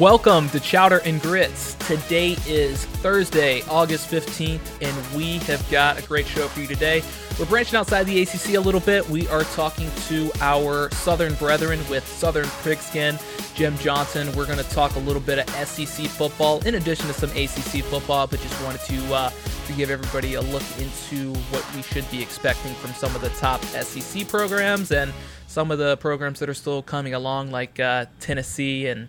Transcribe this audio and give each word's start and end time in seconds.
Welcome 0.00 0.50
to 0.50 0.60
Chowder 0.60 0.98
and 1.06 1.22
Grits. 1.22 1.72
Today 1.86 2.36
is 2.46 2.84
Thursday, 2.84 3.62
August 3.62 4.10
15th, 4.10 4.60
and 4.82 5.16
we 5.16 5.38
have 5.46 5.66
got 5.70 5.98
a 5.98 6.02
great 6.02 6.26
show 6.26 6.48
for 6.48 6.60
you 6.60 6.66
today. 6.66 7.02
We're 7.38 7.46
branching 7.46 7.78
outside 7.78 8.02
the 8.04 8.20
ACC 8.20 8.56
a 8.56 8.60
little 8.60 8.80
bit. 8.80 9.08
We 9.08 9.26
are 9.28 9.44
talking 9.44 9.90
to 10.08 10.30
our 10.42 10.90
Southern 10.90 11.32
brethren 11.36 11.80
with 11.88 12.06
Southern 12.06 12.46
Pigskin, 12.62 13.18
Jim 13.54 13.78
Johnson. 13.78 14.30
We're 14.36 14.44
going 14.44 14.58
to 14.58 14.68
talk 14.68 14.94
a 14.96 14.98
little 14.98 15.22
bit 15.22 15.38
of 15.38 15.66
SEC 15.66 16.08
football 16.08 16.62
in 16.66 16.74
addition 16.74 17.06
to 17.06 17.14
some 17.14 17.30
ACC 17.30 17.82
football, 17.82 18.26
but 18.26 18.38
just 18.40 18.62
wanted 18.64 18.82
to, 18.82 19.14
uh, 19.14 19.30
to 19.66 19.72
give 19.72 19.88
everybody 19.88 20.34
a 20.34 20.42
look 20.42 20.64
into 20.78 21.32
what 21.48 21.64
we 21.74 21.80
should 21.80 22.08
be 22.10 22.20
expecting 22.20 22.74
from 22.74 22.92
some 22.92 23.16
of 23.16 23.22
the 23.22 23.30
top 23.30 23.62
SEC 23.62 24.28
programs 24.28 24.92
and 24.92 25.10
some 25.46 25.70
of 25.70 25.78
the 25.78 25.96
programs 25.96 26.38
that 26.40 26.50
are 26.50 26.54
still 26.54 26.82
coming 26.82 27.14
along, 27.14 27.50
like 27.50 27.80
uh, 27.80 28.04
Tennessee 28.20 28.88
and 28.88 29.08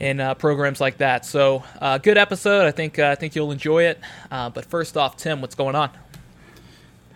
and 0.00 0.20
uh, 0.20 0.34
programs 0.34 0.80
like 0.80 0.98
that. 0.98 1.24
So, 1.24 1.64
uh, 1.80 1.98
good 1.98 2.18
episode. 2.18 2.66
I 2.66 2.70
think 2.70 2.98
uh, 2.98 3.08
I 3.08 3.14
think 3.14 3.34
you'll 3.34 3.52
enjoy 3.52 3.84
it. 3.84 4.00
Uh, 4.30 4.50
but 4.50 4.66
first 4.66 4.96
off, 4.96 5.16
Tim, 5.16 5.40
what's 5.40 5.54
going 5.54 5.74
on? 5.74 5.90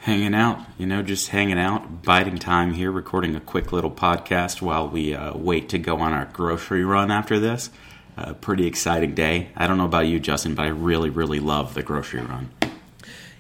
Hanging 0.01 0.34
out, 0.34 0.60
you 0.78 0.87
know, 0.87 1.02
just 1.02 1.28
hanging 1.28 1.59
out, 1.59 2.02
biding 2.02 2.38
time 2.38 2.73
here, 2.73 2.91
recording 2.91 3.34
a 3.34 3.41
quick 3.41 3.73
little 3.73 3.91
podcast 3.91 4.62
while 4.62 4.88
we 4.88 5.14
uh, 5.14 5.37
wait 5.37 5.68
to 5.70 5.78
go 5.78 5.98
on 5.98 6.12
our 6.12 6.27
grocery 6.27 6.84
run 6.84 7.10
after 7.10 7.38
this. 7.38 7.70
Uh, 8.16 8.32
pretty 8.34 8.66
exciting 8.66 9.15
day. 9.15 9.48
I 9.56 9.66
don't 9.66 9.76
know 9.76 9.84
about 9.84 10.06
you, 10.06 10.18
Justin, 10.18 10.54
but 10.54 10.62
I 10.62 10.68
really, 10.68 11.10
really 11.10 11.40
love 11.40 11.74
the 11.74 11.82
grocery 11.82 12.20
run. 12.20 12.51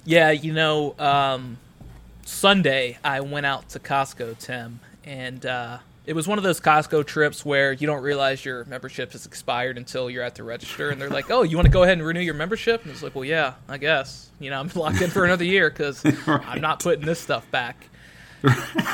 Yeah, 0.04 0.30
you 0.30 0.52
know, 0.52 0.94
um, 0.98 1.58
Sunday 2.24 2.98
I 3.02 3.20
went 3.20 3.46
out 3.46 3.70
to 3.70 3.78
Costco, 3.78 4.38
Tim, 4.38 4.80
and 5.04 5.44
it 6.08 6.14
was 6.14 6.26
one 6.26 6.38
of 6.38 6.44
those 6.44 6.58
Costco 6.58 7.04
trips 7.04 7.44
where 7.44 7.74
you 7.74 7.86
don't 7.86 8.02
realize 8.02 8.42
your 8.42 8.64
membership 8.64 9.12
has 9.12 9.26
expired 9.26 9.76
until 9.76 10.08
you're 10.08 10.22
at 10.22 10.36
the 10.36 10.42
register, 10.42 10.88
and 10.88 10.98
they're 10.98 11.10
like, 11.10 11.30
"Oh, 11.30 11.42
you 11.42 11.54
want 11.54 11.66
to 11.66 11.70
go 11.70 11.82
ahead 11.82 11.98
and 11.98 12.06
renew 12.06 12.20
your 12.20 12.32
membership?" 12.32 12.82
And 12.82 12.90
it's 12.90 13.02
like, 13.02 13.14
"Well, 13.14 13.26
yeah, 13.26 13.54
I 13.68 13.76
guess. 13.76 14.30
You 14.40 14.48
know, 14.48 14.58
I'm 14.58 14.70
locked 14.74 15.02
in 15.02 15.10
for 15.10 15.26
another 15.26 15.44
year 15.44 15.68
because 15.68 16.02
right. 16.26 16.40
I'm 16.46 16.62
not 16.62 16.82
putting 16.82 17.04
this 17.04 17.20
stuff 17.20 17.48
back." 17.50 17.88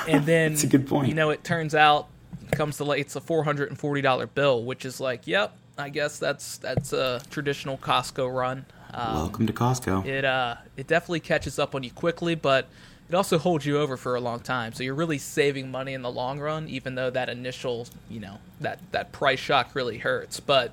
And 0.08 0.26
then, 0.26 0.52
That's 0.52 0.64
a 0.64 0.66
good 0.66 0.86
point. 0.86 1.08
You 1.08 1.14
know, 1.14 1.30
it 1.30 1.44
turns 1.44 1.74
out 1.74 2.08
it 2.42 2.56
comes 2.56 2.78
to 2.78 2.84
like 2.84 3.00
it's 3.00 3.14
a 3.14 3.20
four 3.20 3.44
hundred 3.44 3.68
and 3.68 3.78
forty 3.78 4.02
dollar 4.02 4.26
bill, 4.26 4.64
which 4.64 4.84
is 4.84 4.98
like, 4.98 5.28
"Yep, 5.28 5.56
I 5.78 5.90
guess 5.90 6.18
that's 6.18 6.58
that's 6.58 6.92
a 6.92 7.22
traditional 7.30 7.78
Costco 7.78 8.34
run." 8.34 8.66
Um, 8.92 9.14
Welcome 9.14 9.46
to 9.46 9.52
Costco. 9.52 10.04
It 10.04 10.24
uh, 10.24 10.56
it 10.76 10.88
definitely 10.88 11.20
catches 11.20 11.60
up 11.60 11.76
on 11.76 11.84
you 11.84 11.92
quickly, 11.92 12.34
but 12.34 12.68
it 13.08 13.14
also 13.14 13.38
holds 13.38 13.66
you 13.66 13.78
over 13.78 13.96
for 13.96 14.14
a 14.14 14.20
long 14.20 14.40
time. 14.40 14.72
So 14.72 14.82
you're 14.82 14.94
really 14.94 15.18
saving 15.18 15.70
money 15.70 15.92
in 15.92 16.02
the 16.02 16.10
long 16.10 16.40
run, 16.40 16.68
even 16.68 16.94
though 16.94 17.10
that 17.10 17.28
initial, 17.28 17.86
you 18.08 18.20
know, 18.20 18.38
that, 18.60 18.78
that 18.92 19.12
price 19.12 19.38
shock 19.38 19.74
really 19.74 19.98
hurts. 19.98 20.40
But, 20.40 20.72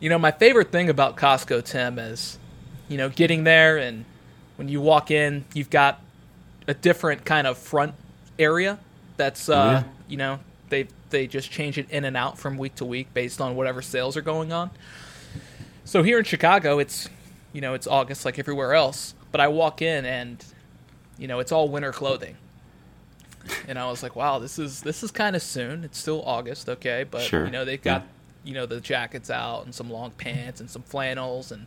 you 0.00 0.08
know, 0.08 0.18
my 0.18 0.32
favorite 0.32 0.72
thing 0.72 0.88
about 0.90 1.16
Costco, 1.16 1.64
Tim, 1.64 1.98
is, 1.98 2.38
you 2.88 2.96
know, 2.96 3.08
getting 3.08 3.44
there 3.44 3.78
and 3.78 4.04
when 4.56 4.68
you 4.68 4.80
walk 4.80 5.10
in, 5.10 5.44
you've 5.54 5.70
got 5.70 6.00
a 6.66 6.74
different 6.74 7.24
kind 7.24 7.46
of 7.46 7.56
front 7.56 7.94
area 8.38 8.78
that's, 9.16 9.48
uh, 9.48 9.54
oh, 9.54 9.70
yeah. 9.70 9.84
you 10.08 10.16
know, 10.16 10.40
they, 10.70 10.88
they 11.10 11.26
just 11.28 11.50
change 11.50 11.78
it 11.78 11.88
in 11.90 12.04
and 12.04 12.16
out 12.16 12.36
from 12.36 12.58
week 12.58 12.74
to 12.76 12.84
week 12.84 13.14
based 13.14 13.40
on 13.40 13.54
whatever 13.54 13.80
sales 13.80 14.16
are 14.16 14.22
going 14.22 14.52
on. 14.52 14.70
So 15.84 16.02
here 16.02 16.18
in 16.18 16.24
Chicago, 16.24 16.80
it's, 16.80 17.08
you 17.52 17.60
know, 17.60 17.74
it's 17.74 17.86
August 17.86 18.24
like 18.24 18.38
everywhere 18.40 18.74
else. 18.74 19.14
But 19.30 19.40
I 19.40 19.48
walk 19.48 19.82
in 19.82 20.04
and 20.04 20.44
you 21.18 21.28
know, 21.28 21.38
it's 21.38 21.52
all 21.52 21.68
winter 21.68 21.92
clothing. 21.92 22.36
And 23.68 23.78
I 23.78 23.86
was 23.90 24.02
like, 24.02 24.16
wow, 24.16 24.38
this 24.38 24.58
is 24.58 24.80
this 24.80 25.02
is 25.02 25.10
kind 25.10 25.36
of 25.36 25.42
soon. 25.42 25.84
It's 25.84 25.98
still 25.98 26.22
August, 26.24 26.68
okay, 26.68 27.04
but 27.08 27.22
sure. 27.22 27.44
you 27.44 27.50
know 27.50 27.64
they've 27.64 27.82
got 27.82 28.02
yeah. 28.02 28.48
you 28.48 28.54
know 28.54 28.66
the 28.66 28.80
jackets 28.80 29.30
out 29.30 29.64
and 29.64 29.74
some 29.74 29.90
long 29.90 30.12
pants 30.12 30.60
and 30.60 30.70
some 30.70 30.82
flannels 30.82 31.52
and 31.52 31.66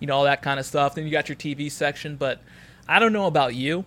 you 0.00 0.06
know 0.06 0.16
all 0.16 0.24
that 0.24 0.42
kind 0.42 0.58
of 0.58 0.64
stuff. 0.64 0.94
Then 0.94 1.04
you 1.04 1.10
got 1.10 1.28
your 1.28 1.36
TV 1.36 1.70
section, 1.70 2.16
but 2.16 2.40
I 2.88 2.98
don't 2.98 3.12
know 3.12 3.26
about 3.26 3.54
you. 3.54 3.84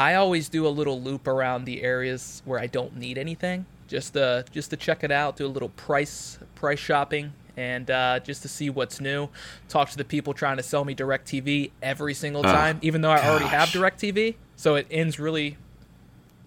I 0.00 0.14
always 0.14 0.48
do 0.48 0.66
a 0.66 0.70
little 0.70 1.00
loop 1.00 1.26
around 1.26 1.64
the 1.64 1.82
areas 1.82 2.40
where 2.44 2.58
I 2.60 2.66
don't 2.66 2.96
need 2.96 3.18
anything, 3.18 3.66
just 3.86 4.14
to 4.14 4.44
just 4.50 4.70
to 4.70 4.76
check 4.76 5.04
it 5.04 5.10
out, 5.10 5.36
do 5.36 5.46
a 5.46 5.48
little 5.48 5.70
price 5.70 6.38
price 6.54 6.78
shopping, 6.78 7.32
and 7.58 7.90
uh, 7.90 8.20
just 8.20 8.42
to 8.42 8.48
see 8.48 8.70
what's 8.70 9.00
new. 9.00 9.28
Talk 9.68 9.90
to 9.90 9.96
the 9.96 10.04
people 10.04 10.32
trying 10.32 10.58
to 10.58 10.62
sell 10.62 10.84
me 10.84 10.94
DirecTV 10.94 11.72
every 11.82 12.14
single 12.14 12.44
time, 12.44 12.76
uh, 12.76 12.80
even 12.82 13.00
though 13.00 13.10
I 13.10 13.16
gosh. 13.16 13.26
already 13.26 13.46
have 13.46 13.68
DirecTV. 13.70 14.36
So 14.54 14.76
it 14.76 14.86
ends 14.92 15.18
really, 15.18 15.58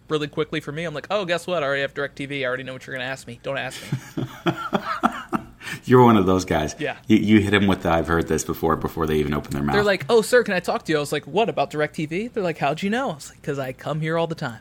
really 0.08 0.30
quickly 0.30 0.62
for 0.62 0.72
me. 0.72 0.86
I'm 0.86 0.94
like, 0.94 1.08
oh, 1.12 1.26
guess 1.26 1.46
what? 1.46 1.64
I 1.64 1.66
already 1.68 1.82
have 1.82 1.94
DirecTV. 1.94 2.42
I 2.42 2.46
already 2.46 2.64
know 2.64 2.72
what 2.72 2.88
you're 2.88 2.96
going 2.96 3.06
to 3.06 3.12
ask 3.12 3.28
me. 3.28 3.42
Don't 3.44 3.58
ask 3.58 3.82
me. 3.92 4.54
You're 5.86 6.04
one 6.04 6.18
of 6.18 6.26
those 6.26 6.46
guys. 6.46 6.76
Yeah. 6.80 6.98
You, 7.08 7.18
you, 7.18 7.40
hit 7.40 7.52
them 7.52 7.66
with 7.68 7.84
the, 7.84 7.92
I've 7.92 8.08
heard 8.08 8.28
this 8.28 8.44
before 8.44 8.76
before 8.76 9.08
they 9.08 9.18
even 9.18 9.34
open 9.34 9.52
their 9.52 9.64
mouth. 9.64 9.74
They're 9.74 9.84
like, 9.84 10.06
oh, 10.10 10.22
sir, 10.22 10.44
can 10.44 10.54
I 10.54 10.60
talk 10.60 10.84
to 10.86 10.92
you? 10.92 10.98
I 10.98 11.00
was 11.00 11.12
like, 11.12 11.26
what 11.26 11.50
about 11.50 11.72
DirecTV? 11.72 12.34
They're 12.34 12.44
like, 12.44 12.58
how'd 12.58 12.82
you 12.82 12.90
know? 12.90 13.12
I 13.12 13.16
was 13.16 13.30
like, 13.30 13.42
because 13.42 13.58
I 13.58 13.74
come 13.74 14.02
here 14.02 14.18
all 14.18 14.28
the 14.28 14.36
time. 14.36 14.60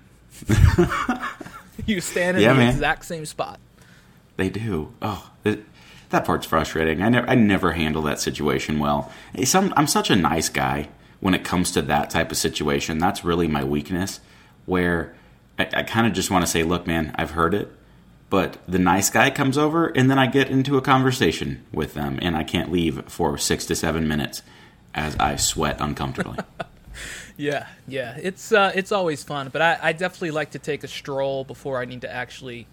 you 1.87 2.00
stand 2.00 2.37
in 2.37 2.43
yeah, 2.44 2.53
the 2.53 2.59
man. 2.59 2.72
exact 2.72 3.05
same 3.05 3.27
spot. 3.27 3.59
They 4.37 4.49
do. 4.49 4.94
Oh, 5.03 5.31
it, 5.44 5.65
that 6.10 6.25
part's 6.25 6.47
frustrating. 6.47 7.03
I 7.03 7.09
never, 7.09 7.28
I 7.28 7.34
never 7.34 7.72
handle 7.72 8.03
that 8.03 8.21
situation 8.21 8.78
well. 8.78 9.10
Some, 9.44 9.72
I'm 9.76 9.87
such 9.87 10.10
a 10.10 10.16
nice 10.16 10.48
guy 10.48 10.88
when 11.21 11.34
it 11.34 11.44
comes 11.44 11.71
to 11.72 11.82
that 11.82 12.10
type 12.10 12.31
of 12.31 12.37
situation. 12.37 12.98
That's 12.98 13.25
really 13.25 13.48
my 13.48 13.65
weakness, 13.65 14.21
where 14.66 15.15
I, 15.59 15.69
I 15.72 15.82
kind 15.82 16.06
of 16.06 16.12
just 16.12 16.31
want 16.31 16.44
to 16.44 16.50
say, 16.50 16.62
look, 16.62 16.87
man, 16.87 17.15
I've 17.16 17.32
heard 17.32 17.54
it, 17.54 17.71
but 18.28 18.59
the 18.66 18.78
nice 18.78 19.10
guy 19.10 19.31
comes 19.31 19.56
over, 19.56 19.87
and 19.87 20.10
then 20.10 20.19
I 20.19 20.26
get 20.26 20.50
into 20.50 20.76
a 20.76 20.82
conversation 20.82 21.65
with 21.72 21.94
them, 21.94 22.19
and 22.21 22.37
I 22.37 22.44
can't 22.44 22.71
leave 22.71 23.04
for 23.06 23.38
six 23.38 23.65
to 23.66 23.77
seven 23.77 24.09
minutes 24.09 24.42
as 24.94 25.16
I 25.16 25.37
sweat 25.37 25.81
uncomfortably. 25.81 26.38
yeah, 27.37 27.66
yeah, 27.87 28.16
it's 28.21 28.53
uh, 28.53 28.72
it's 28.75 28.91
always 28.92 29.22
fun, 29.22 29.48
but 29.53 29.62
I, 29.62 29.78
I 29.81 29.92
definitely 29.92 30.32
like 30.32 30.53
to 30.53 30.59
take 30.59 30.82
a 30.82 30.88
stroll 30.88 31.44
before 31.44 31.81
I 31.81 31.84
need 31.84 32.00
to 32.00 32.12
actually 32.12 32.66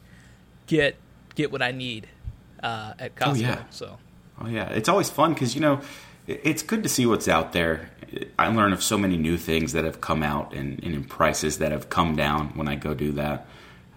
get 0.66 0.96
get 1.36 1.52
what 1.52 1.62
I 1.62 1.72
need 1.72 2.08
uh, 2.62 2.94
at 3.00 3.16
Costco. 3.16 3.28
Oh, 3.28 3.34
yeah. 3.34 3.64
So. 3.70 3.98
Oh 4.40 4.48
yeah, 4.48 4.70
it's 4.70 4.90
always 4.90 5.10
fun 5.10 5.34
because 5.34 5.56
you 5.56 5.62
know 5.62 5.82
it's 6.28 6.62
good 6.62 6.84
to 6.84 6.90
see 6.90 7.06
what's 7.06 7.28
out 7.28 7.54
there. 7.54 7.90
I 8.38 8.48
learn 8.50 8.74
of 8.74 8.84
so 8.84 8.98
many 8.98 9.18
new 9.18 9.38
things 9.38 9.74
that 9.74 9.84
have 9.84 10.02
come 10.02 10.24
out 10.24 10.54
and, 10.54 10.84
and 10.84 10.94
in 10.94 11.04
prices 11.04 11.58
that 11.58 11.72
have 11.72 11.90
come 11.90 12.16
down 12.16 12.50
when 12.50 12.68
I 12.68 12.76
go 12.76 12.94
do 12.94 13.14
that. 13.14 13.48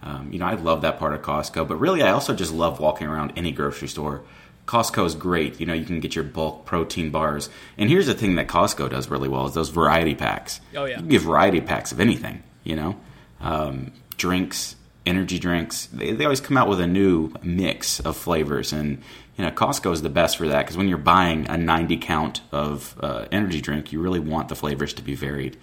Um, 0.02 0.32
you 0.32 0.38
know, 0.38 0.46
I 0.46 0.54
love 0.54 0.82
that 0.82 0.98
part 0.98 1.12
of 1.12 1.22
Costco, 1.22 1.68
but 1.68 1.76
really, 1.76 2.02
I 2.02 2.10
also 2.10 2.34
just 2.34 2.52
love 2.52 2.80
walking 2.80 3.06
around 3.06 3.34
any 3.36 3.52
grocery 3.52 3.88
store. 3.88 4.22
Costco 4.66 5.04
is 5.04 5.14
great. 5.14 5.60
You 5.60 5.66
know, 5.66 5.74
you 5.74 5.84
can 5.84 6.00
get 6.00 6.14
your 6.14 6.24
bulk 6.24 6.64
protein 6.64 7.10
bars. 7.10 7.50
And 7.76 7.90
here's 7.90 8.06
the 8.06 8.14
thing 8.14 8.36
that 8.36 8.46
Costco 8.46 8.90
does 8.90 9.10
really 9.10 9.28
well 9.28 9.46
is 9.46 9.54
those 9.54 9.68
variety 9.68 10.14
packs. 10.14 10.60
Oh 10.74 10.84
yeah, 10.84 11.00
you 11.00 11.06
get 11.06 11.22
variety 11.22 11.60
packs 11.60 11.92
of 11.92 12.00
anything. 12.00 12.42
You 12.64 12.76
know, 12.76 12.96
um, 13.40 13.92
drinks, 14.16 14.76
energy 15.10 15.38
drinks, 15.38 15.86
they, 15.86 16.12
they 16.12 16.24
always 16.24 16.40
come 16.40 16.56
out 16.56 16.68
with 16.68 16.80
a 16.80 16.86
new 16.86 17.34
mix 17.42 18.00
of 18.00 18.16
flavors. 18.16 18.72
And, 18.72 19.02
you 19.36 19.44
know, 19.44 19.50
Costco 19.50 19.92
is 19.92 20.00
the 20.00 20.08
best 20.08 20.38
for 20.38 20.48
that 20.48 20.62
because 20.62 20.76
when 20.76 20.88
you're 20.88 20.98
buying 20.98 21.46
a 21.50 21.58
90 21.58 21.98
count 21.98 22.40
of 22.52 22.96
uh, 23.02 23.26
energy 23.30 23.60
drink, 23.60 23.92
you 23.92 24.00
really 24.00 24.20
want 24.20 24.48
the 24.48 24.56
flavors 24.56 24.94
to 24.94 25.02
be 25.02 25.14
varied. 25.14 25.58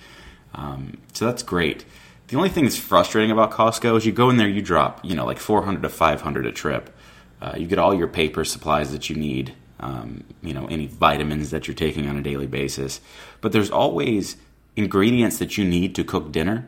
Um, 0.53 0.97
so 1.13 1.25
that's 1.25 1.41
great. 1.41 1.85
The 2.27 2.35
only 2.35 2.49
thing 2.49 2.65
that's 2.65 2.77
frustrating 2.77 3.31
about 3.31 3.51
Costco 3.51 3.97
is 3.97 4.05
you 4.05 4.11
go 4.11 4.29
in 4.29 4.37
there, 4.37 4.49
you 4.49 4.61
drop, 4.61 5.03
you 5.03 5.15
know, 5.15 5.25
like 5.25 5.39
400 5.39 5.81
to 5.81 5.89
500 5.89 6.45
a 6.45 6.51
trip. 6.51 6.95
Uh, 7.41 7.53
you 7.57 7.67
get 7.67 7.79
all 7.79 7.93
your 7.93 8.07
paper 8.07 8.43
supplies 8.43 8.91
that 8.91 9.09
you 9.09 9.15
need, 9.15 9.53
um, 9.79 10.23
you 10.41 10.53
know, 10.53 10.67
any 10.67 10.87
vitamins 10.87 11.51
that 11.51 11.67
you're 11.67 11.75
taking 11.75 12.09
on 12.09 12.17
a 12.17 12.21
daily 12.21 12.47
basis. 12.47 12.99
But 13.41 13.53
there's 13.53 13.71
always 13.71 14.35
ingredients 14.75 15.37
that 15.39 15.57
you 15.57 15.63
need 15.63 15.95
to 15.95 16.03
cook 16.03 16.31
dinner 16.31 16.67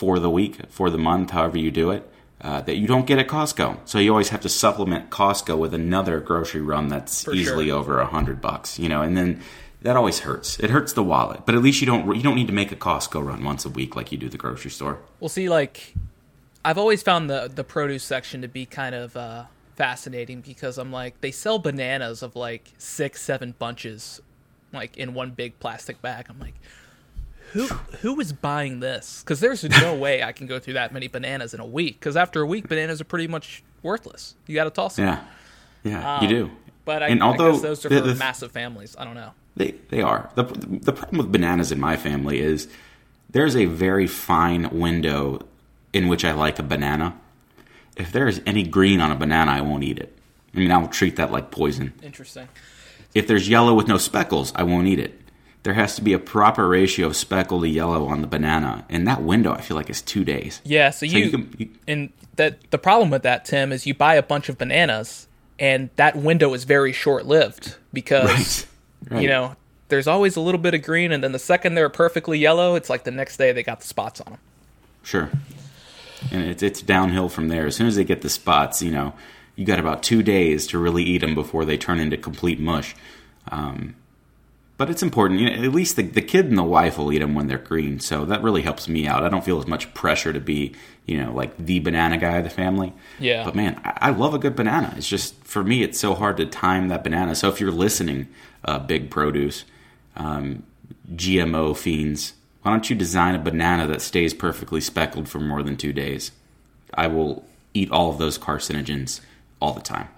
for 0.00 0.18
the 0.18 0.30
week, 0.30 0.56
for 0.70 0.88
the 0.88 0.96
month, 0.96 1.32
however 1.32 1.58
you 1.58 1.70
do 1.70 1.90
it, 1.90 2.10
uh, 2.40 2.62
that 2.62 2.76
you 2.76 2.86
don't 2.86 3.06
get 3.06 3.18
at 3.18 3.28
Costco. 3.28 3.80
So 3.84 3.98
you 3.98 4.10
always 4.10 4.30
have 4.30 4.40
to 4.40 4.48
supplement 4.48 5.10
Costco 5.10 5.58
with 5.58 5.74
another 5.74 6.20
grocery 6.20 6.62
run 6.62 6.88
that's 6.88 7.24
for 7.24 7.34
easily 7.34 7.66
sure. 7.66 7.76
over 7.76 8.00
a 8.00 8.06
hundred 8.06 8.40
bucks, 8.40 8.78
you 8.78 8.88
know, 8.88 9.02
and 9.02 9.14
then 9.14 9.42
that 9.82 9.96
always 9.96 10.20
hurts. 10.20 10.58
It 10.58 10.70
hurts 10.70 10.94
the 10.94 11.02
wallet, 11.02 11.44
but 11.44 11.54
at 11.54 11.60
least 11.60 11.82
you 11.82 11.86
don't 11.86 12.16
you 12.16 12.22
don't 12.22 12.34
need 12.34 12.46
to 12.46 12.54
make 12.54 12.72
a 12.72 12.76
Costco 12.76 13.22
run 13.22 13.44
once 13.44 13.66
a 13.66 13.68
week 13.68 13.94
like 13.94 14.10
you 14.10 14.16
do 14.16 14.30
the 14.30 14.38
grocery 14.38 14.70
store. 14.70 15.00
Well, 15.20 15.28
see, 15.28 15.50
like 15.50 15.92
I've 16.64 16.78
always 16.78 17.02
found 17.02 17.28
the 17.28 17.52
the 17.54 17.62
produce 17.62 18.02
section 18.02 18.40
to 18.40 18.48
be 18.48 18.64
kind 18.64 18.94
of 18.94 19.14
uh, 19.18 19.44
fascinating 19.76 20.40
because 20.40 20.78
I'm 20.78 20.90
like 20.90 21.20
they 21.20 21.32
sell 21.32 21.58
bananas 21.58 22.22
of 22.22 22.36
like 22.36 22.72
six, 22.78 23.20
seven 23.20 23.54
bunches, 23.58 24.22
like 24.72 24.96
in 24.96 25.12
one 25.12 25.32
big 25.32 25.60
plastic 25.60 26.00
bag. 26.00 26.28
I'm 26.30 26.38
like, 26.38 26.54
who 27.52 27.66
who 27.66 28.20
is 28.20 28.32
buying 28.32 28.80
this? 28.80 29.22
Because 29.22 29.40
there's 29.40 29.64
no 29.64 29.94
way 29.98 30.22
I 30.22 30.32
can 30.32 30.46
go 30.46 30.58
through 30.58 30.74
that 30.74 30.92
many 30.92 31.08
bananas 31.08 31.54
in 31.54 31.60
a 31.60 31.66
week. 31.66 31.98
Because 31.98 32.16
after 32.16 32.42
a 32.42 32.46
week, 32.46 32.68
bananas 32.68 33.00
are 33.00 33.04
pretty 33.04 33.28
much 33.28 33.62
worthless. 33.82 34.34
You 34.46 34.54
got 34.54 34.64
to 34.64 34.70
toss 34.70 34.96
them. 34.96 35.06
Yeah, 35.06 35.24
yeah, 35.82 36.16
um, 36.16 36.22
you 36.22 36.28
do. 36.28 36.50
But 36.84 37.02
I, 37.02 37.08
and 37.08 37.22
although 37.22 37.50
I 37.50 37.52
guess 37.52 37.62
those 37.62 37.86
are 37.86 37.88
for 37.88 38.00
the, 38.00 38.14
massive 38.14 38.52
families. 38.52 38.96
I 38.98 39.04
don't 39.04 39.14
know. 39.14 39.32
They 39.56 39.72
they 39.88 40.02
are 40.02 40.30
the 40.34 40.44
the 40.44 40.92
problem 40.92 41.18
with 41.18 41.32
bananas 41.32 41.72
in 41.72 41.80
my 41.80 41.96
family 41.96 42.40
is 42.40 42.68
there's 43.28 43.56
a 43.56 43.66
very 43.66 44.06
fine 44.06 44.68
window 44.70 45.46
in 45.92 46.08
which 46.08 46.24
I 46.24 46.32
like 46.32 46.58
a 46.58 46.62
banana. 46.62 47.18
If 47.96 48.12
there 48.12 48.28
is 48.28 48.40
any 48.46 48.62
green 48.62 49.00
on 49.00 49.10
a 49.10 49.16
banana, 49.16 49.50
I 49.50 49.60
won't 49.60 49.82
eat 49.82 49.98
it. 49.98 50.16
I 50.54 50.58
mean, 50.58 50.72
I'll 50.72 50.88
treat 50.88 51.16
that 51.16 51.30
like 51.30 51.50
poison. 51.50 51.92
Interesting. 52.02 52.48
If 53.14 53.26
there's 53.26 53.48
yellow 53.48 53.74
with 53.74 53.88
no 53.88 53.98
speckles, 53.98 54.52
I 54.54 54.62
won't 54.62 54.86
eat 54.86 54.98
it. 54.98 55.20
There 55.62 55.74
has 55.74 55.94
to 55.96 56.02
be 56.02 56.12
a 56.14 56.18
proper 56.18 56.66
ratio 56.68 57.08
of 57.08 57.16
speckle 57.16 57.60
to 57.60 57.68
yellow 57.68 58.06
on 58.06 58.22
the 58.22 58.26
banana, 58.26 58.84
and 58.88 59.06
that 59.06 59.22
window 59.22 59.52
I 59.52 59.60
feel 59.60 59.76
like 59.76 59.90
is 59.90 60.00
two 60.00 60.24
days. 60.24 60.60
Yeah, 60.64 60.90
so, 60.90 61.06
So 61.06 61.16
you, 61.16 61.24
you 61.24 61.30
can- 61.30 61.54
you- 61.58 61.68
and 61.86 62.12
that 62.36 62.70
the 62.70 62.78
problem 62.78 63.10
with 63.10 63.22
that, 63.24 63.44
Tim, 63.44 63.70
is 63.72 63.86
you 63.86 63.92
buy 63.94 64.14
a 64.14 64.22
bunch 64.22 64.48
of 64.48 64.56
bananas, 64.56 65.26
and 65.58 65.90
that 65.96 66.16
window 66.16 66.54
is 66.54 66.64
very 66.64 66.92
short 66.92 67.26
lived 67.26 67.76
because 67.92 68.66
Right. 69.02 69.12
Right. 69.16 69.22
you 69.22 69.28
know 69.28 69.56
there's 69.88 70.06
always 70.06 70.36
a 70.36 70.40
little 70.40 70.60
bit 70.60 70.72
of 70.72 70.82
green, 70.82 71.12
and 71.12 71.22
then 71.22 71.32
the 71.32 71.38
second 71.38 71.74
they're 71.74 71.88
perfectly 71.90 72.38
yellow, 72.38 72.74
it's 72.76 72.88
like 72.88 73.04
the 73.04 73.10
next 73.10 73.36
day 73.36 73.52
they 73.52 73.62
got 73.62 73.80
the 73.80 73.86
spots 73.86 74.20
on 74.22 74.32
them. 74.32 74.40
Sure. 75.02 75.30
And 76.30 76.42
it's 76.42 76.62
it's 76.62 76.80
downhill 76.80 77.28
from 77.28 77.48
there. 77.48 77.66
As 77.66 77.76
soon 77.76 77.86
as 77.86 77.96
they 77.96 78.04
get 78.04 78.22
the 78.22 78.28
spots, 78.30 78.80
you 78.82 78.90
know, 78.90 79.12
you 79.56 79.64
got 79.66 79.78
about 79.78 80.02
two 80.02 80.22
days 80.22 80.66
to 80.68 80.78
really 80.78 81.02
eat 81.02 81.18
them 81.22 81.34
before 81.34 81.64
they 81.66 81.76
turn 81.76 81.98
into 81.98 82.16
complete 82.16 82.60
mush. 82.60 82.94
Um, 83.50 83.96
but 84.80 84.88
it's 84.88 85.02
important. 85.02 85.40
You 85.40 85.50
know, 85.50 85.62
at 85.62 85.74
least 85.74 85.96
the, 85.96 86.02
the 86.02 86.22
kid 86.22 86.46
and 86.46 86.56
the 86.56 86.62
wife 86.64 86.96
will 86.96 87.12
eat 87.12 87.18
them 87.18 87.34
when 87.34 87.48
they're 87.48 87.58
green, 87.58 88.00
so 88.00 88.24
that 88.24 88.42
really 88.42 88.62
helps 88.62 88.88
me 88.88 89.06
out. 89.06 89.22
I 89.22 89.28
don't 89.28 89.44
feel 89.44 89.58
as 89.58 89.66
much 89.66 89.92
pressure 89.92 90.32
to 90.32 90.40
be, 90.40 90.74
you 91.04 91.22
know, 91.22 91.34
like 91.34 91.54
the 91.58 91.80
banana 91.80 92.16
guy 92.16 92.38
of 92.38 92.44
the 92.44 92.50
family. 92.50 92.94
Yeah. 93.18 93.44
But 93.44 93.54
man, 93.54 93.78
I, 93.84 93.98
I 94.00 94.10
love 94.10 94.32
a 94.32 94.38
good 94.38 94.56
banana. 94.56 94.94
It's 94.96 95.06
just 95.06 95.34
for 95.44 95.62
me, 95.62 95.82
it's 95.82 96.00
so 96.00 96.14
hard 96.14 96.38
to 96.38 96.46
time 96.46 96.88
that 96.88 97.04
banana. 97.04 97.34
So 97.34 97.50
if 97.50 97.60
you're 97.60 97.70
listening, 97.70 98.28
uh, 98.64 98.78
big 98.78 99.10
produce, 99.10 99.66
um, 100.16 100.62
GMO 101.14 101.76
fiends, 101.76 102.32
why 102.62 102.70
don't 102.70 102.88
you 102.88 102.96
design 102.96 103.34
a 103.34 103.38
banana 103.38 103.86
that 103.86 104.00
stays 104.00 104.32
perfectly 104.32 104.80
speckled 104.80 105.28
for 105.28 105.40
more 105.40 105.62
than 105.62 105.76
two 105.76 105.92
days? 105.92 106.32
I 106.94 107.06
will 107.06 107.44
eat 107.74 107.90
all 107.90 108.08
of 108.08 108.16
those 108.16 108.38
carcinogens 108.38 109.20
all 109.60 109.74
the 109.74 109.82
time. 109.82 110.08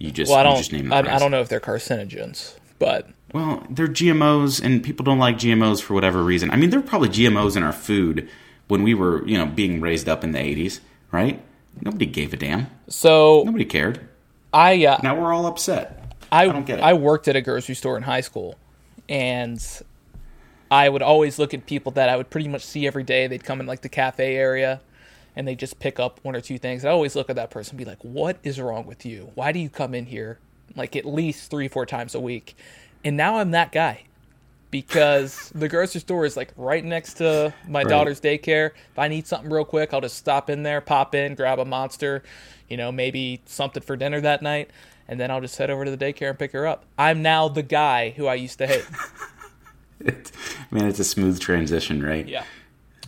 You 0.00 0.10
just, 0.10 0.28
Well, 0.28 0.40
I 0.40 0.42
don't. 0.42 0.56
just 0.56 0.72
name 0.72 0.88
the 0.88 0.96
I, 0.96 1.14
I 1.14 1.18
don't 1.20 1.30
know 1.30 1.40
if 1.40 1.48
they're 1.48 1.60
carcinogens, 1.60 2.56
but 2.80 3.08
Well, 3.32 3.66
they're 3.68 3.88
GMOs, 3.88 4.62
and 4.62 4.82
people 4.82 5.04
don't 5.04 5.18
like 5.18 5.36
GMOs 5.36 5.82
for 5.82 5.94
whatever 5.94 6.22
reason. 6.22 6.50
I 6.50 6.56
mean, 6.56 6.70
there 6.70 6.80
were 6.80 6.86
probably 6.86 7.10
GMOs 7.10 7.56
in 7.56 7.62
our 7.62 7.72
food 7.72 8.28
when 8.68 8.82
we 8.82 8.94
were, 8.94 9.26
you 9.26 9.36
know, 9.36 9.46
being 9.46 9.80
raised 9.80 10.08
up 10.08 10.24
in 10.24 10.32
the 10.32 10.38
'80s, 10.38 10.80
right? 11.12 11.42
Nobody 11.80 12.06
gave 12.06 12.32
a 12.32 12.36
damn. 12.36 12.68
so 12.88 13.42
Nobody 13.44 13.64
cared. 13.64 14.08
I 14.52 14.84
uh, 14.86 14.98
Now 15.02 15.20
we're 15.20 15.32
all 15.32 15.46
upset. 15.46 16.16
I, 16.32 16.46
don't 16.46 16.66
get 16.66 16.78
it. 16.78 16.82
I 16.82 16.94
worked 16.94 17.28
at 17.28 17.36
a 17.36 17.40
grocery 17.40 17.74
store 17.74 17.96
in 17.96 18.02
high 18.02 18.20
school, 18.20 18.56
and 19.08 19.64
I 20.70 20.88
would 20.88 21.02
always 21.02 21.38
look 21.38 21.54
at 21.54 21.66
people 21.66 21.92
that 21.92 22.08
I 22.08 22.16
would 22.16 22.30
pretty 22.30 22.48
much 22.48 22.64
see 22.64 22.86
every 22.86 23.04
day. 23.04 23.26
They'd 23.26 23.44
come 23.44 23.60
in 23.60 23.66
like 23.66 23.82
the 23.82 23.88
cafe 23.88 24.36
area, 24.36 24.80
and 25.36 25.46
they 25.46 25.54
just 25.54 25.78
pick 25.78 25.98
up 26.00 26.20
one 26.22 26.34
or 26.34 26.40
two 26.40 26.58
things. 26.58 26.84
I 26.84 26.90
always 26.90 27.16
look 27.16 27.30
at 27.30 27.36
that 27.36 27.50
person 27.50 27.72
and 27.72 27.78
be 27.78 27.84
like, 27.84 28.02
"What 28.02 28.38
is 28.42 28.60
wrong 28.60 28.86
with 28.86 29.06
you? 29.06 29.30
Why 29.34 29.52
do 29.52 29.58
you 29.58 29.70
come 29.70 29.94
in 29.94 30.06
here 30.06 30.38
like 30.76 30.96
at 30.96 31.06
least 31.06 31.50
three, 31.50 31.68
four 31.68 31.86
times 31.86 32.14
a 32.14 32.20
week?" 32.20 32.56
And 33.04 33.16
now 33.16 33.36
I'm 33.38 33.52
that 33.52 33.72
guy 33.72 34.02
because 34.70 35.50
the 35.54 35.68
grocery 35.68 36.00
store 36.00 36.24
is 36.26 36.36
like 36.36 36.52
right 36.56 36.84
next 36.84 37.14
to 37.14 37.54
my 37.66 37.80
Right. 37.80 37.88
daughter's 37.88 38.20
daycare. 38.20 38.72
If 38.92 38.98
I 38.98 39.08
need 39.08 39.26
something 39.26 39.50
real 39.50 39.64
quick, 39.64 39.94
I'll 39.94 40.00
just 40.00 40.16
stop 40.16 40.50
in 40.50 40.62
there, 40.62 40.80
pop 40.80 41.14
in, 41.14 41.34
grab 41.34 41.58
a 41.58 41.64
monster, 41.64 42.22
you 42.68 42.76
know, 42.76 42.92
maybe 42.92 43.40
something 43.46 43.82
for 43.82 43.96
dinner 43.96 44.20
that 44.20 44.42
night, 44.42 44.70
and 45.06 45.18
then 45.18 45.30
I'll 45.30 45.40
just 45.40 45.56
head 45.56 45.70
over 45.70 45.84
to 45.86 45.90
the 45.94 45.96
daycare 45.96 46.30
and 46.30 46.38
pick 46.38 46.52
her 46.52 46.66
up. 46.66 46.84
I'm 46.98 47.22
now 47.22 47.48
the 47.48 47.62
guy 47.62 48.10
who 48.10 48.26
I 48.26 48.34
used 48.34 48.58
to 48.58 48.66
hate. 48.66 48.84
It, 50.00 50.30
man, 50.70 50.86
it's 50.86 51.00
a 51.00 51.04
smooth 51.04 51.40
transition, 51.40 52.04
right? 52.04 52.26
Yeah. 52.28 52.44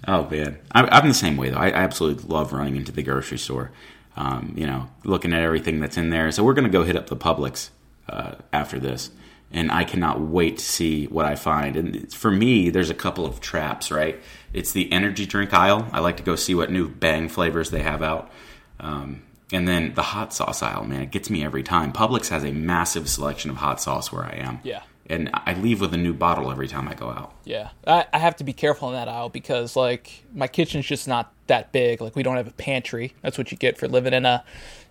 Oh 0.09 0.29
man, 0.29 0.59
I, 0.73 0.83
I'm 0.83 1.07
the 1.07 1.15
same 1.15 1.37
way 1.37 1.51
though. 1.51 1.59
I 1.59 1.69
absolutely 1.71 2.25
love 2.25 2.53
running 2.53 2.75
into 2.75 2.91
the 2.91 3.05
grocery 3.05 3.39
store. 3.39 3.71
Um, 4.17 4.55
you 4.57 4.67
know, 4.67 4.89
looking 5.05 5.33
at 5.33 5.41
everything 5.41 5.79
that's 5.79 5.97
in 5.97 6.11
there. 6.11 6.33
So 6.33 6.43
we're 6.43 6.55
gonna 6.55 6.69
go 6.69 6.83
hit 6.83 6.97
up 6.97 7.07
the 7.07 7.17
Publix 7.17 7.71
uh, 8.09 8.35
after 8.53 8.81
this, 8.81 9.11
and 9.53 9.71
I 9.71 9.85
cannot 9.85 10.21
wait 10.21 10.59
to 10.59 10.65
see 10.65 11.07
what 11.07 11.27
I 11.27 11.35
find. 11.35 11.77
And 11.77 12.13
for 12.13 12.31
me, 12.31 12.71
there's 12.71 12.91
a 12.91 12.95
couple 12.95 13.27
of 13.27 13.41
traps. 13.41 13.91
Right, 13.91 14.21
it's 14.53 14.73
the 14.73 14.91
energy 14.93 15.27
drink 15.27 15.53
aisle. 15.53 15.89
I 15.93 16.01
like 16.01 16.17
to 16.19 16.23
go 16.23 16.37
see 16.37 16.55
what 16.55 16.71
new 16.71 16.89
Bang 16.89 17.29
flavors 17.29 17.71
they 17.71 17.83
have 17.83 18.03
out. 18.03 18.31
Um, 18.79 19.23
and 19.53 19.67
then 19.67 19.95
the 19.95 20.03
hot 20.03 20.33
sauce 20.33 20.63
aisle, 20.63 20.85
man, 20.85 21.03
it 21.03 21.11
gets 21.11 21.29
me 21.31 21.45
every 21.45 21.63
time. 21.63 21.93
Publix 21.93 22.29
has 22.29 22.45
a 22.45 22.53
massive 22.53 23.09
selection 23.09 23.51
of 23.51 23.57
hot 23.57 23.81
sauce 23.81 24.13
where 24.13 24.25
I 24.25 24.37
am. 24.37 24.61
Yeah. 24.63 24.83
And 25.07 25.29
I 25.35 25.55
leave 25.55 25.81
with 25.81 25.93
a 25.93 25.97
new 25.97 26.15
bottle 26.15 26.53
every 26.53 26.69
time 26.69 26.87
I 26.87 26.95
go 26.95 27.11
out. 27.11 27.35
Yeah, 27.45 27.71
I, 27.85 28.07
I 28.13 28.19
have 28.19 28.37
to 28.37 28.45
be 28.45 28.53
careful 28.53 28.89
in 28.91 28.95
that 28.95 29.09
aisle 29.09 29.29
because 29.29 29.75
like 29.75 30.25
my 30.33 30.47
kitchen's 30.47 30.87
just 30.87 31.09
not 31.09 31.33
that 31.49 31.73
big. 31.73 32.01
Like 32.01 32.15
we 32.15 32.23
don't 32.23 32.37
have 32.37 32.47
a 32.47 32.53
pantry. 32.53 33.15
That's 33.21 33.37
what 33.37 33.51
you 33.51 33.59
get 33.59 33.77
for 33.77 33.89
living 33.89 34.13
in 34.13 34.25
a 34.25 34.45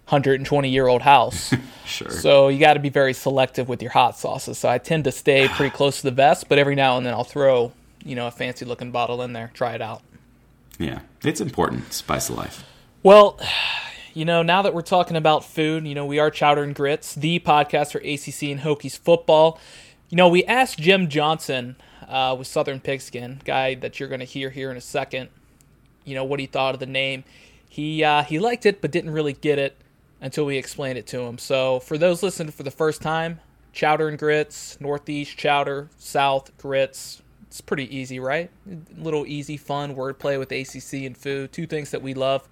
120 0.09 0.69
year 0.69 0.87
old 0.87 1.01
house. 1.01 1.53
Sure. 1.89 2.11
So 2.11 2.49
you 2.49 2.59
got 2.59 2.75
to 2.75 2.79
be 2.79 2.89
very 2.89 3.13
selective 3.13 3.67
with 3.67 3.81
your 3.81 3.89
hot 3.89 4.15
sauces. 4.15 4.59
So 4.59 4.69
I 4.69 4.77
tend 4.77 5.05
to 5.05 5.11
stay 5.11 5.47
pretty 5.55 5.75
close 5.75 5.97
to 5.97 6.03
the 6.03 6.11
vest, 6.11 6.47
but 6.47 6.59
every 6.59 6.75
now 6.75 6.97
and 6.97 7.03
then 7.05 7.15
I'll 7.15 7.23
throw 7.23 7.71
you 8.05 8.15
know 8.15 8.27
a 8.27 8.31
fancy 8.31 8.63
looking 8.63 8.91
bottle 8.91 9.23
in 9.23 9.33
there, 9.33 9.49
try 9.55 9.73
it 9.73 9.81
out. 9.81 10.03
Yeah, 10.77 10.99
it's 11.23 11.41
important. 11.41 11.91
Spice 11.93 12.29
of 12.29 12.37
life. 12.37 12.63
Well, 13.01 13.39
you 14.13 14.23
know, 14.23 14.43
now 14.43 14.61
that 14.61 14.73
we're 14.75 14.81
talking 14.81 15.17
about 15.17 15.43
food, 15.43 15.87
you 15.87 15.95
know, 15.95 16.05
we 16.05 16.19
are 16.19 16.29
Chowder 16.29 16.63
and 16.63 16.75
Grits, 16.75 17.15
the 17.15 17.39
podcast 17.39 17.91
for 17.91 17.97
ACC 17.97 18.51
and 18.51 18.59
Hokies 18.61 18.97
football. 18.97 19.59
You 20.09 20.15
know, 20.17 20.27
we 20.27 20.43
asked 20.45 20.77
Jim 20.77 21.09
Johnson 21.09 21.75
uh, 22.07 22.35
with 22.37 22.47
Southern 22.47 22.79
Pigskin, 22.79 23.41
guy 23.45 23.75
that 23.75 23.99
you're 23.99 24.09
going 24.09 24.19
to 24.19 24.25
hear 24.25 24.49
here 24.49 24.69
in 24.71 24.77
a 24.77 24.81
second, 24.81 25.29
you 26.05 26.15
know, 26.15 26.23
what 26.23 26.39
he 26.39 26.45
thought 26.45 26.73
of 26.73 26.79
the 26.79 26.85
name. 26.85 27.23
He 27.67 28.03
uh, 28.03 28.23
he 28.23 28.39
liked 28.39 28.65
it, 28.65 28.81
but 28.81 28.91
didn't 28.91 29.11
really 29.11 29.33
get 29.33 29.59
it 29.59 29.75
until 30.21 30.45
we 30.45 30.57
explain 30.57 30.97
it 30.97 31.07
to 31.07 31.19
them. 31.19 31.37
So 31.37 31.79
for 31.79 31.97
those 31.97 32.23
listening 32.23 32.51
for 32.51 32.63
the 32.63 32.71
first 32.71 33.01
time, 33.01 33.39
Chowder 33.73 34.07
and 34.07 34.17
Grits, 34.17 34.77
Northeast 34.79 35.37
Chowder, 35.37 35.89
South 35.97 36.55
Grits. 36.57 37.21
It's 37.47 37.61
pretty 37.61 37.95
easy, 37.95 38.19
right? 38.19 38.51
little 38.95 39.25
easy, 39.25 39.57
fun 39.57 39.95
wordplay 39.95 40.37
with 40.37 40.51
ACC 40.51 41.05
and 41.05 41.17
food. 41.17 41.51
Two 41.51 41.65
things 41.65 41.91
that 41.91 42.01
we 42.01 42.13
love. 42.13 42.47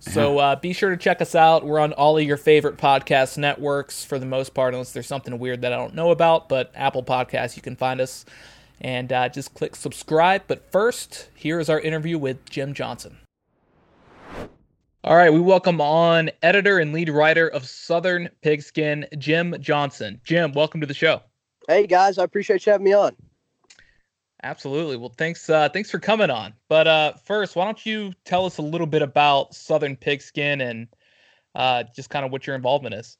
So 0.00 0.38
uh, 0.38 0.56
be 0.56 0.72
sure 0.72 0.90
to 0.90 0.96
check 0.96 1.20
us 1.20 1.34
out. 1.34 1.64
We're 1.66 1.80
on 1.80 1.92
all 1.92 2.16
of 2.16 2.24
your 2.24 2.36
favorite 2.36 2.76
podcast 2.76 3.36
networks 3.36 4.04
for 4.04 4.18
the 4.18 4.26
most 4.26 4.54
part, 4.54 4.74
unless 4.74 4.92
there's 4.92 5.08
something 5.08 5.38
weird 5.40 5.62
that 5.62 5.72
I 5.72 5.76
don't 5.76 5.94
know 5.94 6.12
about. 6.12 6.48
But 6.48 6.70
Apple 6.76 7.02
Podcasts, 7.02 7.56
you 7.56 7.62
can 7.62 7.74
find 7.74 8.00
us. 8.00 8.24
And 8.80 9.12
uh, 9.12 9.28
just 9.28 9.54
click 9.54 9.74
subscribe. 9.74 10.42
But 10.46 10.70
first, 10.70 11.30
here 11.34 11.58
is 11.58 11.68
our 11.68 11.80
interview 11.80 12.16
with 12.16 12.48
Jim 12.48 12.74
Johnson. 12.74 13.18
All 15.08 15.16
right, 15.16 15.32
we 15.32 15.40
welcome 15.40 15.80
on 15.80 16.30
editor 16.42 16.80
and 16.80 16.92
lead 16.92 17.08
writer 17.08 17.48
of 17.48 17.64
Southern 17.66 18.28
Pigskin, 18.42 19.06
Jim 19.16 19.56
Johnson. 19.58 20.20
Jim, 20.22 20.52
welcome 20.52 20.82
to 20.82 20.86
the 20.86 20.92
show. 20.92 21.22
Hey 21.66 21.86
guys, 21.86 22.18
I 22.18 22.24
appreciate 22.24 22.66
you 22.66 22.72
having 22.72 22.84
me 22.84 22.92
on. 22.92 23.16
Absolutely. 24.42 24.98
Well, 24.98 25.14
thanks. 25.16 25.48
Uh, 25.48 25.70
thanks 25.70 25.90
for 25.90 25.98
coming 25.98 26.28
on. 26.28 26.52
But 26.68 26.86
uh, 26.86 27.14
first, 27.24 27.56
why 27.56 27.64
don't 27.64 27.86
you 27.86 28.12
tell 28.26 28.44
us 28.44 28.58
a 28.58 28.62
little 28.62 28.86
bit 28.86 29.00
about 29.00 29.54
Southern 29.54 29.96
Pigskin 29.96 30.60
and 30.60 30.88
uh, 31.54 31.84
just 31.96 32.10
kind 32.10 32.26
of 32.26 32.30
what 32.30 32.46
your 32.46 32.54
involvement 32.54 32.94
is? 32.94 33.16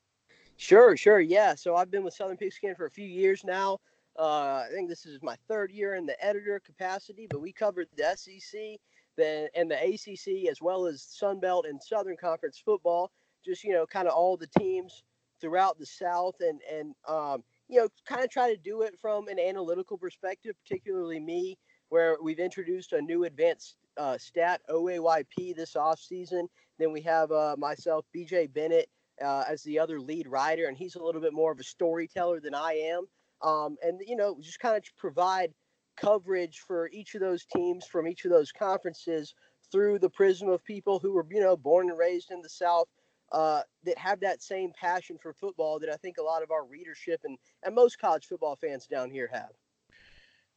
Sure, 0.59 0.95
sure, 0.95 1.21
yeah. 1.21 1.55
So 1.55 1.75
I've 1.75 1.91
been 1.91 2.05
with 2.05 2.13
Southern 2.13 2.37
Pigskin 2.37 2.75
for 2.75 2.85
a 2.85 2.91
few 2.91 3.07
years 3.07 3.45
now. 3.45 3.79
Uh, 4.19 4.67
I 4.67 4.69
think 4.75 4.91
this 4.91 5.07
is 5.07 5.23
my 5.23 5.37
third 5.49 5.71
year 5.71 5.95
in 5.95 6.05
the 6.05 6.23
editor 6.23 6.61
capacity, 6.61 7.27
but 7.31 7.41
we 7.41 7.51
covered 7.51 7.89
the 7.97 8.15
SEC 8.15 8.79
and 9.19 9.71
the 9.71 9.77
ACC 9.77 10.51
as 10.51 10.61
well 10.61 10.87
as 10.87 11.03
Sun 11.03 11.41
Belt 11.41 11.67
and 11.67 11.83
Southern 11.83 12.17
Conference 12.17 12.61
football. 12.65 13.11
Just 13.45 13.65
you 13.65 13.73
know, 13.73 13.87
kind 13.87 14.09
of 14.09 14.15
all 14.15 14.37
the 14.37 14.49
teams 14.59 15.03
throughout 15.41 15.79
the 15.79 15.87
South, 15.87 16.37
and 16.41 16.61
and 16.71 16.95
um, 17.07 17.43
you 17.69 17.81
know, 17.81 17.89
kind 18.07 18.25
of 18.25 18.31
try 18.31 18.51
to 18.51 18.61
do 18.61 18.83
it 18.83 18.95
from 19.01 19.29
an 19.29 19.39
analytical 19.39 19.99
perspective, 19.99 20.55
particularly 20.65 21.21
me, 21.21 21.59
where 21.89 22.17
we've 22.23 22.39
introduced 22.39 22.93
a 22.93 23.01
new 23.01 23.25
advanced 23.25 23.77
uh, 23.97 24.17
stat 24.19 24.61
OAYP 24.71 25.55
this 25.57 25.77
off 25.77 25.99
season. 25.99 26.49
Then 26.79 26.93
we 26.93 27.01
have 27.03 27.31
uh, 27.33 27.57
myself, 27.59 28.05
BJ 28.17 28.53
Bennett, 28.53 28.89
uh, 29.23 29.45
as 29.49 29.63
the 29.63 29.79
other 29.79 30.01
lead 30.01 30.29
writer, 30.29 30.67
and 30.67 30.77
he's 30.77 30.95
a 30.95 31.03
little 31.03 31.21
bit 31.21 31.33
more 31.33 31.53
of 31.53 31.59
a 31.61 31.65
storyteller 31.65 32.41
than 32.41 32.55
I 32.55 32.73
am. 32.73 33.07
Um, 33.43 33.77
and 33.83 34.01
you 34.07 34.17
know, 34.17 34.37
just 34.41 34.61
kind 34.61 34.77
of 34.77 34.85
provide 34.97 35.53
coverage 36.01 36.61
for 36.67 36.89
each 36.91 37.15
of 37.15 37.21
those 37.21 37.45
teams 37.45 37.87
from 37.87 38.07
each 38.07 38.25
of 38.25 38.31
those 38.31 38.53
conferences 38.53 39.35
through 39.71 39.99
the 39.99 40.11
prism 40.11 40.49
of 40.49 40.65
people 40.65 40.99
who 40.99 41.13
were, 41.13 41.27
you 41.31 41.41
know, 41.41 41.57
born 41.57 41.91
and 41.91 41.99
raised 41.99 42.31
in 42.31 42.41
the 42.43 42.49
South. 42.49 42.89
Uh, 43.31 43.61
that 43.85 43.99
have 43.99 44.19
that 44.21 44.43
same 44.43 44.73
passion 44.73 45.19
for 45.23 45.35
football 45.35 45.79
that 45.79 45.91
I 45.91 45.97
think 45.97 46.17
a 46.17 46.23
lot 46.23 46.43
of 46.43 46.51
our 46.51 46.65
readership 46.65 47.21
and, 47.25 47.37
and 47.63 47.75
most 47.75 47.99
college 47.99 48.25
football 48.25 48.57
fans 48.57 48.87
down 48.87 49.11
here 49.11 49.29
have. 49.31 49.51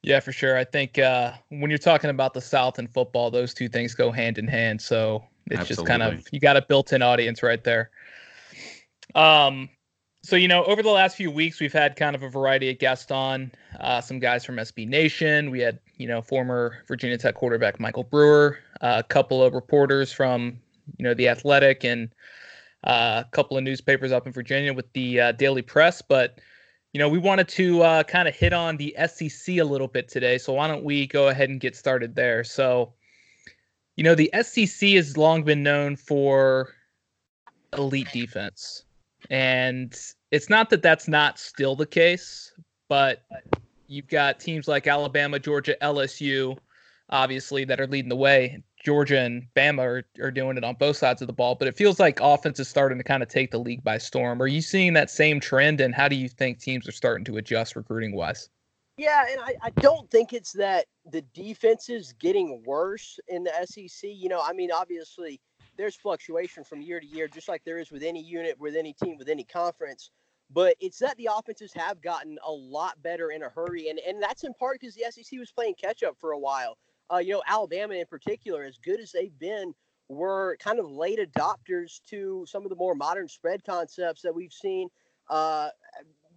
Yeah, 0.03 0.21
for 0.21 0.31
sure. 0.31 0.57
I 0.57 0.63
think 0.63 0.97
uh, 0.97 1.33
when 1.49 1.69
you're 1.69 1.77
talking 1.77 2.09
about 2.09 2.33
the 2.33 2.39
South 2.39 2.79
and 2.79 2.89
football, 2.89 3.29
those 3.29 3.53
two 3.53 3.67
things 3.67 3.93
go 3.93 4.09
hand 4.09 4.37
in 4.37 4.47
hand. 4.47 4.81
So 4.81 5.23
it's 5.47 5.67
just 5.67 5.85
kind 5.85 6.01
of 6.01 6.25
you 6.31 6.39
got 6.39 6.55
a 6.55 6.61
built-in 6.61 7.01
audience 7.01 7.43
right 7.43 7.63
there. 7.63 7.91
Um, 9.15 9.69
so 10.23 10.35
you 10.35 10.47
know, 10.47 10.63
over 10.65 10.83
the 10.83 10.89
last 10.89 11.15
few 11.15 11.31
weeks, 11.31 11.59
we've 11.59 11.73
had 11.73 11.95
kind 11.95 12.15
of 12.15 12.23
a 12.23 12.29
variety 12.29 12.69
of 12.69 12.79
guests 12.79 13.11
on. 13.11 13.51
Uh, 13.79 14.01
some 14.01 14.19
guys 14.19 14.45
from 14.45 14.57
SB 14.57 14.87
Nation. 14.87 15.49
We 15.49 15.59
had 15.59 15.79
you 15.97 16.07
know 16.07 16.21
former 16.21 16.83
Virginia 16.87 17.17
Tech 17.17 17.35
quarterback 17.35 17.79
Michael 17.79 18.03
Brewer. 18.03 18.59
Uh, 18.81 18.95
a 18.99 19.03
couple 19.03 19.43
of 19.43 19.53
reporters 19.53 20.11
from 20.11 20.59
you 20.97 21.03
know 21.03 21.13
the 21.13 21.27
Athletic 21.27 21.83
and 21.83 22.09
uh, 22.83 23.23
a 23.25 23.29
couple 23.31 23.57
of 23.57 23.63
newspapers 23.63 24.11
up 24.11 24.27
in 24.27 24.33
Virginia 24.33 24.73
with 24.73 24.91
the 24.93 25.19
uh, 25.19 25.31
Daily 25.33 25.61
Press. 25.61 26.01
But 26.01 26.39
you 26.93 26.99
know, 26.99 27.07
we 27.07 27.17
wanted 27.17 27.47
to 27.49 27.81
uh, 27.83 28.03
kind 28.03 28.27
of 28.27 28.35
hit 28.35 28.53
on 28.53 28.77
the 28.77 28.95
SEC 29.07 29.57
a 29.57 29.63
little 29.63 29.87
bit 29.87 30.09
today. 30.09 30.37
So 30.37 30.53
why 30.53 30.67
don't 30.67 30.83
we 30.83 31.07
go 31.07 31.29
ahead 31.29 31.49
and 31.49 31.59
get 31.59 31.75
started 31.75 32.15
there? 32.15 32.43
So, 32.43 32.93
you 33.95 34.03
know, 34.03 34.13
the 34.13 34.29
SEC 34.41 34.89
has 34.91 35.15
long 35.15 35.43
been 35.43 35.63
known 35.63 35.95
for 35.95 36.73
elite 37.77 38.11
defense, 38.11 38.83
and 39.31 39.97
it's 40.29 40.49
not 40.49 40.69
that 40.69 40.83
that's 40.83 41.07
not 41.07 41.39
still 41.39 41.73
the 41.75 41.85
case, 41.85 42.53
but 42.89 43.23
you've 43.87 44.09
got 44.09 44.41
teams 44.41 44.67
like 44.67 44.87
Alabama, 44.87 45.39
Georgia, 45.39 45.77
LSU, 45.81 46.57
obviously 47.09 47.63
that 47.63 47.79
are 47.79 47.87
leading 47.87 48.09
the 48.09 48.15
way. 48.15 48.61
Georgia 48.83 49.19
and 49.19 49.47
Bama 49.55 49.79
are, 49.79 50.03
are 50.21 50.31
doing 50.31 50.57
it 50.57 50.65
on 50.65 50.75
both 50.75 50.97
sides 50.97 51.21
of 51.21 51.27
the 51.27 51.33
ball, 51.33 51.55
but 51.55 51.69
it 51.69 51.77
feels 51.77 51.97
like 51.97 52.19
offense 52.19 52.59
is 52.59 52.67
starting 52.67 52.97
to 52.97 53.05
kind 53.05 53.23
of 53.23 53.29
take 53.29 53.51
the 53.51 53.57
league 53.57 53.83
by 53.85 53.97
storm. 53.97 54.41
Are 54.41 54.47
you 54.47 54.61
seeing 54.61 54.91
that 54.93 55.09
same 55.09 55.39
trend, 55.39 55.79
and 55.79 55.95
how 55.95 56.09
do 56.09 56.15
you 56.15 56.27
think 56.27 56.59
teams 56.59 56.87
are 56.87 56.91
starting 56.91 57.23
to 57.25 57.37
adjust 57.37 57.77
recruiting 57.77 58.13
wise? 58.13 58.49
Yeah, 58.97 59.23
and 59.31 59.39
I, 59.39 59.55
I 59.63 59.69
don't 59.79 60.09
think 60.11 60.33
it's 60.33 60.51
that 60.53 60.87
the 61.09 61.21
defense 61.33 61.89
is 61.89 62.13
getting 62.19 62.61
worse 62.65 63.17
in 63.29 63.43
the 63.43 63.51
SEC. 63.65 64.09
You 64.11 64.27
know, 64.27 64.41
I 64.43 64.51
mean, 64.51 64.71
obviously 64.71 65.39
there's 65.81 65.95
fluctuation 65.95 66.63
from 66.63 66.79
year 66.79 66.99
to 66.99 67.07
year, 67.07 67.27
just 67.27 67.49
like 67.49 67.63
there 67.65 67.79
is 67.79 67.89
with 67.91 68.03
any 68.03 68.21
unit, 68.21 68.55
with 68.59 68.75
any 68.75 68.93
team, 68.93 69.17
with 69.17 69.27
any 69.27 69.43
conference. 69.43 70.11
But 70.53 70.75
it's 70.79 70.99
that 70.99 71.17
the 71.17 71.29
offenses 71.35 71.73
have 71.73 72.01
gotten 72.03 72.37
a 72.45 72.51
lot 72.51 73.01
better 73.01 73.31
in 73.31 73.41
a 73.41 73.49
hurry, 73.49 73.89
and 73.89 73.99
and 73.99 74.21
that's 74.21 74.43
in 74.43 74.53
part 74.53 74.79
because 74.79 74.95
the 74.95 75.05
SEC 75.09 75.39
was 75.39 75.51
playing 75.51 75.73
catch 75.81 76.03
up 76.03 76.15
for 76.19 76.33
a 76.33 76.39
while. 76.39 76.77
Uh, 77.11 77.17
you 77.17 77.33
know, 77.33 77.41
Alabama 77.47 77.95
in 77.95 78.05
particular, 78.05 78.63
as 78.63 78.77
good 78.77 78.99
as 78.99 79.11
they've 79.11 79.37
been, 79.39 79.73
were 80.07 80.55
kind 80.61 80.77
of 80.77 80.85
late 80.85 81.19
adopters 81.19 82.01
to 82.09 82.45
some 82.47 82.63
of 82.63 82.69
the 82.69 82.75
more 82.75 82.93
modern 82.93 83.27
spread 83.27 83.63
concepts 83.63 84.21
that 84.21 84.35
we've 84.35 84.53
seen 84.53 84.87
uh, 85.31 85.69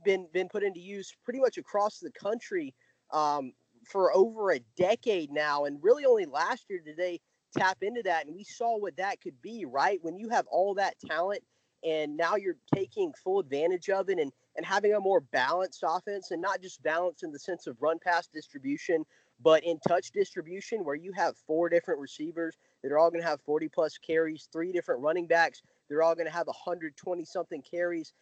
been 0.06 0.26
been 0.32 0.48
put 0.48 0.62
into 0.62 0.80
use 0.80 1.12
pretty 1.22 1.40
much 1.40 1.58
across 1.58 1.98
the 1.98 2.12
country 2.12 2.74
um, 3.12 3.52
for 3.86 4.14
over 4.16 4.52
a 4.52 4.60
decade 4.78 5.30
now. 5.30 5.66
And 5.66 5.78
really, 5.82 6.06
only 6.06 6.24
last 6.24 6.64
year 6.70 6.80
did 6.82 6.96
they 6.96 7.20
tap 7.56 7.78
into 7.82 8.02
that, 8.02 8.26
and 8.26 8.34
we 8.34 8.44
saw 8.44 8.78
what 8.78 8.96
that 8.96 9.20
could 9.20 9.40
be. 9.42 9.64
Right 9.64 9.98
when 10.02 10.16
you 10.16 10.28
have 10.30 10.46
all 10.48 10.74
that 10.74 10.96
talent 11.00 11.42
and 11.84 12.16
now 12.16 12.36
you're 12.36 12.56
taking 12.74 13.12
full 13.22 13.40
advantage 13.40 13.90
of 13.90 14.08
it 14.08 14.18
and 14.18 14.32
and 14.56 14.64
having 14.64 14.94
a 14.94 15.00
more 15.00 15.20
balanced 15.20 15.82
offense 15.86 16.30
and 16.30 16.40
not 16.40 16.62
just 16.62 16.82
balance 16.82 17.22
in 17.22 17.32
the 17.32 17.38
sense 17.38 17.66
of 17.66 17.80
run 17.80 17.98
pass 17.98 18.26
distribution 18.26 19.04
but 19.42 19.64
in 19.64 19.78
touch 19.86 20.10
distribution 20.12 20.84
where 20.84 20.94
you 20.94 21.12
have 21.12 21.36
four 21.46 21.68
different 21.68 22.00
receivers 22.00 22.56
that 22.82 22.92
are 22.92 22.98
all 22.98 23.10
going 23.10 23.22
to 23.22 23.28
have 23.28 23.40
40 23.42 23.68
plus 23.68 23.98
carries 23.98 24.48
three 24.52 24.72
different 24.72 25.02
running 25.02 25.26
backs 25.26 25.62
they're 25.88 26.02
all 26.02 26.14
going 26.14 26.26
to 26.26 26.32
have 26.32 26.46
120 26.46 27.24
something 27.24 27.62
carries 27.62 28.12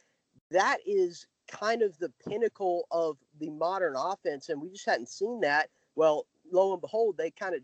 that 0.51 0.79
is 0.87 1.27
kind 1.49 1.83
of 1.83 1.97
the 1.99 2.13
pinnacle 2.29 2.87
of 2.91 3.17
the 3.41 3.51
modern 3.51 3.95
offense 3.97 4.49
and 4.49 4.61
we 4.61 4.71
just 4.71 4.87
hadn't 4.87 5.09
seen 5.09 5.41
that 5.41 5.69
well 5.95 6.27
lo 6.51 6.73
and 6.73 6.81
behold 6.81 7.17
they 7.17 7.31
kind 7.31 7.55
of 7.55 7.61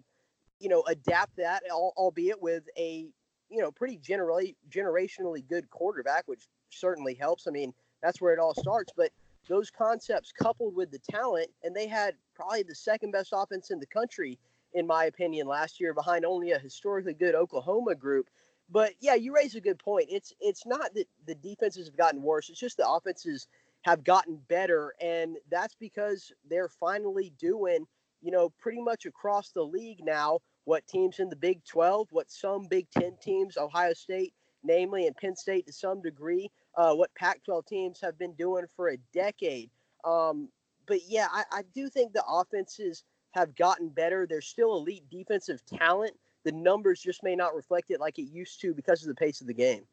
you 0.60 0.68
know 0.68 0.82
adapt 0.88 1.36
that 1.36 1.62
albeit 1.72 2.40
with 2.40 2.64
a 2.76 3.08
you 3.50 3.62
know, 3.62 3.70
pretty 3.70 3.96
generally 3.98 4.56
generationally 4.70 5.46
good 5.46 5.68
quarterback, 5.70 6.24
which 6.26 6.48
certainly 6.70 7.14
helps. 7.14 7.46
I 7.46 7.50
mean, 7.50 7.72
that's 8.02 8.20
where 8.20 8.32
it 8.32 8.38
all 8.38 8.54
starts. 8.54 8.92
But 8.96 9.10
those 9.48 9.70
concepts 9.70 10.32
coupled 10.32 10.74
with 10.74 10.90
the 10.90 11.00
talent, 11.10 11.48
and 11.62 11.74
they 11.74 11.86
had 11.86 12.14
probably 12.34 12.62
the 12.62 12.74
second 12.74 13.12
best 13.12 13.30
offense 13.32 13.70
in 13.70 13.80
the 13.80 13.86
country, 13.86 14.38
in 14.74 14.86
my 14.86 15.04
opinion, 15.04 15.46
last 15.46 15.80
year, 15.80 15.94
behind 15.94 16.24
only 16.24 16.52
a 16.52 16.58
historically 16.58 17.14
good 17.14 17.34
Oklahoma 17.34 17.94
group. 17.94 18.28
But 18.70 18.92
yeah, 19.00 19.14
you 19.14 19.34
raise 19.34 19.54
a 19.54 19.60
good 19.60 19.78
point. 19.78 20.08
It's 20.10 20.34
it's 20.40 20.66
not 20.66 20.94
that 20.94 21.08
the 21.26 21.34
defenses 21.34 21.86
have 21.86 21.96
gotten 21.96 22.22
worse. 22.22 22.50
It's 22.50 22.60
just 22.60 22.76
the 22.76 22.88
offenses 22.88 23.48
have 23.82 24.04
gotten 24.04 24.38
better, 24.48 24.92
and 25.00 25.38
that's 25.50 25.74
because 25.74 26.32
they're 26.50 26.68
finally 26.68 27.32
doing, 27.38 27.86
you 28.20 28.30
know, 28.30 28.50
pretty 28.58 28.80
much 28.80 29.06
across 29.06 29.50
the 29.50 29.62
league 29.62 30.04
now 30.04 30.38
what 30.64 30.86
teams 30.86 31.18
in 31.18 31.30
the 31.30 31.36
Big 31.36 31.64
12, 31.64 32.08
what 32.10 32.30
some 32.30 32.66
Big 32.68 32.86
10 32.90 33.16
teams, 33.22 33.56
Ohio 33.56 33.94
State, 33.94 34.34
namely, 34.62 35.06
and 35.06 35.16
Penn 35.16 35.34
State 35.34 35.66
to 35.66 35.72
some 35.72 36.02
degree, 36.02 36.50
uh, 36.76 36.94
what 36.94 37.14
Pac 37.14 37.42
12 37.44 37.64
teams 37.64 38.00
have 38.02 38.18
been 38.18 38.34
doing 38.34 38.66
for 38.76 38.90
a 38.90 38.98
decade. 39.14 39.70
Um, 40.04 40.48
but 40.86 41.00
yeah, 41.08 41.28
I, 41.32 41.44
I 41.50 41.62
do 41.74 41.88
think 41.88 42.12
the 42.12 42.24
offenses 42.28 43.04
have 43.30 43.54
gotten 43.54 43.88
better. 43.88 44.26
There's 44.26 44.46
still 44.46 44.76
elite 44.76 45.04
defensive 45.10 45.64
talent. 45.64 46.12
The 46.44 46.52
numbers 46.52 47.00
just 47.00 47.22
may 47.22 47.34
not 47.34 47.54
reflect 47.54 47.90
it 47.90 48.00
like 48.00 48.18
it 48.18 48.30
used 48.30 48.60
to 48.60 48.74
because 48.74 49.02
of 49.02 49.08
the 49.08 49.14
pace 49.14 49.40
of 49.40 49.46
the 49.46 49.54
game. 49.54 49.84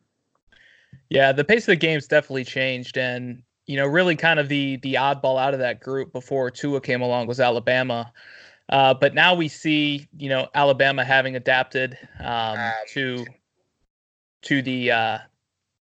Yeah, 1.09 1.31
the 1.31 1.43
pace 1.43 1.63
of 1.63 1.67
the 1.67 1.75
game's 1.75 2.07
definitely 2.07 2.45
changed, 2.45 2.97
and 2.97 3.43
you 3.65 3.77
know, 3.77 3.85
really 3.85 4.15
kind 4.15 4.39
of 4.39 4.49
the 4.49 4.77
the 4.77 4.95
oddball 4.95 5.39
out 5.39 5.53
of 5.53 5.59
that 5.59 5.81
group 5.81 6.11
before 6.11 6.51
Tua 6.51 6.81
came 6.81 7.01
along 7.01 7.27
was 7.27 7.39
Alabama. 7.39 8.11
Uh, 8.69 8.93
but 8.93 9.13
now 9.13 9.33
we 9.33 9.47
see, 9.47 10.07
you 10.17 10.29
know, 10.29 10.47
Alabama 10.55 11.03
having 11.03 11.35
adapted 11.35 11.97
um, 12.19 12.57
um, 12.57 12.71
to 12.89 13.25
to 14.43 14.61
the 14.61 14.91
uh, 14.91 15.17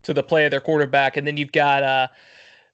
to 0.04 0.14
the 0.14 0.24
play 0.24 0.46
of 0.46 0.52
their 0.52 0.62
quarterback, 0.62 1.18
and 1.18 1.26
then 1.26 1.38
you've 1.38 1.52
got 1.52 1.84
uh, 1.84 2.08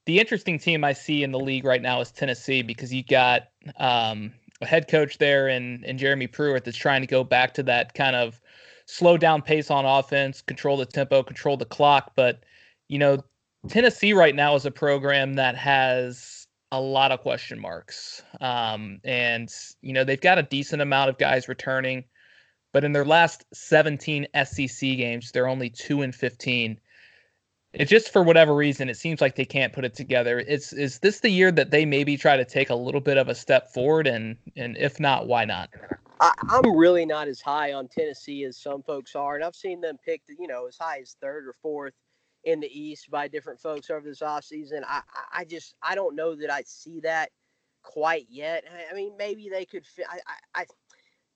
the 0.06 0.20
interesting 0.20 0.60
team 0.60 0.84
I 0.84 0.94
see 0.94 1.24
in 1.24 1.32
the 1.32 1.40
league 1.40 1.66
right 1.66 1.82
now 1.82 2.02
is 2.02 2.12
Tennessee 2.12 2.62
because 2.62 2.94
you 2.94 3.04
got 3.04 3.50
um, 3.78 4.34
a 4.62 4.66
head 4.66 4.88
coach 4.88 5.18
there 5.18 5.48
and 5.48 5.84
and 5.86 6.00
Jeremy 6.00 6.28
Pruitt 6.28 6.66
that's 6.66 6.78
trying 6.78 7.02
to 7.02 7.08
go 7.08 7.24
back 7.24 7.54
to 7.56 7.64
that 7.64 7.94
kind 7.94 8.16
of 8.16 8.40
slow 8.86 9.18
down 9.18 9.42
pace 9.42 9.72
on 9.72 9.86
offense, 9.86 10.42
control 10.42 10.78
the 10.78 10.86
tempo, 10.86 11.24
control 11.24 11.58
the 11.58 11.66
clock. 11.66 12.14
But 12.16 12.44
you 12.88 13.00
know, 13.00 13.24
Tennessee 13.67 14.13
right 14.13 14.36
now 14.36 14.55
is 14.55 14.65
a 14.65 14.72
program 14.72 15.34
that 15.36 15.55
has 15.55 16.48
a 16.72 16.79
lot 16.79 17.12
of 17.12 17.22
question 17.22 17.60
marks. 17.60 18.22
Um, 18.41 19.00
and, 19.03 19.53
you 19.81 19.93
know, 19.93 20.03
they've 20.03 20.19
got 20.19 20.38
a 20.38 20.43
decent 20.43 20.81
amount 20.81 21.10
of 21.10 21.17
guys 21.17 21.48
returning, 21.48 22.03
but 22.74 22.84
in 22.84 22.91
their 22.91 23.05
last 23.05 23.45
17 23.53 24.27
SEC 24.43 24.79
games, 24.79 25.31
they're 25.31 25.48
only 25.48 25.69
2 25.69 26.01
and 26.01 26.13
15. 26.13 26.79
It 27.74 27.86
just 27.86 28.12
for 28.12 28.24
whatever 28.24 28.55
reason, 28.55 28.89
it 28.89 28.98
seems 28.98 29.19
like 29.19 29.36
they 29.36 29.45
can't 29.45 29.74
put 29.74 29.84
it 29.84 29.93
together. 29.93 30.39
It's 30.39 30.72
is 30.72 31.00
this 31.00 31.19
the 31.19 31.29
year 31.29 31.51
that 31.51 31.72
they 31.72 31.86
maybe 31.86 32.15
try 32.15 32.38
to 32.38 32.45
take 32.45 32.69
a 32.69 32.75
little 32.75 33.01
bit 33.01 33.17
of 33.17 33.27
a 33.27 33.36
step 33.36 33.74
forward, 33.74 34.07
and 34.07 34.38
and 34.55 34.77
if 34.77 34.98
not, 34.98 35.27
why 35.27 35.43
not? 35.43 35.69
I, 36.22 36.31
am 36.51 36.77
really 36.77 37.05
not 37.05 37.27
as 37.27 37.41
high 37.41 37.74
on 37.74 37.89
Tennessee 37.89 38.45
as 38.45 38.57
some 38.57 38.81
folks 38.81 39.13
are, 39.13 39.36
and 39.36 39.43
I've 39.43 39.57
seen 39.57 39.81
them 39.81 39.98
picked, 40.05 40.29
you 40.39 40.48
know, 40.48 40.67
as 40.67 40.77
high 40.79 41.00
as 41.01 41.17
third 41.19 41.45
or 41.48 41.55
fourth 41.62 41.93
in 42.46 42.60
the 42.60 42.80
East 42.80 43.10
by 43.10 43.28
different 43.28 43.60
folks 43.60 43.90
over 43.90 44.08
this 44.08 44.22
offseason. 44.22 44.84
I, 44.88 45.02
I 45.34 45.46
just 45.46 45.75
I 45.82 45.96
don't 45.96 46.16
know 46.16 46.36
that 46.36 46.52
I 46.52 46.64
see 46.66 47.02
that 47.02 47.32
quite 47.84 48.28
yet. 48.30 48.64
I 48.90 48.94
mean, 48.96 49.16
maybe 49.18 49.50
they 49.50 49.66
could. 49.66 49.84
I, 50.10 50.20
I, 50.28 50.62
I 50.62 50.66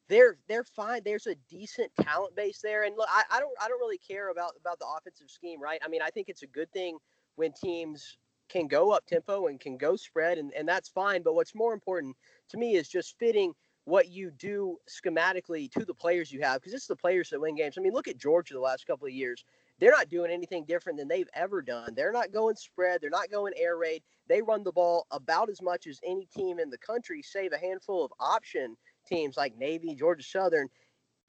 they're 0.08 0.38
they're 0.48 0.64
fine. 0.64 1.02
There's 1.04 1.28
a 1.28 1.36
decent 1.50 1.92
talent 2.02 2.36
base 2.36 2.60
there, 2.62 2.84
and 2.84 2.96
look, 2.96 3.08
I, 3.10 3.24
I 3.32 3.40
don't 3.40 3.56
I 3.62 3.68
don't 3.68 3.80
really 3.80 4.00
care 4.00 4.30
about 4.30 4.54
about 4.60 4.80
the 4.80 4.88
offensive 4.98 5.30
scheme, 5.30 5.62
right? 5.62 5.82
I 5.84 5.88
mean, 5.88 6.02
I 6.02 6.10
think 6.10 6.30
it's 6.30 6.44
a 6.44 6.48
good 6.48 6.72
thing 6.72 6.98
when 7.36 7.54
teams 7.54 8.18
can 8.50 8.68
go 8.68 8.92
up 8.92 9.06
tempo 9.06 9.48
and 9.48 9.60
can 9.60 9.78
go 9.78 9.96
spread, 9.96 10.38
and 10.38 10.54
and 10.54 10.68
that's 10.68 10.90
fine. 10.90 11.24
But 11.24 11.36
what's 11.36 11.56
more 11.56 11.74
important 11.74 12.16
to 12.50 12.58
me 12.58 12.76
is 12.76 12.88
just 12.88 13.18
fitting 13.20 13.54
what 13.86 14.10
you 14.10 14.30
do 14.30 14.78
schematically 14.88 15.72
to 15.72 15.84
the 15.84 15.94
players 15.94 16.32
you 16.32 16.42
have 16.42 16.62
because 16.62 16.74
it's 16.74 16.86
the 16.86 16.96
players 16.96 17.30
that 17.30 17.42
win 17.42 17.56
games. 17.56 17.76
I 17.78 17.82
mean, 17.82 17.94
look 17.94 18.08
at 18.08 18.18
Georgia 18.18 18.54
the 18.54 18.60
last 18.60 18.86
couple 18.86 19.08
of 19.08 19.14
years 19.14 19.44
they're 19.80 19.92
not 19.92 20.10
doing 20.10 20.32
anything 20.32 20.66
different 20.66 20.98
than 20.98 21.08
they've 21.08 21.30
ever 21.34 21.62
done. 21.62 21.94
They're 21.96 22.12
not 22.12 22.32
going 22.32 22.56
spread. 22.56 23.02
They're 23.02 23.10
not 23.10 23.32
going 23.32 23.54
air 23.56 23.78
raid. 23.78 24.04
They 24.28 24.42
run 24.42 24.64
the 24.64 24.72
ball 24.72 25.08
about 25.12 25.50
as 25.50 25.62
much 25.62 25.88
as 25.88 26.00
any 26.06 26.26
team 26.26 26.60
in 26.60 26.70
the 26.70 26.78
country, 26.78 27.22
save 27.22 27.54
a 27.54 27.58
handful 27.58 28.04
of 28.06 28.14
option 28.20 28.76
teams 29.08 29.38
like 29.38 29.58
Navy, 29.58 29.96
Georgia 29.96 30.24
Southern. 30.24 30.68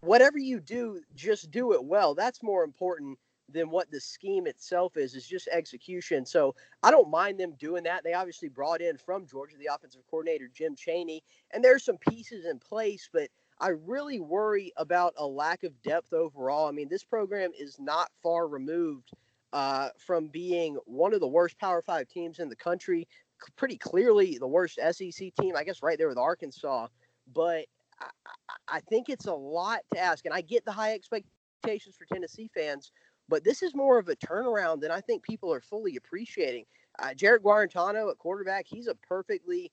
Whatever 0.00 0.38
you 0.38 0.60
do, 0.60 1.00
just 1.14 1.50
do 1.50 1.72
it 1.72 1.84
well. 1.84 2.14
That's 2.14 2.42
more 2.42 2.64
important 2.64 3.18
than 3.52 3.70
what 3.70 3.90
the 3.90 4.00
scheme 4.00 4.46
itself 4.46 4.96
is. 4.96 5.14
Is 5.14 5.26
just 5.26 5.48
execution. 5.48 6.24
So 6.24 6.54
I 6.82 6.90
don't 6.90 7.10
mind 7.10 7.38
them 7.38 7.54
doing 7.58 7.84
that. 7.84 8.04
They 8.04 8.14
obviously 8.14 8.48
brought 8.48 8.80
in 8.80 8.96
from 8.96 9.26
Georgia 9.26 9.56
the 9.58 9.70
offensive 9.72 10.02
coordinator 10.10 10.48
Jim 10.52 10.74
Chaney, 10.76 11.22
and 11.52 11.62
there's 11.62 11.84
some 11.84 11.98
pieces 11.98 12.46
in 12.46 12.58
place, 12.58 13.08
but 13.12 13.28
I 13.60 13.68
really 13.68 14.20
worry 14.20 14.72
about 14.76 15.12
a 15.18 15.26
lack 15.26 15.64
of 15.64 15.80
depth 15.82 16.12
overall. 16.12 16.66
I 16.66 16.72
mean, 16.72 16.88
this 16.88 17.04
program 17.04 17.50
is 17.58 17.76
not 17.78 18.10
far 18.22 18.48
removed 18.48 19.10
uh, 19.52 19.90
from 19.98 20.28
being 20.28 20.78
one 20.86 21.12
of 21.12 21.20
the 21.20 21.28
worst 21.28 21.58
Power 21.58 21.82
Five 21.82 22.08
teams 22.08 22.38
in 22.38 22.48
the 22.48 22.56
country. 22.56 23.06
Pretty 23.56 23.76
clearly, 23.76 24.38
the 24.38 24.46
worst 24.46 24.78
SEC 24.92 25.34
team, 25.38 25.56
I 25.56 25.64
guess, 25.64 25.82
right 25.82 25.98
there 25.98 26.08
with 26.08 26.18
Arkansas. 26.18 26.88
But 27.34 27.66
I, 28.00 28.06
I 28.68 28.80
think 28.80 29.08
it's 29.08 29.26
a 29.26 29.34
lot 29.34 29.80
to 29.92 30.00
ask, 30.00 30.24
and 30.24 30.34
I 30.34 30.40
get 30.40 30.64
the 30.64 30.72
high 30.72 30.94
expectations 30.94 31.96
for 31.96 32.06
Tennessee 32.06 32.50
fans, 32.54 32.92
but 33.28 33.44
this 33.44 33.62
is 33.62 33.74
more 33.74 33.98
of 33.98 34.08
a 34.08 34.16
turnaround 34.16 34.80
than 34.80 34.90
I 34.90 35.00
think 35.00 35.22
people 35.22 35.52
are 35.52 35.60
fully 35.60 35.96
appreciating. 35.96 36.64
Uh, 36.98 37.14
Jarrett 37.14 37.42
Guarantano 37.42 38.10
at 38.10 38.18
quarterback, 38.18 38.66
he's 38.66 38.86
a 38.86 38.94
perfectly 38.94 39.70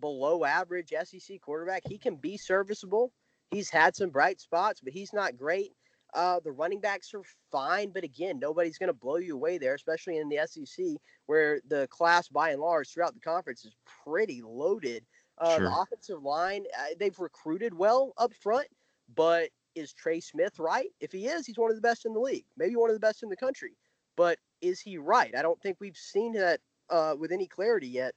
below 0.00 0.44
average 0.44 0.92
SEC 1.04 1.40
quarterback. 1.40 1.82
He 1.88 1.98
can 1.98 2.16
be 2.16 2.36
serviceable. 2.36 3.12
He's 3.50 3.70
had 3.70 3.96
some 3.96 4.10
bright 4.10 4.40
spots, 4.40 4.80
but 4.82 4.92
he's 4.92 5.12
not 5.12 5.36
great. 5.36 5.72
Uh, 6.14 6.40
the 6.40 6.52
running 6.52 6.80
backs 6.80 7.14
are 7.14 7.22
fine, 7.52 7.90
but 7.90 8.04
again, 8.04 8.38
nobody's 8.38 8.78
going 8.78 8.88
to 8.88 8.92
blow 8.92 9.16
you 9.16 9.34
away 9.34 9.58
there, 9.58 9.74
especially 9.74 10.18
in 10.18 10.28
the 10.28 10.40
SEC, 10.46 10.86
where 11.26 11.60
the 11.68 11.86
class 11.88 12.28
by 12.28 12.50
and 12.50 12.60
large 12.60 12.88
throughout 12.88 13.14
the 13.14 13.20
conference 13.20 13.64
is 13.64 13.74
pretty 14.04 14.42
loaded. 14.42 15.04
Uh, 15.38 15.56
sure. 15.56 15.68
The 15.68 15.76
offensive 15.76 16.22
line, 16.22 16.64
uh, 16.78 16.94
they've 16.98 17.18
recruited 17.18 17.72
well 17.72 18.12
up 18.18 18.34
front, 18.34 18.66
but 19.14 19.50
is 19.74 19.92
Trey 19.92 20.20
Smith 20.20 20.58
right? 20.58 20.88
If 21.00 21.12
he 21.12 21.26
is, 21.26 21.46
he's 21.46 21.58
one 21.58 21.70
of 21.70 21.76
the 21.76 21.82
best 21.82 22.04
in 22.04 22.12
the 22.12 22.20
league, 22.20 22.44
maybe 22.56 22.76
one 22.76 22.90
of 22.90 22.96
the 22.96 23.00
best 23.00 23.22
in 23.22 23.28
the 23.28 23.36
country. 23.36 23.76
But 24.16 24.38
is 24.60 24.80
he 24.80 24.98
right? 24.98 25.34
I 25.34 25.42
don't 25.42 25.60
think 25.62 25.76
we've 25.80 25.96
seen 25.96 26.32
that 26.32 26.60
uh, 26.90 27.14
with 27.18 27.32
any 27.32 27.46
clarity 27.46 27.88
yet. 27.88 28.14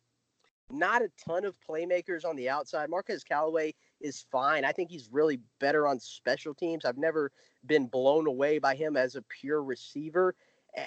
Not 0.71 1.01
a 1.01 1.09
ton 1.23 1.45
of 1.45 1.55
playmakers 1.67 2.25
on 2.25 2.35
the 2.35 2.49
outside. 2.49 2.89
Marquez 2.89 3.23
Callaway 3.23 3.75
is 4.03 4.25
fine. 4.31 4.65
I 4.65 4.71
think 4.71 4.91
he's 4.91 5.09
really 5.11 5.39
better 5.59 5.87
on 5.87 5.99
special 5.99 6.53
teams. 6.53 6.85
I've 6.85 6.97
never 6.97 7.31
been 7.65 7.87
blown 7.87 8.27
away 8.27 8.59
by 8.59 8.75
him 8.75 8.95
as 8.97 9.15
a 9.15 9.23
pure 9.23 9.63
receiver. 9.63 10.35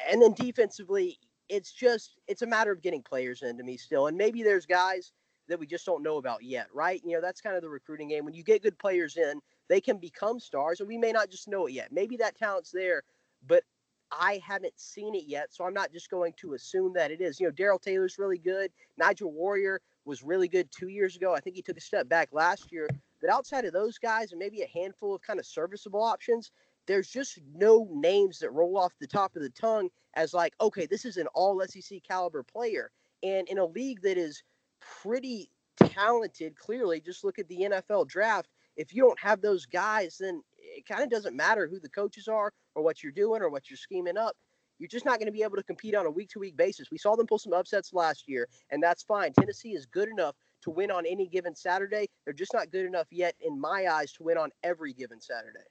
And 0.08 0.22
then 0.22 0.34
defensively, 0.34 1.18
it's 1.48 1.72
just 1.72 2.16
it's 2.28 2.42
a 2.42 2.46
matter 2.46 2.70
of 2.70 2.82
getting 2.82 3.02
players 3.02 3.42
into 3.42 3.64
me 3.64 3.76
still. 3.76 4.06
And 4.06 4.16
maybe 4.16 4.42
there's 4.42 4.66
guys 4.66 5.12
that 5.48 5.58
we 5.58 5.66
just 5.66 5.86
don't 5.86 6.02
know 6.02 6.16
about 6.18 6.42
yet, 6.42 6.66
right? 6.72 7.00
You 7.04 7.14
know, 7.16 7.20
that's 7.20 7.40
kind 7.40 7.56
of 7.56 7.62
the 7.62 7.68
recruiting 7.68 8.08
game. 8.08 8.24
When 8.24 8.34
you 8.34 8.42
get 8.42 8.62
good 8.62 8.78
players 8.78 9.16
in, 9.16 9.40
they 9.68 9.80
can 9.80 9.98
become 9.98 10.40
stars, 10.40 10.80
and 10.80 10.88
we 10.88 10.98
may 10.98 11.12
not 11.12 11.30
just 11.30 11.48
know 11.48 11.66
it 11.66 11.72
yet. 11.72 11.92
Maybe 11.92 12.16
that 12.16 12.36
talent's 12.36 12.70
there, 12.70 13.02
but 13.46 13.62
I 14.10 14.40
haven't 14.44 14.78
seen 14.78 15.14
it 15.14 15.24
yet, 15.26 15.52
so 15.52 15.64
I'm 15.64 15.74
not 15.74 15.92
just 15.92 16.10
going 16.10 16.32
to 16.40 16.54
assume 16.54 16.92
that 16.94 17.10
it 17.10 17.20
is. 17.20 17.40
You 17.40 17.46
know, 17.46 17.52
Darrell 17.52 17.78
Taylor's 17.78 18.18
really 18.18 18.38
good. 18.38 18.70
Nigel 18.98 19.32
Warrior 19.32 19.80
was 20.04 20.22
really 20.22 20.48
good 20.48 20.68
two 20.70 20.88
years 20.88 21.16
ago. 21.16 21.34
I 21.34 21.40
think 21.40 21.56
he 21.56 21.62
took 21.62 21.76
a 21.76 21.80
step 21.80 22.08
back 22.08 22.28
last 22.32 22.70
year. 22.70 22.88
But 23.20 23.30
outside 23.30 23.64
of 23.64 23.72
those 23.72 23.98
guys 23.98 24.32
and 24.32 24.38
maybe 24.38 24.62
a 24.62 24.68
handful 24.68 25.14
of 25.14 25.22
kind 25.22 25.38
of 25.38 25.46
serviceable 25.46 26.02
options, 26.02 26.50
there's 26.86 27.08
just 27.08 27.38
no 27.54 27.88
names 27.90 28.38
that 28.38 28.50
roll 28.50 28.78
off 28.78 28.92
the 29.00 29.06
top 29.06 29.36
of 29.36 29.42
the 29.42 29.50
tongue 29.50 29.88
as 30.14 30.32
like, 30.32 30.54
okay, 30.60 30.86
this 30.86 31.04
is 31.04 31.16
an 31.16 31.26
all 31.34 31.60
SEC 31.66 32.00
caliber 32.06 32.42
player. 32.42 32.90
And 33.22 33.48
in 33.48 33.58
a 33.58 33.66
league 33.66 34.02
that 34.02 34.16
is 34.16 34.42
pretty 34.80 35.50
talented, 35.78 36.56
clearly, 36.56 37.00
just 37.00 37.24
look 37.24 37.38
at 37.38 37.48
the 37.48 37.68
NFL 37.70 38.08
draft. 38.08 38.48
If 38.76 38.94
you 38.94 39.02
don't 39.02 39.18
have 39.18 39.40
those 39.40 39.66
guys, 39.66 40.18
then 40.20 40.42
it 40.58 40.86
kind 40.86 41.02
of 41.02 41.10
doesn't 41.10 41.34
matter 41.34 41.66
who 41.66 41.80
the 41.80 41.88
coaches 41.88 42.28
are 42.28 42.52
or 42.74 42.82
what 42.82 43.02
you're 43.02 43.12
doing 43.12 43.42
or 43.42 43.48
what 43.48 43.70
you're 43.70 43.76
scheming 43.76 44.18
up. 44.18 44.36
You're 44.78 44.88
just 44.88 45.06
not 45.06 45.18
going 45.18 45.26
to 45.26 45.32
be 45.32 45.42
able 45.42 45.56
to 45.56 45.62
compete 45.62 45.94
on 45.94 46.04
a 46.04 46.10
week 46.10 46.28
to 46.30 46.38
week 46.38 46.56
basis. 46.56 46.90
We 46.90 46.98
saw 46.98 47.16
them 47.16 47.26
pull 47.26 47.38
some 47.38 47.54
upsets 47.54 47.94
last 47.94 48.28
year, 48.28 48.46
and 48.70 48.82
that's 48.82 49.02
fine. 49.02 49.32
Tennessee 49.32 49.70
is 49.70 49.86
good 49.86 50.08
enough 50.08 50.34
to 50.66 50.70
win 50.70 50.90
on 50.90 51.06
any 51.06 51.28
given 51.28 51.54
Saturday. 51.54 52.08
They're 52.24 52.34
just 52.34 52.52
not 52.52 52.70
good 52.70 52.84
enough 52.84 53.06
yet, 53.10 53.34
in 53.40 53.58
my 53.58 53.86
eyes, 53.90 54.12
to 54.14 54.24
win 54.24 54.36
on 54.36 54.50
every 54.64 54.92
given 54.92 55.20
Saturday. 55.20 55.64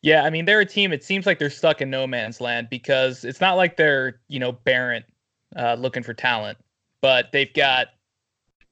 Yeah, 0.00 0.22
I 0.22 0.30
mean, 0.30 0.44
they're 0.44 0.60
a 0.60 0.66
team. 0.66 0.92
It 0.92 1.02
seems 1.02 1.26
like 1.26 1.40
they're 1.40 1.50
stuck 1.50 1.82
in 1.82 1.90
no 1.90 2.06
man's 2.06 2.40
land 2.40 2.68
because 2.70 3.24
it's 3.24 3.40
not 3.40 3.56
like 3.56 3.76
they're, 3.76 4.20
you 4.28 4.38
know, 4.38 4.52
barren 4.52 5.02
uh, 5.56 5.74
looking 5.74 6.04
for 6.04 6.14
talent, 6.14 6.56
but 7.02 7.32
they've 7.32 7.52
got 7.52 7.88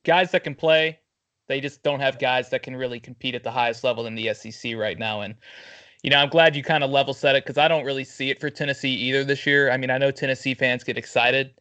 guys 0.04 0.30
that 0.30 0.44
can 0.44 0.54
play. 0.54 1.00
They 1.48 1.60
just 1.60 1.82
don't 1.82 2.00
have 2.00 2.20
guys 2.20 2.50
that 2.50 2.62
can 2.62 2.76
really 2.76 3.00
compete 3.00 3.34
at 3.34 3.42
the 3.42 3.50
highest 3.50 3.82
level 3.82 4.06
in 4.06 4.14
the 4.14 4.32
SEC 4.32 4.76
right 4.76 4.98
now. 4.98 5.22
And, 5.22 5.34
you 6.04 6.10
know, 6.10 6.18
I'm 6.18 6.28
glad 6.28 6.54
you 6.54 6.62
kind 6.62 6.84
of 6.84 6.90
level 6.90 7.12
set 7.12 7.34
it 7.34 7.44
because 7.44 7.58
I 7.58 7.66
don't 7.66 7.84
really 7.84 8.04
see 8.04 8.30
it 8.30 8.40
for 8.40 8.48
Tennessee 8.48 8.94
either 8.94 9.24
this 9.24 9.44
year. 9.44 9.72
I 9.72 9.76
mean, 9.76 9.90
I 9.90 9.98
know 9.98 10.12
Tennessee 10.12 10.54
fans 10.54 10.84
get 10.84 10.96
excited, 10.96 11.54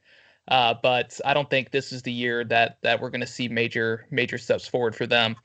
uh, 0.47 0.73
but 0.81 1.19
I 1.25 1.33
don't 1.33 1.50
think 1.50 1.71
this 1.71 1.91
is 1.91 2.01
the 2.01 2.12
year 2.12 2.43
that 2.45 2.77
that 2.81 3.01
we're 3.01 3.09
going 3.09 3.21
to 3.21 3.27
see 3.27 3.47
major 3.47 4.05
major 4.12 4.38
steps 4.38 4.67
forward 4.67 4.95
for 4.95 5.07
them. 5.07 5.35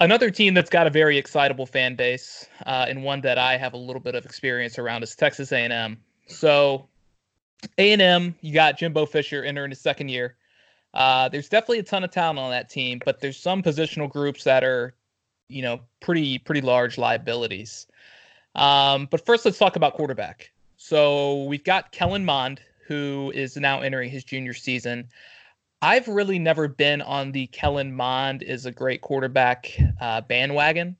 Another 0.00 0.30
team 0.30 0.54
that's 0.54 0.70
got 0.70 0.86
a 0.86 0.90
very 0.90 1.18
excitable 1.18 1.66
fan 1.66 1.94
base 1.94 2.46
uh, 2.64 2.86
and 2.88 3.04
one 3.04 3.20
that 3.20 3.36
I 3.36 3.58
have 3.58 3.74
a 3.74 3.76
little 3.76 4.00
bit 4.00 4.14
of 4.14 4.24
experience 4.24 4.78
around 4.78 5.02
is 5.02 5.14
Texas 5.14 5.52
A&M. 5.52 5.98
So 6.26 6.88
A&M, 7.76 8.34
you 8.40 8.54
got 8.54 8.78
Jimbo 8.78 9.04
Fisher 9.04 9.44
entering 9.44 9.70
his 9.70 9.80
second 9.80 10.08
year. 10.08 10.36
Uh, 10.94 11.28
there's 11.28 11.50
definitely 11.50 11.80
a 11.80 11.82
ton 11.82 12.02
of 12.02 12.10
talent 12.10 12.38
on 12.38 12.50
that 12.50 12.70
team, 12.70 13.00
but 13.04 13.20
there's 13.20 13.36
some 13.36 13.62
positional 13.62 14.10
groups 14.10 14.42
that 14.44 14.64
are, 14.64 14.94
you 15.48 15.62
know, 15.62 15.80
pretty 16.00 16.38
pretty 16.38 16.62
large 16.62 16.96
liabilities. 16.96 17.86
Um, 18.54 19.06
but 19.10 19.24
first, 19.24 19.44
let's 19.44 19.58
talk 19.58 19.76
about 19.76 19.94
quarterback. 19.94 20.50
So 20.76 21.44
we've 21.44 21.62
got 21.62 21.92
Kellen 21.92 22.24
Mond, 22.24 22.60
who 22.90 23.30
is 23.36 23.56
now 23.56 23.80
entering 23.82 24.10
his 24.10 24.24
junior 24.24 24.52
season. 24.52 25.08
I've 25.80 26.08
really 26.08 26.40
never 26.40 26.66
been 26.66 27.00
on 27.00 27.30
the 27.30 27.46
Kellen 27.46 27.94
Mond 27.94 28.42
is 28.42 28.66
a 28.66 28.72
great 28.72 29.00
quarterback 29.00 29.70
uh, 30.00 30.22
bandwagon. 30.22 30.96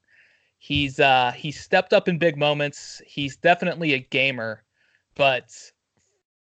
He's 0.59 1.00
uh, 1.00 1.33
stepped 1.50 1.92
up 1.92 2.07
in 2.07 2.16
big 2.16 2.37
moments. 2.37 3.03
He's 3.05 3.37
definitely 3.37 3.94
a 3.94 3.98
gamer, 3.98 4.62
but 5.16 5.53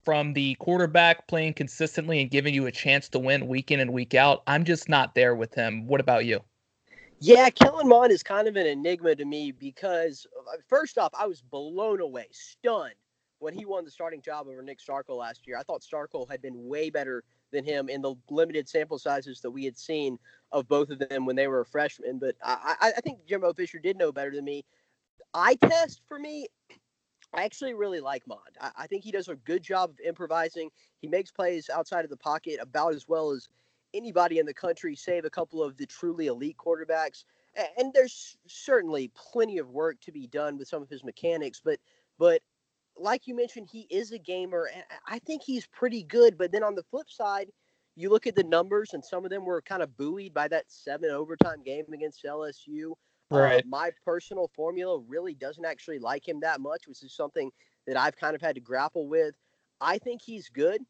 from 0.03 0.33
the 0.33 0.53
quarterback 0.55 1.27
playing 1.27 1.55
consistently 1.55 2.21
and 2.21 2.29
giving 2.29 2.53
you 2.53 2.67
a 2.67 2.71
chance 2.71 3.09
to 3.09 3.17
win 3.17 3.47
week 3.47 3.71
in 3.71 3.79
and 3.79 3.91
week 3.91 4.13
out, 4.13 4.43
I'm 4.45 4.63
just 4.63 4.87
not 4.87 5.15
there 5.15 5.33
with 5.33 5.55
him. 5.55 5.87
What 5.87 5.99
about 5.99 6.25
you? 6.25 6.41
Yeah, 7.21 7.49
Kellen 7.49 7.87
Mond 7.87 8.11
is 8.11 8.21
kind 8.21 8.47
of 8.47 8.55
an 8.55 8.67
enigma 8.67 9.15
to 9.15 9.25
me 9.25 9.51
because 9.51 10.27
uh, 10.37 10.57
first 10.67 10.99
off, 10.99 11.11
I 11.17 11.25
was 11.25 11.41
blown 11.41 12.01
away, 12.01 12.27
stunned 12.31 12.93
when 13.39 13.53
he 13.53 13.65
won 13.65 13.85
the 13.85 13.91
starting 13.91 14.21
job 14.21 14.47
over 14.47 14.61
Nick 14.61 14.79
Starkel 14.79 15.17
last 15.17 15.47
year. 15.47 15.57
I 15.57 15.63
thought 15.63 15.81
Starkel 15.81 16.29
had 16.29 16.41
been 16.41 16.67
way 16.67 16.89
better 16.89 17.23
than 17.51 17.63
him 17.63 17.89
in 17.89 18.01
the 18.01 18.15
limited 18.29 18.69
sample 18.69 18.99
sizes 18.99 19.41
that 19.41 19.51
we 19.51 19.65
had 19.65 19.77
seen 19.77 20.19
of 20.51 20.67
both 20.67 20.89
of 20.89 20.99
them 20.99 21.25
when 21.25 21.35
they 21.35 21.47
were 21.47 21.65
freshmen. 21.65 22.19
But 22.19 22.35
I, 22.43 22.93
I 22.97 23.01
think 23.01 23.25
Jimbo 23.25 23.53
Fisher 23.53 23.79
did 23.79 23.97
know 23.97 24.11
better 24.11 24.31
than 24.31 24.45
me. 24.45 24.65
Eye 25.33 25.55
test 25.55 26.01
for 26.07 26.19
me, 26.19 26.47
I 27.33 27.43
actually 27.43 27.73
really 27.73 27.99
like 27.99 28.27
Mond. 28.27 28.57
I, 28.59 28.71
I, 28.77 28.87
think 28.87 29.03
he 29.03 29.11
does 29.11 29.27
a 29.27 29.35
good 29.35 29.61
job 29.61 29.91
of 29.91 29.99
improvising. 29.99 30.69
He 31.01 31.07
makes 31.07 31.31
plays 31.31 31.69
outside 31.69 32.03
of 32.03 32.09
the 32.09 32.17
pocket 32.17 32.57
about 32.59 32.95
as 32.95 33.07
well 33.07 33.31
as 33.31 33.47
anybody 33.93 34.39
in 34.39 34.45
the 34.45 34.53
country, 34.53 34.95
save 34.95 35.25
a 35.25 35.29
couple 35.29 35.63
of 35.63 35.77
the 35.77 35.85
truly 35.85 36.27
elite 36.27 36.57
quarterbacks. 36.57 37.25
And 37.77 37.91
there's 37.93 38.37
certainly 38.47 39.11
plenty 39.15 39.57
of 39.57 39.69
work 39.69 39.99
to 40.01 40.11
be 40.11 40.27
done 40.27 40.57
with 40.57 40.67
some 40.67 40.81
of 40.81 40.89
his 40.89 41.03
mechanics, 41.03 41.61
but 41.63 41.79
but 42.17 42.41
like 42.99 43.27
you 43.27 43.35
mentioned, 43.35 43.69
he 43.71 43.87
is 43.89 44.11
a 44.11 44.19
gamer, 44.19 44.69
and 44.73 44.83
I 45.07 45.19
think 45.19 45.41
he's 45.43 45.67
pretty 45.67 46.03
good. 46.03 46.37
But 46.37 46.51
then 46.51 46.63
on 46.63 46.75
the 46.75 46.83
flip 46.83 47.09
side, 47.09 47.47
you 47.95 48.09
look 48.09 48.27
at 48.27 48.35
the 48.35 48.43
numbers, 48.43 48.93
and 48.93 49.03
some 49.03 49.25
of 49.25 49.31
them 49.31 49.45
were 49.45 49.61
kind 49.61 49.81
of 49.81 49.95
buoyed 49.97 50.33
by 50.33 50.47
that 50.49 50.65
seven 50.67 51.09
overtime 51.09 51.63
game 51.63 51.85
against 51.93 52.23
LSU. 52.23 52.93
Right. 53.31 53.63
Uh, 53.63 53.67
my 53.67 53.91
personal 54.05 54.49
formula 54.55 55.01
really 55.07 55.33
doesn't 55.33 55.65
actually 55.65 55.99
like 55.99 56.27
him 56.27 56.39
that 56.41 56.61
much, 56.61 56.87
which 56.87 57.03
is 57.03 57.15
something 57.15 57.51
that 57.87 57.97
I've 57.97 58.15
kind 58.15 58.35
of 58.35 58.41
had 58.41 58.55
to 58.55 58.61
grapple 58.61 59.07
with. 59.07 59.35
I 59.81 59.97
think 59.97 60.21
he's 60.21 60.49
good. 60.49 60.81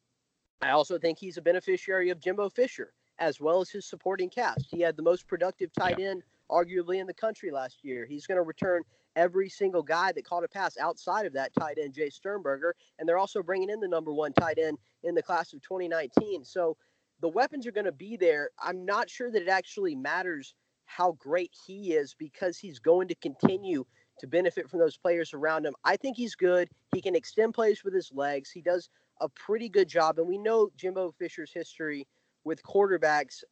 I 0.62 0.72
also 0.72 0.98
think 0.98 1.18
he's 1.20 1.38
a 1.38 1.42
beneficiary 1.42 2.10
of 2.10 2.20
Jimbo 2.20 2.50
Fisher 2.50 2.94
as 3.20 3.40
well 3.40 3.62
as 3.62 3.70
his 3.70 3.86
supporting 3.86 4.30
cast. 4.30 4.68
He 4.70 4.82
had 4.82 4.96
the 4.96 5.04
most 5.04 5.28
productive 5.28 5.72
tight 5.74 6.00
end, 6.00 6.24
arguably, 6.50 7.00
in 7.00 7.08
the 7.08 7.14
country 7.14 7.52
last 7.52 7.80
year. 7.84 8.06
He's 8.06 8.26
going 8.26 8.38
to 8.38 8.44
return 8.44 8.82
every 9.16 9.50
single 9.50 9.84
guy 9.84 10.12
that 10.12 10.26
caught 10.26 10.44
a 10.44 10.48
pass 10.48 10.78
outside 10.78 11.26
of 11.26 11.34
that 11.34 11.54
tight 11.60 11.78
end, 11.82 11.94
Jace 11.94 12.14
Sternberger. 12.14 12.76
And 12.98 13.08
they're 13.08 13.18
also 13.18 13.44
bringing 13.44 13.70
in 13.70 13.80
the 13.80 13.88
number 13.88 14.14
one 14.14 14.34
tight 14.34 14.58
end 14.58 14.78
in 15.04 15.16
the 15.16 15.24
class 15.24 15.54
of 15.54 15.62
2019. 15.62 16.44
So 16.46 16.78
the 17.22 17.30
weapons 17.30 17.68
are 17.68 17.72
going 17.72 17.86
to 17.86 17.92
be 17.92 18.18
there. 18.18 18.50
I'm 18.62 18.86
not 18.86 19.10
sure 19.10 19.32
that 19.32 19.42
it 19.42 19.50
actually 19.50 19.96
matters 19.96 20.56
how 20.86 21.14
great 21.20 21.52
he 21.66 21.94
is 21.94 22.16
because 22.18 22.58
he's 22.58 22.80
going 22.80 23.08
to 23.08 23.16
continue 23.16 23.86
to 24.20 24.28
benefit 24.28 24.70
from 24.70 24.80
those 24.80 24.98
players 24.98 25.34
around 25.34 25.66
him. 25.66 25.76
I 25.84 25.96
think 25.96 26.18
he's 26.18 26.36
good. 26.36 26.70
He 26.94 27.02
can 27.02 27.16
extend 27.16 27.54
plays 27.54 27.84
with 27.84 27.94
his 27.94 28.12
legs. 28.14 28.52
He 28.52 28.62
does 28.62 28.90
a 29.22 29.30
pretty 29.30 29.70
good 29.70 29.88
job. 29.88 30.20
And 30.20 30.28
we 30.28 30.38
know 30.38 30.70
Jimbo 30.76 31.12
Fisher's 31.12 31.52
history 31.54 32.08
with 32.44 32.64
quarterbacks. 32.64 33.44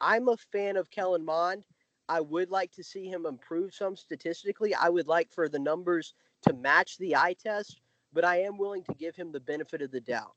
I'm 0.00 0.28
a 0.28 0.36
fan 0.52 0.76
of 0.76 0.90
Kellen 0.90 1.24
Mond. 1.24 1.64
I 2.12 2.20
would 2.20 2.50
like 2.50 2.70
to 2.72 2.84
see 2.84 3.06
him 3.06 3.24
improve 3.24 3.72
some 3.72 3.96
statistically. 3.96 4.74
I 4.74 4.90
would 4.90 5.08
like 5.08 5.32
for 5.32 5.48
the 5.48 5.58
numbers 5.58 6.12
to 6.46 6.52
match 6.52 6.98
the 6.98 7.16
eye 7.16 7.34
test, 7.42 7.80
but 8.12 8.22
I 8.22 8.42
am 8.42 8.58
willing 8.58 8.84
to 8.84 8.94
give 8.98 9.16
him 9.16 9.32
the 9.32 9.40
benefit 9.40 9.80
of 9.80 9.92
the 9.92 10.00
doubt. 10.02 10.34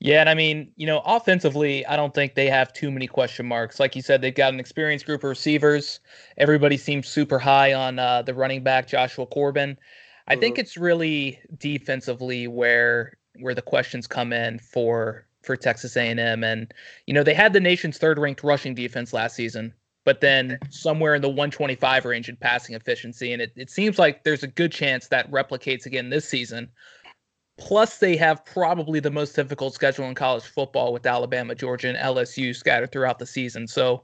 Yeah, 0.00 0.20
and 0.20 0.28
I 0.28 0.34
mean, 0.34 0.70
you 0.76 0.86
know, 0.86 1.00
offensively, 1.06 1.86
I 1.86 1.96
don't 1.96 2.12
think 2.12 2.34
they 2.34 2.50
have 2.50 2.74
too 2.74 2.90
many 2.90 3.06
question 3.06 3.46
marks. 3.46 3.80
Like 3.80 3.96
you 3.96 4.02
said, 4.02 4.20
they've 4.20 4.34
got 4.34 4.52
an 4.52 4.60
experienced 4.60 5.06
group 5.06 5.24
of 5.24 5.30
receivers. 5.30 5.98
Everybody 6.36 6.76
seems 6.76 7.08
super 7.08 7.38
high 7.38 7.72
on 7.72 7.98
uh, 7.98 8.20
the 8.20 8.34
running 8.34 8.62
back 8.62 8.86
Jashaun 8.86 9.30
Corbin. 9.30 9.78
I 10.28 10.34
mm-hmm. 10.34 10.40
think 10.40 10.58
it's 10.58 10.76
really 10.76 11.40
defensively 11.56 12.48
where 12.48 13.16
where 13.40 13.54
the 13.54 13.62
questions 13.62 14.06
come 14.06 14.34
in 14.34 14.58
for 14.58 15.26
for 15.42 15.56
Texas 15.56 15.96
A&M, 15.96 16.44
and 16.44 16.74
you 17.06 17.14
know 17.14 17.22
they 17.22 17.32
had 17.32 17.54
the 17.54 17.60
nation's 17.60 17.96
third 17.96 18.18
ranked 18.18 18.44
rushing 18.44 18.74
defense 18.74 19.14
last 19.14 19.36
season 19.36 19.72
but 20.04 20.20
then 20.20 20.58
somewhere 20.70 21.14
in 21.14 21.22
the 21.22 21.28
125 21.28 22.04
range 22.04 22.28
in 22.28 22.36
passing 22.36 22.74
efficiency. 22.74 23.32
And 23.32 23.40
it, 23.42 23.52
it 23.56 23.70
seems 23.70 23.98
like 23.98 24.22
there's 24.22 24.42
a 24.42 24.48
good 24.48 24.70
chance 24.70 25.08
that 25.08 25.30
replicates 25.30 25.86
again 25.86 26.10
this 26.10 26.28
season. 26.28 26.70
Plus, 27.56 27.98
they 27.98 28.16
have 28.16 28.44
probably 28.44 29.00
the 29.00 29.10
most 29.10 29.34
difficult 29.34 29.74
schedule 29.74 30.06
in 30.06 30.14
college 30.14 30.44
football 30.44 30.92
with 30.92 31.06
Alabama, 31.06 31.54
Georgia, 31.54 31.88
and 31.88 31.98
LSU 31.98 32.54
scattered 32.54 32.92
throughout 32.92 33.18
the 33.18 33.26
season. 33.26 33.66
So, 33.68 34.02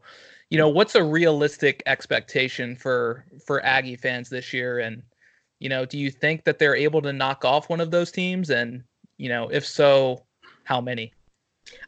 you 0.50 0.58
know, 0.58 0.68
what's 0.68 0.94
a 0.94 1.02
realistic 1.04 1.82
expectation 1.86 2.76
for 2.76 3.26
for 3.44 3.64
Aggie 3.64 3.96
fans 3.96 4.30
this 4.30 4.52
year? 4.52 4.78
And 4.78 5.02
You 5.58 5.68
know, 5.68 5.84
do 5.84 5.98
you 5.98 6.10
think 6.10 6.44
that 6.44 6.58
they're 6.58 6.76
able 6.76 7.02
to 7.02 7.12
knock 7.12 7.44
off 7.44 7.68
one 7.68 7.80
of 7.80 7.90
those 7.90 8.10
teams? 8.12 8.50
And 8.50 8.84
you 9.18 9.28
know, 9.28 9.48
if 9.48 9.66
so, 9.66 10.24
how 10.64 10.80
many? 10.80 11.12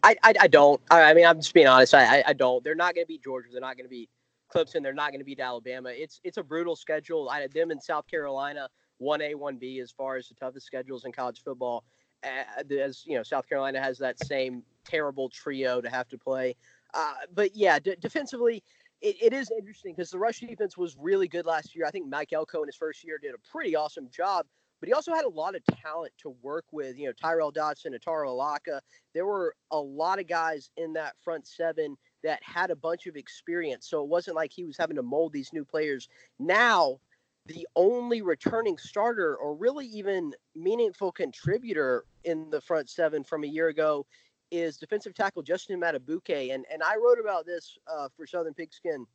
I 0.02 0.16
I, 0.22 0.34
I 0.40 0.48
don't. 0.48 0.80
I, 0.90 1.02
I, 1.02 1.14
mean, 1.14 1.26
I'm 1.26 1.38
just 1.38 1.54
being 1.54 1.66
honest. 1.66 1.94
I 1.94 2.22
I, 2.26 2.32
don't. 2.32 2.62
They're 2.64 2.74
not 2.74 2.94
going 2.94 3.04
to 3.04 3.08
beat 3.08 3.22
Georgia. 3.22 3.48
They're 3.52 3.60
not 3.60 3.76
going 3.76 3.86
to 3.86 3.90
beat 3.90 4.10
Clemson. 4.54 4.82
They're 4.82 4.92
not 4.92 5.10
going 5.10 5.20
to 5.20 5.24
beat 5.24 5.40
Alabama. 5.40 5.90
It's 5.92 6.20
it's 6.24 6.36
a 6.36 6.42
brutal 6.42 6.76
schedule. 6.76 7.28
I 7.28 7.46
them 7.48 7.70
in 7.70 7.80
South 7.80 8.06
Carolina, 8.06 8.68
one 8.98 9.22
A, 9.22 9.34
one 9.34 9.56
B, 9.56 9.80
as 9.80 9.90
far 9.90 10.16
as 10.16 10.28
the 10.28 10.34
toughest 10.34 10.66
schedules 10.66 11.04
in 11.04 11.12
college 11.12 11.42
football. 11.42 11.84
As 12.22 13.04
you 13.04 13.16
know, 13.16 13.22
South 13.22 13.48
Carolina 13.48 13.80
has 13.80 13.98
that 13.98 14.22
same 14.24 14.62
terrible 14.84 15.28
trio 15.28 15.80
to 15.80 15.90
have 15.90 16.08
to 16.08 16.18
play. 16.18 16.54
Uh, 16.94 17.14
but 17.34 17.56
yeah, 17.56 17.78
d- 17.78 17.96
defensively, 18.00 18.62
it, 19.00 19.16
it 19.20 19.32
is 19.32 19.50
interesting 19.50 19.94
because 19.94 20.10
the 20.10 20.18
rush 20.18 20.40
defense 20.40 20.76
was 20.76 20.96
really 20.98 21.26
good 21.26 21.46
last 21.46 21.74
year. 21.74 21.86
I 21.86 21.90
think 21.90 22.08
Mike 22.08 22.32
Elko 22.32 22.62
in 22.62 22.68
his 22.68 22.76
first 22.76 23.04
year 23.04 23.18
did 23.18 23.34
a 23.34 23.50
pretty 23.50 23.74
awesome 23.74 24.08
job, 24.10 24.46
but 24.82 24.88
he 24.88 24.94
also 24.94 25.14
had 25.14 25.24
a 25.24 25.28
lot 25.28 25.54
of 25.54 25.62
talent 25.80 26.12
to 26.18 26.34
work 26.42 26.64
with. 26.72 26.98
You 26.98 27.06
know, 27.06 27.12
Tyrel 27.12 27.52
Dodson, 27.52 27.94
Otaro 27.94 28.26
Alaka. 28.26 28.80
There 29.14 29.24
were 29.24 29.54
a 29.70 29.78
lot 29.78 30.18
of 30.18 30.26
guys 30.26 30.70
in 30.76 30.92
that 30.94 31.14
front 31.22 31.46
seven 31.46 31.96
that 32.24 32.40
had 32.42 32.72
a 32.72 32.74
bunch 32.74 33.06
of 33.06 33.14
experience. 33.14 33.88
So 33.88 34.02
it 34.02 34.08
wasn't 34.08 34.34
like 34.34 34.50
he 34.52 34.64
was 34.64 34.76
having 34.76 34.96
to 34.96 35.02
mold 35.04 35.32
these 35.32 35.52
new 35.52 35.64
players. 35.64 36.08
Now, 36.40 36.98
the 37.46 37.64
only 37.76 38.22
returning 38.22 38.76
starter 38.76 39.36
or 39.36 39.54
really 39.54 39.86
even 39.86 40.32
meaningful 40.56 41.12
contributor 41.12 42.04
in 42.24 42.50
the 42.50 42.60
front 42.60 42.90
seven 42.90 43.22
from 43.22 43.44
a 43.44 43.48
year 43.48 43.68
ago 43.68 44.04
is 44.50 44.78
defensive 44.78 45.14
tackle 45.14 45.42
Justin 45.42 45.80
Madubuike. 45.80 46.52
And, 46.52 46.64
and 46.72 46.82
I 46.82 46.96
wrote 46.96 47.20
about 47.20 47.46
this 47.46 47.78
uh, 47.86 48.08
for 48.16 48.26
Southern 48.26 48.52
Pigskin 48.52 49.06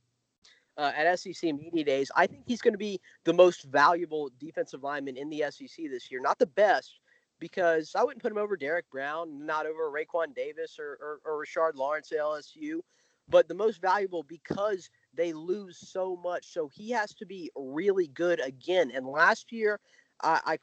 uh, 0.77 0.91
at 0.95 1.19
SEC 1.19 1.53
Media 1.55 1.83
Days. 1.83 2.11
I 2.15 2.27
think 2.27 2.43
he's 2.45 2.61
going 2.61 2.73
to 2.73 2.77
be 2.77 2.99
the 3.23 3.33
most 3.33 3.65
valuable 3.65 4.29
defensive 4.39 4.83
lineman 4.83 5.17
in 5.17 5.29
the 5.29 5.43
SEC 5.49 5.89
this 5.89 6.11
year. 6.11 6.21
Not 6.21 6.39
the 6.39 6.47
best, 6.47 6.99
because 7.39 7.93
I 7.95 8.03
wouldn't 8.03 8.21
put 8.21 8.31
him 8.31 8.37
over 8.37 8.57
Derrick 8.57 8.89
Brown, 8.91 9.45
not 9.45 9.65
over 9.65 9.91
Raekwon 9.91 10.35
Davis 10.35 10.77
or, 10.79 10.97
or, 11.01 11.19
or 11.25 11.45
Rashard 11.45 11.75
Lawrence 11.75 12.11
at 12.11 12.19
LSU, 12.19 12.79
but 13.29 13.47
the 13.47 13.53
most 13.53 13.81
valuable 13.81 14.23
because 14.23 14.89
they 15.13 15.33
lose 15.33 15.77
so 15.77 16.15
much. 16.15 16.47
So 16.47 16.69
he 16.73 16.91
has 16.91 17.13
to 17.15 17.25
be 17.25 17.51
really 17.55 18.07
good 18.07 18.39
again. 18.39 18.91
And 18.93 19.05
last 19.05 19.51
year, 19.51 19.79
I, 20.23 20.41
I 20.45 20.57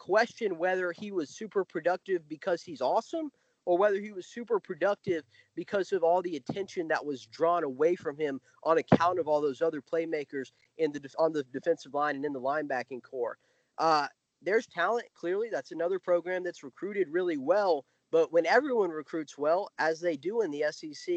whether 0.57 0.93
he 0.93 1.13
was 1.13 1.31
super 1.31 1.65
productive 1.65 2.29
because 2.29 2.63
he's 2.63 2.81
awesome 2.81 3.31
or 3.67 3.79
whether 3.79 4.01
he 4.01 4.13
was 4.13 4.27
super 4.27 4.61
productive 4.61 5.25
because 5.55 5.93
of 5.93 6.03
all 6.03 6.23
the 6.23 6.37
attention 6.37 6.89
that 6.89 7.05
was 7.05 7.27
drawn 7.27 7.65
away 7.65 7.95
from 7.95 8.17
him 8.17 8.41
on 8.63 8.79
account 8.79 9.19
of 9.19 9.29
all 9.29 9.41
those 9.41 9.63
other 9.63 9.81
playmakers 9.81 10.53
in 10.79 10.93
the 10.93 11.01
on 11.19 11.33
the 11.33 11.45
defensive 11.53 11.95
line 11.95 12.17
and 12.17 12.25
in 12.25 12.33
the 12.33 12.41
linebacking 12.41 13.03
corps. 13.03 13.39
Uh, 13.79 14.07
there's 14.43 14.67
talent 14.67 15.07
clearly. 15.15 15.49
That's 15.51 15.73
another 15.73 15.99
program 15.99 16.45
that's 16.45 16.63
recruited 16.63 17.09
really 17.11 17.39
well. 17.39 17.85
But 18.11 18.33
when 18.33 18.47
everyone 18.47 18.91
recruits 18.91 19.37
well, 19.37 19.71
as 19.79 20.01
they 20.01 20.17
do 20.17 20.43
in 20.43 20.51
the 20.51 20.65
SEC, 20.71 21.15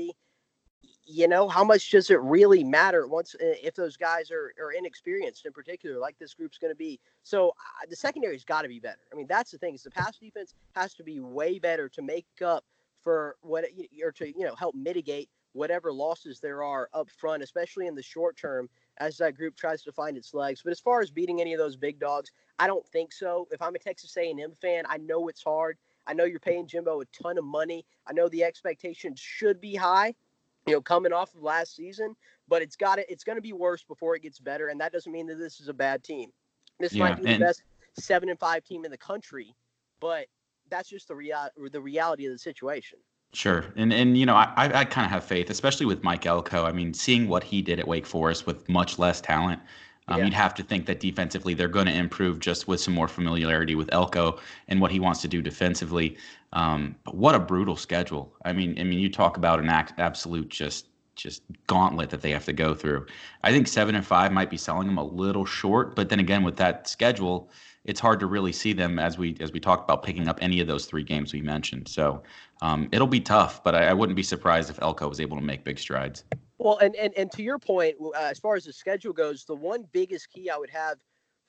you 1.06 1.28
know 1.28 1.47
how 1.47 1.63
much 1.63 1.89
does 1.91 2.10
it 2.10 2.19
really 2.21 2.63
matter 2.63 3.08
once 3.08 3.36
if 3.39 3.76
those 3.76 3.95
guys 3.95 4.30
are, 4.30 4.54
are 4.62 4.71
inexperienced 4.71 5.45
in 5.45 5.54
particular 5.54 5.97
like 6.00 6.17
this 6.19 6.34
group's 6.34 6.58
going 6.58 6.71
to 6.71 6.76
be? 6.76 7.00
So 7.23 7.50
uh, 7.50 7.86
the 7.89 7.95
secondary's 7.95 8.43
got 8.43 8.63
to 8.63 8.67
be 8.67 8.80
better. 8.80 9.00
I 9.12 9.15
mean 9.15 9.28
that's 9.28 9.52
the 9.52 9.58
thing 9.58 9.76
is 9.76 9.84
the 9.84 9.91
pass 9.91 10.17
defense 10.17 10.54
has 10.76 10.93
to 10.95 11.04
be 11.04 11.19
way 11.19 11.60
better 11.60 11.88
to 11.89 12.02
make 12.02 12.26
up 12.43 12.65
for 13.04 13.38
what 13.41 13.65
or 14.04 14.12
to 14.12 14.28
you 14.28 14.45
know 14.45 14.56
help 14.56 14.76
mitigate 14.76 15.30
whatever 15.54 15.91
losses 15.91 16.39
there 16.39 16.62
are 16.62 16.89
up 16.93 17.10
front 17.10 17.41
especially 17.41 17.88
in 17.88 17.95
the 17.95 18.04
short 18.04 18.38
term 18.38 18.69
as 19.00 19.17
that 19.17 19.36
group 19.36 19.56
tries 19.56 19.82
to 19.84 19.91
find 19.91 20.17
its 20.17 20.34
legs. 20.34 20.62
But 20.63 20.71
as 20.71 20.80
far 20.80 21.02
as 21.02 21.10
beating 21.10 21.39
any 21.39 21.54
of 21.54 21.60
those 21.60 21.78
big 21.78 22.00
dogs 22.00 22.32
i 22.60 22.67
don't 22.67 22.86
think 22.88 23.13
so. 23.13 23.47
If 23.52 23.62
i'm 23.62 23.76
a 23.76 23.80
texas 23.80 24.15
a&m 24.17 24.54
fan 24.62 24.84
i 24.89 24.97
know 24.97 25.28
it's 25.28 25.43
hard. 25.43 25.78
I 26.10 26.13
know 26.13 26.23
you're 26.23 26.39
paying 26.39 26.67
jimbo 26.67 27.02
a 27.02 27.06
ton 27.08 27.38
of 27.38 27.43
money. 27.43 27.86
I 28.08 28.13
know 28.13 28.30
the 28.30 28.43
expectations 28.43 29.19
should 29.19 29.60
be 29.60 29.76
high 29.76 30.13
you 30.67 30.73
know, 30.73 30.82
coming 30.82 31.13
off 31.13 31.34
of 31.34 31.41
last 31.41 31.75
season, 31.75 32.15
but 32.47 32.62
it's 32.62 32.75
got 32.75 32.95
to, 32.95 33.12
it's 33.12 33.23
going 33.23 33.38
to 33.38 33.41
be 33.41 33.53
worse 33.53 33.84
before 33.84 34.15
it 34.15 34.21
gets 34.21 34.39
better. 34.39 34.67
And 34.67 34.80
that 34.82 34.91
doesn't 34.91 35.12
mean 35.12 35.25
that 35.27 35.36
this 35.36 35.60
is 35.60 35.69
a 35.69 35.73
bad 35.73 36.03
team. 36.03 36.32
This 36.80 36.93
yeah, 36.93 37.06
might 37.06 37.21
be 37.21 37.27
and, 37.27 37.41
the 37.41 37.45
best 37.45 37.63
seven 37.97 38.30
and 38.30 38.39
five 38.39 38.63
team 38.63 38.86
in 38.86 38.91
the 38.91 38.97
country, 38.97 39.56
but 39.99 40.27
that's 40.69 40.89
just 40.89 41.08
the 41.08 41.15
real 41.15 41.47
the 41.71 41.82
reality 41.82 42.25
of 42.25 42.34
the 42.34 42.38
situation. 42.38 42.99
Sure, 43.34 43.65
and 43.75 43.91
and 43.91 44.17
you 44.17 44.25
know 44.25 44.36
I 44.36 44.51
I, 44.56 44.86
kind 44.86 45.06
of 45.06 45.12
have 45.12 45.23
faith, 45.23 45.49
especially 45.49 45.86
with 45.86 46.03
Mike 46.03 46.25
Elko. 46.25 46.65
I 46.65 46.71
mean, 46.71 46.93
seeing 46.93 47.27
what 47.27 47.43
he 47.43 47.62
did 47.62 47.80
at 47.80 47.88
Wake 47.88 48.06
Forest 48.06 48.45
with 48.45 48.67
much 48.69 48.99
less 48.99 49.19
talent, 49.19 49.60
um, 50.08 50.20
yeah. 50.20 50.26
You'd 50.26 50.34
have 50.34 50.54
to 50.56 50.63
think 50.63 50.86
that 50.86 51.00
defensively 51.00 51.54
they're 51.54 51.67
going 51.67 51.86
to 51.88 51.93
improve 51.93 52.39
just 52.39 52.67
with 52.67 52.80
some 52.80 52.93
more 52.93 53.08
familiarity 53.08 53.76
with 53.76 53.89
Elko 53.91 54.39
and 54.67 54.80
what 54.80 54.91
he 54.91 55.00
wants 55.00 55.22
to 55.22 55.28
do 55.28 55.41
defensively. 55.41 56.17
Um, 56.54 56.96
but 57.04 57.15
what 57.15 57.36
a 57.36 57.39
brutal 57.39 57.76
schedule! 57.76 58.34
I 58.46 58.54
mean, 58.54 58.80
I 58.80 58.84
mean, 58.84 59.00
you 59.00 59.10
talk 59.10 59.38
about 59.38 59.60
an 59.60 59.70
act, 59.70 60.00
absolute 60.00 60.50
just 60.50 60.88
just 61.15 61.41
gauntlet 61.65 62.10
that 62.12 62.22
they 62.22 62.32
have 62.32 62.46
to 62.46 62.54
go 62.54 62.74
through. 62.74 63.06
I 63.43 63.52
think 63.52 63.67
seven 63.67 63.96
and 63.96 64.06
five 64.06 64.32
might 64.32 64.50
be 64.50 64.58
selling 64.58 64.88
them 64.88 65.00
a 65.00 65.04
little 65.04 65.46
short, 65.46 65.96
but 65.96 66.10
then 66.10 66.20
again, 66.20 66.43
with 66.43 66.56
that 66.58 66.88
schedule, 66.88 67.50
it's 67.84 68.00
hard 68.00 68.20
to 68.20 68.28
really 68.28 68.52
see 68.54 68.72
them 68.72 69.00
as 69.00 69.17
we 69.17 69.36
as 69.41 69.52
we 69.52 69.60
talked 69.60 69.84
about 69.84 70.04
picking 70.04 70.28
up 70.30 70.38
any 70.41 70.62
of 70.62 70.67
those 70.67 70.86
three 70.86 71.04
games 71.04 71.34
we 71.34 71.41
mentioned. 71.41 71.88
So 71.89 72.24
um, 72.62 72.88
it'll 72.93 73.08
be 73.08 73.20
tough, 73.20 73.62
but 73.63 73.76
I, 73.76 73.88
I 73.88 73.93
wouldn't 73.93 74.15
be 74.15 74.24
surprised 74.24 74.70
if 74.70 74.82
Elko 74.82 75.10
was 75.10 75.20
able 75.20 75.38
to 75.38 75.43
make 75.43 75.65
big 75.65 75.80
strides. 75.80 76.24
Well, 76.60 76.78
and, 76.80 76.96
and, 76.96 77.13
and 77.15 77.32
to 77.34 77.43
your 77.43 77.60
point, 77.60 77.96
uh, 78.02 78.17
as 78.17 78.39
far 78.39 78.56
as 78.56 78.65
the 78.65 78.74
schedule 78.74 79.13
goes, 79.13 79.46
the 79.46 79.56
one 79.56 79.86
biggest 79.91 80.32
key 80.32 80.50
I 80.50 80.58
would 80.58 80.72
have 80.72 80.98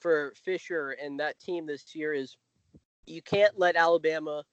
for 0.00 0.32
Fisher 0.44 0.96
and 1.02 1.18
that 1.20 1.38
team 1.40 1.66
this 1.66 1.94
year 1.94 2.12
is 2.12 2.36
you 3.06 3.22
can't 3.22 3.58
let 3.58 3.74
Alabama, 3.74 4.44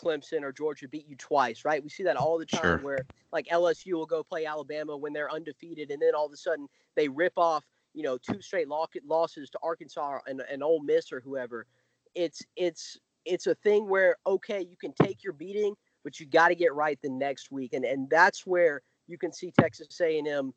Clemson, 0.00 0.42
or 0.42 0.52
Georgia 0.52 0.88
beat 0.88 1.08
you 1.08 1.16
twice, 1.16 1.64
right? 1.64 1.82
We 1.82 1.90
see 1.90 2.04
that 2.04 2.16
all 2.16 2.38
the 2.38 2.46
time 2.46 2.62
sure. 2.62 2.78
where 2.78 3.06
like 3.32 3.46
LSU 3.48 3.94
will 3.94 4.06
go 4.06 4.22
play 4.22 4.46
Alabama 4.46 4.96
when 4.96 5.12
they're 5.12 5.30
undefeated, 5.30 5.90
and 5.90 6.00
then 6.00 6.14
all 6.14 6.26
of 6.26 6.32
a 6.32 6.36
sudden 6.36 6.68
they 6.94 7.08
rip 7.08 7.32
off, 7.36 7.64
you 7.92 8.04
know, 8.04 8.16
two 8.16 8.40
straight 8.40 8.68
losses 8.68 9.50
to 9.50 9.58
Arkansas 9.62 10.20
and, 10.26 10.42
and 10.50 10.62
Ole 10.62 10.82
Miss 10.82 11.12
or 11.12 11.20
whoever. 11.20 11.66
It's 12.14 12.42
it's 12.56 12.98
it's 13.24 13.48
a 13.48 13.54
thing 13.56 13.88
where 13.88 14.16
okay, 14.26 14.60
you 14.60 14.76
can 14.76 14.92
take 14.92 15.24
your 15.24 15.32
beating, 15.32 15.74
but 16.04 16.20
you 16.20 16.26
got 16.26 16.48
to 16.48 16.54
get 16.54 16.72
right 16.72 16.98
the 17.02 17.10
next 17.10 17.50
week, 17.50 17.72
and 17.72 17.84
and 17.84 18.08
that's 18.08 18.46
where– 18.46 18.80
you 19.06 19.18
can 19.18 19.32
see 19.32 19.52
Texas 19.58 20.00
A&M 20.00 20.52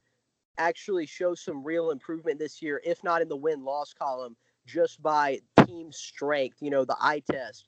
actually 0.57 1.05
show 1.05 1.36
some 1.36 1.63
real 1.63 1.91
improvement 1.91 2.39
this 2.39 2.62
year, 2.62 2.81
if 2.83 3.03
not 3.03 3.21
in 3.21 3.27
the 3.27 3.36
win 3.36 3.63
loss 3.63 3.93
column, 3.93 4.36
just 4.65 5.01
by 5.01 5.39
team 5.65 5.91
strength. 5.91 6.57
You 6.62 6.69
know, 6.69 6.86
the 6.86 6.97
eye 6.99 7.21
test. 7.29 7.67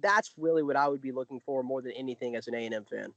That's 0.00 0.32
really 0.36 0.62
what 0.62 0.76
I 0.76 0.88
would 0.88 1.00
be 1.00 1.12
looking 1.12 1.40
for 1.40 1.62
more 1.62 1.82
than 1.82 1.92
anything 1.92 2.36
as 2.36 2.46
an 2.46 2.54
A&M 2.54 2.84
fan. 2.84 3.12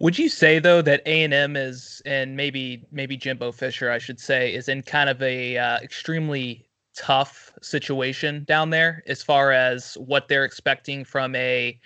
Would 0.00 0.18
you 0.18 0.28
say 0.28 0.58
though 0.58 0.82
that 0.82 1.02
A 1.06 1.24
and 1.24 1.34
M 1.34 1.56
is, 1.56 2.02
and 2.06 2.36
maybe 2.36 2.86
maybe 2.92 3.16
Jimbo 3.16 3.50
Fisher, 3.52 3.90
I 3.90 3.98
should 3.98 4.20
say, 4.20 4.54
is 4.54 4.68
in 4.68 4.82
kind 4.82 5.10
of 5.10 5.20
a 5.22 5.58
uh, 5.58 5.78
extremely 5.78 6.68
tough 6.94 7.52
situation 7.62 8.44
down 8.44 8.70
there 8.70 9.02
as 9.06 9.22
far 9.22 9.52
as 9.52 9.94
what 9.94 10.28
they're 10.28 10.44
expecting 10.44 11.04
from 11.04 11.34
a 11.34 11.78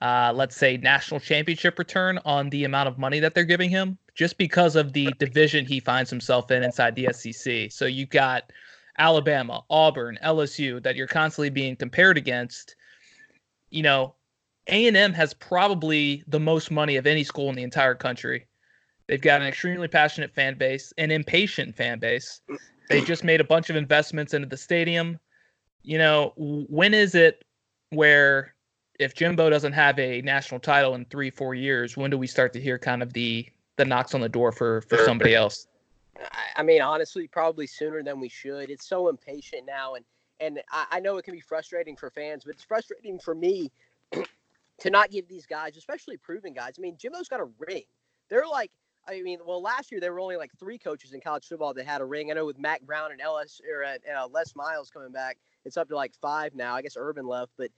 uh, 0.00 0.32
let's 0.34 0.56
say, 0.56 0.76
national 0.76 1.20
championship 1.20 1.78
return 1.78 2.18
on 2.24 2.50
the 2.50 2.64
amount 2.64 2.88
of 2.88 2.98
money 2.98 3.20
that 3.20 3.34
they're 3.34 3.44
giving 3.44 3.70
him, 3.70 3.98
just 4.14 4.38
because 4.38 4.76
of 4.76 4.92
the 4.92 5.12
division 5.18 5.64
he 5.64 5.80
finds 5.80 6.10
himself 6.10 6.50
in 6.50 6.62
inside 6.62 6.94
the 6.94 7.08
SEC. 7.12 7.70
So 7.70 7.86
you've 7.86 8.10
got 8.10 8.52
Alabama, 8.98 9.62
Auburn, 9.70 10.18
LSU 10.24 10.82
that 10.82 10.96
you're 10.96 11.06
constantly 11.06 11.50
being 11.50 11.76
compared 11.76 12.16
against. 12.16 12.76
You 13.70 13.82
know, 13.82 14.14
A&M 14.68 15.12
has 15.12 15.34
probably 15.34 16.22
the 16.26 16.40
most 16.40 16.70
money 16.70 16.96
of 16.96 17.06
any 17.06 17.24
school 17.24 17.48
in 17.48 17.54
the 17.54 17.62
entire 17.62 17.94
country. 17.94 18.46
They've 19.06 19.20
got 19.20 19.40
an 19.40 19.46
extremely 19.46 19.88
passionate 19.88 20.34
fan 20.34 20.58
base, 20.58 20.92
an 20.98 21.10
impatient 21.10 21.76
fan 21.76 21.98
base. 21.98 22.40
They 22.88 23.00
just 23.00 23.22
made 23.22 23.40
a 23.40 23.44
bunch 23.44 23.70
of 23.70 23.76
investments 23.76 24.34
into 24.34 24.48
the 24.48 24.56
stadium. 24.56 25.18
You 25.82 25.98
know, 25.98 26.32
when 26.36 26.92
is 26.92 27.14
it 27.14 27.44
where 27.90 28.55
if 28.98 29.14
Jimbo 29.14 29.50
doesn't 29.50 29.72
have 29.72 29.98
a 29.98 30.22
national 30.22 30.60
title 30.60 30.94
in 30.94 31.04
three, 31.06 31.30
four 31.30 31.54
years, 31.54 31.96
when 31.96 32.10
do 32.10 32.18
we 32.18 32.26
start 32.26 32.52
to 32.54 32.60
hear 32.60 32.78
kind 32.78 33.02
of 33.02 33.12
the 33.12 33.46
the 33.76 33.84
knocks 33.84 34.14
on 34.14 34.20
the 34.20 34.28
door 34.28 34.52
for 34.52 34.80
for 34.82 34.98
somebody 35.04 35.34
else? 35.34 35.66
I 36.56 36.62
mean, 36.62 36.80
honestly, 36.80 37.28
probably 37.28 37.66
sooner 37.66 38.02
than 38.02 38.20
we 38.20 38.28
should. 38.28 38.70
It's 38.70 38.86
so 38.86 39.08
impatient 39.08 39.66
now, 39.66 39.94
and 39.94 40.04
and 40.40 40.60
I, 40.70 40.86
I 40.92 41.00
know 41.00 41.16
it 41.18 41.24
can 41.24 41.34
be 41.34 41.40
frustrating 41.40 41.96
for 41.96 42.10
fans, 42.10 42.44
but 42.44 42.54
it's 42.54 42.64
frustrating 42.64 43.18
for 43.18 43.34
me 43.34 43.70
to 44.12 44.90
not 44.90 45.10
give 45.10 45.28
these 45.28 45.46
guys, 45.46 45.76
especially 45.76 46.16
proven 46.16 46.52
guys. 46.52 46.74
I 46.78 46.80
mean, 46.80 46.96
Jimbo's 46.98 47.28
got 47.28 47.40
a 47.40 47.48
ring. 47.58 47.84
They're 48.28 48.46
like, 48.50 48.70
I 49.08 49.20
mean, 49.22 49.38
well, 49.46 49.62
last 49.62 49.92
year 49.92 50.00
there 50.00 50.12
were 50.12 50.20
only 50.20 50.36
like 50.36 50.50
three 50.58 50.78
coaches 50.78 51.12
in 51.12 51.20
college 51.20 51.46
football 51.46 51.74
that 51.74 51.86
had 51.86 52.00
a 52.00 52.04
ring. 52.04 52.30
I 52.30 52.34
know 52.34 52.46
with 52.46 52.58
Mack 52.58 52.82
Brown 52.82 53.12
and 53.12 53.20
LS 53.20 53.60
or 53.70 53.84
uh, 53.84 54.26
Les 54.28 54.54
Miles 54.56 54.90
coming 54.90 55.12
back, 55.12 55.38
it's 55.64 55.76
up 55.76 55.88
to 55.88 55.96
like 55.96 56.14
five 56.20 56.54
now. 56.54 56.74
I 56.74 56.82
guess 56.82 56.96
Urban 56.98 57.26
left, 57.26 57.52
but 57.56 57.70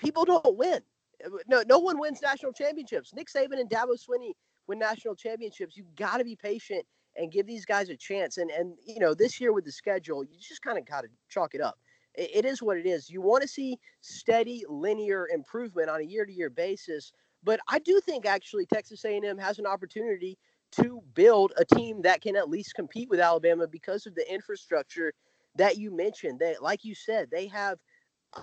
people 0.00 0.24
don't 0.24 0.56
win. 0.56 0.80
Eh, 1.24 1.28
no, 1.48 1.62
no 1.66 1.78
one 1.78 1.98
wins 2.00 2.22
national 2.22 2.52
championships. 2.52 3.14
Nick 3.14 3.28
Saban 3.28 3.60
and 3.60 3.70
Dabo 3.70 3.96
Swinney 3.98 4.32
win 4.68 4.78
national 4.78 5.14
championships. 5.16 5.76
You 5.76 5.84
got 5.96 6.18
to 6.18 6.24
be 6.24 6.36
patient 6.36 6.84
and 7.16 7.32
give 7.32 7.46
these 7.46 7.64
guys 7.64 7.88
a 7.90 7.96
chance. 7.96 8.38
And 8.38 8.50
and 8.50 8.74
you 8.86 9.00
know, 9.00 9.14
this 9.14 9.40
year 9.40 9.52
with 9.52 9.64
the 9.64 9.72
schedule, 9.72 10.24
you 10.24 10.38
just 10.40 10.62
kind 10.62 10.78
of 10.78 10.86
got 10.86 11.02
to 11.02 11.08
chalk 11.28 11.54
it 11.54 11.60
up. 11.60 11.78
it, 12.14 12.30
it 12.34 12.44
is 12.44 12.62
what 12.62 12.78
it 12.78 12.86
is. 12.86 13.10
You 13.10 13.20
want 13.22 13.42
to 13.42 13.48
see 13.48 13.78
steady, 14.00 14.64
linear 14.68 15.28
improvement 15.32 15.90
on 15.90 16.00
a 16.00 16.04
year-to-year 16.04 16.50
basis, 16.50 17.12
but 17.44 17.60
I 17.68 17.78
do 17.80 18.00
think 18.04 18.26
actually 18.26 18.66
Texas 18.66 19.04
A&M 19.04 19.38
has 19.38 19.58
an 19.58 19.66
opportunity 19.66 20.38
to 20.72 21.02
build 21.14 21.52
a 21.58 21.64
team 21.64 22.02
that 22.02 22.20
can 22.20 22.36
at 22.36 22.50
least 22.50 22.74
compete 22.74 23.08
with 23.08 23.20
Alabama 23.20 23.66
because 23.68 24.06
of 24.06 24.14
the 24.14 24.32
infrastructure 24.32 25.12
that 25.56 25.78
you 25.78 25.94
mentioned. 25.96 26.40
That, 26.40 26.62
like 26.62 26.84
you 26.84 26.94
said, 26.94 27.28
they 27.30 27.46
have 27.48 27.78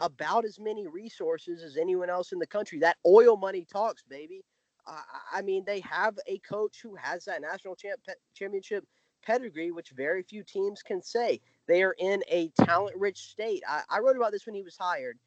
about 0.02 0.46
as 0.46 0.60
many 0.60 0.88
resources 0.88 1.64
as 1.64 1.78
anyone 1.78 2.10
else 2.10 2.32
in 2.32 2.40
the 2.40 2.48
country. 2.48 2.80
That 2.80 2.98
oil 3.06 3.38
money 3.38 3.66
talks, 3.72 4.04
baby. 4.04 4.44
I 5.32 5.42
mean, 5.42 5.64
they 5.66 5.80
have 5.82 6.18
a 6.28 6.40
coach 6.40 6.80
who 6.82 6.96
has 6.96 7.26
that 7.26 7.42
national 7.42 7.76
champ, 7.76 8.02
championship 8.36 8.86
pedigree, 9.26 9.72
which 9.72 9.92
very 9.92 10.24
few 10.24 10.44
teams 10.44 10.82
can 10.82 11.02
say. 11.02 11.40
They 11.68 11.84
are 11.84 11.96
in 11.98 12.22
a 12.30 12.50
talent 12.66 12.98
rich 12.98 13.20
state. 13.20 13.64
I, 13.68 13.84
I 13.90 14.00
wrote 14.00 14.18
about 14.18 14.34
this 14.34 14.46
when 14.46 14.56
he 14.56 14.64
was 14.64 14.78
hired. 14.78 15.18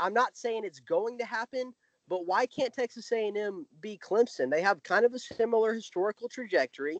I'm 0.00 0.12
not 0.12 0.36
saying 0.36 0.64
it's 0.64 0.80
going 0.80 1.18
to 1.18 1.24
happen, 1.24 1.72
but 2.08 2.26
why 2.26 2.46
can't 2.46 2.74
Texas 2.74 3.12
A&M 3.12 3.66
be 3.80 3.98
Clemson? 4.02 4.50
They 4.50 4.62
have 4.62 4.82
kind 4.82 5.04
of 5.04 5.14
a 5.14 5.20
similar 5.20 5.72
historical 5.72 6.28
trajectory. 6.28 6.98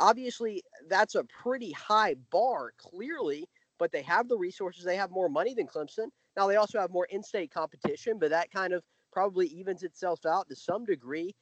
Obviously, 0.00 0.62
that's 0.88 1.14
a 1.14 1.24
pretty 1.24 1.70
high 1.70 2.16
bar, 2.32 2.72
clearly, 2.76 3.48
but 3.78 3.92
they 3.92 4.02
have 4.02 4.28
the 4.28 4.36
resources. 4.36 4.84
They 4.84 4.96
have 4.96 5.10
more 5.10 5.28
money 5.28 5.54
than 5.54 5.66
Clemson. 5.66 6.08
Now 6.36 6.46
they 6.46 6.56
also 6.56 6.80
have 6.80 6.90
more 6.90 7.06
in-state 7.06 7.50
competition, 7.52 8.18
but 8.18 8.30
that 8.30 8.50
kind 8.50 8.72
of 8.72 8.82
probably 9.12 9.46
evens 9.46 9.82
itself 9.82 10.26
out 10.26 10.48
to 10.48 10.56
some 10.56 10.84
degree. 10.84 11.34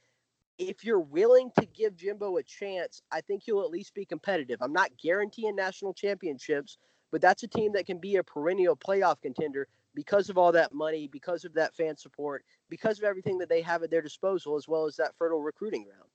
If 0.58 0.84
you're 0.84 1.00
willing 1.00 1.50
to 1.58 1.66
give 1.66 1.96
Jimbo 1.96 2.36
a 2.36 2.42
chance, 2.42 3.02
I 3.10 3.20
think 3.20 3.42
he'll 3.44 3.62
at 3.62 3.70
least 3.70 3.94
be 3.94 4.04
competitive. 4.04 4.58
I'm 4.60 4.72
not 4.72 4.90
guaranteeing 5.02 5.56
national 5.56 5.94
championships, 5.94 6.78
but 7.10 7.20
that's 7.20 7.42
a 7.42 7.48
team 7.48 7.72
that 7.72 7.86
can 7.86 7.98
be 7.98 8.16
a 8.16 8.22
perennial 8.22 8.76
playoff 8.76 9.20
contender 9.20 9.66
because 9.94 10.28
of 10.28 10.38
all 10.38 10.52
that 10.52 10.72
money, 10.72 11.08
because 11.08 11.44
of 11.44 11.54
that 11.54 11.74
fan 11.74 11.96
support, 11.96 12.44
because 12.68 12.98
of 12.98 13.04
everything 13.04 13.38
that 13.38 13.48
they 13.48 13.62
have 13.62 13.82
at 13.82 13.90
their 13.90 14.02
disposal, 14.02 14.56
as 14.56 14.68
well 14.68 14.86
as 14.86 14.96
that 14.96 15.14
fertile 15.18 15.40
recruiting 15.40 15.84
ground. 15.84 16.08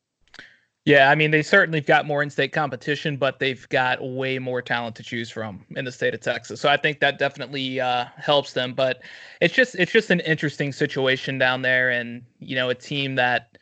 Yeah, 0.86 1.10
I 1.12 1.16
mean 1.16 1.32
they 1.32 1.44
certainly 1.44 1.80
have 1.80 1.86
got 1.86 2.06
more 2.08 2.24
in-state 2.24 2.52
competition, 2.52 3.18
but 3.18 3.40
they've 3.40 3.68
got 3.70 4.02
way 4.02 4.40
more 4.40 4.62
talent 4.62 4.96
to 4.98 5.04
choose 5.04 5.30
from 5.30 5.66
in 5.76 5.86
the 5.86 5.92
state 5.92 6.14
of 6.14 6.22
Texas. 6.22 6.62
So 6.62 6.70
I 6.70 6.78
think 6.78 7.00
that 7.02 7.20
definitely 7.20 7.80
uh, 7.80 8.06
helps 8.18 8.54
them. 8.54 8.74
But 8.74 9.02
it's 9.42 9.54
just 9.54 9.76
it's 9.76 9.92
just 9.92 10.10
an 10.10 10.22
interesting 10.22 10.72
situation 10.72 11.38
down 11.38 11.62
there, 11.62 11.90
and 11.90 12.24
you 12.40 12.56
know 12.56 12.70
a 12.70 12.76
team 12.76 13.16
that 13.16 13.58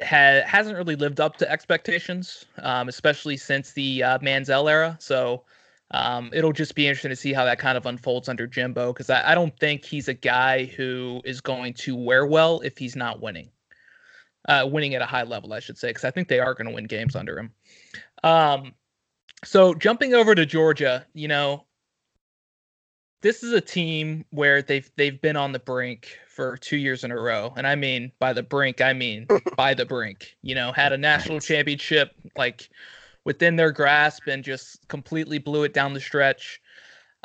ha- 0.00 0.42
hasn't 0.46 0.76
really 0.76 0.96
lived 0.96 1.20
up 1.20 1.36
to 1.38 1.50
expectations, 1.50 2.44
um, 2.58 2.88
especially 2.88 3.36
since 3.36 3.72
the 3.72 4.02
uh, 4.02 4.18
Manziel 4.20 4.70
era. 4.70 4.96
So 5.00 5.44
um, 5.90 6.30
it'll 6.32 6.52
just 6.52 6.74
be 6.74 6.86
interesting 6.86 7.10
to 7.10 7.16
see 7.16 7.32
how 7.32 7.44
that 7.44 7.58
kind 7.58 7.76
of 7.76 7.86
unfolds 7.86 8.28
under 8.28 8.46
Jimbo 8.46 8.92
because 8.92 9.10
I, 9.10 9.32
I 9.32 9.34
don't 9.34 9.56
think 9.58 9.84
he's 9.84 10.08
a 10.08 10.14
guy 10.14 10.66
who 10.66 11.20
is 11.24 11.40
going 11.40 11.74
to 11.74 11.96
wear 11.96 12.26
well 12.26 12.60
if 12.60 12.78
he's 12.78 12.96
not 12.96 13.20
winning. 13.20 13.50
Uh, 14.48 14.68
winning 14.70 14.94
at 14.94 15.02
a 15.02 15.06
high 15.06 15.22
level, 15.22 15.52
I 15.52 15.60
should 15.60 15.78
say, 15.78 15.90
because 15.90 16.04
I 16.04 16.10
think 16.10 16.26
they 16.26 16.40
are 16.40 16.54
going 16.54 16.66
to 16.66 16.74
win 16.74 16.86
games 16.86 17.14
under 17.14 17.38
him. 17.38 17.52
Um, 18.24 18.72
so 19.44 19.74
jumping 19.74 20.14
over 20.14 20.34
to 20.34 20.44
Georgia, 20.44 21.06
you 21.14 21.28
know, 21.28 21.64
this 23.22 23.44
is 23.44 23.52
a 23.52 23.60
team 23.60 24.24
where 24.30 24.62
they've 24.62 24.90
they've 24.96 25.20
been 25.20 25.36
on 25.36 25.52
the 25.52 25.58
brink 25.60 26.18
for 26.28 26.56
two 26.56 26.76
years 26.76 27.04
in 27.04 27.12
a 27.12 27.18
row, 27.18 27.52
and 27.56 27.66
I 27.66 27.76
mean 27.76 28.12
by 28.18 28.32
the 28.32 28.42
brink, 28.42 28.80
I 28.80 28.92
mean 28.92 29.26
by 29.56 29.74
the 29.74 29.86
brink. 29.86 30.36
You 30.42 30.54
know, 30.54 30.72
had 30.72 30.92
a 30.92 30.98
national 30.98 31.40
championship 31.40 32.12
like 32.36 32.68
within 33.24 33.56
their 33.56 33.70
grasp 33.70 34.26
and 34.26 34.42
just 34.42 34.86
completely 34.88 35.38
blew 35.38 35.62
it 35.62 35.72
down 35.72 35.94
the 35.94 36.00
stretch. 36.00 36.60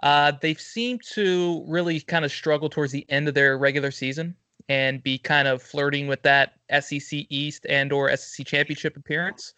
Uh, 0.03 0.32
they've 0.41 0.62
seemed 0.62 1.01
to 1.13 1.65
really 1.67 1.99
kind 1.99 2.23
of 2.23 2.32
struggle 2.32 2.69
towards 2.69 2.91
the 2.91 3.06
end 3.10 3.27
of 3.27 3.34
their 3.34 3.58
regular 3.58 3.89
season 3.89 4.36
and 4.69 5.01
be 5.01 5.17
kind 5.17 5.47
of 5.47 5.62
flirting 5.62 6.08
with 6.08 6.21
that 6.23 6.53
SEC 6.80 7.25
East 7.30 7.65
and 7.69 7.91
or 7.91 8.15
SEC 8.15 8.45
championship 8.45 8.97
appearance. 8.97 9.53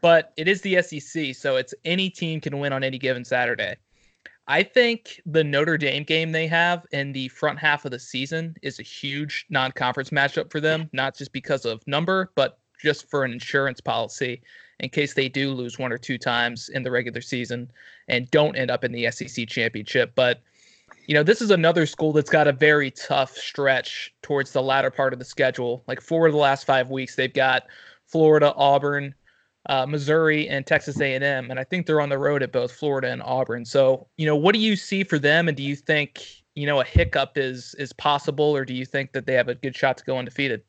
But 0.00 0.32
it 0.36 0.48
is 0.48 0.60
the 0.62 0.80
SEC, 0.82 1.34
so 1.34 1.56
it's 1.56 1.74
any 1.84 2.08
team 2.08 2.40
can 2.40 2.58
win 2.58 2.72
on 2.72 2.84
any 2.84 2.98
given 2.98 3.24
Saturday. 3.24 3.76
I 4.46 4.62
think 4.62 5.20
the 5.26 5.44
Notre 5.44 5.76
Dame 5.76 6.04
game 6.04 6.32
they 6.32 6.46
have 6.46 6.86
in 6.92 7.12
the 7.12 7.28
front 7.28 7.58
half 7.58 7.84
of 7.84 7.90
the 7.90 7.98
season 7.98 8.56
is 8.62 8.78
a 8.78 8.82
huge 8.82 9.44
non-conference 9.50 10.08
matchup 10.10 10.50
for 10.50 10.60
them, 10.60 10.88
not 10.94 11.14
just 11.14 11.32
because 11.32 11.66
of 11.66 11.86
number, 11.86 12.32
but 12.34 12.58
just 12.80 13.10
for 13.10 13.24
an 13.24 13.32
insurance 13.32 13.80
policy 13.80 14.40
in 14.80 14.88
case 14.88 15.12
they 15.12 15.28
do 15.28 15.52
lose 15.52 15.78
one 15.78 15.92
or 15.92 15.98
two 15.98 16.16
times 16.16 16.68
in 16.70 16.82
the 16.82 16.90
regular 16.90 17.20
season 17.20 17.70
and 18.08 18.30
don't 18.30 18.56
end 18.56 18.70
up 18.70 18.84
in 18.84 18.92
the 18.92 19.10
SEC 19.10 19.48
championship. 19.48 20.12
But 20.14 20.40
you 21.08 21.14
know, 21.14 21.22
this 21.22 21.40
is 21.40 21.50
another 21.50 21.86
school 21.86 22.12
that's 22.12 22.28
got 22.28 22.46
a 22.46 22.52
very 22.52 22.90
tough 22.90 23.34
stretch 23.34 24.14
towards 24.22 24.52
the 24.52 24.62
latter 24.62 24.90
part 24.90 25.14
of 25.14 25.18
the 25.18 25.24
schedule. 25.24 25.82
Like 25.88 26.02
four 26.02 26.26
of 26.26 26.32
the 26.32 26.38
last 26.38 26.66
five 26.66 26.90
weeks, 26.90 27.16
they've 27.16 27.32
got 27.32 27.64
Florida, 28.06 28.52
Auburn, 28.54 29.14
uh, 29.70 29.86
Missouri, 29.86 30.48
and 30.50 30.66
Texas 30.66 31.00
A&M, 31.00 31.50
and 31.50 31.58
I 31.58 31.64
think 31.64 31.86
they're 31.86 32.02
on 32.02 32.10
the 32.10 32.18
road 32.18 32.42
at 32.42 32.52
both 32.52 32.72
Florida 32.72 33.10
and 33.10 33.22
Auburn. 33.22 33.64
So, 33.64 34.06
you 34.18 34.26
know, 34.26 34.36
what 34.36 34.54
do 34.54 34.60
you 34.60 34.76
see 34.76 35.02
for 35.02 35.18
them, 35.18 35.48
and 35.48 35.56
do 35.56 35.62
you 35.62 35.76
think 35.76 36.22
you 36.54 36.66
know 36.66 36.80
a 36.80 36.84
hiccup 36.84 37.38
is 37.38 37.74
is 37.78 37.92
possible, 37.94 38.54
or 38.54 38.66
do 38.66 38.74
you 38.74 38.84
think 38.84 39.12
that 39.12 39.24
they 39.24 39.34
have 39.34 39.48
a 39.48 39.54
good 39.54 39.74
shot 39.74 39.96
to 39.98 40.04
go 40.04 40.18
undefeated? 40.18 40.62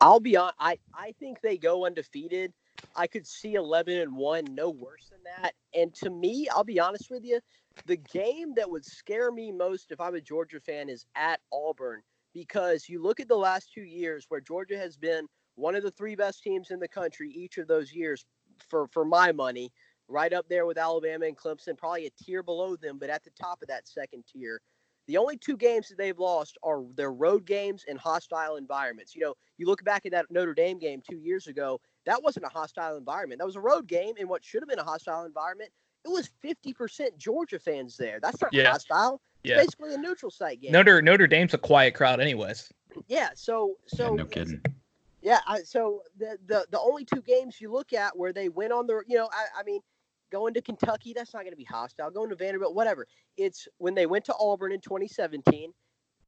I'll 0.00 0.20
be 0.20 0.36
on. 0.36 0.52
I 0.58 0.78
I 0.92 1.14
think 1.20 1.40
they 1.40 1.56
go 1.56 1.86
undefeated. 1.86 2.52
I 2.96 3.06
could 3.06 3.26
see 3.26 3.54
11 3.54 3.98
and 3.98 4.16
1 4.16 4.44
no 4.54 4.70
worse 4.70 5.10
than 5.10 5.20
that. 5.24 5.52
And 5.74 5.94
to 5.96 6.10
me, 6.10 6.48
I'll 6.48 6.64
be 6.64 6.80
honest 6.80 7.10
with 7.10 7.24
you, 7.24 7.40
the 7.86 7.96
game 7.96 8.54
that 8.54 8.70
would 8.70 8.84
scare 8.84 9.30
me 9.30 9.52
most 9.52 9.90
if 9.90 10.00
I'm 10.00 10.14
a 10.14 10.20
Georgia 10.20 10.60
fan 10.60 10.88
is 10.88 11.06
at 11.14 11.40
Auburn 11.52 12.02
because 12.34 12.88
you 12.88 13.02
look 13.02 13.20
at 13.20 13.28
the 13.28 13.36
last 13.36 13.72
2 13.74 13.82
years 13.82 14.26
where 14.28 14.40
Georgia 14.40 14.78
has 14.78 14.96
been 14.96 15.26
one 15.56 15.74
of 15.74 15.82
the 15.82 15.90
three 15.90 16.14
best 16.14 16.42
teams 16.42 16.70
in 16.70 16.80
the 16.80 16.88
country 16.88 17.30
each 17.30 17.58
of 17.58 17.68
those 17.68 17.92
years 17.92 18.24
for 18.68 18.86
for 18.88 19.04
my 19.04 19.32
money, 19.32 19.72
right 20.08 20.32
up 20.32 20.48
there 20.48 20.66
with 20.66 20.78
Alabama 20.78 21.26
and 21.26 21.36
Clemson, 21.36 21.76
probably 21.76 22.06
a 22.06 22.10
tier 22.22 22.42
below 22.42 22.76
them, 22.76 22.98
but 22.98 23.10
at 23.10 23.22
the 23.24 23.30
top 23.30 23.62
of 23.62 23.68
that 23.68 23.88
second 23.88 24.24
tier. 24.26 24.60
The 25.06 25.16
only 25.16 25.36
two 25.36 25.56
games 25.56 25.88
that 25.88 25.98
they've 25.98 26.18
lost 26.18 26.56
are 26.62 26.84
their 26.94 27.12
road 27.12 27.44
games 27.44 27.84
in 27.88 27.96
hostile 27.96 28.56
environments. 28.56 29.14
You 29.14 29.22
know, 29.22 29.34
you 29.58 29.66
look 29.66 29.82
back 29.82 30.06
at 30.06 30.12
that 30.12 30.26
Notre 30.30 30.54
Dame 30.54 30.78
game 30.78 31.02
two 31.08 31.18
years 31.18 31.48
ago, 31.48 31.80
that 32.06 32.22
wasn't 32.22 32.46
a 32.46 32.50
hostile 32.50 32.96
environment. 32.96 33.40
That 33.40 33.46
was 33.46 33.56
a 33.56 33.60
road 33.60 33.88
game 33.88 34.14
in 34.18 34.28
what 34.28 34.44
should 34.44 34.62
have 34.62 34.68
been 34.68 34.78
a 34.78 34.84
hostile 34.84 35.24
environment. 35.24 35.70
It 36.04 36.08
was 36.08 36.30
50% 36.44 37.18
Georgia 37.18 37.58
fans 37.58 37.96
there. 37.96 38.18
That's 38.20 38.40
not 38.40 38.52
yeah. 38.52 38.70
hostile. 38.70 39.20
It's 39.42 39.50
yeah. 39.50 39.56
basically 39.56 39.94
a 39.94 39.98
neutral 39.98 40.30
site 40.30 40.60
game. 40.60 40.72
Notre 40.72 41.00
Notre 41.02 41.26
Dame's 41.26 41.54
a 41.54 41.58
quiet 41.58 41.94
crowd, 41.94 42.20
anyways. 42.20 42.72
Yeah. 43.08 43.30
So 43.34 43.76
so 43.86 44.10
yeah, 44.10 44.16
no 44.16 44.24
kidding. 44.24 44.60
Yeah. 45.22 45.40
so 45.64 46.02
the, 46.18 46.38
the 46.46 46.66
the 46.70 46.80
only 46.80 47.04
two 47.04 47.22
games 47.22 47.60
you 47.60 47.70
look 47.70 47.92
at 47.92 48.16
where 48.16 48.32
they 48.32 48.48
went 48.48 48.72
on 48.72 48.86
the 48.86 49.02
you 49.06 49.16
know 49.16 49.28
I, 49.32 49.60
I 49.60 49.62
mean 49.62 49.80
going 50.30 50.54
to 50.54 50.62
Kentucky 50.62 51.12
that's 51.14 51.34
not 51.34 51.40
going 51.40 51.52
to 51.52 51.56
be 51.56 51.64
hostile. 51.64 52.10
Going 52.10 52.30
to 52.30 52.36
Vanderbilt, 52.36 52.74
whatever. 52.74 53.06
It's 53.36 53.68
when 53.78 53.94
they 53.94 54.06
went 54.06 54.24
to 54.26 54.34
Auburn 54.38 54.72
in 54.72 54.80
2017, 54.80 55.72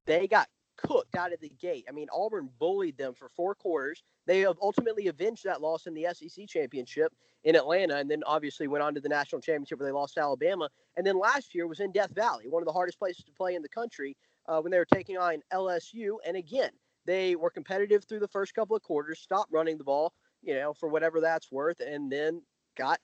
they 0.06 0.26
got 0.26 0.48
cooked 0.86 1.16
out 1.16 1.32
of 1.32 1.40
the 1.40 1.52
gate. 1.60 1.84
I 1.88 1.92
mean, 1.92 2.08
Auburn 2.12 2.48
bullied 2.58 2.96
them 2.96 3.14
for 3.14 3.28
four 3.28 3.54
quarters. 3.54 4.02
They 4.26 4.40
have 4.40 4.56
ultimately 4.60 5.08
avenged 5.08 5.44
that 5.44 5.60
loss 5.60 5.86
in 5.86 5.94
the 5.94 6.06
SEC 6.12 6.46
championship 6.48 7.12
in 7.44 7.56
Atlanta, 7.56 7.96
and 7.96 8.10
then 8.10 8.22
obviously 8.26 8.68
went 8.68 8.82
on 8.84 8.94
to 8.94 9.00
the 9.00 9.08
national 9.08 9.40
championship 9.40 9.78
where 9.80 9.88
they 9.88 9.92
lost 9.92 10.18
Alabama. 10.18 10.68
And 10.96 11.06
then 11.06 11.18
last 11.18 11.54
year 11.54 11.66
was 11.66 11.80
in 11.80 11.92
Death 11.92 12.14
Valley, 12.14 12.48
one 12.48 12.62
of 12.62 12.66
the 12.66 12.72
hardest 12.72 12.98
places 12.98 13.24
to 13.24 13.32
play 13.32 13.54
in 13.54 13.62
the 13.62 13.68
country, 13.68 14.16
uh, 14.46 14.60
when 14.60 14.70
they 14.70 14.78
were 14.78 14.86
taking 14.86 15.18
on 15.18 15.42
LSU. 15.52 16.16
And 16.26 16.36
again, 16.36 16.70
they 17.04 17.34
were 17.34 17.50
competitive 17.50 18.04
through 18.04 18.20
the 18.20 18.28
first 18.28 18.54
couple 18.54 18.76
of 18.76 18.82
quarters, 18.82 19.18
stopped 19.18 19.52
running 19.52 19.78
the 19.78 19.84
ball, 19.84 20.12
you 20.42 20.54
know, 20.54 20.72
for 20.72 20.88
whatever 20.88 21.20
that's 21.20 21.50
worth, 21.50 21.80
and 21.80 22.10
then 22.10 22.42
got 22.76 23.00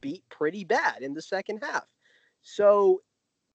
beat 0.00 0.24
pretty 0.30 0.64
bad 0.64 1.02
in 1.02 1.14
the 1.14 1.22
second 1.22 1.58
half. 1.62 1.86
So 2.42 3.02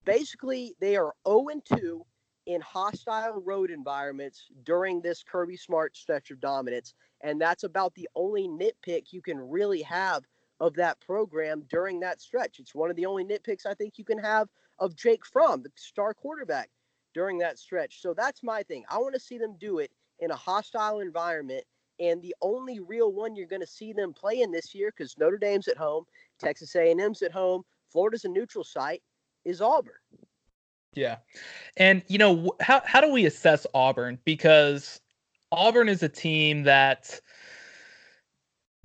basically, 0.05 0.75
they 0.79 0.95
are 0.95 1.13
0 1.27 1.47
2 1.75 2.05
in 2.53 2.59
hostile 2.61 3.41
road 3.45 3.71
environments 3.71 4.47
during 4.63 5.01
this 5.01 5.23
Kirby 5.23 5.55
Smart 5.55 5.95
stretch 5.95 6.31
of 6.31 6.41
dominance. 6.41 6.93
And 7.21 7.39
that's 7.39 7.63
about 7.63 7.93
the 7.95 8.09
only 8.15 8.47
nitpick 8.47 9.13
you 9.13 9.21
can 9.21 9.39
really 9.39 9.81
have 9.83 10.25
of 10.59 10.73
that 10.75 10.99
program 10.99 11.63
during 11.69 11.99
that 12.01 12.21
stretch. 12.21 12.59
It's 12.59 12.75
one 12.75 12.89
of 12.89 12.95
the 12.97 13.05
only 13.05 13.23
nitpicks 13.23 13.65
I 13.65 13.73
think 13.73 13.97
you 13.97 14.03
can 14.03 14.17
have 14.19 14.49
of 14.79 14.95
Jake 14.95 15.25
Fromm, 15.25 15.63
the 15.63 15.71
star 15.75 16.13
quarterback, 16.13 16.69
during 17.13 17.37
that 17.39 17.57
stretch. 17.57 18.01
So 18.01 18.13
that's 18.13 18.43
my 18.43 18.63
thing. 18.63 18.83
I 18.89 18.97
want 18.97 19.13
to 19.13 19.19
see 19.19 19.37
them 19.37 19.55
do 19.59 19.79
it 19.79 19.91
in 20.19 20.31
a 20.31 20.35
hostile 20.35 20.99
environment. 20.99 21.63
And 21.99 22.21
the 22.21 22.35
only 22.41 22.79
real 22.79 23.13
one 23.13 23.35
you're 23.35 23.47
going 23.47 23.61
to 23.61 23.67
see 23.67 23.93
them 23.93 24.11
play 24.11 24.41
in 24.41 24.51
this 24.51 24.75
year, 24.75 24.91
because 24.95 25.15
Notre 25.17 25.37
Dame's 25.37 25.67
at 25.67 25.77
home, 25.77 26.05
Texas 26.39 26.75
A&M's 26.75 27.21
at 27.21 27.31
home, 27.31 27.63
Florida's 27.91 28.25
a 28.25 28.29
neutral 28.29 28.63
site, 28.63 29.03
is 29.45 29.61
Auburn. 29.61 29.93
Yeah. 30.93 31.17
And 31.77 32.03
you 32.07 32.17
know, 32.17 32.53
how 32.59 32.81
how 32.85 33.01
do 33.01 33.11
we 33.11 33.25
assess 33.25 33.65
Auburn 33.73 34.19
because 34.25 34.99
Auburn 35.51 35.89
is 35.89 36.03
a 36.03 36.09
team 36.09 36.63
that 36.63 37.21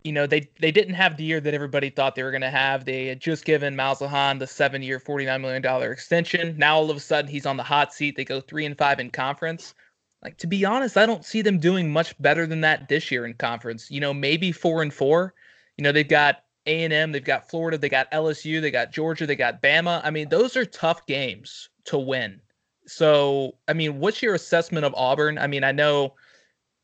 you 0.07 0.13
know, 0.13 0.27
they 0.27 0.49
they 0.61 0.71
didn't 0.71 0.95
have 0.95 1.17
the 1.17 1.25
year 1.25 1.41
that 1.41 1.53
everybody 1.53 1.91
thought 1.91 2.15
they 2.15 2.23
were 2.23 2.31
going 2.31 2.41
to 2.43 2.51
have. 2.51 2.85
They 2.85 3.07
had 3.07 3.21
just 3.21 3.45
given 3.45 3.75
Malzahn 3.75 4.39
the 4.39 4.47
seven-year, 4.47 5.01
forty-nine 5.01 5.43
million 5.43 5.63
dollar 5.63 5.91
extension. 5.91 6.57
Now 6.57 6.77
all 6.77 6.91
of 6.91 6.97
a 6.97 7.01
sudden 7.01 7.29
he's 7.29 7.45
on 7.45 7.57
the 7.57 7.65
hot 7.65 7.93
seat. 7.93 8.17
They 8.17 8.25
go 8.25 8.41
three 8.41 8.65
and 8.67 8.79
five 8.79 9.01
in 9.01 9.11
conference. 9.11 9.75
Like 10.23 10.37
to 10.39 10.47
be 10.47 10.65
honest, 10.65 10.97
I 10.97 11.07
don't 11.07 11.25
see 11.25 11.43
them 11.43 11.59
doing 11.59 11.93
much 11.93 12.17
better 12.23 12.47
than 12.47 12.61
that 12.61 12.89
this 12.89 13.11
year 13.11 13.27
in 13.27 13.35
conference. 13.35 13.91
You 13.91 14.01
know, 14.01 14.15
maybe 14.15 14.53
four 14.53 14.83
and 14.83 14.95
four. 14.95 15.35
You 15.77 15.83
know, 15.83 15.91
they've 15.93 16.09
got 16.09 16.45
A 16.67 16.85
and 16.85 16.93
M, 16.93 17.11
they've 17.11 17.25
got 17.25 17.51
Florida, 17.51 17.77
they 17.77 17.89
got 17.89 18.11
LSU, 18.13 18.61
they 18.61 18.71
got 18.71 18.93
Georgia, 18.93 19.27
they 19.27 19.37
got 19.37 19.61
Bama. 19.61 20.01
I 20.05 20.11
mean, 20.11 20.29
those 20.29 20.57
are 20.57 20.65
tough 20.65 21.05
games 21.07 21.69
to 21.87 21.99
win. 21.99 22.41
So, 22.87 23.57
I 23.67 23.73
mean, 23.73 23.99
what's 23.99 24.23
your 24.23 24.35
assessment 24.35 24.85
of 24.85 24.95
Auburn? 24.95 25.39
I 25.39 25.47
mean, 25.47 25.65
I 25.65 25.73
know 25.73 26.15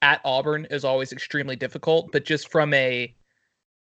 at 0.01 0.21
Auburn 0.25 0.67
is 0.71 0.85
always 0.85 1.13
extremely 1.13 1.55
difficult, 1.55 2.11
but 2.11 2.25
just 2.25 2.51
from 2.51 2.75
a, 2.75 3.15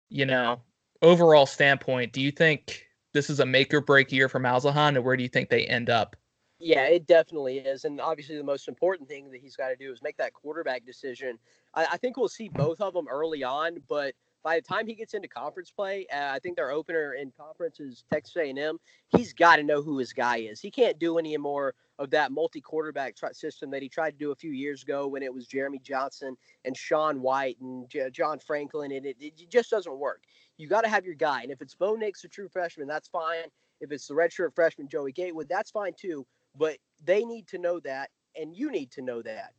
you 0.08 0.24
know, 0.24 0.60
overall 1.02 1.46
standpoint, 1.46 2.12
do 2.12 2.20
you 2.20 2.30
think 2.30 2.86
this 3.12 3.28
is 3.28 3.40
a 3.40 3.46
make 3.46 3.74
or 3.74 3.80
break 3.80 4.12
year 4.12 4.28
for 4.28 4.40
Malzahn, 4.40 4.96
and 4.96 5.04
where 5.04 5.16
do 5.16 5.22
you 5.22 5.28
think 5.28 5.50
they 5.50 5.66
end 5.66 5.90
up? 5.90 6.16
Yeah, 6.58 6.84
it 6.84 7.08
definitely 7.08 7.58
is. 7.58 7.84
And 7.84 8.00
obviously, 8.00 8.36
the 8.36 8.44
most 8.44 8.68
important 8.68 9.08
thing 9.08 9.30
that 9.32 9.40
he's 9.40 9.56
got 9.56 9.70
to 9.70 9.76
do 9.76 9.92
is 9.92 10.00
make 10.00 10.16
that 10.18 10.32
quarterback 10.32 10.86
decision. 10.86 11.38
I, 11.74 11.86
I 11.92 11.96
think 11.96 12.16
we'll 12.16 12.28
see 12.28 12.48
both 12.48 12.80
of 12.80 12.94
them 12.94 13.08
early 13.08 13.42
on, 13.42 13.78
but 13.88 14.14
by 14.42 14.56
the 14.56 14.62
time 14.62 14.86
he 14.86 14.94
gets 14.94 15.14
into 15.14 15.28
conference 15.28 15.70
play, 15.70 16.06
uh, 16.12 16.30
I 16.32 16.38
think 16.38 16.56
their 16.56 16.70
opener 16.70 17.14
in 17.14 17.32
conference 17.38 17.80
is 17.80 18.04
Texas 18.12 18.36
A&M. 18.36 18.78
He's 19.16 19.32
got 19.32 19.56
to 19.56 19.62
know 19.62 19.82
who 19.82 19.98
his 19.98 20.12
guy 20.12 20.38
is. 20.38 20.60
He 20.60 20.70
can't 20.70 20.98
do 20.98 21.18
any 21.18 21.36
more 21.36 21.74
of 21.98 22.10
that 22.10 22.32
multi-quarterback 22.32 23.16
tr- 23.16 23.26
system 23.32 23.70
that 23.70 23.82
he 23.82 23.88
tried 23.88 24.12
to 24.12 24.16
do 24.18 24.32
a 24.32 24.36
few 24.36 24.50
years 24.52 24.82
ago 24.82 25.06
when 25.06 25.22
it 25.22 25.32
was 25.32 25.46
Jeremy 25.46 25.80
Johnson 25.82 26.36
and 26.64 26.76
Sean 26.76 27.20
White 27.22 27.58
and 27.60 27.88
J- 27.88 28.10
John 28.10 28.38
Franklin, 28.38 28.92
and 28.92 29.06
it, 29.06 29.16
it 29.20 29.50
just 29.50 29.70
doesn't 29.70 29.98
work. 29.98 30.22
You 30.56 30.68
got 30.68 30.82
to 30.82 30.88
have 30.88 31.04
your 31.04 31.14
guy, 31.14 31.42
and 31.42 31.52
if 31.52 31.62
it's 31.62 31.74
Bo 31.74 31.94
Nix, 31.94 32.24
a 32.24 32.28
true 32.28 32.48
freshman, 32.48 32.88
that's 32.88 33.08
fine. 33.08 33.44
If 33.80 33.92
it's 33.92 34.06
the 34.06 34.14
redshirt 34.14 34.54
freshman 34.54 34.88
Joey 34.88 35.12
Gatewood, 35.12 35.48
that's 35.48 35.70
fine 35.70 35.92
too. 35.98 36.26
But 36.56 36.78
they 37.04 37.24
need 37.24 37.46
to 37.48 37.58
know 37.58 37.80
that, 37.80 38.10
and 38.36 38.56
you 38.56 38.70
need 38.70 38.90
to 38.92 39.02
know 39.02 39.22
that. 39.22 39.52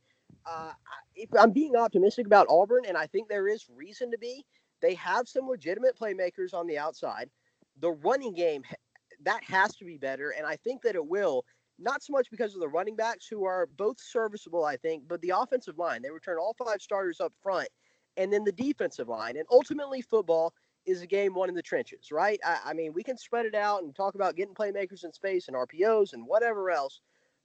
Uh, 0.46 0.72
if 1.14 1.28
I'm 1.38 1.52
being 1.52 1.76
optimistic 1.76 2.26
about 2.26 2.46
Auburn, 2.50 2.84
and 2.86 2.96
I 2.96 3.06
think 3.06 3.28
there 3.28 3.48
is 3.48 3.66
reason 3.74 4.10
to 4.10 4.18
be, 4.18 4.44
they 4.80 4.94
have 4.94 5.28
some 5.28 5.48
legitimate 5.48 5.98
playmakers 5.98 6.54
on 6.54 6.66
the 6.66 6.78
outside. 6.78 7.30
The 7.80 7.92
running 7.92 8.34
game 8.34 8.62
that 9.24 9.42
has 9.44 9.74
to 9.76 9.84
be 9.84 9.96
better, 9.96 10.30
and 10.30 10.46
I 10.46 10.56
think 10.56 10.82
that 10.82 10.94
it 10.94 11.06
will. 11.06 11.44
Not 11.78 12.04
so 12.04 12.12
much 12.12 12.30
because 12.30 12.54
of 12.54 12.60
the 12.60 12.68
running 12.68 12.94
backs 12.94 13.26
who 13.26 13.44
are 13.44 13.66
both 13.76 14.00
serviceable, 14.00 14.64
I 14.64 14.76
think, 14.76 15.08
but 15.08 15.20
the 15.22 15.32
offensive 15.36 15.76
line. 15.76 16.02
They 16.02 16.10
return 16.10 16.38
all 16.38 16.54
five 16.54 16.80
starters 16.80 17.20
up 17.20 17.32
front, 17.42 17.68
and 18.16 18.32
then 18.32 18.44
the 18.44 18.52
defensive 18.52 19.08
line. 19.08 19.36
And 19.36 19.46
ultimately, 19.50 20.00
football 20.00 20.54
is 20.86 21.02
a 21.02 21.06
game 21.06 21.34
won 21.34 21.48
in 21.48 21.54
the 21.54 21.62
trenches, 21.62 22.12
right? 22.12 22.38
I, 22.44 22.58
I 22.66 22.74
mean, 22.74 22.92
we 22.92 23.02
can 23.02 23.16
spread 23.16 23.46
it 23.46 23.54
out 23.54 23.82
and 23.82 23.94
talk 23.94 24.14
about 24.14 24.36
getting 24.36 24.54
playmakers 24.54 25.04
in 25.04 25.12
space 25.12 25.48
and 25.48 25.56
RPOs 25.56 26.12
and 26.12 26.26
whatever 26.26 26.70
else, 26.70 27.00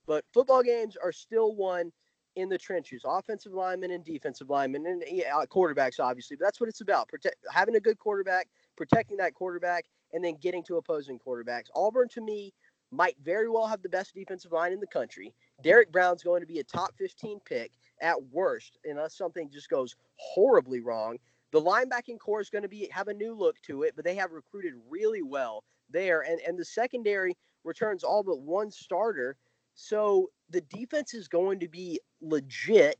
but 0.05 0.25
football 0.33 0.61
games 0.61 0.95
are 1.01 1.11
still 1.11 1.55
won 1.55 1.91
in 2.35 2.49
the 2.49 2.57
trenches, 2.57 3.03
offensive 3.05 3.53
linemen 3.53 3.91
and 3.91 4.03
defensive 4.03 4.49
linemen 4.49 4.85
and 4.85 5.03
yeah, 5.07 5.35
uh, 5.35 5.45
quarterbacks, 5.45 5.99
obviously. 5.99 6.37
But 6.37 6.45
that's 6.45 6.59
what 6.59 6.69
it's 6.69 6.81
about: 6.81 7.07
protect 7.07 7.37
having 7.51 7.75
a 7.75 7.79
good 7.79 7.99
quarterback, 7.99 8.47
protecting 8.77 9.17
that 9.17 9.33
quarterback, 9.33 9.85
and 10.13 10.23
then 10.23 10.37
getting 10.41 10.63
to 10.63 10.77
opposing 10.77 11.19
quarterbacks. 11.19 11.65
Auburn, 11.75 12.07
to 12.09 12.21
me, 12.21 12.53
might 12.91 13.15
very 13.23 13.49
well 13.49 13.67
have 13.67 13.81
the 13.81 13.89
best 13.89 14.13
defensive 14.13 14.51
line 14.51 14.71
in 14.73 14.79
the 14.79 14.87
country. 14.87 15.33
Derrick 15.63 15.91
Brown's 15.91 16.23
going 16.23 16.41
to 16.41 16.47
be 16.47 16.59
a 16.59 16.63
top 16.63 16.93
15 16.97 17.39
pick 17.45 17.71
at 18.01 18.15
worst, 18.31 18.77
unless 18.85 19.15
something 19.15 19.49
just 19.51 19.69
goes 19.69 19.95
horribly 20.17 20.79
wrong. 20.79 21.17
The 21.51 21.61
linebacking 21.61 22.19
corps 22.19 22.41
is 22.41 22.49
going 22.49 22.61
to 22.61 22.69
be 22.69 22.89
have 22.91 23.07
a 23.07 23.13
new 23.13 23.33
look 23.33 23.59
to 23.63 23.83
it, 23.83 23.93
but 23.95 24.05
they 24.05 24.15
have 24.15 24.31
recruited 24.31 24.73
really 24.89 25.23
well 25.23 25.63
there, 25.89 26.21
and 26.21 26.39
and 26.41 26.57
the 26.57 26.65
secondary 26.65 27.35
returns 27.63 28.03
all 28.03 28.23
but 28.23 28.39
one 28.39 28.71
starter. 28.71 29.35
So 29.73 30.29
the 30.49 30.61
defense 30.61 31.13
is 31.13 31.27
going 31.27 31.59
to 31.59 31.67
be 31.67 31.99
legit. 32.21 32.97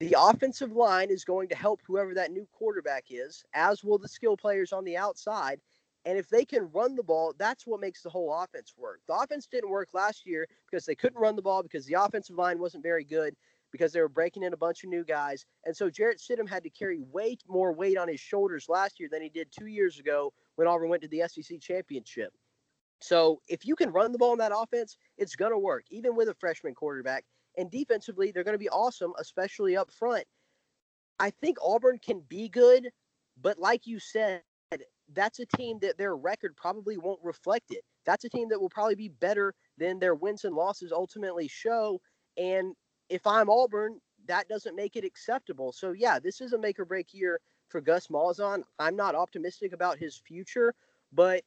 The 0.00 0.16
offensive 0.18 0.72
line 0.72 1.10
is 1.10 1.24
going 1.24 1.48
to 1.48 1.54
help 1.54 1.80
whoever 1.86 2.14
that 2.14 2.32
new 2.32 2.46
quarterback 2.52 3.04
is, 3.10 3.44
as 3.54 3.84
will 3.84 3.98
the 3.98 4.08
skill 4.08 4.36
players 4.36 4.72
on 4.72 4.84
the 4.84 4.96
outside. 4.96 5.60
And 6.04 6.18
if 6.18 6.28
they 6.28 6.44
can 6.44 6.70
run 6.72 6.96
the 6.96 7.02
ball, 7.02 7.32
that's 7.38 7.66
what 7.66 7.80
makes 7.80 8.02
the 8.02 8.10
whole 8.10 8.32
offense 8.34 8.74
work. 8.76 9.00
The 9.08 9.14
offense 9.14 9.46
didn't 9.46 9.70
work 9.70 9.88
last 9.94 10.26
year 10.26 10.46
because 10.70 10.84
they 10.84 10.94
couldn't 10.94 11.20
run 11.20 11.36
the 11.36 11.42
ball 11.42 11.62
because 11.62 11.86
the 11.86 11.94
offensive 11.94 12.36
line 12.36 12.58
wasn't 12.58 12.82
very 12.82 13.04
good 13.04 13.34
because 13.72 13.92
they 13.92 14.00
were 14.00 14.08
breaking 14.08 14.42
in 14.42 14.52
a 14.52 14.56
bunch 14.56 14.84
of 14.84 14.90
new 14.90 15.04
guys. 15.04 15.46
And 15.64 15.74
so 15.76 15.88
Jarrett 15.88 16.20
Stidham 16.20 16.48
had 16.48 16.62
to 16.62 16.70
carry 16.70 17.00
way 17.00 17.36
more 17.48 17.72
weight 17.72 17.96
on 17.96 18.08
his 18.08 18.20
shoulders 18.20 18.68
last 18.68 19.00
year 19.00 19.08
than 19.10 19.22
he 19.22 19.28
did 19.28 19.48
two 19.50 19.66
years 19.66 19.98
ago 19.98 20.32
when 20.56 20.68
Auburn 20.68 20.90
went 20.90 21.02
to 21.02 21.08
the 21.08 21.22
SEC 21.26 21.58
championship. 21.60 22.32
So 23.04 23.42
if 23.48 23.66
you 23.66 23.76
can 23.76 23.90
run 23.90 24.12
the 24.12 24.18
ball 24.18 24.32
in 24.32 24.38
that 24.38 24.56
offense, 24.56 24.96
it's 25.18 25.36
going 25.36 25.52
to 25.52 25.58
work, 25.58 25.84
even 25.90 26.16
with 26.16 26.30
a 26.30 26.34
freshman 26.34 26.74
quarterback. 26.74 27.26
And 27.58 27.70
defensively, 27.70 28.30
they're 28.30 28.44
going 28.44 28.54
to 28.54 28.58
be 28.58 28.70
awesome, 28.70 29.12
especially 29.18 29.76
up 29.76 29.92
front. 29.92 30.24
I 31.20 31.28
think 31.28 31.58
Auburn 31.62 31.98
can 32.02 32.22
be 32.30 32.48
good, 32.48 32.88
but 33.42 33.58
like 33.58 33.86
you 33.86 33.98
said, 33.98 34.40
that's 35.12 35.38
a 35.38 35.44
team 35.44 35.78
that 35.82 35.98
their 35.98 36.16
record 36.16 36.56
probably 36.56 36.96
won't 36.96 37.20
reflect 37.22 37.66
it. 37.72 37.82
That's 38.06 38.24
a 38.24 38.30
team 38.30 38.48
that 38.48 38.58
will 38.58 38.70
probably 38.70 38.94
be 38.94 39.10
better 39.10 39.54
than 39.76 39.98
their 39.98 40.14
wins 40.14 40.44
and 40.44 40.54
losses 40.54 40.90
ultimately 40.90 41.46
show. 41.46 42.00
And 42.38 42.74
if 43.10 43.26
I'm 43.26 43.50
Auburn, 43.50 44.00
that 44.28 44.48
doesn't 44.48 44.76
make 44.76 44.96
it 44.96 45.04
acceptable. 45.04 45.72
So 45.72 45.92
yeah, 45.92 46.18
this 46.18 46.40
is 46.40 46.54
a 46.54 46.58
make 46.58 46.80
or 46.80 46.86
break 46.86 47.12
year 47.12 47.38
for 47.68 47.82
Gus 47.82 48.06
Malzahn. 48.06 48.62
I'm 48.78 48.96
not 48.96 49.14
optimistic 49.14 49.74
about 49.74 49.98
his 49.98 50.22
future, 50.26 50.74
but 51.12 51.44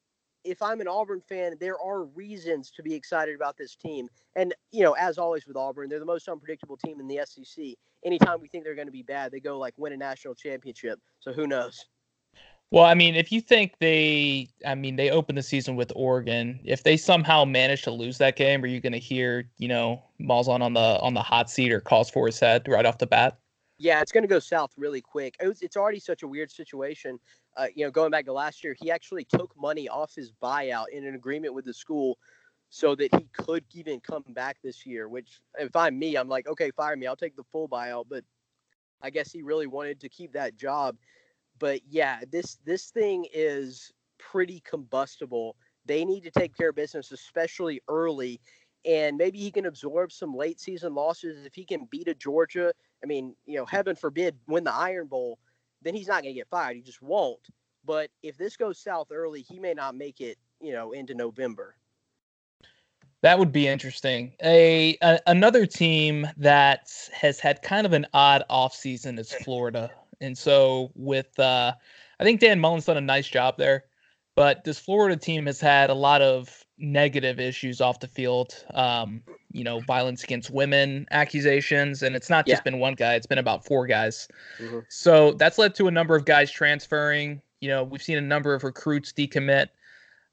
if 0.48 0.62
I'm 0.62 0.80
an 0.82 0.88
Auburn 0.88 1.22
fan, 1.22 1.56
there 1.60 1.80
are 1.80 2.04
reasons 2.04 2.72
to 2.72 2.84
be 2.84 2.96
excited 2.96 3.36
about 3.36 3.58
this 3.58 3.76
team. 3.76 4.08
And, 4.36 4.54
you 4.72 4.84
know, 4.84 4.94
as 4.94 5.18
always 5.18 5.46
with 5.46 5.58
Auburn, 5.58 5.90
they're 5.90 6.00
the 6.00 6.06
most 6.06 6.28
unpredictable 6.30 6.78
team 6.78 7.00
in 7.00 7.08
the 7.08 7.20
SEC. 7.26 7.66
Anytime 8.06 8.40
we 8.42 8.48
think 8.48 8.64
they're 8.64 8.76
going 8.76 8.88
to 8.88 8.92
be 8.92 9.04
bad, 9.04 9.32
they 9.32 9.40
go 9.40 9.60
like 9.60 9.74
win 9.78 9.94
a 9.94 9.98
national 9.98 10.36
championship. 10.36 11.00
So 11.20 11.34
who 11.34 11.48
knows? 11.48 11.86
Well, 12.70 12.84
I 12.84 12.96
mean, 12.96 13.16
if 13.16 13.32
you 13.32 13.40
think 13.40 13.76
they, 13.80 14.50
I 14.66 14.76
mean, 14.76 14.98
they 14.98 15.10
opened 15.10 15.38
the 15.38 15.44
season 15.44 15.76
with 15.76 15.92
Oregon. 15.96 16.60
If 16.66 16.84
they 16.84 16.98
somehow 16.98 17.46
manage 17.46 17.84
to 17.84 17.92
lose 17.92 18.18
that 18.18 18.36
game, 18.36 18.64
are 18.64 18.68
you 18.68 18.82
going 18.82 18.94
to 18.94 19.00
hear, 19.00 19.50
you 19.58 19.70
know, 19.70 20.04
Malzahn 20.20 20.62
on 20.62 20.74
the 20.74 21.00
on 21.02 21.14
the 21.14 21.22
hot 21.22 21.50
seat 21.50 21.72
or 21.72 21.80
calls 21.80 22.10
for 22.10 22.26
his 22.26 22.40
head 22.40 22.68
right 22.68 22.86
off 22.86 22.98
the 22.98 23.08
bat? 23.08 23.38
Yeah, 23.80 24.02
it's 24.02 24.12
going 24.12 24.24
to 24.24 24.28
go 24.28 24.40
south 24.40 24.72
really 24.76 25.02
quick. 25.02 25.36
It 25.42 25.48
was, 25.48 25.62
it's 25.62 25.78
already 25.78 26.00
such 26.00 26.24
a 26.24 26.28
weird 26.28 26.52
situation. 26.52 27.20
Uh, 27.56 27.68
you 27.76 27.86
know, 27.86 27.92
going 27.92 28.12
back 28.12 28.26
to 28.26 28.34
last 28.34 28.64
year, 28.64 28.76
he 28.80 28.90
actually 28.90 29.26
took 29.26 29.54
money 29.56 29.88
off 29.88 30.16
his 30.16 30.32
buyout 30.32 30.90
in 30.92 31.06
an 31.06 31.16
agreement 31.16 31.54
with 31.54 31.66
the 31.66 31.74
school 31.74 32.18
so 32.70 32.96
that 32.96 33.14
he 33.16 33.28
could 33.34 33.64
even 33.74 34.00
come 34.00 34.24
back 34.30 34.58
this 34.64 34.86
year. 34.86 35.08
Which, 35.08 35.42
if 35.60 35.76
I'm 35.76 35.98
me, 35.98 36.16
I'm 36.16 36.28
like, 36.28 36.48
okay, 36.48 36.72
fire 36.72 36.96
me. 36.96 37.06
I'll 37.06 37.16
take 37.16 37.36
the 37.36 37.44
full 37.52 37.70
buyout. 37.70 38.06
But 38.10 38.24
I 39.02 39.12
guess 39.12 39.32
he 39.32 39.44
really 39.44 39.68
wanted 39.68 40.00
to 40.02 40.10
keep 40.10 40.34
that 40.34 40.56
job. 40.56 40.98
But 41.60 41.82
yeah, 41.88 42.22
this 42.32 42.58
this 42.66 42.90
thing 42.90 43.26
is 43.32 43.92
pretty 44.18 44.62
combustible. 44.68 45.56
They 45.86 46.04
need 46.04 46.24
to 46.24 46.32
take 46.32 46.56
care 46.58 46.70
of 46.70 46.76
business, 46.76 47.12
especially 47.12 47.82
early. 47.88 48.42
And 48.86 49.18
maybe 49.18 49.40
he 49.40 49.52
can 49.52 49.66
absorb 49.66 50.12
some 50.12 50.34
late 50.34 50.60
season 50.60 50.96
losses 50.96 51.46
if 51.46 51.54
he 51.54 51.66
can 51.66 51.88
beat 51.92 52.08
a 52.08 52.16
Georgia 52.16 52.72
I 53.04 53.08
mean, 53.08 53.36
you 53.46 53.58
know, 53.58 53.66
heaven 53.66 53.96
forbid, 53.96 54.36
win 54.48 54.64
the 54.64 54.74
Iron 54.74 55.08
Bowl, 55.08 55.40
then 55.82 55.94
he's 55.96 56.08
not 56.08 56.24
going 56.24 56.34
to 56.34 56.40
get 56.40 56.50
fired. 56.50 56.76
He 56.76 56.82
just 56.82 57.02
won't. 57.02 57.40
But 57.86 58.10
if 58.24 58.38
this 58.38 58.58
goes 58.58 58.80
south 58.80 59.08
early, 59.12 59.42
he 59.42 59.60
may 59.60 59.74
not 59.74 59.96
make 59.96 60.20
it, 60.20 60.38
you 60.60 60.74
know, 60.74 60.92
into 60.92 61.14
November. 61.14 61.76
That 63.22 63.40
would 63.40 63.52
be 63.52 63.68
interesting. 63.68 64.34
A, 64.44 64.98
a, 65.02 65.20
another 65.28 65.66
team 65.66 66.28
that 66.38 66.90
has 67.14 67.40
had 67.40 67.62
kind 67.62 67.86
of 67.86 67.94
an 67.94 68.06
odd 68.14 68.44
offseason 68.50 69.18
is 69.18 69.32
Florida. 69.32 69.92
And 70.22 70.38
so 70.38 70.92
with 70.96 71.38
uh 71.40 71.74
I 72.20 72.24
think 72.24 72.40
Dan 72.40 72.60
Mullen's 72.60 72.86
done 72.86 72.98
a 72.98 73.02
nice 73.02 73.28
job 73.28 73.58
there, 73.58 73.86
but 74.36 74.64
this 74.64 74.80
Florida 74.80 75.16
team 75.16 75.46
has 75.46 75.60
had 75.60 75.90
a 75.90 75.96
lot 75.96 76.22
of 76.22 76.66
negative 76.78 77.40
issues 77.40 77.82
off 77.82 78.00
the 78.00 78.08
field. 78.08 78.64
Um, 78.74 79.22
you 79.52 79.64
know, 79.64 79.80
violence 79.82 80.24
against 80.24 80.50
women 80.50 81.08
accusations, 81.12 82.04
and 82.04 82.16
it's 82.16 82.30
not 82.30 82.46
just 82.46 82.60
yeah. 82.60 82.72
been 82.72 82.80
one 82.80 82.94
guy; 82.94 83.16
it's 83.16 83.26
been 83.26 83.38
about 83.38 83.66
four 83.66 83.88
guys. 83.88 84.28
Mm-hmm. 84.60 84.80
So 84.90 85.34
that's 85.34 85.58
led 85.58 85.76
to 85.76 85.88
a 85.88 85.92
number 85.92 86.16
of 86.16 86.26
guys 86.26 86.52
transferring. 86.52 87.42
You 87.62 87.70
know, 87.70 87.84
we've 87.84 88.04
seen 88.04 88.18
a 88.18 88.22
number 88.22 88.54
of 88.54 88.64
recruits 88.64 89.12
decommit, 89.12 89.68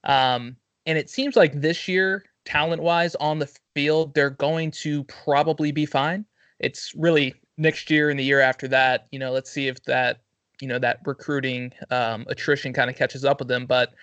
um, 0.04 0.56
and 0.86 0.98
it 0.98 1.08
seems 1.08 1.36
like 1.36 1.60
this 1.60 1.88
year, 1.88 2.24
talent-wise, 2.44 3.14
on 3.16 3.38
the 3.38 3.50
field, 3.74 4.14
they're 4.14 4.30
going 4.30 4.70
to 4.72 5.04
probably 5.04 5.72
be 5.72 5.86
fine. 5.86 6.24
It's 6.58 6.92
really 6.94 7.34
next 7.56 7.90
year 7.90 8.10
and 8.10 8.18
the 8.18 8.24
year 8.24 8.40
after 8.40 8.68
that. 8.68 9.06
You 9.10 9.18
know, 9.18 9.32
let's 9.32 9.50
see 9.50 9.68
if 9.68 9.82
that 9.84 10.20
you 10.60 10.68
know 10.68 10.78
that 10.78 11.00
recruiting 11.04 11.72
um, 11.90 12.26
attrition 12.28 12.72
kind 12.72 12.90
of 12.90 12.96
catches 12.96 13.24
up 13.24 13.38
with 13.38 13.48
them, 13.48 13.66
but 13.66 13.94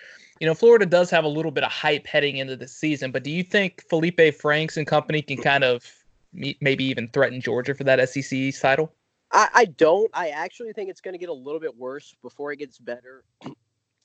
you 0.42 0.48
know, 0.48 0.54
Florida 0.54 0.84
does 0.84 1.08
have 1.08 1.22
a 1.22 1.28
little 1.28 1.52
bit 1.52 1.62
of 1.62 1.70
hype 1.70 2.04
heading 2.04 2.38
into 2.38 2.56
the 2.56 2.66
season, 2.66 3.12
but 3.12 3.22
do 3.22 3.30
you 3.30 3.44
think 3.44 3.80
Felipe 3.88 4.34
Franks 4.34 4.76
and 4.76 4.88
company 4.88 5.22
can 5.22 5.36
kind 5.36 5.62
of 5.62 5.88
maybe 6.32 6.82
even 6.82 7.06
threaten 7.06 7.40
Georgia 7.40 7.76
for 7.76 7.84
that 7.84 8.08
SEC 8.08 8.52
title? 8.60 8.92
I, 9.30 9.48
I 9.54 9.64
don't. 9.66 10.10
I 10.12 10.30
actually 10.30 10.72
think 10.72 10.90
it's 10.90 11.00
going 11.00 11.14
to 11.14 11.18
get 11.18 11.28
a 11.28 11.32
little 11.32 11.60
bit 11.60 11.76
worse 11.76 12.16
before 12.22 12.50
it 12.50 12.56
gets 12.56 12.78
better. 12.78 13.24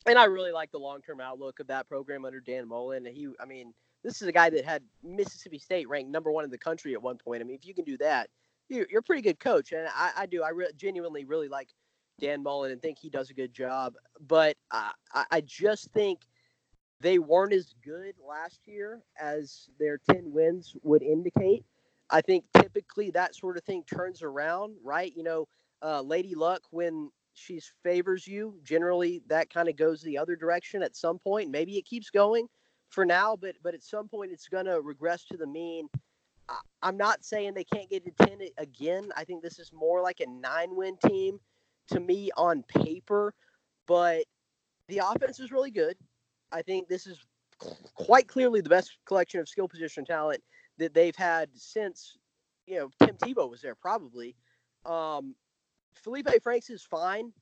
And 0.06 0.18
I 0.18 0.24
really 0.24 0.54
like 0.54 0.72
the 0.72 0.78
long 0.78 1.02
term 1.02 1.20
outlook 1.20 1.60
of 1.60 1.68
that 1.68 1.90
program 1.90 2.24
under 2.24 2.40
Dan 2.40 2.66
Mullen. 2.66 3.06
He, 3.06 3.28
I 3.42 3.46
mean, 3.46 3.74
this 4.06 4.22
is 4.22 4.28
a 4.30 4.32
guy 4.32 4.50
that 4.52 4.64
had 4.64 4.82
Mississippi 5.04 5.60
State 5.60 5.90
ranked 5.90 6.10
number 6.10 6.32
one 6.32 6.46
in 6.46 6.50
the 6.50 6.58
country 6.58 6.94
at 6.94 7.02
one 7.02 7.18
point. 7.18 7.42
I 7.42 7.44
mean, 7.44 7.58
if 7.58 7.66
you 7.66 7.74
can 7.74 7.84
do 7.84 7.98
that, 7.98 8.30
you're, 8.70 8.86
a 9.00 9.04
pretty 9.04 9.22
good 9.22 9.38
coach. 9.38 9.74
And 9.74 9.86
I, 9.94 10.12
I 10.16 10.26
do. 10.26 10.44
I 10.44 10.50
re- 10.52 10.72
genuinely 10.78 11.26
really 11.26 11.50
like 11.50 11.68
Dan 12.20 12.44
Mullen 12.44 12.72
and 12.72 12.82
think 12.82 12.98
he 13.00 13.10
does 13.10 13.30
a 13.30 13.34
good 13.34 13.54
job. 13.54 13.96
But 14.28 14.58
I, 14.72 14.92
I 15.14 15.42
just 15.42 15.92
think 15.92 16.22
they 17.00 17.20
weren't 17.20 17.54
as 17.54 17.74
good 17.84 18.16
last 18.28 18.62
year 18.66 19.04
as 19.20 19.70
their 19.80 20.00
10 20.12 20.32
wins 20.32 20.76
would 20.84 21.04
indicate. 21.04 21.64
I 22.10 22.22
think 22.22 22.46
typically 22.56 23.12
that 23.12 23.36
sort 23.36 23.58
of 23.58 23.64
thing 23.64 23.84
turns 23.84 24.24
around, 24.24 24.76
right? 24.84 25.14
You 25.16 25.24
know, 25.24 25.48
uh, 25.84 26.02
Lady 26.02 26.36
Luck, 26.36 26.62
when 26.72 27.12
she 27.34 27.62
favors 27.84 28.26
you, 28.26 28.58
generally 28.64 29.22
that 29.28 29.50
kind 29.54 29.70
of 29.70 29.76
goes 29.76 30.02
the 30.02 30.18
other 30.18 30.36
direction 30.36 30.82
at 30.82 30.96
some 30.96 31.20
point. 31.20 31.52
Maybe 31.52 31.78
it 31.78 31.86
keeps 31.86 32.10
going 32.10 32.48
for 32.90 33.06
now, 33.06 33.36
but 33.36 33.56
but 33.62 33.74
at 33.76 33.84
some 33.84 34.08
point 34.08 34.32
it's 34.32 34.48
going 34.48 34.66
to 34.66 34.82
regress 34.82 35.26
to 35.26 35.38
the 35.38 35.46
mean. 35.46 35.88
I, 36.50 36.58
I'm 36.82 36.98
not 36.98 37.24
saying 37.24 37.54
they 37.54 37.64
can't 37.66 37.90
get 37.90 38.06
to 38.06 38.26
10 38.26 38.40
again. 38.58 39.10
I 39.16 39.24
think 39.24 39.44
this 39.44 39.60
is 39.60 39.72
more 39.74 40.02
like 40.02 40.22
a 40.22 40.30
nine 40.30 40.76
win 40.76 40.98
team 41.06 41.40
to 41.90 42.00
me 42.00 42.30
on 42.38 42.64
paper, 42.64 43.34
but 43.88 44.24
the 44.88 45.00
offense 45.00 45.40
is 45.40 45.52
really 45.52 45.72
good. 45.72 45.98
I 46.52 46.62
think 46.62 46.88
this 46.88 47.08
is 47.08 47.20
quite 47.96 48.28
clearly 48.28 48.62
the 48.62 48.70
best 48.70 48.92
collection 49.06 49.40
of 49.40 49.50
skill 49.50 49.68
position 49.68 50.06
talent 50.06 50.42
that 50.78 50.94
they've 50.94 51.16
had 51.16 51.50
since 51.54 52.18
you 52.66 52.78
know 52.78 52.90
Tim 53.06 53.18
Tebow 53.18 53.50
was 53.50 53.62
there 53.62 53.76
probably. 53.76 54.36
Um, 54.86 55.36
Felipe 55.96 56.30
Franks 56.44 56.70
is 56.70 56.84
fine. 56.84 57.34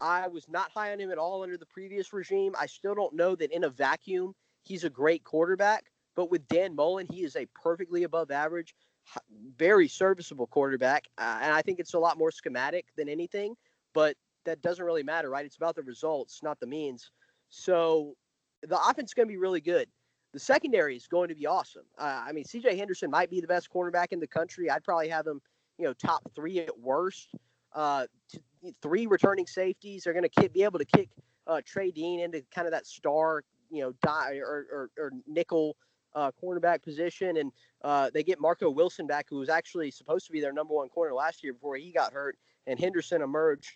I 0.00 0.28
was 0.28 0.48
not 0.48 0.70
high 0.70 0.92
on 0.92 1.00
him 1.00 1.10
at 1.10 1.18
all 1.18 1.42
under 1.42 1.56
the 1.56 1.66
previous 1.66 2.12
regime. 2.12 2.54
I 2.58 2.66
still 2.66 2.94
don't 2.94 3.14
know 3.14 3.34
that 3.36 3.52
in 3.52 3.64
a 3.64 3.70
vacuum 3.70 4.34
he's 4.64 4.84
a 4.84 4.90
great 4.90 5.24
quarterback, 5.24 5.84
but 6.16 6.30
with 6.30 6.46
Dan 6.48 6.74
Mullen, 6.74 7.06
he 7.10 7.22
is 7.22 7.36
a 7.36 7.46
perfectly 7.54 8.02
above 8.02 8.30
average, 8.30 8.74
very 9.56 9.88
serviceable 9.88 10.46
quarterback. 10.46 11.06
Uh, 11.18 11.38
and 11.42 11.52
I 11.52 11.62
think 11.62 11.78
it's 11.78 11.94
a 11.94 11.98
lot 11.98 12.18
more 12.18 12.30
schematic 12.30 12.86
than 12.96 13.08
anything, 13.08 13.54
but 13.94 14.16
that 14.44 14.60
doesn't 14.60 14.84
really 14.84 15.02
matter, 15.02 15.30
right? 15.30 15.46
It's 15.46 15.56
about 15.56 15.74
the 15.74 15.82
results, 15.82 16.42
not 16.42 16.60
the 16.60 16.66
means. 16.66 17.10
So 17.48 18.14
the 18.62 18.78
offense 18.78 19.10
is 19.10 19.14
going 19.14 19.28
to 19.28 19.32
be 19.32 19.38
really 19.38 19.60
good. 19.60 19.88
The 20.32 20.40
secondary 20.40 20.96
is 20.96 21.06
going 21.06 21.28
to 21.28 21.34
be 21.34 21.46
awesome. 21.46 21.84
Uh, 21.96 22.22
I 22.26 22.32
mean, 22.32 22.44
CJ 22.44 22.76
Henderson 22.76 23.10
might 23.10 23.30
be 23.30 23.40
the 23.40 23.46
best 23.46 23.72
cornerback 23.72 24.08
in 24.10 24.20
the 24.20 24.26
country. 24.26 24.68
I'd 24.68 24.84
probably 24.84 25.08
have 25.08 25.26
him, 25.26 25.40
you 25.78 25.84
know, 25.84 25.92
top 25.92 26.22
three 26.34 26.58
at 26.58 26.78
worst. 26.78 27.28
Uh, 27.72 28.06
three 28.82 29.06
returning 29.06 29.46
safeties. 29.46 30.04
They're 30.04 30.12
going 30.12 30.28
to 30.28 30.48
be 30.50 30.62
able 30.62 30.78
to 30.78 30.84
kick 30.84 31.08
uh, 31.46 31.60
Trey 31.64 31.90
Dean 31.90 32.20
into 32.20 32.42
kind 32.54 32.66
of 32.66 32.72
that 32.72 32.86
star, 32.86 33.42
you 33.70 33.82
know, 33.82 33.92
die 34.02 34.36
or, 34.36 34.66
or, 34.72 34.90
or 34.96 35.12
nickel 35.26 35.76
uh, 36.14 36.30
cornerback 36.42 36.82
position, 36.82 37.38
and 37.38 37.52
uh, 37.82 38.10
they 38.14 38.22
get 38.22 38.40
Marco 38.40 38.70
Wilson 38.70 39.06
back, 39.06 39.26
who 39.28 39.38
was 39.38 39.48
actually 39.48 39.90
supposed 39.90 40.26
to 40.26 40.32
be 40.32 40.40
their 40.40 40.52
number 40.52 40.74
one 40.74 40.88
corner 40.88 41.12
last 41.12 41.42
year 41.42 41.52
before 41.52 41.76
he 41.76 41.90
got 41.90 42.12
hurt, 42.12 42.38
and 42.66 42.78
Henderson 42.78 43.20
emerged. 43.20 43.72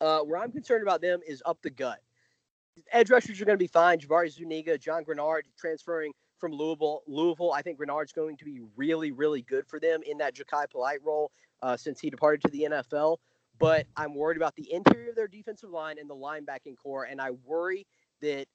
Uh, 0.00 0.20
where 0.20 0.40
I'm 0.40 0.52
concerned 0.52 0.82
about 0.82 1.00
them 1.00 1.20
is 1.26 1.42
up 1.46 1.58
the 1.62 1.70
gut 1.70 2.00
edge 2.92 3.10
rushers 3.10 3.40
are 3.40 3.44
going 3.44 3.58
to 3.58 3.62
be 3.62 3.68
fine. 3.68 3.98
Jabari 3.98 4.30
Zuniga, 4.30 4.78
Jon 4.78 5.04
Greenard 5.04 5.42
transferring 5.58 6.12
from 6.38 6.52
Louisville. 6.52 7.02
Louisville, 7.06 7.52
I 7.52 7.62
think 7.62 7.78
Greenard's 7.78 8.12
going 8.12 8.36
to 8.38 8.44
be 8.44 8.60
really, 8.76 9.12
really 9.12 9.42
good 9.42 9.66
for 9.66 9.80
them 9.80 10.00
in 10.06 10.18
that 10.18 10.34
Jachai 10.34 10.70
Polite 10.70 11.00
role 11.04 11.30
uh, 11.62 11.76
since 11.76 12.00
he 12.00 12.10
departed 12.10 12.42
to 12.42 12.48
the 12.48 12.68
NFL. 12.70 13.18
But 13.58 13.86
I'm 13.96 14.14
worried 14.14 14.36
about 14.36 14.54
the 14.56 14.70
interior 14.72 15.10
of 15.10 15.16
their 15.16 15.28
defensive 15.28 15.70
line 15.70 15.98
and 15.98 16.10
the 16.10 16.14
linebacking 16.14 16.76
corps, 16.76 17.04
and 17.04 17.20
I 17.20 17.30
worry 17.30 17.86
that 18.20 18.46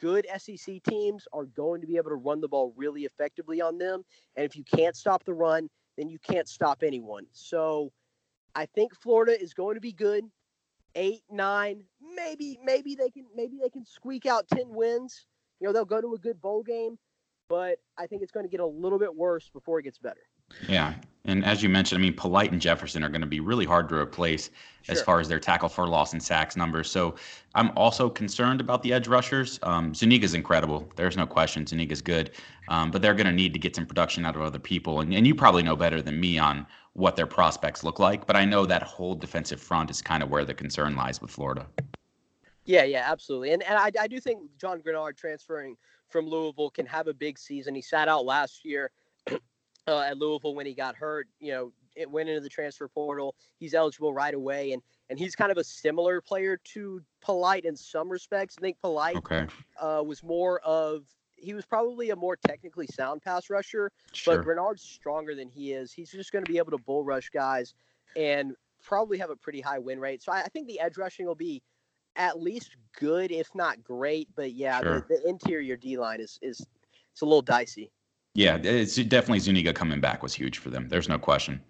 good 0.00 0.26
SEC 0.38 0.82
teams 0.84 1.26
are 1.32 1.44
going 1.44 1.80
to 1.82 1.86
be 1.86 1.96
able 1.96 2.10
to 2.10 2.16
run 2.16 2.40
the 2.40 2.48
ball 2.48 2.72
really 2.76 3.02
effectively 3.02 3.60
on 3.60 3.76
them. 3.76 4.02
And 4.36 4.46
if 4.46 4.56
you 4.56 4.64
can't 4.64 4.96
stop 4.96 5.24
the 5.24 5.34
run, 5.34 5.68
then 5.98 6.08
you 6.08 6.18
can't 6.18 6.48
stop 6.48 6.82
anyone. 6.82 7.26
So 7.32 7.92
I 8.54 8.66
think 8.66 8.94
Florida 8.94 9.38
is 9.38 9.52
going 9.52 9.74
to 9.74 9.80
be 9.80 9.92
good 9.92 10.24
eight, 10.98 11.22
nine, 11.30 11.84
maybe, 12.14 12.58
maybe 12.64 12.94
they 12.96 13.08
can, 13.08 13.24
maybe 13.34 13.58
they 13.62 13.70
can 13.70 13.86
squeak 13.86 14.26
out 14.26 14.48
ten 14.48 14.66
wins. 14.68 15.26
You 15.60 15.66
know, 15.66 15.72
they'll 15.72 15.84
go 15.84 16.00
to 16.00 16.14
a 16.14 16.18
good 16.18 16.40
bowl 16.40 16.62
game, 16.62 16.98
but 17.48 17.78
I 17.96 18.06
think 18.06 18.22
it's 18.22 18.32
going 18.32 18.44
to 18.44 18.50
get 18.50 18.60
a 18.60 18.66
little 18.66 18.98
bit 18.98 19.14
worse 19.14 19.48
before 19.48 19.78
it 19.78 19.84
gets 19.84 19.98
better. 19.98 20.20
Yeah, 20.68 20.94
and 21.28 21.44
as 21.44 21.62
you 21.62 21.68
mentioned, 21.68 21.98
I 21.98 22.02
mean, 22.02 22.14
Polite 22.14 22.52
and 22.52 22.60
Jefferson 22.60 23.04
are 23.04 23.08
going 23.08 23.20
to 23.20 23.26
be 23.26 23.40
really 23.40 23.66
hard 23.66 23.88
to 23.90 23.96
replace 23.96 24.50
sure. 24.82 24.92
as 24.92 25.02
far 25.02 25.20
as 25.20 25.28
their 25.28 25.38
tackle 25.38 25.68
for 25.68 25.86
loss 25.86 26.12
and 26.14 26.22
sacks 26.22 26.56
numbers. 26.56 26.90
So 26.90 27.14
I'm 27.54 27.70
also 27.76 28.08
concerned 28.08 28.60
about 28.60 28.82
the 28.82 28.92
edge 28.92 29.06
rushers. 29.06 29.58
Um, 29.62 29.94
Zuniga's 29.94 30.34
incredible. 30.34 30.90
There's 30.96 31.16
no 31.16 31.26
question. 31.26 31.66
Zuniga's 31.66 32.00
good, 32.02 32.30
um, 32.68 32.90
but 32.90 33.02
they're 33.02 33.14
going 33.14 33.26
to 33.26 33.32
need 33.32 33.52
to 33.52 33.58
get 33.58 33.76
some 33.76 33.86
production 33.86 34.24
out 34.24 34.36
of 34.36 34.42
other 34.42 34.58
people. 34.58 35.00
And, 35.00 35.12
and 35.12 35.26
you 35.26 35.34
probably 35.34 35.62
know 35.62 35.76
better 35.76 36.00
than 36.00 36.18
me 36.18 36.38
on 36.38 36.66
what 36.94 37.14
their 37.14 37.26
prospects 37.26 37.84
look 37.84 37.98
like. 37.98 38.26
But 38.26 38.34
I 38.34 38.44
know 38.44 38.66
that 38.66 38.82
whole 38.82 39.14
defensive 39.14 39.60
front 39.60 39.90
is 39.90 40.00
kind 40.00 40.22
of 40.22 40.30
where 40.30 40.44
the 40.44 40.54
concern 40.54 40.96
lies 40.96 41.20
with 41.20 41.30
Florida. 41.30 41.66
Yeah, 42.64 42.84
yeah, 42.84 43.04
absolutely. 43.10 43.52
And 43.52 43.62
and 43.62 43.78
I, 43.78 43.90
I 43.98 44.06
do 44.08 44.20
think 44.20 44.42
Jon 44.60 44.80
Greenard 44.80 45.16
transferring 45.16 45.76
from 46.10 46.26
Louisville 46.26 46.70
can 46.70 46.86
have 46.86 47.06
a 47.06 47.14
big 47.14 47.38
season. 47.38 47.74
He 47.74 47.82
sat 47.82 48.08
out 48.08 48.26
last 48.26 48.64
year 48.64 48.90
uh, 49.88 50.00
at 50.00 50.18
Louisville 50.18 50.54
when 50.54 50.66
he 50.66 50.74
got 50.74 50.96
hurt. 50.96 51.28
You 51.40 51.52
know, 51.52 51.72
it 51.96 52.10
went 52.10 52.28
into 52.28 52.40
the 52.40 52.48
transfer 52.48 52.88
portal. 52.88 53.34
He's 53.58 53.74
eligible 53.74 54.12
right 54.12 54.34
away, 54.34 54.72
and 54.72 54.82
and 55.10 55.18
he's 55.18 55.34
kind 55.34 55.50
of 55.50 55.58
a 55.58 55.64
similar 55.64 56.20
player 56.20 56.58
to 56.72 57.02
Polite 57.20 57.64
in 57.64 57.76
some 57.76 58.08
respects. 58.08 58.56
I 58.58 58.60
think 58.60 58.80
Polite 58.80 59.16
okay. 59.16 59.46
uh, 59.80 60.02
was 60.04 60.22
more 60.22 60.60
of 60.60 61.04
he 61.36 61.54
was 61.54 61.64
probably 61.64 62.10
a 62.10 62.16
more 62.16 62.36
technically 62.36 62.86
sound 62.86 63.22
pass 63.22 63.48
rusher, 63.50 63.92
sure. 64.12 64.36
but 64.36 64.44
Bernard's 64.44 64.82
stronger 64.82 65.34
than 65.34 65.48
he 65.48 65.72
is. 65.72 65.92
He's 65.92 66.10
just 66.10 66.32
going 66.32 66.44
to 66.44 66.50
be 66.50 66.58
able 66.58 66.72
to 66.72 66.78
bull 66.78 67.04
rush 67.04 67.30
guys 67.30 67.74
and 68.16 68.54
probably 68.82 69.18
have 69.18 69.30
a 69.30 69.36
pretty 69.36 69.60
high 69.60 69.78
win 69.78 70.00
rate. 70.00 70.22
So 70.22 70.32
I, 70.32 70.42
I 70.42 70.48
think 70.48 70.66
the 70.66 70.80
edge 70.80 70.98
rushing 70.98 71.26
will 71.26 71.34
be 71.34 71.62
at 72.16 72.40
least 72.40 72.76
good, 72.98 73.30
if 73.30 73.48
not 73.54 73.82
great. 73.82 74.28
But 74.34 74.52
yeah, 74.52 74.80
sure. 74.80 75.06
the, 75.08 75.16
the, 75.16 75.28
interior 75.28 75.76
D 75.76 75.96
line 75.96 76.20
is 76.20 76.38
is 76.42 76.64
it's 77.12 77.22
a 77.22 77.24
little 77.24 77.42
dicey. 77.42 77.90
Yeah, 78.34 78.56
it's 78.62 78.96
definitely 78.96 79.40
Zuniga 79.40 79.72
coming 79.72 80.00
back 80.00 80.22
was 80.22 80.34
huge 80.34 80.58
for 80.58 80.70
them. 80.70 80.88
There's 80.88 81.08
no 81.08 81.18
question. 81.18 81.60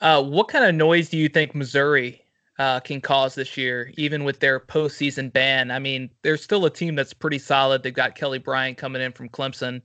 Uh, 0.00 0.22
what 0.22 0.48
kind 0.48 0.64
of 0.64 0.74
noise 0.74 1.08
do 1.08 1.16
you 1.16 1.28
think 1.28 1.54
Missouri 1.54 2.22
uh, 2.58 2.80
can 2.80 3.00
cause 3.00 3.34
this 3.34 3.56
year, 3.56 3.92
even 3.96 4.24
with 4.24 4.40
their 4.40 4.60
postseason 4.60 5.32
ban. 5.32 5.70
I 5.70 5.78
mean, 5.78 6.10
there's 6.22 6.42
still 6.42 6.64
a 6.64 6.70
team 6.70 6.94
that's 6.94 7.12
pretty 7.12 7.38
solid. 7.38 7.82
They've 7.82 7.94
got 7.94 8.14
Kelly 8.14 8.38
Bryant 8.38 8.78
coming 8.78 9.02
in 9.02 9.12
from 9.12 9.28
Clemson. 9.28 9.82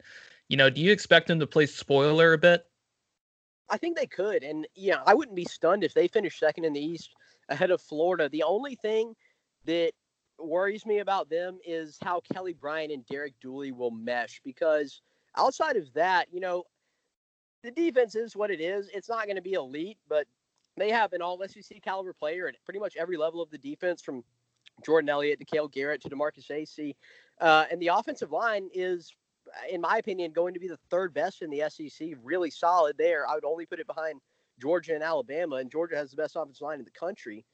You 0.49 0.57
know, 0.57 0.69
do 0.69 0.81
you 0.81 0.91
expect 0.91 1.27
them 1.27 1.39
to 1.39 1.47
play 1.47 1.65
spoiler 1.65 2.33
a 2.33 2.37
bit? 2.37 2.65
I 3.69 3.77
think 3.77 3.97
they 3.97 4.05
could, 4.05 4.43
and 4.43 4.65
yeah, 4.75 4.99
I 5.05 5.13
wouldn't 5.13 5.35
be 5.35 5.43
stunned 5.43 5.83
if 5.83 5.93
they 5.93 6.07
finish 6.07 6.39
second 6.39 6.63
in 6.63 6.73
the 6.73 6.79
East 6.79 7.09
ahead 7.49 7.71
of 7.71 7.81
Florida. 7.81 8.29
The 8.29 8.43
only 8.43 8.75
thing 8.75 9.13
that 9.65 9.91
worries 10.39 10.85
me 10.85 10.99
about 10.99 11.29
them 11.29 11.57
is 11.65 11.97
how 12.01 12.21
Kelly 12.31 12.53
Bryant 12.53 12.93
and 12.93 13.05
Derek 13.07 13.33
Dooley 13.41 13.73
will 13.73 13.91
mesh 13.91 14.39
because 14.45 15.01
outside 15.37 15.77
of 15.77 15.93
that, 15.93 16.27
you 16.31 16.39
know, 16.39 16.63
the 17.63 17.71
defense 17.71 18.15
is 18.15 18.35
what 18.35 18.51
it 18.51 18.61
is. 18.61 18.89
It's 18.93 19.09
not 19.09 19.25
going 19.25 19.35
to 19.35 19.41
be 19.41 19.53
elite, 19.53 19.97
but 20.07 20.27
they 20.77 20.91
have 20.91 21.13
an 21.13 21.21
all 21.21 21.41
SEC 21.47 21.81
caliber 21.81 22.13
player 22.13 22.47
at 22.47 22.55
pretty 22.65 22.79
much 22.79 22.95
every 22.97 23.17
level 23.17 23.41
of 23.41 23.49
the 23.49 23.57
defense 23.57 24.01
from 24.01 24.23
Jordan 24.85 25.09
Elliott 25.09 25.39
to 25.39 25.45
Cale 25.45 25.67
Garrett 25.67 26.01
to 26.01 26.09
DeMarkus 26.09 26.51
Acy. 26.51 26.95
Uh, 27.41 27.65
and 27.71 27.81
the 27.81 27.87
offensive 27.87 28.31
line 28.31 28.69
is, 28.73 29.11
in 29.69 29.81
my 29.81 29.97
opinion, 29.97 30.31
going 30.31 30.53
to 30.53 30.59
be 30.59 30.67
the 30.67 30.79
third 30.89 31.13
best 31.13 31.41
in 31.41 31.49
the 31.49 31.63
SEC. 31.69 32.09
Really 32.23 32.51
solid 32.51 32.95
there. 32.97 33.27
I 33.27 33.33
would 33.33 33.45
only 33.45 33.65
put 33.65 33.79
it 33.79 33.87
behind 33.87 34.21
Georgia 34.61 34.93
and 34.93 35.03
Alabama, 35.03 35.57
and 35.57 35.71
Georgia 35.71 35.95
has 35.95 36.11
the 36.11 36.17
best 36.17 36.35
offensive 36.35 36.61
line 36.61 36.79
in 36.79 36.85
the 36.85 36.91
country. 36.91 37.45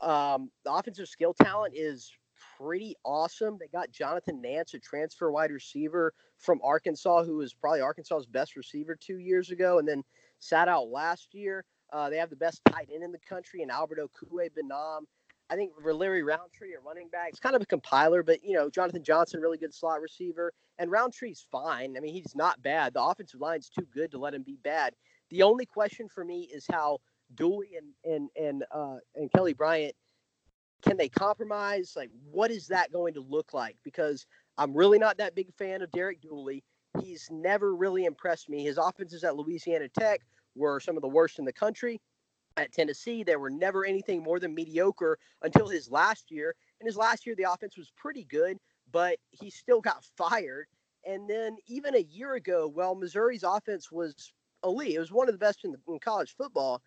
Um, 0.00 0.50
the 0.64 0.72
offensive 0.72 1.08
skill 1.08 1.34
talent 1.34 1.74
is 1.74 2.12
pretty 2.58 2.94
awesome. 3.04 3.56
They 3.58 3.68
got 3.68 3.90
Jonathan 3.90 4.40
Nance, 4.40 4.74
a 4.74 4.78
transfer 4.78 5.30
wide 5.30 5.50
receiver 5.50 6.12
from 6.38 6.60
Arkansas, 6.62 7.24
who 7.24 7.36
was 7.36 7.54
probably 7.54 7.80
Arkansas's 7.80 8.26
best 8.26 8.56
receiver 8.56 8.96
two 8.96 9.18
years 9.18 9.50
ago, 9.50 9.78
and 9.78 9.88
then 9.88 10.02
sat 10.38 10.68
out 10.68 10.88
last 10.88 11.34
year. 11.34 11.64
Uh, 11.92 12.10
they 12.10 12.16
have 12.16 12.30
the 12.30 12.36
best 12.36 12.62
tight 12.66 12.88
end 12.92 13.02
in 13.02 13.12
the 13.12 13.18
country 13.28 13.62
and 13.62 13.70
Albert 13.70 13.98
Okwuegbunam. 14.00 15.02
I 15.48 15.54
think 15.54 15.72
Larry 15.84 16.24
Rountree, 16.24 16.74
a 16.74 16.80
running 16.80 17.08
back, 17.08 17.28
it's 17.28 17.38
kind 17.38 17.54
of 17.54 17.62
a 17.62 17.66
compiler, 17.66 18.24
but 18.24 18.42
you 18.42 18.54
know, 18.54 18.68
Jonathan 18.68 19.04
Johnson, 19.04 19.40
really 19.40 19.58
good 19.58 19.72
slot 19.72 20.00
receiver, 20.00 20.52
and 20.78 20.90
Rountree's 20.90 21.46
fine. 21.52 21.96
I 21.96 22.00
mean, 22.00 22.12
he's 22.12 22.34
not 22.34 22.60
bad. 22.62 22.94
The 22.94 23.02
offensive 23.02 23.40
line's 23.40 23.70
too 23.70 23.86
good 23.94 24.10
to 24.10 24.18
let 24.18 24.34
him 24.34 24.42
be 24.42 24.58
bad. 24.64 24.94
The 25.30 25.42
only 25.42 25.64
question 25.64 26.08
for 26.08 26.24
me 26.24 26.48
is 26.52 26.66
how 26.68 26.98
Dooley 27.34 27.70
and 27.76 28.14
and 28.14 28.30
and 28.36 28.64
uh, 28.72 28.96
and 29.14 29.30
Kelly 29.32 29.52
Bryant 29.52 29.94
can 30.82 30.96
they 30.96 31.08
compromise? 31.08 31.94
Like, 31.96 32.10
what 32.30 32.50
is 32.50 32.68
that 32.68 32.92
going 32.92 33.14
to 33.14 33.20
look 33.20 33.54
like? 33.54 33.76
Because 33.84 34.26
I'm 34.58 34.74
really 34.76 34.98
not 34.98 35.18
that 35.18 35.34
big 35.34 35.52
fan 35.54 35.82
of 35.82 35.90
Derek 35.92 36.20
Dooley. 36.22 36.64
He's 37.02 37.28
never 37.30 37.74
really 37.76 38.04
impressed 38.06 38.48
me. 38.48 38.64
His 38.64 38.78
offenses 38.78 39.24
at 39.24 39.36
Louisiana 39.36 39.88
Tech 39.88 40.22
were 40.56 40.80
some 40.80 40.96
of 40.96 41.02
the 41.02 41.08
worst 41.08 41.38
in 41.38 41.44
the 41.44 41.52
country. 41.52 42.00
at 42.58 42.72
Tennessee. 42.72 43.24
They 43.24 43.36
were 43.36 43.50
never 43.50 43.86
anything 43.86 44.22
more 44.22 44.40
than 44.40 44.54
mediocre 44.54 45.18
until 45.42 45.68
his 45.68 45.90
last 45.90 46.30
year. 46.30 46.54
And 46.80 46.88
his 46.88 46.98
last 46.98 47.26
year, 47.26 47.36
the 47.36 47.50
offense 47.50 47.76
was 47.78 47.92
pretty 47.96 48.24
good, 48.24 48.58
but 48.92 49.18
he 49.32 49.50
still 49.50 49.82
got 49.82 50.04
fired. 50.18 50.66
And 51.06 51.28
then 51.30 51.58
even 51.68 51.96
a 51.96 52.00
year 52.10 52.34
ago, 52.34 52.68
well, 52.74 52.94
Missouri's 52.96 53.44
offense 53.44 53.92
was 53.92 54.32
elite. 54.64 54.96
It 54.96 55.00
was 55.00 55.12
one 55.12 55.28
of 55.28 55.34
the 55.34 55.38
best 55.38 55.64
in, 55.64 55.72
the, 55.72 55.78
in 55.88 56.00
college 56.00 56.34
football. 56.36 56.82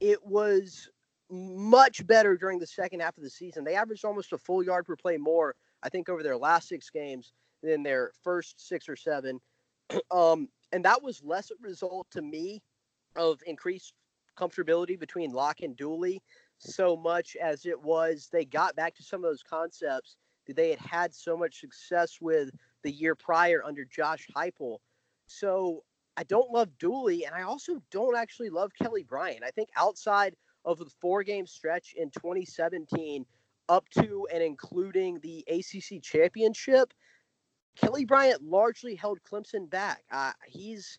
It 0.00 0.24
was 0.24 0.90
much 1.30 2.06
better 2.06 2.36
during 2.36 2.58
the 2.58 2.66
second 2.66 3.00
half 3.00 3.16
of 3.16 3.22
the 3.22 3.30
season. 3.30 3.64
They 3.64 3.74
averaged 3.74 4.04
almost 4.04 4.32
a 4.32 4.38
full 4.38 4.62
yard 4.62 4.86
per 4.86 4.96
play 4.96 5.16
more, 5.16 5.54
I 5.82 5.88
think, 5.88 6.08
over 6.08 6.22
their 6.22 6.36
last 6.36 6.68
six 6.68 6.90
games 6.90 7.32
than 7.62 7.82
their 7.82 8.12
first 8.22 8.66
six 8.66 8.88
or 8.88 8.96
seven. 8.96 9.40
um, 10.10 10.48
and 10.72 10.84
that 10.84 11.02
was 11.02 11.22
less 11.22 11.50
a 11.50 11.54
result 11.60 12.06
to 12.12 12.22
me 12.22 12.62
of 13.16 13.40
increased 13.46 13.94
comfortability 14.38 14.98
between 14.98 15.32
Lock 15.32 15.60
and 15.60 15.76
Dooley 15.76 16.22
so 16.58 16.96
much 16.96 17.36
as 17.36 17.66
it 17.66 17.80
was 17.80 18.28
they 18.32 18.44
got 18.44 18.74
back 18.74 18.94
to 18.96 19.02
some 19.02 19.22
of 19.24 19.30
those 19.30 19.42
concepts 19.42 20.16
that 20.46 20.56
they 20.56 20.70
had 20.70 20.80
had 20.80 21.14
so 21.14 21.36
much 21.36 21.60
success 21.60 22.18
with 22.20 22.50
the 22.82 22.90
year 22.90 23.14
prior 23.14 23.62
under 23.64 23.84
Josh 23.84 24.26
Heupel. 24.36 24.78
So 25.26 25.84
I 26.16 26.24
don't 26.24 26.50
love 26.50 26.76
Dooley, 26.78 27.24
and 27.24 27.34
I 27.34 27.42
also 27.42 27.80
don't 27.90 28.16
actually 28.16 28.50
love 28.50 28.72
Kelly 28.80 29.04
Bryant. 29.04 29.44
I 29.44 29.50
think 29.50 29.68
outside 29.76 30.34
of 30.68 30.78
the 30.78 30.90
four 31.00 31.22
game 31.22 31.46
stretch 31.46 31.94
in 31.96 32.10
2017 32.10 33.24
up 33.68 33.88
to 33.90 34.26
and 34.32 34.42
including 34.42 35.18
the 35.20 35.44
ACC 35.48 36.02
championship, 36.02 36.92
Kelly 37.76 38.04
Bryant 38.04 38.42
largely 38.42 38.94
held 38.94 39.18
Clemson 39.22 39.68
back. 39.68 40.02
Uh, 40.10 40.32
he's 40.46 40.98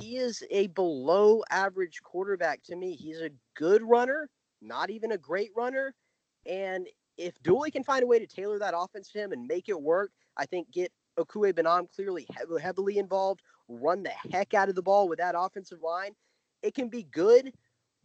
he 0.00 0.16
is 0.16 0.42
a 0.50 0.68
below 0.68 1.42
average 1.50 2.00
quarterback 2.02 2.62
to 2.64 2.76
me. 2.76 2.94
He's 2.94 3.20
a 3.20 3.30
good 3.54 3.82
runner, 3.82 4.30
not 4.62 4.90
even 4.90 5.12
a 5.12 5.18
great 5.18 5.50
runner. 5.54 5.94
And 6.46 6.88
if 7.18 7.40
Dooley 7.42 7.70
can 7.70 7.84
find 7.84 8.02
a 8.02 8.06
way 8.06 8.18
to 8.18 8.26
tailor 8.26 8.58
that 8.58 8.74
offense 8.76 9.10
to 9.10 9.18
him 9.18 9.32
and 9.32 9.46
make 9.46 9.68
it 9.68 9.80
work, 9.80 10.10
I 10.36 10.46
think 10.46 10.70
get 10.72 10.90
Okwuegbunam 11.18 11.94
clearly 11.94 12.26
heavily 12.60 12.98
involved, 12.98 13.42
run 13.68 14.02
the 14.02 14.12
heck 14.32 14.54
out 14.54 14.68
of 14.68 14.74
the 14.74 14.82
ball 14.82 15.08
with 15.08 15.18
that 15.18 15.34
offensive 15.36 15.82
line. 15.82 16.12
It 16.62 16.74
can 16.74 16.88
be 16.88 17.02
good, 17.04 17.52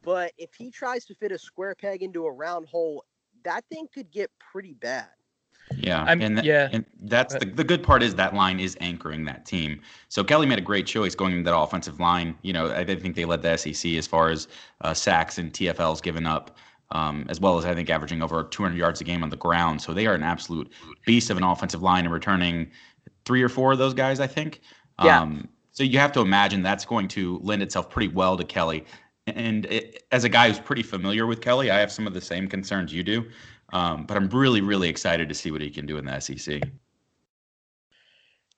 but 0.03 0.31
if 0.37 0.53
he 0.53 0.71
tries 0.71 1.05
to 1.05 1.15
fit 1.15 1.31
a 1.31 1.37
square 1.37 1.75
peg 1.75 2.03
into 2.03 2.25
a 2.25 2.31
round 2.31 2.67
hole, 2.67 3.05
that 3.43 3.65
thing 3.69 3.87
could 3.93 4.11
get 4.11 4.31
pretty 4.39 4.73
bad. 4.73 5.07
Yeah, 5.77 6.03
I'm, 6.03 6.21
and 6.21 6.37
th- 6.37 6.45
yeah, 6.45 6.69
and 6.71 6.83
that's 7.03 7.35
the 7.35 7.45
the 7.45 7.63
good 7.63 7.83
part 7.83 8.01
is 8.01 8.15
that 8.15 8.33
line 8.33 8.59
is 8.59 8.75
anchoring 8.81 9.25
that 9.25 9.45
team. 9.45 9.81
So 10.07 10.23
Kelly 10.23 10.47
made 10.47 10.57
a 10.57 10.63
great 10.63 10.87
choice 10.87 11.13
going 11.13 11.33
into 11.33 11.43
that 11.43 11.55
offensive 11.57 11.99
line. 11.99 12.35
You 12.41 12.53
know, 12.53 12.71
I 12.71 12.83
think 12.83 13.15
they 13.15 13.25
led 13.25 13.43
the 13.43 13.55
SEC 13.55 13.93
as 13.93 14.07
far 14.07 14.29
as 14.29 14.47
uh, 14.81 14.93
sacks 14.93 15.37
and 15.37 15.53
TFLs 15.53 16.01
given 16.01 16.25
up. 16.25 16.57
Um, 16.91 17.27
as 17.29 17.39
well 17.39 17.59
as 17.59 17.65
I 17.65 17.75
think 17.75 17.87
averaging 17.91 18.23
over 18.23 18.45
200 18.45 18.75
yards 18.75 18.99
a 18.99 19.03
game 19.03 19.21
on 19.21 19.29
the 19.29 19.37
ground. 19.37 19.79
So 19.79 19.93
they 19.93 20.07
are 20.07 20.15
an 20.15 20.23
absolute 20.23 20.71
beast 21.05 21.29
of 21.29 21.37
an 21.37 21.43
offensive 21.43 21.83
line 21.83 22.05
and 22.05 22.11
returning 22.11 22.71
three 23.25 23.43
or 23.43 23.49
four 23.49 23.73
of 23.73 23.77
those 23.77 23.93
guys, 23.93 24.19
I 24.19 24.25
think. 24.25 24.61
Yeah. 25.03 25.21
Um, 25.21 25.47
so 25.71 25.83
you 25.83 25.99
have 25.99 26.11
to 26.13 26.21
imagine 26.21 26.63
that's 26.63 26.85
going 26.85 27.07
to 27.09 27.39
lend 27.43 27.61
itself 27.61 27.91
pretty 27.91 28.11
well 28.11 28.37
to 28.37 28.43
Kelly. 28.43 28.85
And 29.29 29.65
it, 29.65 30.03
as 30.11 30.23
a 30.23 30.29
guy 30.29 30.47
who's 30.47 30.59
pretty 30.59 30.83
familiar 30.83 31.25
with 31.25 31.41
Kelly, 31.41 31.71
I 31.71 31.79
have 31.79 31.91
some 31.91 32.07
of 32.07 32.13
the 32.13 32.21
same 32.21 32.47
concerns 32.47 32.93
you 32.93 33.03
do. 33.03 33.25
Um, 33.71 34.05
but 34.05 34.17
I'm 34.17 34.29
really, 34.29 34.61
really 34.61 34.89
excited 34.89 35.29
to 35.29 35.35
see 35.35 35.51
what 35.51 35.61
he 35.61 35.69
can 35.69 35.85
do 35.85 35.97
in 35.97 36.05
the 36.05 36.19
SEC. 36.19 36.63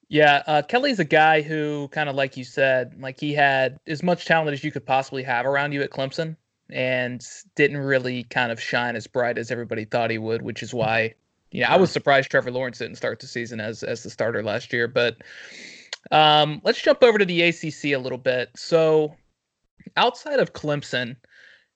Yeah, 0.08 0.44
uh, 0.46 0.62
Kelly's 0.62 1.00
a 1.00 1.06
guy 1.06 1.42
who, 1.42 1.88
kind 1.90 2.10
of 2.10 2.16
like 2.16 2.36
you 2.36 2.44
said, 2.44 3.00
like 3.00 3.18
he 3.20 3.34
had 3.34 3.80
as 3.88 4.04
much 4.04 4.26
talent 4.26 4.52
as 4.52 4.62
you 4.62 4.72
could 4.72 4.86
possibly 4.86 5.24
have 5.24 5.46
around 5.46 5.72
you 5.72 5.82
at 5.82 5.90
Clemson, 5.90 6.36
and 6.70 7.26
didn't 7.56 7.78
really 7.78 8.24
kind 8.24 8.52
of 8.52 8.60
shine 8.60 8.96
as 8.96 9.08
bright 9.08 9.38
as 9.38 9.52
everybody 9.52 9.86
thought 9.86 10.12
he 10.12 10.18
would, 10.18 10.42
which 10.42 10.64
is 10.64 10.74
why, 10.74 11.14
yeah, 11.52 11.72
I 11.72 11.78
was 11.78 11.92
surprised 11.92 12.30
Trevor 12.30 12.52
Lawrence 12.52 12.80
didn't 12.80 12.96
start 12.96 13.20
the 13.20 13.28
season 13.28 13.60
as 13.62 13.84
as 13.84 14.04
the 14.04 14.10
starter 14.10 14.44
last 14.44 14.74
year. 14.74 14.88
But 14.88 15.18
um, 16.12 16.62
let's 16.64 16.82
jump 16.82 17.04
over 17.04 17.18
to 17.18 17.26
the 17.26 17.42
ACC 17.44 17.86
a 17.86 17.98
little 17.98 18.18
bit. 18.18 18.50
So, 18.56 19.16
outside 19.98 20.40
of 20.40 20.54
Clemson, 20.54 21.16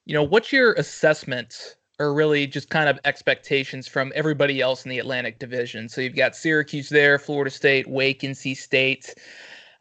you 0.05 0.13
know, 0.13 0.23
what's 0.23 0.51
your 0.51 0.73
assessment 0.73 1.75
or 1.99 2.13
really 2.13 2.45
just 2.47 2.69
kind 2.69 2.89
of 2.89 2.99
expectations 3.05 3.87
from 3.87 4.11
everybody 4.15 4.61
else 4.61 4.83
in 4.83 4.89
the 4.89 4.99
Atlantic 4.99 5.39
Division. 5.39 5.87
So 5.87 6.01
you've 6.01 6.15
got 6.15 6.35
Syracuse 6.35 6.89
there, 6.89 7.17
Florida 7.17 7.49
State, 7.49 7.87
Wake, 7.87 8.21
NC 8.21 8.57
State. 8.57 9.15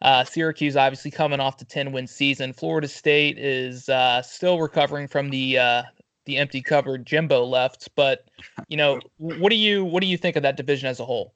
Uh, 0.03 0.23
Syracuse 0.23 0.77
obviously 0.77 1.11
coming 1.11 1.41
off 1.41 1.59
the 1.59 1.65
10 1.65 1.93
win 1.93 2.07
season. 2.07 2.53
Florida 2.53 2.89
State 2.89 3.39
is 3.39 3.89
uh, 3.89 4.23
still 4.23 4.61
recovering 4.61 5.09
from 5.09 5.31
the 5.31 5.59
uh, 5.59 5.83
the 6.27 6.37
empty 6.37 6.63
cupboard 6.63 7.07
Jimbo 7.07 7.45
left. 7.45 7.89
But 7.97 8.29
you 8.69 8.77
know, 8.77 9.01
what 9.17 9.51
do 9.51 9.57
you 9.57 9.85
what 9.85 10.01
do 10.01 10.07
you 10.07 10.19
think 10.19 10.37
of 10.37 10.43
that 10.43 10.57
division 10.57 10.89
as 10.89 11.01
a 11.01 11.05
whole? 11.05 11.35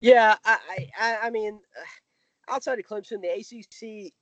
Yeah, 0.00 0.36
I 0.44 0.58
I, 0.98 1.18
I 1.24 1.30
mean, 1.30 1.58
outside 2.48 2.78
of 2.78 2.86
Clemson, 2.86 3.20
the 3.20 3.28
ACC, 3.28 4.12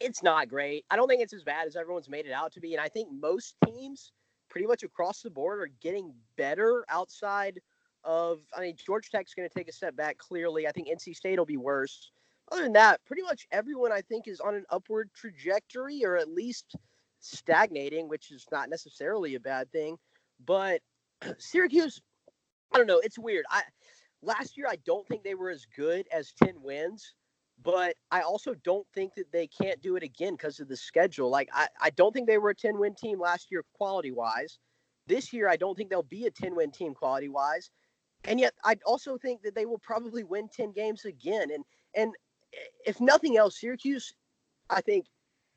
it's 0.00 0.22
not 0.22 0.48
great. 0.48 0.84
I 0.90 0.96
don't 0.96 1.08
think 1.08 1.22
it's 1.22 1.34
as 1.34 1.44
bad 1.44 1.66
as 1.66 1.76
everyone's 1.76 2.08
made 2.08 2.26
it 2.26 2.32
out 2.32 2.52
to 2.52 2.60
be, 2.60 2.74
and 2.74 2.80
I 2.80 2.88
think 2.88 3.08
most 3.12 3.54
teams 3.66 4.12
pretty 4.48 4.66
much 4.66 4.82
across 4.82 5.22
the 5.22 5.30
board 5.30 5.60
are 5.60 5.70
getting 5.80 6.12
better 6.36 6.84
outside 6.88 7.60
of 8.02 8.40
I 8.56 8.60
mean 8.62 8.76
Georgia 8.76 9.10
Tech's 9.10 9.34
going 9.34 9.48
to 9.48 9.54
take 9.54 9.68
a 9.68 9.72
step 9.72 9.94
back 9.94 10.18
clearly. 10.18 10.66
I 10.66 10.72
think 10.72 10.88
NC 10.88 11.14
State 11.14 11.38
will 11.38 11.46
be 11.46 11.58
worse. 11.58 12.10
Other 12.50 12.62
than 12.62 12.72
that, 12.72 13.00
pretty 13.04 13.22
much 13.22 13.46
everyone 13.52 13.92
I 13.92 14.00
think 14.00 14.26
is 14.26 14.40
on 14.40 14.54
an 14.54 14.64
upward 14.70 15.10
trajectory 15.14 16.04
or 16.04 16.16
at 16.16 16.28
least 16.28 16.74
stagnating, 17.20 18.08
which 18.08 18.32
is 18.32 18.46
not 18.50 18.70
necessarily 18.70 19.34
a 19.34 19.40
bad 19.40 19.70
thing. 19.70 19.96
But 20.44 20.80
Syracuse, 21.38 22.00
I 22.72 22.78
don't 22.78 22.86
know, 22.86 23.00
it's 23.04 23.18
weird. 23.18 23.44
I 23.50 23.62
last 24.22 24.56
year 24.56 24.66
I 24.68 24.76
don't 24.86 25.06
think 25.06 25.22
they 25.22 25.34
were 25.34 25.50
as 25.50 25.66
good 25.76 26.06
as 26.10 26.32
10 26.42 26.54
wins 26.62 27.14
but 27.62 27.96
I 28.10 28.22
also 28.22 28.54
don't 28.64 28.86
think 28.94 29.14
that 29.16 29.32
they 29.32 29.46
can't 29.46 29.80
do 29.82 29.96
it 29.96 30.02
again 30.02 30.34
because 30.34 30.60
of 30.60 30.68
the 30.68 30.76
schedule. 30.76 31.30
Like 31.30 31.48
I, 31.52 31.68
I 31.80 31.90
don't 31.90 32.12
think 32.12 32.26
they 32.26 32.38
were 32.38 32.50
a 32.50 32.54
10 32.54 32.78
win 32.78 32.94
team 32.94 33.20
last 33.20 33.50
year 33.50 33.64
quality 33.74 34.12
wise. 34.12 34.58
This 35.06 35.32
year 35.32 35.48
I 35.48 35.56
don't 35.56 35.76
think 35.76 35.90
they'll 35.90 36.02
be 36.02 36.26
a 36.26 36.30
10 36.30 36.54
win 36.54 36.70
team 36.70 36.94
quality 36.94 37.28
wise. 37.28 37.70
And 38.24 38.38
yet 38.38 38.54
I 38.64 38.76
also 38.86 39.18
think 39.18 39.42
that 39.42 39.54
they 39.54 39.66
will 39.66 39.78
probably 39.78 40.24
win 40.24 40.48
10 40.48 40.72
games 40.72 41.04
again. 41.04 41.50
And 41.52 41.64
and 41.94 42.14
if 42.86 43.00
nothing 43.00 43.36
else, 43.36 43.60
Syracuse, 43.60 44.12
I 44.68 44.80
think, 44.80 45.06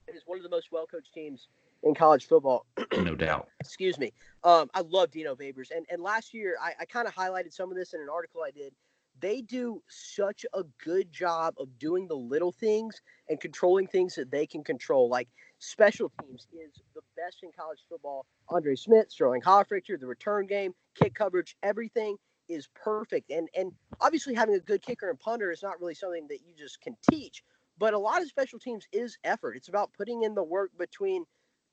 is 0.07 0.23
one 0.25 0.37
of 0.37 0.43
the 0.43 0.49
most 0.49 0.69
well 0.71 0.85
coached 0.85 1.13
teams 1.13 1.47
in 1.83 1.95
college 1.95 2.27
football. 2.27 2.65
no 2.97 3.15
doubt. 3.15 3.47
Excuse 3.59 3.97
me. 3.97 4.13
Um, 4.43 4.69
I 4.73 4.81
love 4.81 5.11
Dino 5.11 5.35
Babers. 5.35 5.71
And 5.75 5.85
and 5.89 6.01
last 6.01 6.33
year 6.33 6.57
I, 6.61 6.73
I 6.81 6.85
kind 6.85 7.07
of 7.07 7.15
highlighted 7.15 7.53
some 7.53 7.69
of 7.69 7.77
this 7.77 7.93
in 7.93 8.01
an 8.01 8.09
article 8.11 8.41
I 8.45 8.51
did 8.51 8.73
they 9.19 9.41
do 9.41 9.81
such 9.87 10.45
a 10.53 10.63
good 10.83 11.11
job 11.11 11.53
of 11.57 11.67
doing 11.79 12.07
the 12.07 12.15
little 12.15 12.51
things 12.51 13.01
and 13.29 13.39
controlling 13.39 13.87
things 13.87 14.15
that 14.15 14.31
they 14.31 14.45
can 14.45 14.63
control. 14.63 15.09
Like 15.09 15.29
special 15.59 16.11
teams 16.21 16.47
is 16.53 16.81
the 16.93 17.01
best 17.15 17.37
in 17.43 17.51
college 17.57 17.79
football. 17.87 18.25
Andre 18.49 18.75
Szmyt, 18.75 19.11
Sterling 19.11 19.41
Hofrichter, 19.41 19.99
the 19.99 20.07
return 20.07 20.45
game, 20.45 20.73
kick 20.95 21.13
coverage, 21.15 21.55
everything 21.63 22.17
is 22.49 22.67
perfect. 22.75 23.31
And 23.31 23.47
and 23.55 23.71
obviously 24.01 24.33
having 24.33 24.55
a 24.55 24.59
good 24.59 24.81
kicker 24.81 25.09
and 25.09 25.19
punter 25.19 25.51
is 25.51 25.63
not 25.63 25.79
really 25.79 25.95
something 25.95 26.27
that 26.29 26.39
you 26.45 26.53
just 26.57 26.81
can 26.81 26.95
teach. 27.09 27.43
But 27.77 27.93
a 27.93 27.99
lot 27.99 28.21
of 28.21 28.27
special 28.27 28.59
teams 28.59 28.85
is 28.91 29.17
effort. 29.23 29.55
It's 29.55 29.69
about 29.69 29.93
putting 29.93 30.23
in 30.23 30.35
the 30.35 30.43
work 30.43 30.71
between 30.77 31.25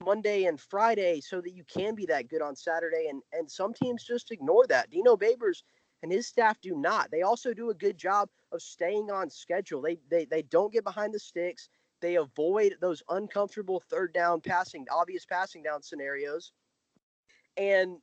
Monday 0.02 0.44
and 0.44 0.58
Friday 0.58 1.20
so 1.20 1.42
that 1.42 1.52
you 1.52 1.62
can 1.64 1.94
be 1.94 2.06
that 2.06 2.28
good 2.28 2.40
on 2.40 2.56
Saturday. 2.56 3.08
And 3.10 3.22
and 3.32 3.50
some 3.50 3.74
teams 3.74 4.04
just 4.04 4.30
ignore 4.30 4.66
that. 4.68 4.90
Dino 4.90 5.16
Babers 5.16 5.62
and 6.02 6.12
his 6.12 6.26
staff 6.26 6.60
do 6.60 6.74
not. 6.76 7.10
They 7.10 7.22
also 7.22 7.52
do 7.52 7.70
a 7.70 7.74
good 7.74 7.96
job 7.96 8.28
of 8.52 8.62
staying 8.62 9.10
on 9.10 9.30
schedule. 9.30 9.82
They 9.82 9.98
they 10.10 10.24
they 10.24 10.42
don't 10.42 10.72
get 10.72 10.84
behind 10.84 11.14
the 11.14 11.18
sticks. 11.18 11.68
They 12.00 12.16
avoid 12.16 12.76
those 12.80 13.02
uncomfortable 13.08 13.82
third 13.90 14.14
down 14.14 14.40
passing, 14.40 14.86
obvious 14.90 15.26
passing 15.26 15.62
down 15.62 15.82
scenarios, 15.82 16.52
and 17.56 17.98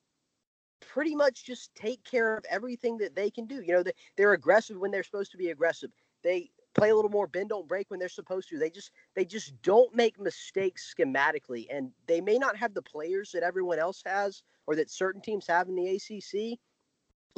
pretty 0.79 1.15
much 1.15 1.43
just 1.43 1.73
take 1.75 2.03
care 2.03 2.37
of 2.37 2.45
everything 2.49 2.97
that 2.99 3.15
they 3.15 3.31
can 3.31 3.47
do. 3.47 3.61
You 3.61 3.73
know, 3.73 3.83
they, 3.83 3.93
they're 4.15 4.33
aggressive 4.33 4.77
when 4.77 4.91
they're 4.91 5.03
supposed 5.03 5.31
to 5.31 5.37
be 5.37 5.49
aggressive. 5.49 5.89
They 6.23 6.51
play 6.75 6.91
a 6.91 6.95
little 6.95 7.09
more 7.09 7.27
bend 7.27 7.49
don't 7.49 7.67
break 7.67 7.89
when 7.89 7.99
they're 7.99 8.09
supposed 8.09 8.49
to. 8.49 8.59
They 8.59 8.69
just 8.69 8.91
they 9.15 9.25
just 9.25 9.59
don't 9.63 9.93
make 9.95 10.19
mistakes 10.19 10.93
schematically, 10.97 11.65
and 11.71 11.91
they 12.07 12.21
may 12.21 12.37
not 12.37 12.55
have 12.55 12.73
the 12.73 12.81
players 12.81 13.31
that 13.31 13.43
everyone 13.43 13.79
else 13.79 14.03
has 14.05 14.43
or 14.67 14.75
that 14.75 14.91
certain 14.91 15.21
teams 15.21 15.47
have 15.47 15.67
in 15.67 15.75
the 15.75 15.95
ACC 15.95 16.59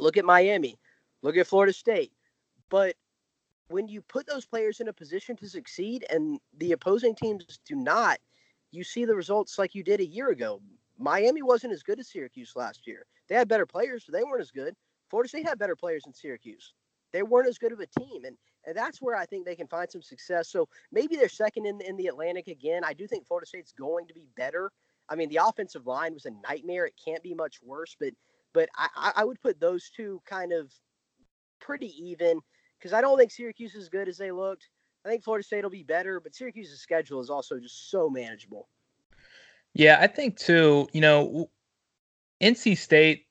Look 0.00 0.16
at 0.16 0.24
Miami. 0.24 0.78
Look 1.22 1.36
at 1.36 1.46
Florida 1.46 1.72
State. 1.72 2.12
But 2.70 2.96
when 3.68 3.88
you 3.88 4.02
put 4.02 4.26
those 4.26 4.46
players 4.46 4.80
in 4.80 4.88
a 4.88 4.92
position 4.92 5.36
to 5.36 5.48
succeed 5.48 6.04
and 6.10 6.40
the 6.58 6.72
opposing 6.72 7.14
teams 7.14 7.60
do 7.66 7.76
not, 7.76 8.18
you 8.72 8.82
see 8.82 9.04
the 9.04 9.14
results 9.14 9.58
like 9.58 9.74
you 9.74 9.82
did 9.82 10.00
a 10.00 10.06
year 10.06 10.30
ago. 10.30 10.60
Miami 10.98 11.42
wasn't 11.42 11.72
as 11.72 11.82
good 11.82 11.98
as 11.98 12.08
Syracuse 12.08 12.52
last 12.56 12.86
year. 12.86 13.06
They 13.28 13.34
had 13.34 13.48
better 13.48 13.66
players, 13.66 14.04
but 14.06 14.16
they 14.16 14.24
weren't 14.24 14.42
as 14.42 14.50
good. 14.50 14.74
Florida 15.08 15.28
State 15.28 15.46
had 15.46 15.58
better 15.58 15.76
players 15.76 16.04
than 16.04 16.14
Syracuse. 16.14 16.74
They 17.12 17.22
weren't 17.22 17.48
as 17.48 17.58
good 17.58 17.72
of 17.72 17.80
a 17.80 17.86
team. 17.86 18.24
And, 18.24 18.36
and 18.66 18.76
that's 18.76 19.02
where 19.02 19.16
I 19.16 19.26
think 19.26 19.44
they 19.44 19.56
can 19.56 19.66
find 19.66 19.90
some 19.90 20.02
success. 20.02 20.48
So 20.48 20.68
maybe 20.92 21.16
they're 21.16 21.28
second 21.28 21.66
in, 21.66 21.80
in 21.80 21.96
the 21.96 22.06
Atlantic 22.06 22.48
again. 22.48 22.84
I 22.84 22.92
do 22.92 23.06
think 23.06 23.26
Florida 23.26 23.46
State's 23.46 23.72
going 23.72 24.06
to 24.06 24.14
be 24.14 24.28
better 24.36 24.70
I 25.10 25.16
mean, 25.16 25.28
the 25.28 25.40
offensive 25.44 25.86
line 25.86 26.14
was 26.14 26.24
a 26.24 26.30
nightmare. 26.48 26.86
It 26.86 26.94
can't 27.04 27.22
be 27.22 27.34
much 27.34 27.56
worse, 27.62 27.96
but 27.98 28.12
but 28.52 28.68
I, 28.76 29.12
I 29.16 29.24
would 29.24 29.40
put 29.40 29.60
those 29.60 29.90
two 29.94 30.20
kind 30.26 30.52
of 30.52 30.72
pretty 31.60 31.92
even 32.02 32.40
because 32.78 32.92
I 32.92 33.00
don't 33.00 33.18
think 33.18 33.30
Syracuse 33.30 33.74
is 33.74 33.82
as 33.82 33.88
good 33.88 34.08
as 34.08 34.16
they 34.16 34.30
looked. 34.30 34.68
I 35.04 35.08
think 35.08 35.24
Florida 35.24 35.44
State 35.44 35.62
will 35.62 35.70
be 35.70 35.82
better, 35.82 36.20
but 36.20 36.34
Syracuse's 36.34 36.80
schedule 36.80 37.20
is 37.20 37.30
also 37.30 37.58
just 37.58 37.90
so 37.90 38.10
manageable. 38.10 38.68
Yeah, 39.74 39.98
I 40.00 40.06
think 40.06 40.36
too. 40.36 40.88
You 40.92 41.00
know, 41.00 41.50
NC 42.42 42.76
State 42.76 43.26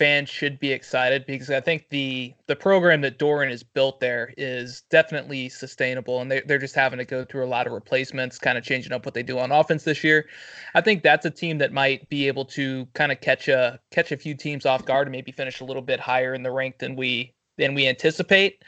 fans 0.00 0.30
should 0.30 0.58
be 0.58 0.72
excited 0.72 1.26
because 1.26 1.50
I 1.50 1.60
think 1.60 1.90
the 1.90 2.32
the 2.46 2.56
program 2.56 3.02
that 3.02 3.18
Doeren 3.18 3.50
has 3.50 3.62
built 3.62 4.00
there 4.00 4.32
is 4.38 4.80
definitely 4.88 5.50
sustainable, 5.50 6.22
and 6.22 6.30
they 6.30 6.40
they're 6.40 6.58
just 6.58 6.74
having 6.74 6.98
to 6.98 7.04
go 7.04 7.22
through 7.22 7.44
a 7.44 7.46
lot 7.46 7.66
of 7.66 7.74
replacements, 7.74 8.38
kind 8.38 8.56
of 8.56 8.64
changing 8.64 8.92
up 8.92 9.04
what 9.04 9.12
they 9.12 9.22
do 9.22 9.38
on 9.38 9.52
offense 9.52 9.84
this 9.84 10.02
year. 10.02 10.26
I 10.74 10.80
think 10.80 11.02
that's 11.02 11.26
a 11.26 11.30
team 11.30 11.58
that 11.58 11.74
might 11.74 12.08
be 12.08 12.28
able 12.28 12.46
to 12.46 12.86
kind 12.94 13.12
of 13.12 13.20
catch 13.20 13.46
a 13.48 13.78
catch 13.90 14.10
a 14.10 14.16
few 14.16 14.34
teams 14.34 14.64
off 14.64 14.86
guard 14.86 15.06
and 15.06 15.12
maybe 15.12 15.32
finish 15.32 15.60
a 15.60 15.66
little 15.66 15.82
bit 15.82 16.00
higher 16.00 16.32
in 16.32 16.42
the 16.42 16.50
rank 16.50 16.78
than 16.78 16.96
we 16.96 17.34
than 17.58 17.74
we 17.74 17.86
anticipate. 17.86 18.64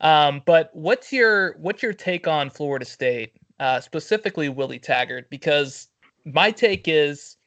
Um, 0.00 0.42
but 0.46 0.70
what's 0.74 1.12
your 1.12 1.56
what's 1.58 1.82
your 1.82 1.92
take 1.92 2.28
on 2.28 2.50
Florida 2.50 2.84
State, 2.84 3.32
uh, 3.58 3.80
specifically 3.80 4.48
Willie 4.48 4.78
Taggart? 4.78 5.28
Because 5.28 5.88
my 6.24 6.52
take 6.52 6.86
is 6.86 7.37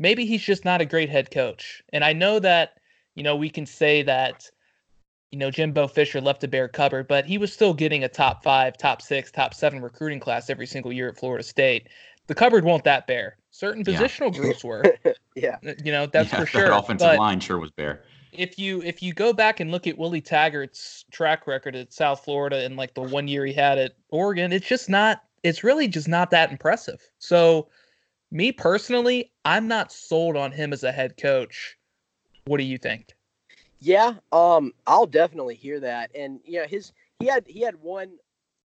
maybe 0.00 0.24
he's 0.24 0.42
just 0.42 0.64
not 0.64 0.80
a 0.80 0.86
great 0.86 1.10
head 1.10 1.30
coach. 1.30 1.82
And 1.92 2.02
I 2.02 2.12
know 2.14 2.38
that, 2.40 2.78
you 3.14 3.22
know, 3.22 3.36
we 3.36 3.50
can 3.50 3.66
say 3.66 4.02
that, 4.02 4.50
you 5.30 5.38
know, 5.38 5.50
Jimbo 5.50 5.86
Fisher 5.86 6.20
left 6.20 6.42
a 6.42 6.48
bare 6.48 6.68
cupboard, 6.68 7.06
but 7.06 7.26
he 7.26 7.38
was 7.38 7.52
still 7.52 7.74
getting 7.74 8.02
a 8.02 8.08
top 8.08 8.42
five, 8.42 8.76
top 8.78 9.02
six, 9.02 9.30
top 9.30 9.52
seven 9.52 9.80
recruiting 9.80 10.18
class 10.18 10.48
every 10.48 10.66
single 10.66 10.92
year 10.92 11.08
at 11.08 11.18
Florida 11.18 11.44
State. 11.44 11.88
The 12.26 12.34
cupboard 12.34 12.64
won't 12.64 12.82
that 12.84 13.06
bare. 13.06 13.36
Certain 13.50 13.84
positional 13.84 14.34
yeah. 14.34 14.40
groups 14.40 14.64
were. 14.64 14.82
yeah. 15.36 15.58
Uh, 15.66 15.74
you 15.84 15.92
know, 15.92 16.06
that's 16.06 16.32
yeah, 16.32 16.40
for 16.40 16.46
sure. 16.46 16.62
That 16.62 16.76
offensive 16.76 17.06
but 17.06 17.18
line 17.18 17.38
sure 17.38 17.58
was 17.58 17.70
bare. 17.70 18.02
If 18.32 18.58
you 18.58 18.80
if 18.82 19.02
you 19.02 19.12
go 19.12 19.32
back 19.32 19.58
and 19.58 19.72
look 19.72 19.88
at 19.88 19.98
Willie 19.98 20.22
Taggart's 20.22 21.04
track 21.10 21.48
record 21.48 21.74
at 21.74 21.92
South 21.92 22.24
Florida 22.24 22.64
and 22.64 22.76
like 22.76 22.94
the 22.94 23.02
one 23.02 23.26
year 23.26 23.44
he 23.44 23.52
had 23.52 23.76
at 23.76 23.96
Oregon, 24.10 24.52
it's 24.52 24.68
just 24.68 24.88
not 24.88 25.24
it's 25.42 25.64
really 25.64 25.88
just 25.88 26.06
not 26.06 26.30
that 26.30 26.52
impressive. 26.52 27.00
So 27.18 27.68
me 28.30 28.52
personally, 28.52 29.32
I'm 29.44 29.68
not 29.68 29.92
sold 29.92 30.36
on 30.36 30.52
him 30.52 30.72
as 30.72 30.84
a 30.84 30.92
head 30.92 31.16
coach. 31.16 31.76
What 32.46 32.58
do 32.58 32.64
you 32.64 32.78
think? 32.78 33.14
Yeah, 33.80 34.14
um, 34.32 34.72
I'll 34.86 35.06
definitely 35.06 35.54
hear 35.54 35.80
that. 35.80 36.10
And 36.14 36.40
you 36.44 36.60
know, 36.60 36.66
his 36.66 36.92
he 37.18 37.26
had 37.26 37.44
he 37.46 37.60
had 37.60 37.76
one 37.76 38.12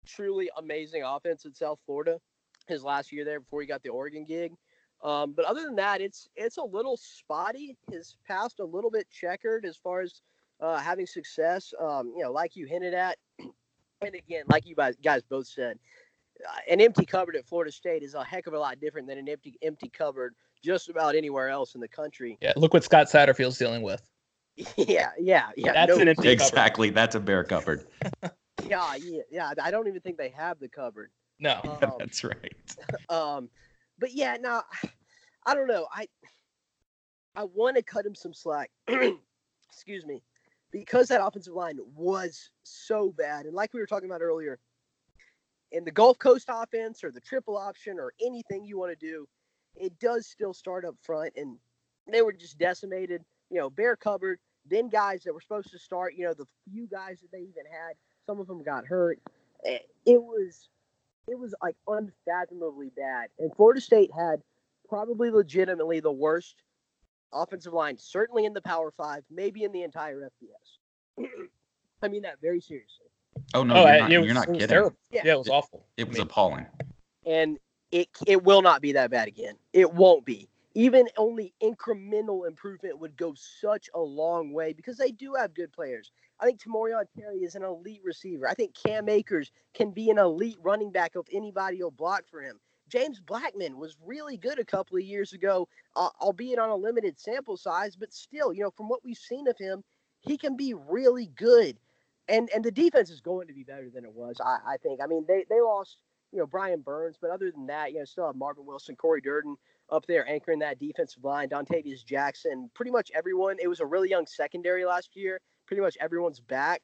truly 0.05 0.49
amazing 0.57 1.03
offense 1.03 1.45
at 1.45 1.55
South 1.55 1.79
Florida 1.85 2.19
his 2.67 2.83
last 2.83 3.11
year 3.11 3.25
there 3.25 3.39
before 3.39 3.61
he 3.61 3.67
got 3.67 3.83
the 3.83 3.89
Oregon 3.89 4.25
gig. 4.25 4.53
Um, 5.03 5.33
but 5.33 5.45
other 5.45 5.63
than 5.63 5.75
that, 5.75 5.99
it's 5.99 6.29
it's 6.35 6.57
a 6.57 6.63
little 6.63 6.97
spotty. 6.97 7.77
His 7.91 8.17
past 8.27 8.59
a 8.59 8.65
little 8.65 8.91
bit 8.91 9.07
checkered 9.09 9.65
as 9.65 9.75
far 9.75 10.01
as 10.01 10.21
uh, 10.59 10.77
having 10.77 11.07
success. 11.07 11.73
Um, 11.79 12.13
you 12.15 12.23
know, 12.23 12.31
like 12.31 12.55
you 12.55 12.67
hinted 12.67 12.93
at, 12.93 13.17
and 13.39 14.15
again, 14.15 14.43
like 14.47 14.65
you 14.67 14.75
guys 14.75 15.23
both 15.23 15.47
said, 15.47 15.79
an 16.69 16.81
empty 16.81 17.05
cupboard 17.05 17.35
at 17.35 17.45
Florida 17.45 17.71
State 17.71 18.03
is 18.03 18.13
a 18.13 18.23
heck 18.23 18.47
of 18.47 18.53
a 18.53 18.59
lot 18.59 18.79
different 18.79 19.07
than 19.07 19.17
an 19.17 19.27
empty 19.27 19.57
empty 19.61 19.89
cupboard 19.89 20.35
just 20.63 20.89
about 20.89 21.15
anywhere 21.15 21.49
else 21.49 21.75
in 21.75 21.81
the 21.81 21.87
country. 21.87 22.37
Yeah, 22.41 22.53
look 22.55 22.73
what 22.73 22.83
Scott 22.83 23.07
Satterfield's 23.07 23.57
dealing 23.57 23.81
with. 23.81 24.01
Yeah, 24.77 25.11
yeah, 25.17 25.47
yeah. 25.55 25.73
That's 25.73 25.95
no, 25.95 26.01
an 26.01 26.09
empty 26.09 26.29
exactly. 26.29 26.89
Cupboard. 26.89 26.97
That's 26.97 27.15
a 27.15 27.19
bare 27.19 27.43
cupboard. 27.43 27.87
yeah, 28.67 28.95
yeah, 28.95 29.21
yeah. 29.31 29.53
I 29.61 29.71
don't 29.71 29.87
even 29.87 30.01
think 30.01 30.17
they 30.17 30.29
have 30.29 30.59
the 30.59 30.67
cupboard. 30.67 31.09
No, 31.39 31.59
um, 31.81 31.93
that's 31.97 32.23
right. 32.23 32.53
Um, 33.09 33.49
but 33.97 34.13
yeah, 34.13 34.37
now 34.39 34.63
I 35.45 35.55
don't 35.55 35.67
know. 35.67 35.87
I 35.91 36.07
I 37.35 37.45
want 37.45 37.77
to 37.77 37.81
cut 37.81 38.05
him 38.05 38.13
some 38.13 38.33
slack. 38.33 38.69
Excuse 38.87 40.05
me, 40.05 40.21
because 40.71 41.07
that 41.07 41.25
offensive 41.25 41.53
line 41.53 41.79
was 41.95 42.51
so 42.63 43.13
bad, 43.17 43.45
and 43.45 43.55
like 43.55 43.73
we 43.73 43.79
were 43.79 43.87
talking 43.87 44.09
about 44.09 44.21
earlier, 44.21 44.59
in 45.71 45.85
the 45.85 45.91
Gulf 45.91 46.19
Coast 46.19 46.49
offense 46.49 47.03
or 47.03 47.11
the 47.11 47.21
triple 47.21 47.57
option 47.57 47.99
or 47.99 48.13
anything 48.21 48.65
you 48.65 48.77
want 48.77 48.97
to 48.97 49.05
do, 49.05 49.27
it 49.75 49.97
does 49.99 50.27
still 50.27 50.53
start 50.53 50.85
up 50.85 50.95
front. 51.01 51.33
And 51.35 51.57
they 52.11 52.21
were 52.21 52.33
just 52.33 52.57
decimated, 52.57 53.23
you 53.49 53.57
know, 53.57 53.69
bare 53.69 53.95
cupboard. 53.95 54.39
Then 54.69 54.89
guys 54.89 55.23
that 55.23 55.33
were 55.33 55.41
supposed 55.41 55.71
to 55.71 55.79
start, 55.79 56.13
you 56.15 56.25
know, 56.25 56.33
the 56.33 56.45
few 56.69 56.87
guys 56.87 57.19
that 57.21 57.31
they 57.31 57.39
even 57.39 57.65
had, 57.71 57.95
some 58.25 58.39
of 58.39 58.47
them 58.47 58.63
got 58.63 58.85
hurt. 58.85 59.19
Eh, 59.65 59.79
it 60.05 60.21
was, 60.21 60.69
it 61.27 61.39
was 61.39 61.55
like 61.61 61.75
unfathomably 61.87 62.91
bad. 62.95 63.29
And 63.39 63.55
Florida 63.55 63.81
State 63.81 64.11
had 64.15 64.41
probably 64.87 65.31
legitimately 65.31 65.99
the 65.99 66.11
worst 66.11 66.55
offensive 67.33 67.73
line, 67.73 67.97
certainly 67.97 68.45
in 68.45 68.53
the 68.53 68.61
Power 68.61 68.91
Five, 68.91 69.23
maybe 69.31 69.63
in 69.63 69.71
the 69.71 69.83
entire 69.83 70.29
FBS. 70.29 71.25
I 72.03 72.07
mean 72.07 72.23
that 72.23 72.41
very 72.41 72.59
seriously. 72.59 73.10
Oh 73.53 73.63
no, 73.63 73.75
oh, 73.75 73.85
you're, 73.85 73.99
not, 73.99 74.11
you're 74.11 74.33
not 74.33 74.47
kidding. 74.47 74.67
Terrible. 74.67 74.97
Yeah. 75.11 75.21
yeah. 75.25 75.33
it 75.33 75.37
was 75.39 75.49
awful. 75.49 75.85
It, 75.97 76.07
was 76.07 76.17
I 76.17 76.19
mean, 76.19 76.27
appalling. 76.27 76.65
And 77.25 77.59
it 77.91 78.09
it 78.25 78.43
will 78.43 78.61
not 78.61 78.81
be 78.81 78.93
that 78.93 79.11
bad 79.11 79.27
again. 79.27 79.55
It 79.73 79.93
won't 79.93 80.25
be. 80.25 80.47
Even 80.73 81.09
only 81.17 81.53
incremental 81.61 82.47
improvement 82.47 82.97
would 82.99 83.17
go 83.17 83.33
such 83.35 83.89
a 83.93 83.99
long 83.99 84.53
way 84.53 84.71
because 84.71 84.97
they 84.97 85.11
do 85.11 85.33
have 85.33 85.53
good 85.53 85.73
players. 85.73 86.11
I 86.39 86.45
think 86.45 86.61
Tamorrion 86.61 87.03
Terry 87.17 87.39
is 87.39 87.55
an 87.55 87.63
elite 87.63 88.01
receiver. 88.05 88.47
I 88.47 88.53
think 88.53 88.73
Cam 88.73 89.09
Akers 89.09 89.51
can 89.73 89.91
be 89.91 90.09
an 90.09 90.17
elite 90.17 90.57
running 90.63 90.91
back 90.91 91.11
if 91.15 91.25
anybody 91.31 91.83
will 91.83 91.91
block 91.91 92.23
for 92.31 92.41
him. 92.41 92.57
James 92.87 93.19
Blackman 93.19 93.77
was 93.77 93.95
really 94.03 94.37
good 94.37 94.59
a 94.59 94.65
couple 94.65 94.97
of 94.97 95.03
years 95.03 95.33
ago, 95.33 95.67
uh, 95.95 96.09
albeit 96.19 96.59
on 96.59 96.69
a 96.69 96.75
limited 96.75 97.19
sample 97.19 97.57
size, 97.57 97.95
but 97.95 98.13
still, 98.13 98.53
you 98.53 98.63
know, 98.63 98.71
from 98.71 98.89
what 98.89 99.03
we've 99.03 99.17
seen 99.17 99.47
of 99.47 99.57
him, 99.57 99.83
he 100.21 100.37
can 100.37 100.57
be 100.57 100.73
really 100.73 101.27
good 101.27 101.77
and 102.31 102.49
and 102.55 102.63
the 102.63 102.71
defense 102.71 103.09
is 103.09 103.21
going 103.21 103.47
to 103.47 103.53
be 103.53 103.63
better 103.63 103.89
than 103.93 104.05
it 104.05 104.13
was. 104.13 104.37
I, 104.43 104.73
I 104.73 104.77
think. 104.77 105.01
I 105.03 105.07
mean, 105.07 105.25
they 105.27 105.45
they 105.49 105.61
lost 105.61 105.97
you 106.31 106.39
know 106.39 106.47
Brian 106.47 106.81
Burns, 106.81 107.17
but 107.21 107.29
other 107.29 107.51
than 107.51 107.67
that, 107.67 107.91
you 107.91 107.99
know, 107.99 108.05
still 108.05 108.27
have 108.27 108.35
Marvin 108.35 108.65
Wilson, 108.65 108.95
Cory 108.95 109.21
Durden 109.21 109.55
up 109.91 110.05
there 110.07 110.27
anchoring 110.27 110.59
that 110.59 110.79
defensive 110.79 111.23
line. 111.23 111.49
Dontavius 111.49 112.03
Jackson, 112.05 112.71
pretty 112.73 112.91
much 112.91 113.11
everyone. 113.13 113.57
It 113.61 113.67
was 113.67 113.81
a 113.81 113.85
really 113.85 114.09
young 114.09 114.25
secondary 114.25 114.85
last 114.85 115.09
year. 115.15 115.41
Pretty 115.67 115.81
much 115.81 115.97
everyone's 115.99 116.39
back. 116.39 116.81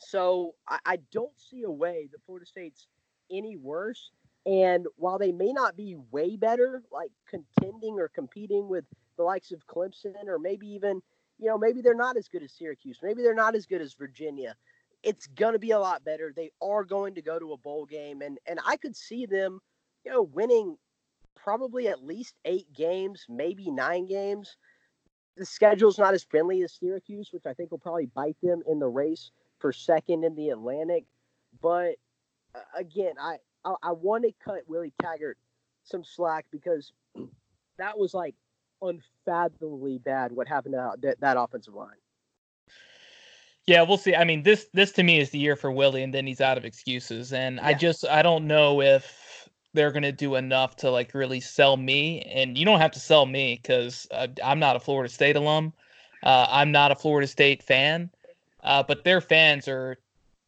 So 0.00 0.54
I, 0.68 0.78
I 0.84 0.98
don't 1.12 1.38
see 1.38 1.62
a 1.62 1.70
way 1.70 2.08
that 2.10 2.18
Florida 2.26 2.46
State's 2.46 2.88
any 3.30 3.56
worse. 3.56 4.10
And 4.46 4.86
while 4.96 5.18
they 5.18 5.32
may 5.32 5.52
not 5.52 5.76
be 5.76 5.96
way 6.10 6.36
better, 6.36 6.82
like 6.92 7.10
contending 7.30 7.98
or 7.98 8.08
competing 8.08 8.68
with 8.68 8.84
the 9.16 9.22
likes 9.22 9.52
of 9.52 9.66
Clemson 9.66 10.26
or 10.26 10.38
maybe 10.38 10.66
even 10.66 11.00
you 11.44 11.50
know, 11.50 11.58
maybe 11.58 11.82
they're 11.82 11.94
not 11.94 12.16
as 12.16 12.26
good 12.26 12.42
as 12.42 12.52
Syracuse. 12.52 13.00
Maybe 13.02 13.22
they're 13.22 13.34
not 13.34 13.54
as 13.54 13.66
good 13.66 13.82
as 13.82 13.92
Virginia. 13.92 14.56
It's 15.02 15.26
gonna 15.26 15.58
be 15.58 15.72
a 15.72 15.78
lot 15.78 16.02
better. 16.02 16.32
They 16.34 16.50
are 16.62 16.84
going 16.84 17.14
to 17.16 17.22
go 17.22 17.38
to 17.38 17.52
a 17.52 17.58
bowl 17.58 17.84
game, 17.84 18.22
and 18.22 18.38
and 18.46 18.58
I 18.64 18.78
could 18.78 18.96
see 18.96 19.26
them, 19.26 19.60
you 20.06 20.10
know, 20.10 20.22
winning 20.22 20.78
probably 21.36 21.88
at 21.88 22.02
least 22.02 22.34
eight 22.46 22.72
games, 22.72 23.26
maybe 23.28 23.70
nine 23.70 24.06
games. 24.06 24.56
The 25.36 25.44
schedule's 25.44 25.98
not 25.98 26.14
as 26.14 26.24
friendly 26.24 26.62
as 26.62 26.72
Syracuse, 26.72 27.28
which 27.30 27.44
I 27.44 27.52
think 27.52 27.70
will 27.70 27.78
probably 27.78 28.06
bite 28.06 28.38
them 28.42 28.62
in 28.66 28.78
the 28.78 28.88
race 28.88 29.30
for 29.58 29.70
second 29.70 30.24
in 30.24 30.34
the 30.36 30.48
Atlantic. 30.48 31.04
But 31.60 31.96
uh, 32.54 32.60
again, 32.74 33.16
I 33.20 33.36
I, 33.66 33.74
I 33.82 33.92
want 33.92 34.24
to 34.24 34.32
cut 34.42 34.62
Willie 34.66 34.94
Taggart 35.02 35.36
some 35.82 36.04
slack 36.04 36.46
because 36.50 36.94
that 37.76 37.98
was 37.98 38.14
like 38.14 38.34
unfathomably 38.82 39.98
bad 39.98 40.32
what 40.32 40.48
happened 40.48 40.74
to 40.74 40.92
that, 41.02 41.20
that 41.20 41.36
offensive 41.36 41.74
line. 41.74 41.96
Yeah, 43.66 43.82
we'll 43.82 43.98
see. 43.98 44.14
I 44.14 44.24
mean, 44.24 44.42
this 44.42 44.66
this 44.74 44.92
to 44.92 45.02
me 45.02 45.18
is 45.18 45.30
the 45.30 45.38
year 45.38 45.56
for 45.56 45.70
Willie, 45.72 46.02
and 46.02 46.12
then 46.12 46.26
he's 46.26 46.42
out 46.42 46.58
of 46.58 46.64
excuses. 46.64 47.32
And 47.32 47.56
yeah. 47.56 47.66
I 47.66 47.74
just 47.74 48.06
I 48.06 48.20
don't 48.22 48.46
know 48.46 48.82
if 48.82 49.48
they're 49.72 49.90
gonna 49.90 50.12
do 50.12 50.34
enough 50.34 50.76
to 50.76 50.90
like 50.90 51.14
really 51.14 51.40
sell 51.40 51.76
me. 51.76 52.20
And 52.22 52.58
you 52.58 52.66
don't 52.66 52.80
have 52.80 52.90
to 52.92 53.00
sell 53.00 53.24
me 53.24 53.58
because 53.60 54.06
uh, 54.10 54.28
I'm 54.44 54.58
not 54.58 54.76
a 54.76 54.80
Florida 54.80 55.12
State 55.12 55.36
alum. 55.36 55.72
Uh, 56.22 56.46
I'm 56.50 56.72
not 56.72 56.92
a 56.92 56.94
Florida 56.94 57.26
State 57.26 57.62
fan, 57.62 58.10
uh, 58.62 58.82
but 58.82 59.04
their 59.04 59.20
fans 59.20 59.66
are. 59.68 59.96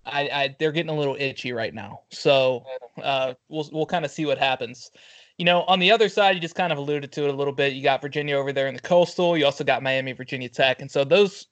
I, 0.05 0.21
I 0.33 0.57
they're 0.59 0.71
getting 0.71 0.95
a 0.95 0.97
little 0.97 1.17
itchy 1.19 1.53
right 1.53 1.75
now, 1.75 2.03
so 2.11 2.65
uh, 3.03 3.35
we'll 3.49 3.69
we'll 3.73 3.87
kind 3.87 4.05
of 4.05 4.11
see 4.11 4.27
what 4.27 4.39
happens 4.39 4.91
you 5.39 5.45
know, 5.45 5.63
on 5.63 5.79
the 5.79 5.91
other 5.91 6.09
side, 6.09 6.35
you 6.35 6.41
just 6.41 6.55
kind 6.55 6.73
of 6.73 6.79
alluded 6.79 7.13
to 7.13 7.25
it 7.25 7.31
a 7.31 7.33
little 7.33 7.53
bit. 7.53 7.75
You 7.75 7.83
got 7.83 8.01
Virginia 8.01 8.37
over 8.37 8.53
there 8.53 8.69
in 8.69 8.75
the 8.75 8.81
coastal. 8.81 9.37
You 9.37 9.45
also 9.45 9.65
got 9.65 9.83
Miami, 9.83 10.13
Virginia 10.13 10.49
Tech, 10.49 10.81
and 10.81 10.91
so 10.91 11.05
those 11.05 11.47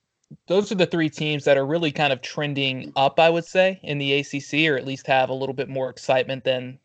those 0.47 0.71
are 0.71 0.75
the 0.75 0.87
three 0.87 1.09
teams 1.09 1.43
that 1.45 1.55
are 1.55 1.65
really 1.65 1.91
kind 1.91 2.11
of 2.11 2.21
trending 2.21 2.91
up, 2.95 3.19
I 3.19 3.29
would 3.29 3.45
say, 3.45 3.79
in 3.83 3.99
the 3.99 4.13
ACC, 4.13 4.67
or 4.67 4.75
at 4.75 4.85
least 4.85 5.05
have 5.05 5.29
a 5.29 5.33
little 5.33 5.53
bit 5.53 5.69
more 5.69 5.89
excitement 5.89 6.43
than 6.43 6.79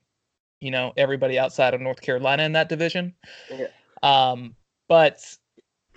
you 0.60 0.70
know 0.70 0.92
everybody 0.96 1.38
outside 1.38 1.72
of 1.72 1.80
North 1.80 2.02
Carolina 2.02 2.42
in 2.42 2.52
that 2.52 2.68
division. 2.68 3.14
Yeah. 3.50 3.68
Um, 4.02 4.54
but 4.88 5.24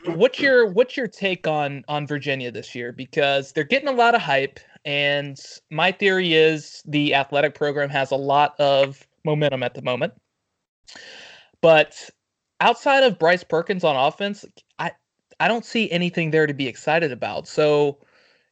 what's 0.05 0.39
your 0.39 0.67
what's 0.67 0.95
your 0.95 1.07
take 1.07 1.47
on 1.47 1.83
on 1.89 2.07
Virginia 2.07 2.49
this 2.49 2.73
year? 2.73 2.93
Because 2.93 3.51
they're 3.51 3.65
getting 3.65 3.89
a 3.89 3.93
lot 3.93 4.15
of 4.15 4.21
hype, 4.21 4.59
and 4.85 5.37
my 5.69 5.91
theory 5.91 6.33
is 6.33 6.81
the 6.85 7.13
athletic 7.13 7.55
program 7.55 7.89
has 7.89 8.11
a 8.11 8.15
lot 8.15 8.55
of 8.59 9.05
momentum 9.25 9.63
at 9.63 9.73
the 9.73 9.81
moment. 9.81 10.13
But 11.61 12.09
outside 12.59 13.03
of 13.03 13.19
Bryce 13.19 13.43
Perkins 13.43 13.83
on 13.83 13.95
offense, 13.95 14.45
I 14.79 14.91
I 15.39 15.47
don't 15.47 15.65
see 15.65 15.89
anything 15.91 16.31
there 16.31 16.47
to 16.47 16.53
be 16.53 16.67
excited 16.67 17.11
about. 17.11 17.47
So 17.47 17.99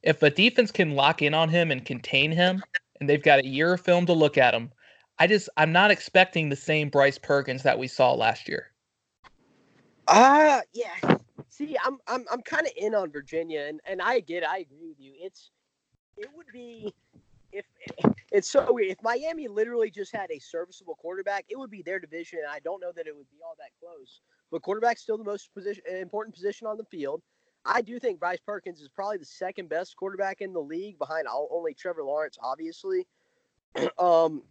if 0.03 0.23
a 0.23 0.29
defense 0.29 0.71
can 0.71 0.95
lock 0.95 1.21
in 1.21 1.33
on 1.33 1.49
him 1.49 1.71
and 1.71 1.85
contain 1.85 2.31
him, 2.31 2.63
and 2.99 3.09
they've 3.09 3.21
got 3.21 3.39
a 3.39 3.47
year 3.47 3.73
of 3.73 3.81
film 3.81 4.05
to 4.07 4.13
look 4.13 4.37
at 4.37 4.53
him, 4.53 4.71
I 5.19 5.27
just 5.27 5.49
I'm 5.57 5.71
not 5.71 5.91
expecting 5.91 6.49
the 6.49 6.55
same 6.55 6.89
Bryce 6.89 7.17
Perkins 7.17 7.63
that 7.63 7.77
we 7.77 7.87
saw 7.87 8.13
last 8.13 8.47
year. 8.47 8.71
Uh, 10.07 10.61
yeah. 10.73 11.17
See, 11.49 11.75
I'm 11.83 11.97
I'm 12.07 12.25
I'm 12.31 12.41
kind 12.41 12.65
of 12.65 12.73
in 12.75 12.95
on 12.95 13.11
Virginia, 13.11 13.65
and 13.67 13.81
and 13.85 14.01
I 14.01 14.21
get, 14.21 14.47
I 14.47 14.59
agree 14.59 14.87
with 14.87 14.99
you. 14.99 15.13
It's 15.17 15.51
it 16.17 16.29
would 16.35 16.47
be 16.51 16.93
if 17.51 17.65
it's 18.31 18.49
so 18.49 18.71
weird. 18.71 18.91
If 18.91 19.03
Miami 19.03 19.47
literally 19.47 19.89
just 19.89 20.15
had 20.15 20.31
a 20.31 20.39
serviceable 20.39 20.95
quarterback, 20.95 21.45
it 21.49 21.57
would 21.57 21.69
be 21.69 21.81
their 21.81 21.99
division, 21.99 22.39
and 22.39 22.51
I 22.51 22.59
don't 22.59 22.79
know 22.79 22.91
that 22.95 23.07
it 23.07 23.15
would 23.15 23.29
be 23.29 23.37
all 23.45 23.55
that 23.57 23.71
close. 23.79 24.21
But 24.51 24.61
quarterback's 24.61 25.01
still 25.01 25.17
the 25.17 25.23
most 25.23 25.53
position, 25.53 25.83
important 25.89 26.35
position 26.35 26.67
on 26.67 26.77
the 26.77 26.85
field. 26.85 27.21
I 27.65 27.81
do 27.81 27.99
think 27.99 28.19
Bryce 28.19 28.39
Perkins 28.39 28.81
is 28.81 28.89
probably 28.89 29.17
the 29.17 29.25
second 29.25 29.69
best 29.69 29.95
quarterback 29.95 30.41
in 30.41 30.53
the 30.53 30.61
league, 30.61 30.97
behind 30.97 31.27
only 31.29 31.73
Trevor 31.73 32.03
Lawrence, 32.03 32.37
obviously. 32.41 33.05
um, 33.99 34.41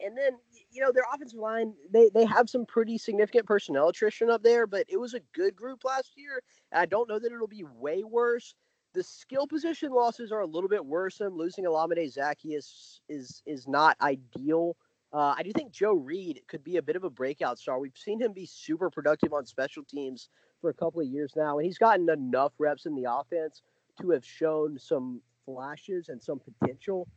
and 0.00 0.16
then 0.18 0.32
you 0.70 0.82
know 0.82 0.90
their 0.92 1.04
offensive 1.14 1.38
line 1.38 1.72
they 1.92 2.10
they 2.12 2.24
have 2.24 2.50
some 2.50 2.66
pretty 2.66 2.98
significant 2.98 3.46
personnel 3.46 3.88
attrition 3.88 4.30
up 4.30 4.42
there, 4.42 4.66
but 4.66 4.84
it 4.88 4.98
was 4.98 5.14
a 5.14 5.20
good 5.32 5.54
group 5.54 5.84
last 5.84 6.12
year. 6.16 6.42
I 6.72 6.86
don't 6.86 7.08
know 7.08 7.18
that 7.18 7.32
it'll 7.32 7.46
be 7.46 7.64
way 7.78 8.02
worse. 8.02 8.54
The 8.94 9.02
skill 9.02 9.46
position 9.46 9.92
losses 9.92 10.30
are 10.30 10.40
a 10.40 10.46
little 10.46 10.68
bit. 10.68 10.82
Than 11.18 11.36
losing 11.36 11.64
Olamide 11.64 12.16
Zaccheaus 12.16 13.00
is 13.08 13.42
is 13.44 13.66
not 13.66 13.96
ideal. 14.00 14.76
Uh, 15.12 15.34
I 15.36 15.42
do 15.42 15.52
think 15.52 15.72
Joe 15.72 15.94
Reed 15.94 16.40
could 16.48 16.64
be 16.64 16.76
a 16.76 16.82
bit 16.82 16.96
of 16.96 17.04
a 17.04 17.10
breakout 17.10 17.58
star. 17.58 17.78
We've 17.78 17.96
seen 17.96 18.20
him 18.20 18.32
be 18.32 18.46
super 18.46 18.90
productive 18.90 19.32
on 19.32 19.46
special 19.46 19.84
teams 19.84 20.28
for 20.60 20.70
a 20.70 20.74
couple 20.74 21.00
of 21.00 21.06
years 21.06 21.32
now, 21.36 21.58
and 21.58 21.66
he's 21.66 21.78
gotten 21.78 22.08
enough 22.08 22.52
reps 22.58 22.86
in 22.86 22.94
the 22.94 23.10
offense 23.10 23.62
to 24.00 24.10
have 24.10 24.24
shown 24.24 24.78
some 24.78 25.20
flashes 25.44 26.08
and 26.08 26.22
some 26.22 26.40
potential. 26.40 27.08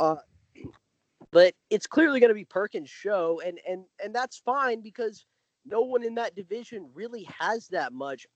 Uh, 0.00 0.16
but 1.30 1.54
it's 1.70 1.86
clearly 1.86 2.20
going 2.20 2.30
to 2.30 2.34
be 2.34 2.44
Perkins' 2.44 2.90
show, 2.90 3.40
and 3.44 3.60
and 3.68 3.84
and 4.02 4.14
that's 4.14 4.38
fine 4.38 4.80
because 4.80 5.26
no 5.66 5.80
one 5.82 6.04
in 6.04 6.14
that 6.14 6.34
division 6.36 6.88
really 6.94 7.28
has 7.40 7.68
that 7.68 7.92
much. 7.92 8.26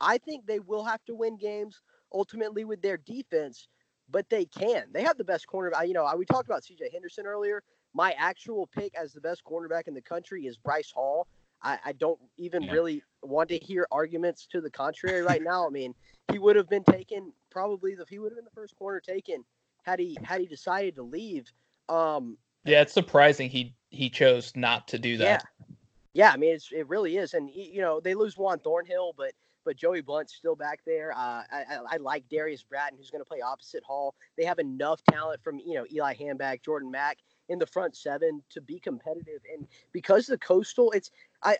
I 0.00 0.18
think 0.18 0.46
they 0.46 0.60
will 0.60 0.84
have 0.84 1.04
to 1.06 1.14
win 1.14 1.38
games 1.38 1.80
ultimately 2.12 2.64
with 2.64 2.82
their 2.82 2.96
defense, 2.96 3.68
but 4.10 4.28
they 4.30 4.44
can. 4.44 4.84
They 4.92 5.02
have 5.02 5.18
the 5.18 5.24
best 5.24 5.46
cornerback. 5.46 5.86
You 5.88 5.94
know, 5.94 6.10
we 6.16 6.24
talked 6.24 6.48
about 6.48 6.64
C.J. 6.64 6.90
Henderson 6.92 7.26
earlier. 7.26 7.62
My 7.94 8.14
actual 8.18 8.66
pick 8.66 8.94
as 8.94 9.12
the 9.12 9.20
best 9.20 9.42
cornerback 9.44 9.88
in 9.88 9.94
the 9.94 10.02
country 10.02 10.46
is 10.46 10.56
Bryce 10.56 10.90
Hall. 10.90 11.26
I, 11.62 11.78
I 11.86 11.92
don't 11.92 12.18
even 12.36 12.62
yeah. 12.62 12.72
really 12.72 13.02
want 13.22 13.48
to 13.48 13.58
hear 13.58 13.86
arguments 13.90 14.46
to 14.52 14.60
the 14.60 14.70
contrary 14.70 15.22
right 15.22 15.42
now. 15.42 15.66
I 15.66 15.70
mean, 15.70 15.94
he 16.30 16.38
would 16.38 16.56
have 16.56 16.68
been 16.68 16.84
taken 16.84 17.32
probably 17.50 17.94
the 17.94 18.04
he 18.08 18.18
would 18.18 18.32
have 18.32 18.36
been 18.36 18.44
the 18.44 18.50
first 18.50 18.76
corner 18.76 19.00
taken 19.00 19.44
had 19.84 19.98
he 19.98 20.16
had 20.22 20.40
he 20.40 20.46
decided 20.46 20.96
to 20.96 21.02
leave. 21.02 21.46
Um, 21.88 22.36
yeah, 22.64 22.82
it's 22.82 22.92
surprising 22.92 23.48
he 23.48 23.74
he 23.90 24.10
chose 24.10 24.52
not 24.54 24.88
to 24.88 24.98
do 24.98 25.16
that. 25.18 25.44
Yeah, 25.68 25.76
yeah. 26.12 26.30
I 26.32 26.36
mean, 26.36 26.54
it's, 26.54 26.70
it 26.72 26.88
really 26.88 27.16
is, 27.16 27.34
and 27.34 27.48
you 27.50 27.80
know 27.80 28.00
they 28.00 28.14
lose 28.14 28.36
Juan 28.36 28.58
Thornhill, 28.58 29.14
but 29.16 29.32
but 29.66 29.76
Joey 29.76 30.00
Blount's 30.00 30.34
still 30.34 30.56
back 30.56 30.80
there. 30.86 31.12
Uh, 31.12 31.42
I, 31.50 31.78
I, 31.90 31.96
like 31.98 32.26
Darius 32.30 32.62
Bratton, 32.62 32.96
who's 32.96 33.10
going 33.10 33.20
to 33.22 33.28
play 33.28 33.42
opposite 33.42 33.82
Hall. 33.84 34.14
They 34.38 34.44
have 34.44 34.58
enough 34.58 35.02
talent 35.10 35.42
from 35.42 35.58
you 35.58 35.74
know 35.74 35.84
Eli 35.92 36.14
Hanback, 36.14 36.62
Jordan 36.62 36.90
Mack 36.90 37.18
in 37.50 37.58
the 37.58 37.66
front 37.66 37.94
seven 37.96 38.42
to 38.50 38.62
be 38.62 38.78
competitive, 38.78 39.42
and 39.52 39.66
because 39.92 40.26
the 40.26 40.38
coastal, 40.38 40.92
it's 40.92 41.10
I. 41.42 41.58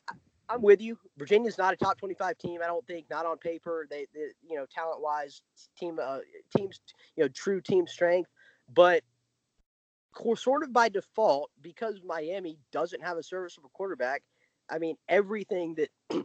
I'm 0.49 0.63
with 0.63 0.81
you. 0.81 0.97
Virginia's 1.19 1.59
not 1.59 1.75
a 1.75 1.77
top 1.77 1.99
25 1.99 2.39
team. 2.39 2.61
I 2.63 2.69
don't 2.69 2.87
think, 2.87 3.07
not 3.11 3.27
on 3.27 3.37
paper. 3.37 3.89
They, 3.91 4.07
they 4.15 4.29
you 4.49 4.55
know, 4.55 4.65
talent 4.73 5.03
wise, 5.03 5.43
team, 5.77 5.99
uh, 6.01 6.19
teams, 6.57 6.79
you 7.17 7.25
know, 7.25 7.29
true 7.35 7.61
team 7.61 7.85
strength. 7.89 8.31
But 8.73 9.03
sort 10.37 10.63
of 10.63 10.73
by 10.73 10.89
default, 10.89 11.51
because 11.63 12.01
Miami 12.05 12.59
doesn't 12.71 13.03
have 13.03 13.17
a 13.17 13.25
serviceable 13.25 13.73
quarterback, 13.75 14.23
I 14.71 14.79
mean, 14.79 14.97
everything 15.09 15.75
that 15.75 15.91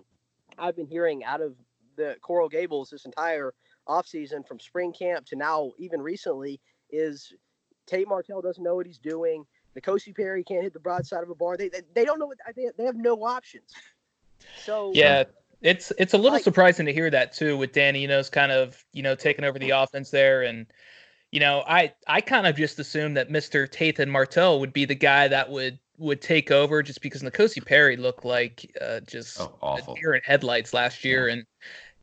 I've 0.59 0.75
been 0.75 0.88
hearing 0.88 1.23
out 1.23 1.41
of 1.41 1.55
the 1.95 2.15
Coral 2.21 2.49
Gables 2.49 2.89
this 2.89 3.05
entire 3.05 3.53
offseason 3.87 4.47
from 4.47 4.59
spring 4.59 4.93
camp 4.93 5.25
to 5.27 5.35
now, 5.35 5.71
even 5.77 6.01
recently, 6.01 6.59
is 6.89 7.33
Tate 7.87 8.07
Martell 8.07 8.41
doesn't 8.41 8.63
know 8.63 8.75
what 8.75 8.85
he's 8.85 8.99
doing. 8.99 9.45
N'Kosi 9.77 10.15
Perry 10.15 10.43
can't 10.43 10.63
hit 10.63 10.73
the 10.73 10.79
broadside 10.79 11.23
of 11.23 11.29
a 11.29 11.35
bar. 11.35 11.57
They, 11.57 11.69
they, 11.69 11.81
they 11.93 12.05
don't 12.05 12.19
know 12.19 12.27
what 12.27 12.37
they, 12.55 12.67
they 12.77 12.85
have 12.85 12.97
no 12.97 13.15
options. 13.23 13.71
So 14.63 14.91
yeah, 14.93 15.25
it's 15.61 15.93
it's 15.97 16.13
a 16.13 16.17
little 16.17 16.33
like, 16.33 16.43
surprising 16.43 16.87
to 16.87 16.93
hear 16.93 17.09
that 17.11 17.31
too 17.31 17.57
with 17.57 17.73
Danny 17.73 17.99
you 17.99 18.05
Enos 18.05 18.29
kind 18.29 18.51
of 18.51 18.83
you 18.91 19.03
know 19.03 19.15
taking 19.15 19.45
over 19.45 19.59
the 19.59 19.69
offense 19.69 20.09
there 20.09 20.41
and 20.41 20.65
you 21.31 21.39
know, 21.39 21.63
I 21.65 21.93
I 22.07 22.21
kind 22.21 22.45
of 22.45 22.55
just 22.55 22.77
assumed 22.79 23.17
that 23.17 23.29
Mr. 23.29 23.69
Tathan 23.69 24.09
Martell 24.09 24.59
would 24.59 24.73
be 24.73 24.85
the 24.85 24.95
guy 24.95 25.29
that 25.29 25.49
would 25.49 25.79
would 26.02 26.22
take 26.22 26.52
over 26.52 26.84
just 26.84 27.02
because 27.02 27.22
N'Kosi 27.22 27.66
Perry 27.66 27.95
looked 27.95 28.26
like 28.26 28.76
uh, 28.82 28.99
just 29.02 29.39
oh, 29.39 29.56
awful. 29.62 29.95
deer 29.95 30.16
in 30.16 30.22
headlights 30.24 30.74
last 30.74 31.06
year, 31.06 31.28
yeah. 31.28 31.34
and 31.34 31.45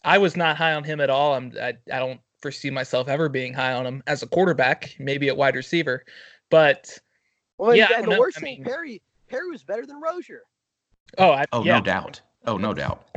I 0.05 0.19
was 0.19 0.37
not 0.37 0.57
high 0.57 0.75
on 0.75 0.85
him 0.85 1.01
at 1.01 1.11
all. 1.11 1.35
I'm 1.35 1.53
I, 1.61 1.75
I 1.93 1.99
don't 1.99 2.21
foresee 2.41 2.71
myself 2.71 3.09
ever 3.09 3.29
being 3.29 3.53
high 3.53 3.75
on 3.75 3.85
him 3.85 4.03
as 4.07 4.23
a 4.23 4.27
quarterback, 4.27 4.95
maybe 4.99 5.29
at 5.29 5.37
wide 5.37 5.57
receiver, 5.57 6.05
but 6.51 6.97
well, 7.59 7.75
yeah, 7.75 7.89
and 7.97 8.05
the 8.05 8.11
know. 8.11 8.21
worst 8.21 8.39
I 8.39 8.43
thing, 8.43 8.65
Perry 8.65 9.03
Perry 9.29 9.51
was 9.51 9.63
better 9.63 9.85
than 9.85 10.01
Rosier. 10.01 10.43
Oh, 11.17 11.33
I, 11.33 11.47
oh, 11.53 11.65
yeah. 11.65 11.79
no 11.79 11.85
doubt. 11.85 12.21
Oh, 12.47 12.57
no 12.57 12.75
doubt 12.75 13.09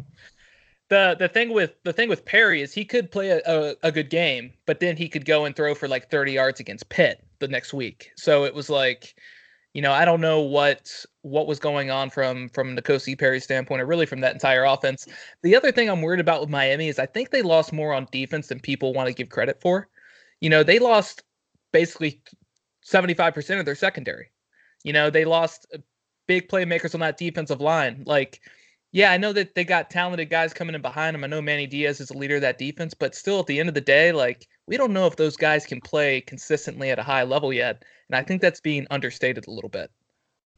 the 0.92 1.16
the 1.18 1.30
thing 1.30 1.54
with 1.54 1.82
the 1.84 1.94
thing 1.94 2.10
with 2.10 2.26
Perry 2.26 2.62
is 2.62 2.74
he 2.74 2.84
could 2.84 3.10
play 3.10 3.30
a, 3.30 3.42
a, 3.46 3.76
a, 3.82 3.92
good 3.94 4.10
game, 4.10 4.52
but 4.66 4.82
then 4.82 4.98
he 4.98 5.08
could 5.08 5.24
go 5.24 5.46
and 5.46 5.56
throw 5.56 5.74
for 5.74 5.88
like 5.88 6.12
30 6.12 6.34
yards 6.34 6.60
against 6.60 6.90
Pitt 6.90 7.24
the 7.40 7.48
next 7.48 7.74
week. 7.74 8.12
So 8.18 8.44
it 8.44 8.54
was 8.54 8.70
like, 8.70 9.16
you 9.74 9.82
know, 9.82 9.92
I 9.94 10.06
don't 10.06 10.22
know 10.22 10.42
what 10.42 10.92
what 11.22 11.48
was 11.48 11.60
going 11.60 11.92
on 11.92 12.10
from 12.10 12.50
from 12.50 12.76
N'Kosi 12.76 13.18
Perry's 13.18 13.44
standpoint, 13.44 13.82
or 13.82 13.86
really 13.86 14.06
from 14.06 14.22
that 14.22 14.34
entire 14.34 14.66
offense. 14.66 15.08
The 15.44 15.56
other 15.56 15.72
thing 15.72 15.90
I'm 15.90 16.02
worried 16.02 16.20
about 16.20 16.42
with 16.42 16.50
Miami 16.50 16.90
is 16.90 17.00
I 17.00 17.06
think 17.06 17.30
they 17.30 17.42
lost 17.42 17.72
more 17.72 17.94
on 17.94 18.08
defense 18.12 18.48
than 18.48 18.60
people 18.60 18.94
want 18.94 19.08
to 19.08 19.14
give 19.14 19.30
credit 19.30 19.62
for. 19.62 19.88
You 20.42 20.50
know, 20.50 20.64
they 20.64 20.80
lost 20.80 21.24
basically 21.72 22.22
75% 22.86 23.60
of 23.60 23.66
their 23.66 23.76
secondary. 23.76 24.32
You 24.84 24.94
know, 24.94 25.10
they 25.10 25.26
lost 25.26 25.68
uh, 25.74 25.78
big 26.28 26.50
playmakers 26.50 26.94
on 26.94 27.00
that 27.02 27.18
defensive 27.18 27.62
line. 27.62 28.04
Like 28.06 28.42
yeah, 28.92 29.12
I 29.12 29.18
know 29.18 29.32
that 29.34 29.56
they 29.56 29.64
got 29.64 29.90
talented 29.90 30.30
guys 30.30 30.54
coming 30.54 30.76
in 30.76 30.82
behind 30.82 31.14
them. 31.14 31.24
I 31.24 31.28
know 31.28 31.42
Manny 31.42 31.66
Diaz 31.66 32.02
is 32.02 32.10
a 32.10 32.18
leader 32.18 32.36
of 32.36 32.42
that 32.42 32.58
defense, 32.58 32.94
but 32.94 33.16
still, 33.16 33.40
at 33.40 33.48
the 33.48 33.60
end 33.60 33.70
of 33.70 33.76
the 33.76 33.82
day, 33.82 34.12
like 34.12 34.48
we 34.72 34.78
don't 34.78 34.94
know 34.94 35.06
if 35.06 35.18
those 35.18 35.36
guys 35.36 35.66
can 35.66 35.82
play 35.82 36.22
consistently 36.22 36.92
at 36.92 36.98
a 36.98 37.04
high 37.04 37.24
level 37.24 37.52
yet, 37.52 37.84
and 38.08 38.16
I 38.16 38.24
think 38.24 38.42
that's 38.42 38.62
being 38.62 38.88
understated 38.90 39.46
a 39.48 39.52
little 39.52 39.70
bit. 39.70 39.92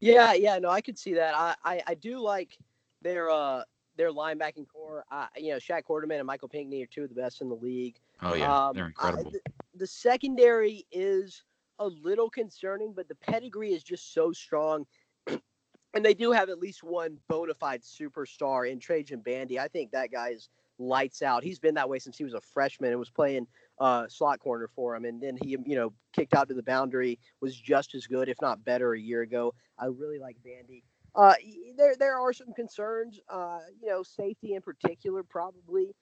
Yeah, 0.02 0.34
yeah, 0.34 0.60
no, 0.60 0.70
I 0.70 0.82
could 0.82 1.00
see 1.00 1.16
that. 1.16 1.34
I, 1.36 1.56
I, 1.66 1.82
I 1.88 1.94
do 1.96 2.20
like 2.20 2.56
their 3.02 3.32
uh 3.32 3.64
their 3.98 4.12
linebacking 4.12 4.68
corps. 4.68 5.04
Uh, 5.12 5.26
you 5.36 5.52
know, 5.52 5.58
Shaq 5.58 5.86
Quarterman 5.90 6.20
and 6.20 6.28
Michael 6.28 6.48
Pinckney 6.48 6.84
are 6.84 6.86
two 6.86 7.02
of 7.02 7.10
the 7.10 7.16
best 7.16 7.42
in 7.42 7.50
the 7.50 7.56
league. 7.56 7.96
Oh 8.22 8.36
yeah, 8.36 8.68
um, 8.68 8.76
they're 8.76 8.86
incredible. 8.86 9.30
I, 9.30 9.32
the, 9.32 9.40
the 9.80 9.88
secondary 9.88 10.86
is 10.92 11.44
a 11.80 11.88
little 11.88 12.30
concerning, 12.30 12.94
but 12.94 13.08
the 13.08 13.16
pedigree 13.16 13.74
is 13.74 13.82
just 13.82 14.14
so 14.14 14.32
strong 14.32 14.86
and 15.28 16.06
they 16.06 16.14
do 16.14 16.32
have 16.32 16.50
at 16.50 16.60
least 16.60 16.84
one 16.84 17.18
bona 17.30 17.56
fide 17.56 17.82
superstar 17.82 18.72
in 18.72 18.78
Trajan 18.78 19.22
Bandy. 19.22 19.60
I 19.60 19.70
think 19.70 19.90
that 19.92 20.12
guy 20.12 20.30
is 20.30 20.50
lights 20.80 21.22
out. 21.22 21.44
He's 21.44 21.60
been 21.60 21.76
that 21.76 21.90
way 21.90 22.00
since 22.00 22.18
he 22.18 22.24
was 22.24 22.34
a 22.34 22.42
freshman 22.42 22.92
and 22.92 23.00
was 23.00 23.10
playing 23.10 23.48
uh, 23.84 24.08
slot 24.08 24.40
corner 24.40 24.70
for 24.74 24.96
him. 24.96 25.04
And 25.04 25.22
then 25.22 25.38
he, 25.44 25.58
you 25.66 25.76
know, 25.76 25.92
kicked 26.14 26.34
out 26.34 26.48
to 26.48 26.54
the 26.54 26.64
boundary, 26.64 27.20
was 27.42 27.54
just 27.54 27.94
as 27.96 28.08
good, 28.08 28.30
if 28.30 28.38
not 28.42 28.64
better, 28.64 28.94
a 28.94 29.00
year 29.00 29.24
ago. 29.24 29.54
I 29.78 29.88
really 29.88 30.20
like 30.20 30.38
Bandy. 30.42 30.86
Uh, 31.14 31.36
there, 31.76 31.94
there 32.00 32.18
are 32.18 32.32
some 32.32 32.54
concerns, 32.54 33.20
uh, 33.30 33.60
you 33.82 33.90
know, 33.90 34.02
safety 34.02 34.56
in 34.56 34.62
particular, 34.62 35.22
probably, 35.22 35.94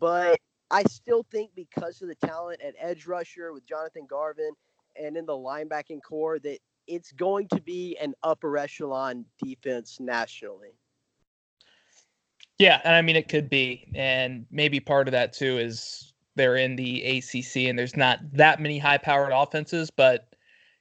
but 0.00 0.40
I 0.70 0.82
still 0.84 1.26
think 1.30 1.50
because 1.54 2.00
of 2.00 2.08
the 2.08 2.14
talent 2.26 2.62
at 2.62 2.74
edge 2.80 3.06
rusher 3.06 3.52
with 3.52 3.66
Jonathan 3.66 4.06
Garvin 4.08 4.52
and 5.00 5.16
in 5.16 5.26
the 5.26 5.34
linebacking 5.34 6.00
corps 6.02 6.38
that 6.38 6.58
it's 6.86 7.12
going 7.12 7.48
to 7.48 7.60
be 7.60 7.98
an 8.00 8.14
upper 8.22 8.56
echelon 8.56 9.26
defense 9.44 9.98
nationally. 10.00 10.70
Yeah, 12.58 12.80
and 12.82 12.94
I 12.94 13.02
mean 13.02 13.16
it 13.16 13.28
could 13.28 13.50
be, 13.50 13.92
and 13.94 14.46
maybe 14.50 14.80
part 14.80 15.06
of 15.06 15.12
that 15.12 15.34
too 15.34 15.58
is 15.58 16.14
they're 16.36 16.56
in 16.56 16.76
the 16.76 17.02
ACC 17.02 17.68
and 17.68 17.78
there's 17.78 17.96
not 17.96 18.20
that 18.32 18.60
many 18.60 18.78
high-powered 18.78 19.32
offenses, 19.32 19.90
but 19.90 20.28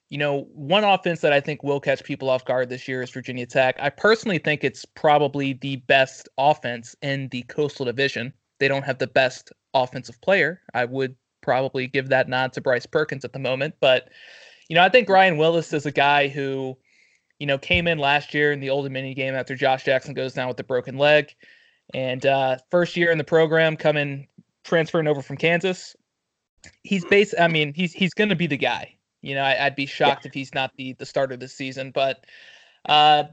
you 0.10 0.20
know, 0.20 0.47
one 0.53 0.84
offense 0.84 1.22
that 1.22 1.34
I 1.34 1.39
think 1.39 1.64
will 1.64 1.80
catch 1.80 2.03
people 2.03 2.30
off 2.30 2.45
guard 2.45 2.70
this 2.70 2.88
year 2.88 3.01
is 3.01 3.10
Virginia 3.10 3.45
Tech. 3.47 3.76
I 3.80 3.89
personally 3.89 4.38
think 4.38 4.64
it's 4.64 4.86
probably 4.86 5.53
the 5.53 5.78
best 5.78 6.30
offense 6.38 6.95
in 7.01 7.28
the 7.30 7.41
Coastal 7.43 7.86
Division. 7.86 8.32
They 8.60 8.68
don't 8.68 8.86
have 8.86 8.99
the 8.99 9.08
best 9.08 9.51
offensive 9.74 10.22
player. 10.22 10.62
I 10.76 10.86
would 10.86 11.16
probably 11.41 11.88
give 11.88 12.10
that 12.10 12.30
nod 12.30 12.53
to 12.53 12.62
Bryce 12.62 12.86
Perkins 12.86 13.26
at 13.26 13.34
the 13.34 13.39
moment, 13.39 13.76
but 13.80 14.10
you 14.70 14.76
know, 14.76 14.84
I 14.84 14.89
think 14.89 15.10
Ryan 15.10 15.38
Willis 15.38 15.74
is 15.74 15.86
a 15.86 15.91
guy 15.91 16.28
who 16.28 16.78
you 17.39 17.47
know, 17.47 17.58
came 17.58 17.88
in 17.88 17.97
last 17.97 18.34
year 18.34 18.51
in 18.51 18.60
the 18.60 18.70
Old 18.70 18.86
Dominion 18.86 19.14
game 19.14 19.36
after 19.36 19.56
Josh 19.56 19.84
Jackson 19.84 20.14
goes 20.14 20.34
down 20.34 20.47
with 20.47 20.60
a 20.60 20.64
broken 20.64 20.97
leg. 20.97 21.34
And 21.93 22.26
uh, 22.26 22.58
first 22.72 22.95
year 22.95 23.12
in 23.12 23.18
the 23.18 23.24
program, 23.24 23.76
coming 23.76 24.28
transferring 24.66 25.07
over 25.07 25.22
from 25.22 25.38
Kansas. 25.38 25.95
He's 26.84 27.05
base. 27.05 27.34
I 27.39 27.47
mean, 27.47 27.74
he's 27.74 27.93
he's 27.93 28.13
going 28.13 28.30
to 28.30 28.36
be 28.36 28.47
the 28.47 28.57
guy. 28.57 28.95
You 29.22 29.36
know, 29.36 29.43
I, 29.43 29.63
would 29.63 29.76
be 29.76 29.86
shocked 29.86 30.26
yeah. 30.26 30.30
if 30.30 30.34
he's 30.34 30.53
not 30.53 30.72
the 30.78 30.93
the 30.93 31.05
starter 31.05 31.38
this 31.38 31.53
season. 31.53 31.91
But 31.91 32.26
uh, 32.89 33.26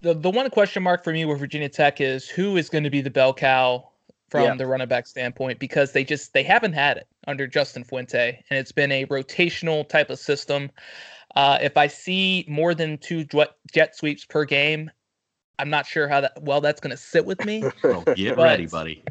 the 0.00 0.14
the 0.14 0.30
one 0.30 0.48
question 0.50 0.82
mark 0.82 1.04
for 1.04 1.12
me 1.12 1.24
with 1.24 1.38
Virginia 1.38 1.68
Tech 1.68 2.00
is 2.00 2.28
who 2.28 2.56
is 2.56 2.68
going 2.68 2.84
to 2.84 2.90
be 2.90 3.00
the 3.00 3.10
bell 3.10 3.32
cow 3.32 3.88
from 4.30 4.42
yeah. 4.42 4.54
the 4.56 4.66
running 4.66 4.88
back 4.88 5.06
standpoint 5.06 5.58
because 5.58 5.92
they 5.92 6.04
just 6.04 6.32
they 6.32 6.42
haven't 6.42 6.72
had 6.72 6.96
it 6.96 7.06
under 7.26 7.46
Justin 7.46 7.84
Fuente, 7.84 8.42
and 8.50 8.58
it's 8.58 8.72
been 8.72 8.90
a 8.90 9.06
rotational 9.06 9.88
type 9.88 10.10
of 10.10 10.18
system. 10.18 10.70
Uh, 11.36 11.58
if 11.60 11.76
I 11.76 11.86
see 11.86 12.44
more 12.48 12.74
than 12.74 12.98
two 12.98 13.24
jet 13.72 13.96
sweeps 13.96 14.24
per 14.24 14.44
game, 14.44 14.90
I'm 15.58 15.70
not 15.70 15.86
sure 15.86 16.08
how 16.08 16.20
that 16.22 16.42
well 16.42 16.60
that's 16.60 16.80
going 16.80 16.90
to 16.90 16.96
sit 16.96 17.24
with 17.24 17.44
me. 17.44 17.64
well, 17.84 18.02
get 18.14 18.36
ready, 18.36 18.66
buddy. 18.66 19.02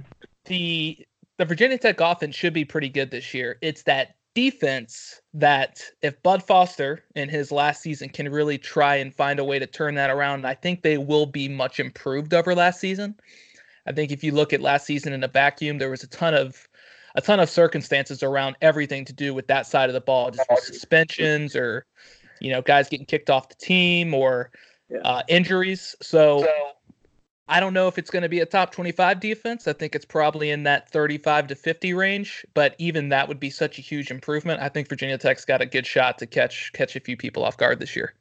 The 0.45 1.05
the 1.43 1.47
Virginia 1.49 1.77
Tech 1.77 1.99
offense 1.99 2.37
should 2.37 2.53
be 2.53 2.63
pretty 2.63 2.87
good 2.87 3.11
this 3.11 3.33
year. 3.33 3.57
It's 3.61 3.83
that 3.83 4.15
defense 4.33 5.19
that 5.33 5.83
if 6.01 6.21
Bud 6.23 6.41
Foster 6.41 7.03
in 7.15 7.27
his 7.27 7.51
last 7.51 7.81
season 7.81 8.07
can 8.07 8.29
really 8.31 8.57
try 8.57 8.95
and 8.95 9.13
find 9.13 9.39
a 9.39 9.43
way 9.43 9.59
to 9.59 9.67
turn 9.67 9.95
that 9.95 10.09
around, 10.09 10.47
I 10.47 10.53
think 10.53 10.81
they 10.81 10.97
will 10.97 11.25
be 11.25 11.49
much 11.49 11.81
improved 11.81 12.33
over 12.33 12.55
last 12.55 12.79
season. 12.79 13.15
I 13.85 13.91
think 13.91 14.11
if 14.13 14.23
you 14.23 14.31
look 14.31 14.53
at 14.53 14.61
last 14.61 14.85
season 14.85 15.11
in 15.11 15.21
a 15.21 15.27
vacuum, 15.27 15.79
there 15.79 15.89
was 15.89 16.01
a 16.03 16.07
ton 16.07 16.33
of 16.33 16.69
a 17.15 17.21
ton 17.21 17.41
of 17.41 17.49
circumstances 17.49 18.23
around 18.23 18.55
everything 18.61 19.03
to 19.03 19.13
do 19.13 19.33
with 19.33 19.47
that 19.47 19.67
side 19.67 19.89
of 19.89 19.93
the 19.93 20.01
ball, 20.01 20.31
just 20.31 20.49
with 20.49 20.59
suspensions 20.61 21.57
or 21.57 21.85
you 22.39 22.51
know 22.51 22.61
guys 22.61 22.87
getting 22.87 23.05
kicked 23.05 23.29
off 23.29 23.49
the 23.49 23.55
team 23.55 24.13
or 24.13 24.49
uh, 25.03 25.23
injuries. 25.27 25.93
So, 26.01 26.43
so 26.43 26.71
I 27.47 27.59
don't 27.59 27.73
know 27.73 27.87
if 27.87 27.97
it's 27.97 28.09
going 28.09 28.23
to 28.23 28.29
be 28.29 28.39
a 28.39 28.45
top 28.45 28.71
25 28.71 29.19
defense. 29.19 29.67
I 29.67 29.73
think 29.73 29.95
it's 29.95 30.05
probably 30.05 30.49
in 30.49 30.63
that 30.63 30.89
35 30.89 31.47
to 31.47 31.55
50 31.55 31.93
range, 31.93 32.45
but 32.53 32.75
even 32.77 33.09
that 33.09 33.27
would 33.27 33.39
be 33.39 33.49
such 33.49 33.77
a 33.77 33.81
huge 33.81 34.11
improvement. 34.11 34.61
I 34.61 34.69
think 34.69 34.87
Virginia 34.87 35.17
Tech's 35.17 35.43
got 35.43 35.61
a 35.61 35.65
good 35.65 35.85
shot 35.85 36.17
to 36.19 36.25
catch 36.25 36.71
catch 36.73 36.95
a 36.95 37.01
few 37.01 37.17
people 37.17 37.43
off 37.43 37.57
guard 37.57 37.79
this 37.79 37.95
year. 37.95 38.13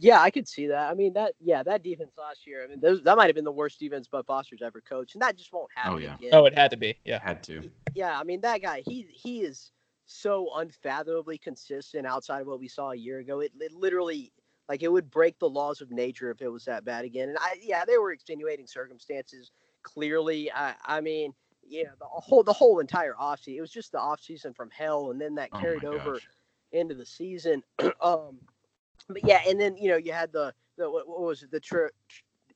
Yeah, 0.00 0.20
I 0.20 0.30
could 0.30 0.46
see 0.46 0.68
that. 0.68 0.90
I 0.90 0.94
mean, 0.94 1.12
that 1.14 1.34
yeah, 1.40 1.64
that 1.64 1.82
defense 1.82 2.12
last 2.16 2.46
year. 2.46 2.62
I 2.64 2.68
mean, 2.68 2.78
those, 2.78 3.02
that 3.02 3.16
might 3.16 3.26
have 3.26 3.34
been 3.34 3.44
the 3.44 3.50
worst 3.50 3.80
defense 3.80 4.06
Bud 4.06 4.26
Foster's 4.26 4.62
ever 4.62 4.80
coached, 4.80 5.16
and 5.16 5.22
that 5.22 5.36
just 5.36 5.52
won't 5.52 5.70
oh, 5.76 5.80
happen. 5.80 5.94
Oh 5.94 5.98
yeah. 5.98 6.14
Again. 6.14 6.30
Oh, 6.34 6.44
it 6.44 6.56
had 6.56 6.70
to 6.70 6.76
be. 6.76 6.96
Yeah, 7.04 7.18
had 7.20 7.42
to. 7.44 7.68
Yeah, 7.94 8.16
I 8.16 8.22
mean 8.22 8.40
that 8.42 8.62
guy. 8.62 8.84
He 8.86 9.08
he 9.10 9.40
is 9.40 9.72
so 10.06 10.50
unfathomably 10.56 11.36
consistent 11.36 12.06
outside 12.06 12.42
of 12.42 12.46
what 12.46 12.60
we 12.60 12.68
saw 12.68 12.92
a 12.92 12.96
year 12.96 13.18
ago. 13.18 13.40
It, 13.40 13.52
it 13.58 13.72
literally 13.72 14.32
like 14.68 14.82
it 14.82 14.92
would 14.92 15.10
break 15.10 15.38
the 15.38 15.48
laws 15.48 15.80
of 15.80 15.90
nature 15.90 16.30
if 16.30 16.42
it 16.42 16.48
was 16.48 16.64
that 16.64 16.84
bad 16.84 17.04
again. 17.04 17.28
And 17.28 17.38
I 17.38 17.58
yeah, 17.62 17.84
there 17.84 18.00
were 18.00 18.12
extenuating 18.12 18.66
circumstances. 18.66 19.50
Clearly, 19.82 20.50
I 20.52 20.74
I 20.84 21.00
mean 21.00 21.32
yeah, 21.68 21.90
the 21.98 22.06
whole 22.06 22.42
the 22.42 22.52
whole 22.52 22.80
entire 22.80 23.14
offseason. 23.14 23.56
It 23.56 23.60
was 23.60 23.70
just 23.70 23.92
the 23.92 23.98
offseason 23.98 24.54
from 24.56 24.70
hell, 24.70 25.10
and 25.10 25.20
then 25.20 25.34
that 25.36 25.50
oh 25.52 25.60
carried 25.60 25.84
over 25.84 26.12
gosh. 26.14 26.28
into 26.72 26.94
the 26.94 27.06
season. 27.06 27.62
um, 28.00 28.38
but 29.08 29.24
yeah, 29.24 29.40
and 29.46 29.60
then 29.60 29.76
you 29.76 29.88
know 29.88 29.96
you 29.96 30.12
had 30.12 30.32
the 30.32 30.52
the 30.76 30.90
what, 30.90 31.08
what 31.08 31.20
was 31.20 31.42
it 31.42 31.50
the 31.50 31.60
tri- 31.60 31.90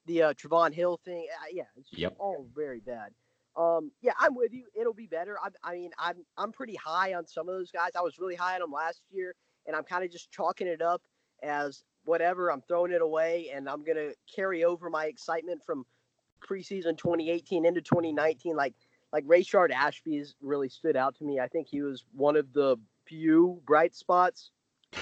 the 0.06 0.22
uh, 0.22 0.34
Trevon 0.34 0.72
Hill 0.72 0.98
thing? 1.04 1.26
Uh, 1.30 1.46
yeah, 1.52 1.64
it's 1.76 1.90
yep. 1.92 2.14
all 2.18 2.46
very 2.54 2.80
bad. 2.80 3.10
Um, 3.56 3.90
yeah, 4.00 4.12
I'm 4.18 4.34
with 4.34 4.52
you. 4.52 4.64
It'll 4.74 4.94
be 4.94 5.06
better. 5.06 5.36
I, 5.42 5.48
I 5.62 5.74
mean, 5.74 5.90
I'm 5.98 6.24
I'm 6.38 6.52
pretty 6.52 6.76
high 6.76 7.14
on 7.14 7.26
some 7.26 7.48
of 7.48 7.54
those 7.54 7.70
guys. 7.70 7.90
I 7.96 8.02
was 8.02 8.18
really 8.18 8.36
high 8.36 8.54
on 8.54 8.60
them 8.60 8.72
last 8.72 9.02
year, 9.10 9.34
and 9.66 9.76
I'm 9.76 9.84
kind 9.84 10.04
of 10.04 10.10
just 10.10 10.30
chalking 10.30 10.66
it 10.66 10.80
up 10.80 11.02
as 11.42 11.84
whatever. 12.04 12.50
I'm 12.50 12.62
throwing 12.62 12.92
it 12.92 13.02
away, 13.02 13.50
and 13.54 13.68
I'm 13.68 13.84
gonna 13.84 14.10
carry 14.34 14.64
over 14.64 14.90
my 14.90 15.06
excitement 15.06 15.62
from 15.64 15.84
preseason 16.46 16.96
2018 16.96 17.64
into 17.64 17.80
2019. 17.80 18.56
Like 18.56 18.74
like 19.12 19.24
Rayshard 19.26 19.70
Ashby's 19.70 20.34
really 20.40 20.68
stood 20.68 20.96
out 20.96 21.16
to 21.16 21.24
me. 21.24 21.40
I 21.40 21.48
think 21.48 21.68
he 21.68 21.82
was 21.82 22.04
one 22.12 22.36
of 22.36 22.52
the 22.52 22.76
few 23.06 23.60
bright 23.66 23.94
spots 23.94 24.50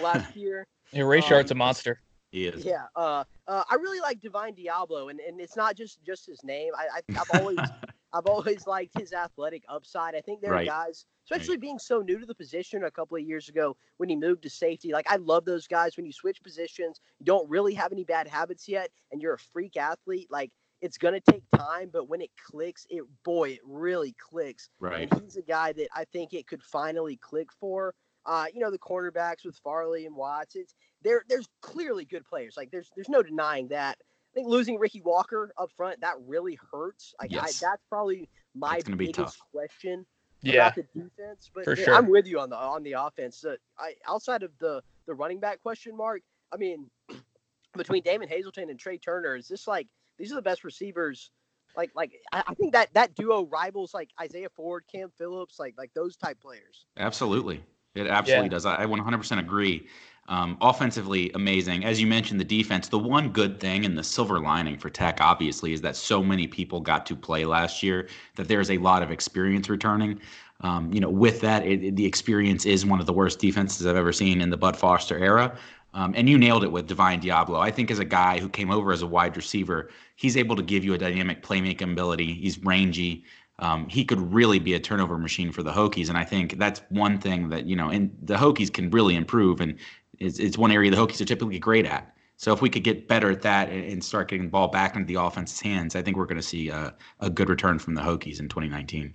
last 0.03 0.35
year. 0.37 0.67
Yeah, 0.93 1.03
Rayshard's 1.03 1.53
um, 1.53 1.57
a 1.57 1.59
monster. 1.59 2.01
He 2.31 2.47
is. 2.47 2.65
Yeah. 2.65 2.85
Uh, 2.95 3.25
uh, 3.49 3.65
I 3.69 3.75
really 3.75 4.01
like 4.01 4.21
Divine 4.21 4.55
Deablo, 4.55 5.11
and, 5.11 5.19
and 5.21 5.41
it's 5.41 5.57
not 5.57 5.77
just 5.77 6.03
just 6.05 6.27
his 6.27 6.43
name. 6.45 6.73
I, 6.77 6.99
I 6.99 7.19
have 7.19 7.41
always 7.41 7.59
I've 8.13 8.27
always 8.27 8.67
liked 8.67 8.99
his 8.99 9.13
athletic 9.13 9.63
upside. 9.69 10.15
I 10.15 10.21
think 10.21 10.41
there 10.41 10.53
right. 10.53 10.67
are 10.67 10.87
guys, 10.87 11.07
especially 11.31 11.57
being 11.57 11.79
so 11.79 12.01
new 12.01 12.19
to 12.19 12.27
the 12.27 12.35
position 12.35 12.85
a 12.85 12.91
couple 12.91 13.17
of 13.17 13.23
years 13.23 13.49
ago 13.49 13.77
when 13.99 14.09
he 14.09 14.17
moved 14.17 14.43
to 14.43 14.51
safety. 14.51 14.93
Like 14.93 15.11
I 15.11 15.17
love 15.17 15.45
those 15.45 15.67
guys 15.67 15.97
when 15.97 16.07
you 16.07 16.13
switch 16.13 16.43
positions, 16.43 17.01
you 17.19 17.27
don't 17.27 17.49
really 17.49 17.75
have 17.75 17.93
any 17.93 18.05
bad 18.05 18.27
habits 18.27 18.69
yet, 18.69 18.91
and 19.13 19.23
you're 19.23 19.35
a 19.35 19.39
freak 19.39 19.77
athlete. 19.77 20.29
Like 20.31 20.51
it's 20.81 20.99
gonna 20.99 21.21
take 21.21 21.43
time, 21.57 21.91
but 21.93 22.09
when 22.09 22.21
it 22.21 22.31
clicks, 22.51 22.87
it 22.91 23.05
boy, 23.25 23.51
it 23.51 23.61
really 23.65 24.15
clicks. 24.31 24.69
Right. 24.81 25.09
And 25.11 25.23
he's 25.23 25.37
a 25.37 25.43
guy 25.43 25.73
that 25.75 25.89
I 25.95 26.05
think 26.13 26.35
it 26.35 26.47
could 26.47 26.63
finally 26.63 27.17
click 27.17 27.49
for. 27.59 27.95
Uh, 28.27 28.45
you 28.53 28.61
know, 28.61 28.71
the 28.71 28.79
cornerbacks 28.79 29.47
with 29.47 29.57
Farley 29.65 30.05
and 30.05 30.15
Watts. 30.15 30.55
It's 30.55 30.75
there. 31.03 31.25
There's 31.29 31.49
clearly 31.63 32.05
good 32.05 32.25
players. 32.27 32.55
Like 32.57 32.71
there's 32.71 32.91
there's 32.95 33.09
no 33.09 33.23
denying 33.23 33.69
that. 33.69 33.97
I 34.01 34.35
think 34.35 34.47
losing 34.47 34.79
Ricky 34.79 35.01
Walker 35.01 35.53
up 35.59 35.71
front 35.77 36.01
that 36.03 36.15
really 36.27 36.59
hurts. 36.73 37.15
Like 37.21 37.33
yes. 37.33 37.63
I, 37.63 37.71
that's 37.71 37.83
probably 37.89 38.29
my 38.55 38.81
biggest 38.97 39.39
question 39.53 40.07
yeah. 40.43 40.69
about 40.69 40.75
the 40.77 40.83
defense. 40.83 41.51
But 41.55 41.65
For 41.65 41.77
yeah, 41.77 41.85
sure. 41.85 41.95
I'm 41.95 42.09
with 42.09 42.27
you 42.27 42.41
on 42.41 42.51
the 42.51 42.57
on 42.57 42.83
the 42.83 42.93
offense. 42.93 43.45
Uh, 43.45 43.57
I 43.79 43.95
outside 44.09 44.43
of 44.43 44.51
the 44.59 44.83
the 45.07 45.15
running 45.15 45.41
back 45.41 45.63
question 45.63 45.97
mark. 45.97 46.23
I 46.53 46.57
mean, 46.57 46.91
between 47.77 48.03
Damon 48.03 48.29
Hazelton 48.29 48.71
and 48.71 48.79
Tre 48.79 48.99
Turner, 48.99 49.37
is 49.37 49.49
this 49.49 49.67
like 49.67 49.87
these 50.19 50.33
are 50.33 50.37
the 50.37 50.43
best 50.43 50.65
receivers? 50.65 51.31
Like 51.77 51.91
like 51.95 52.13
I, 52.33 52.43
I 52.49 52.55
think 52.55 52.73
that 52.73 52.93
that 52.95 53.15
duo 53.15 53.47
rivals 53.47 53.95
like 53.95 54.11
Isaiah 54.21 54.49
Ford, 54.51 54.85
Cam 54.93 55.11
Phillips, 55.17 55.59
like 55.59 55.75
like 55.79 55.93
those 55.95 56.17
type 56.17 56.41
players. 56.41 56.87
Absolutely. 56.97 57.63
It 57.95 58.07
absolutely 58.07 58.47
yeah. 58.47 58.51
does. 58.51 58.67
I 58.67 58.87
100% 58.87 59.39
agree. 59.41 59.89
Um, 60.31 60.57
offensively, 60.61 61.33
amazing. 61.35 61.85
As 61.85 62.01
you 62.01 62.07
mentioned, 62.07 62.39
the 62.39 62.45
defense. 62.45 62.87
The 62.87 62.99
one 62.99 63.31
good 63.31 63.59
thing 63.59 63.85
and 63.85 63.99
the 63.99 64.05
silver 64.05 64.39
lining 64.39 64.79
for 64.79 64.89
Tech, 64.89 65.19
obviously, 65.21 65.73
is 65.73 65.81
that 65.81 65.97
so 65.97 66.23
many 66.23 66.47
people 66.47 66.81
got 66.81 67.05
to 67.07 67.17
play 67.17 67.45
last 67.45 67.83
year. 67.83 68.09
That 68.37 68.47
there's 68.47 68.71
a 68.71 68.79
lot 68.79 69.03
of 69.03 69.11
experience 69.11 69.69
returning. 69.69 70.21
Um, 70.61 70.93
you 70.93 71.01
know, 71.01 71.11
with 71.11 71.41
that, 71.41 71.67
it, 71.67 71.83
it, 71.83 71.97
the 71.97 72.07
experience 72.07 72.65
is 72.65 72.87
one 72.87 73.01
of 73.01 73.07
the 73.07 73.13
worst 73.13 73.41
defenses 73.41 73.85
I've 73.85 73.97
ever 73.97 74.13
seen 74.13 74.41
in 74.41 74.51
the 74.51 74.57
Bud 74.57 74.77
Foster 74.77 75.19
era. 75.19 75.59
Um, 75.95 76.15
and 76.17 76.29
you 76.29 76.39
nailed 76.39 76.63
it 76.63 76.71
with 76.71 76.87
Divine 76.87 77.21
Deablo. 77.21 77.59
I 77.59 77.73
think 77.73 77.91
as 77.91 77.99
a 77.99 78.05
guy 78.05 78.39
who 78.39 78.49
came 78.49 78.71
over 78.71 78.93
as 78.93 79.03
a 79.03 79.09
wide 79.09 79.37
receiver, 79.37 79.91
he's 80.15 80.37
able 80.37 80.55
to 80.55 80.63
give 80.63 80.85
you 80.85 80.95
a 80.95 80.99
dynamic 80.99 81.43
playmaking 81.43 81.91
ability. 81.91 82.35
He's 82.35 82.57
rangy 82.63 83.25
um, 83.61 83.89
he 83.89 84.05
could 84.05 84.21
really 84.33 84.59
be 84.59 84.75
a 84.75 84.81
turnover 84.81 85.19
machine 85.19 85.53
for 85.53 85.63
the 85.63 85.71
Hokies. 85.71 86.09
And 86.09 86.17
I 86.17 86.25
think 86.25 86.59
that's 86.59 86.81
one 86.89 87.19
thing 87.19 87.51
that, 87.51 87.67
you 87.67 87.77
know, 87.77 87.91
and 87.91 88.11
the 88.23 88.35
Hokies 88.35 88.73
can 88.73 88.91
really 88.91 89.15
improve. 89.15 89.61
And 89.61 89.77
it's, 90.21 90.39
it's 90.39 90.59
one 90.59 90.71
area 90.71 90.91
the 90.91 90.97
Hokies 90.97 91.21
are 91.21 91.25
typically 91.25 91.59
great 91.59 91.87
at. 91.87 92.15
So 92.37 92.53
if 92.53 92.63
we 92.63 92.71
could 92.71 92.85
get 92.85 93.07
better 93.07 93.31
at 93.31 93.43
that 93.43 93.69
and 93.69 94.03
start 94.03 94.31
getting 94.31 94.47
the 94.47 94.51
ball 94.51 94.69
back 94.69 94.97
into 94.97 95.07
the 95.07 95.21
offense's 95.21 95.61
hands, 95.61 95.95
I 95.95 96.03
think 96.03 96.17
we're 96.17 96.25
going 96.25 96.41
to 96.41 96.43
see 96.43 96.71
a, 96.71 96.95
a, 97.21 97.29
good 97.29 97.51
return 97.51 97.79
from 97.79 97.95
the 97.95 98.01
Hokies 98.01 98.41
in 98.41 98.49
2019. 98.49 99.13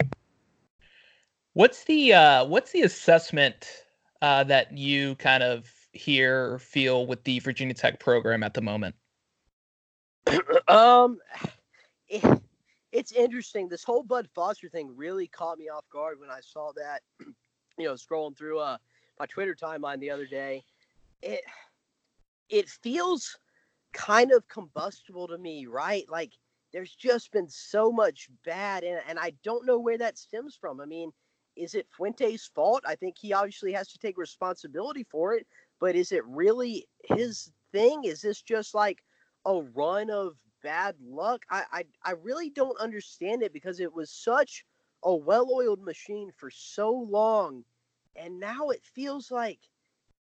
What's 1.53 1.85
the 1.85 2.13
uh, 2.13 2.45
what's 2.45 2.71
the 2.71 2.81
assessment 2.83 3.67
uh, 4.21 4.43
that 4.43 4.77
you 4.77 5.15
kind 5.15 5.41
of 5.41 5.67
hear 5.93 6.53
or 6.53 6.59
feel 6.59 7.07
with 7.07 7.23
the 7.23 7.39
Virginia 7.39 7.73
Tech 7.73 7.99
program 7.99 8.43
at 8.43 8.53
the 8.53 8.61
moment? 8.61 8.93
um, 10.67 11.17
it's 12.91 13.11
interesting. 13.11 13.67
This 13.67 13.83
whole 13.83 14.03
Bud 14.03 14.27
Foster 14.35 14.69
thing 14.69 14.95
really 14.95 15.27
caught 15.27 15.57
me 15.57 15.69
off 15.69 15.85
guard 15.91 16.19
when 16.19 16.29
I 16.29 16.41
saw 16.41 16.71
that. 16.75 17.01
You 17.77 17.87
know, 17.87 17.95
scrolling 17.95 18.37
through 18.37 18.59
uh, 18.59 18.77
my 19.19 19.25
Twitter 19.25 19.53
timeline 19.53 19.99
the 19.99 20.09
other 20.09 20.25
day, 20.25 20.63
it 21.25 21.43
it 22.49 22.69
feels 22.69 23.37
kind 23.93 24.31
of 24.31 24.47
combustible 24.49 25.27
to 25.27 25.37
me, 25.37 25.67
right? 25.67 26.05
Like 26.09 26.33
there's 26.73 26.95
just 26.95 27.31
been 27.31 27.49
so 27.49 27.91
much 27.91 28.29
bad, 28.45 28.83
and 28.83 29.01
and 29.07 29.19
I 29.19 29.33
don't 29.43 29.65
know 29.65 29.79
where 29.79 29.97
that 29.99 30.17
stems 30.17 30.55
from. 30.55 30.81
I 30.81 30.85
mean, 30.85 31.11
is 31.57 31.75
it 31.75 31.87
Fuente's 31.97 32.47
fault? 32.47 32.83
I 32.87 32.95
think 32.95 33.17
he 33.19 33.33
obviously 33.33 33.73
has 33.73 33.89
to 33.93 33.99
take 33.99 34.17
responsibility 34.17 35.03
for 35.03 35.33
it, 35.35 35.47
but 35.79 35.95
is 35.95 36.11
it 36.13 36.25
really 36.27 36.87
his 37.05 37.51
thing? 37.71 38.05
Is 38.05 38.21
this 38.21 38.41
just 38.41 38.75
like 38.75 39.03
a 39.45 39.61
run 39.61 40.11
of 40.11 40.37
bad 40.63 40.95
luck. 41.01 41.43
I, 41.51 41.63
I 41.71 41.85
I 42.03 42.11
really 42.13 42.49
don't 42.49 42.79
understand 42.79 43.43
it 43.43 43.53
because 43.53 43.79
it 43.79 43.93
was 43.93 44.11
such 44.11 44.65
a 45.03 45.15
well-oiled 45.15 45.83
machine 45.83 46.31
for 46.35 46.49
so 46.51 46.91
long, 46.91 47.63
and 48.15 48.39
now 48.39 48.69
it 48.69 48.83
feels 48.83 49.31
like 49.31 49.59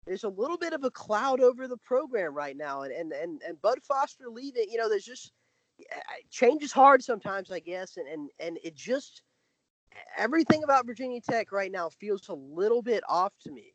there's 0.06 0.24
a 0.24 0.28
little 0.28 0.56
bit 0.56 0.72
of 0.72 0.84
a 0.84 0.90
cloud 0.90 1.40
over 1.40 1.66
the 1.66 1.76
program 1.78 2.34
right 2.34 2.56
now. 2.56 2.82
And 2.82 2.92
and 2.92 3.12
and, 3.12 3.42
and 3.46 3.60
Bud 3.62 3.78
Foster 3.82 4.28
leaving, 4.28 4.66
you 4.70 4.78
know, 4.78 4.88
there's 4.88 5.04
just 5.04 5.32
change 6.30 6.62
is 6.62 6.72
hard 6.72 7.02
sometimes, 7.02 7.50
I 7.50 7.60
guess, 7.60 7.96
and 7.96 8.08
and 8.08 8.30
and 8.38 8.58
it 8.62 8.74
just 8.74 9.22
everything 10.16 10.64
about 10.64 10.86
Virginia 10.86 11.20
Tech 11.20 11.52
right 11.52 11.70
now 11.70 11.88
feels 11.88 12.28
a 12.28 12.34
little 12.34 12.82
bit 12.82 13.02
off 13.08 13.32
to 13.42 13.52
me. 13.52 13.72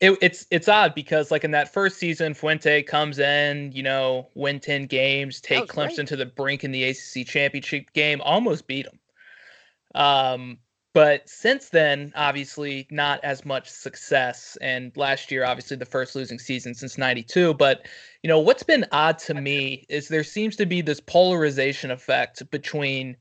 it, 0.00 0.16
it's 0.20 0.46
it's 0.50 0.68
odd 0.68 0.94
because 0.94 1.30
like 1.30 1.44
in 1.44 1.50
that 1.52 1.72
first 1.72 1.98
season, 1.98 2.34
Fuente 2.34 2.82
comes 2.82 3.18
in, 3.18 3.72
you 3.72 3.82
know, 3.82 4.28
win 4.34 4.60
ten 4.60 4.86
games, 4.86 5.40
take 5.40 5.66
Clemson 5.66 5.96
great. 5.96 6.08
to 6.08 6.16
the 6.16 6.26
brink 6.26 6.64
in 6.64 6.72
the 6.72 6.84
ACC 6.84 7.26
championship 7.26 7.92
game, 7.92 8.20
almost 8.22 8.66
beat 8.66 8.86
them. 8.86 8.98
Um, 9.94 10.58
but 10.98 11.28
since 11.28 11.68
then, 11.68 12.12
obviously, 12.16 12.88
not 12.90 13.22
as 13.22 13.44
much 13.44 13.70
success. 13.70 14.58
And 14.60 14.90
last 14.96 15.30
year, 15.30 15.44
obviously, 15.44 15.76
the 15.76 15.84
first 15.84 16.16
losing 16.16 16.40
season 16.40 16.74
since 16.74 16.98
'92. 16.98 17.54
But 17.54 17.86
you 18.24 18.28
know, 18.28 18.40
what's 18.40 18.64
been 18.64 18.84
odd 18.90 19.16
to 19.20 19.34
me 19.34 19.86
is 19.88 20.08
there 20.08 20.24
seems 20.24 20.56
to 20.56 20.66
be 20.66 20.80
this 20.80 20.98
polarization 20.98 21.92
effect 21.92 22.50
between 22.50 23.16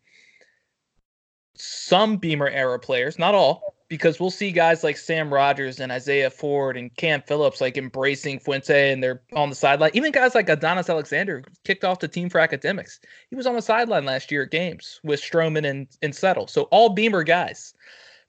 some 1.53 2.17
Beamer 2.17 2.49
era 2.49 2.80
players, 2.80 3.19
not 3.19 3.36
all, 3.36 3.75
because 3.89 4.19
we'll 4.19 4.31
see 4.31 4.51
guys 4.51 4.83
like 4.83 4.97
Sam 4.97 5.33
Rogers 5.33 5.79
and 5.79 5.91
Isaiah 5.91 6.29
Ford 6.29 6.75
and 6.75 6.93
Cam 6.97 7.21
Phillips 7.21 7.61
like 7.61 7.77
embracing 7.77 8.39
Fuente 8.39 8.91
and 8.91 9.01
they're 9.01 9.21
on 9.33 9.49
the 9.49 9.55
sideline. 9.55 9.91
Even 9.93 10.11
guys 10.11 10.35
like 10.35 10.49
Adonis 10.49 10.89
Alexander 10.89 11.43
kicked 11.63 11.85
off 11.85 11.99
the 11.99 12.07
team 12.07 12.29
for 12.29 12.39
academics. 12.39 12.99
He 13.29 13.35
was 13.35 13.47
on 13.47 13.55
the 13.55 13.61
sideline 13.61 14.05
last 14.05 14.31
year 14.31 14.43
at 14.43 14.51
games 14.51 14.99
with 15.03 15.21
Stroman 15.21 15.67
and, 15.69 15.88
and 16.01 16.13
Settle. 16.13 16.47
So 16.47 16.63
all 16.63 16.89
Beamer 16.89 17.23
guys. 17.23 17.73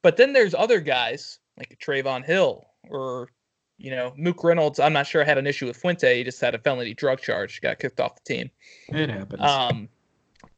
But 0.02 0.16
then 0.16 0.32
there's 0.32 0.54
other 0.54 0.80
guys 0.80 1.40
like 1.56 1.76
Trevon 1.84 2.24
Hill 2.24 2.64
or, 2.88 3.30
you 3.78 3.90
know, 3.90 4.14
Mook 4.16 4.44
Reynolds. 4.44 4.78
I'm 4.78 4.92
not 4.92 5.08
sure 5.08 5.22
I 5.22 5.24
had 5.24 5.38
an 5.38 5.46
issue 5.46 5.66
with 5.66 5.76
Fuente. 5.76 6.18
He 6.18 6.24
just 6.24 6.40
had 6.40 6.54
a 6.54 6.58
felony 6.58 6.94
drug 6.94 7.20
charge, 7.20 7.60
got 7.60 7.80
kicked 7.80 7.98
off 7.98 8.14
the 8.14 8.34
team. 8.34 8.50
It 8.90 9.10
happens. 9.10 9.42
Um, 9.42 9.88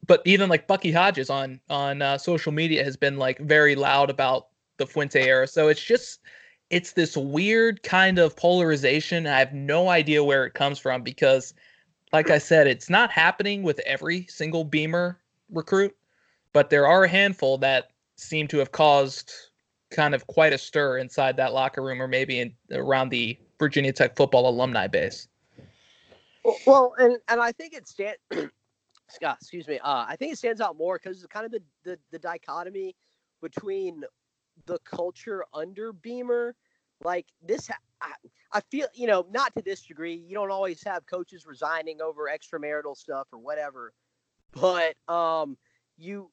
but 0.07 0.21
even 0.27 0.51
like 0.51 0.67
Bucky 0.67 0.93
Hodges 0.93 1.31
on 1.31 1.61
on 1.71 2.03
uh, 2.03 2.19
social 2.19 2.53
media 2.53 2.83
has 2.85 2.97
been 2.97 3.17
like 3.17 3.39
very 3.39 3.77
loud 3.77 4.11
about 4.11 4.49
the 4.81 4.87
Fuente 4.87 5.23
era. 5.23 5.47
So 5.47 5.69
it's 5.69 5.83
just 5.83 6.21
it's 6.71 6.93
this 6.93 7.17
weird 7.17 7.83
kind 7.85 8.19
of 8.19 8.35
polarization. 8.35 9.27
I 9.27 9.39
have 9.39 9.53
no 9.53 9.89
idea 9.89 10.25
where 10.25 10.45
it 10.45 10.55
comes 10.55 10.79
from 10.79 11.03
because 11.03 11.55
like 12.13 12.31
I 12.31 12.39
said, 12.39 12.67
it's 12.67 12.91
not 12.91 13.13
happening 13.13 13.63
with 13.63 13.79
every 13.81 14.27
single 14.29 14.65
Beamer 14.65 15.21
recruit, 15.53 15.95
but 16.53 16.71
there 16.71 16.87
are 16.87 17.05
a 17.05 17.09
handful 17.09 17.59
that 17.59 17.91
seem 18.17 18.49
to 18.49 18.59
have 18.59 18.73
caused 18.73 19.33
kind 19.91 20.15
of 20.15 20.27
quite 20.27 20.53
a 20.53 20.59
stir 20.59 20.99
inside 20.99 21.37
that 21.37 21.53
locker 21.53 21.83
room 21.83 22.03
or 22.03 22.09
maybe 22.09 22.41
in, 22.41 22.53
around 22.73 23.11
the 23.11 23.39
Virginia 23.59 23.93
Tech 23.93 24.17
football 24.17 24.49
alumni 24.49 24.87
base. 24.87 25.29
Well, 26.67 26.95
and 26.99 27.19
and 27.29 27.41
I 27.41 27.53
think 27.53 27.75
it 27.75 27.89
it's 28.31 28.51
Scott, 29.09 29.39
excuse 29.41 29.69
me. 29.69 29.79
Uh, 29.79 30.07
I 30.09 30.17
think 30.17 30.33
it 30.33 30.39
stands 30.39 30.61
out 30.61 30.77
more 30.79 30.99
because 30.99 31.19
it's 31.19 31.27
kind 31.27 31.45
of 31.45 31.53
the, 31.53 31.63
the 31.85 31.99
the 32.13 32.19
dichotomy 32.19 32.97
between 33.43 34.03
the 34.67 34.79
culture 34.85 35.45
under 35.53 35.93
Beamer. 35.93 36.55
Like 37.03 37.27
this, 37.43 37.71
I, 38.01 38.13
I 38.53 38.61
feel, 38.71 38.87
you 38.95 39.07
know, 39.07 39.27
not 39.31 39.55
to 39.57 39.63
this 39.63 39.83
degree. 39.83 40.15
You 40.15 40.35
don't 40.35 40.51
always 40.51 40.83
have 40.85 41.07
coaches 41.07 41.47
resigning 41.47 42.01
over 42.01 42.31
extramarital 42.31 42.97
stuff 42.97 43.29
or 43.33 43.39
whatever, 43.39 43.93
but 44.53 44.95
um, 45.09 45.57
you, 45.97 46.31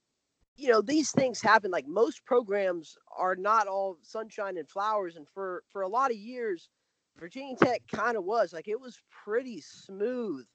you 0.57 0.69
know, 0.69 0.81
these 0.81 1.11
things 1.11 1.41
happen. 1.41 1.71
Like 1.71 1.87
most 1.87 2.25
programs 2.25 2.97
are 3.15 3.35
not 3.35 3.67
all 3.67 3.97
sunshine 4.01 4.57
and 4.57 4.67
flowers, 4.67 5.15
and 5.15 5.27
for 5.33 5.63
for 5.71 5.83
a 5.83 5.87
lot 5.87 6.11
of 6.11 6.17
years, 6.17 6.69
Virginia 7.17 7.55
Tech 7.55 7.81
kind 7.91 8.17
of 8.17 8.23
was 8.23 8.53
like 8.53 8.67
it 8.67 8.79
was 8.79 8.99
pretty 9.23 9.61
smooth. 9.61 10.45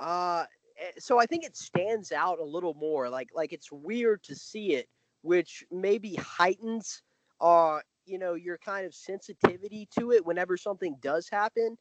Uh, 0.00 0.44
eh, 0.78 0.90
so 0.98 1.18
I 1.18 1.26
think 1.26 1.44
it 1.44 1.56
stands 1.56 2.12
out 2.12 2.38
a 2.38 2.44
little 2.44 2.74
more. 2.74 3.08
Like 3.08 3.28
like 3.34 3.52
it's 3.52 3.70
weird 3.72 4.22
to 4.24 4.34
see 4.34 4.74
it 4.74 4.88
which 5.22 5.64
maybe 5.70 6.14
heightens 6.16 7.02
uh 7.40 7.78
you 8.06 8.18
know 8.18 8.34
your 8.34 8.58
kind 8.58 8.86
of 8.86 8.94
sensitivity 8.94 9.88
to 9.98 10.12
it 10.12 10.24
whenever 10.24 10.56
something 10.56 10.96
does 11.00 11.28
happen. 11.28 11.76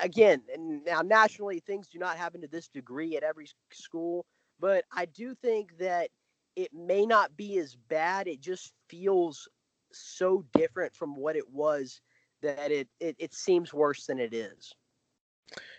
Again 0.00 0.42
and 0.52 0.84
now 0.84 1.02
nationally 1.02 1.60
things 1.60 1.88
do 1.88 1.98
not 1.98 2.16
happen 2.16 2.40
to 2.40 2.48
this 2.48 2.68
degree 2.68 3.16
at 3.16 3.22
every 3.22 3.46
school 3.72 4.26
but 4.60 4.84
i 4.92 5.04
do 5.06 5.34
think 5.34 5.76
that 5.78 6.10
it 6.56 6.72
may 6.74 7.06
not 7.06 7.36
be 7.36 7.58
as 7.58 7.76
bad 7.88 8.26
it 8.26 8.40
just 8.40 8.72
feels 8.88 9.48
so 9.92 10.44
different 10.54 10.94
from 10.94 11.16
what 11.16 11.36
it 11.36 11.48
was 11.50 12.00
that 12.42 12.70
it 12.70 12.88
it, 13.00 13.16
it 13.18 13.32
seems 13.32 13.72
worse 13.72 14.06
than 14.06 14.18
it 14.18 14.34
is. 14.34 14.74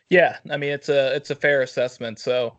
Yeah 0.10 0.38
i 0.50 0.58
mean 0.58 0.72
it's 0.72 0.90
a 0.90 1.16
it's 1.16 1.30
a 1.30 1.36
fair 1.36 1.62
assessment 1.62 2.20
so 2.20 2.56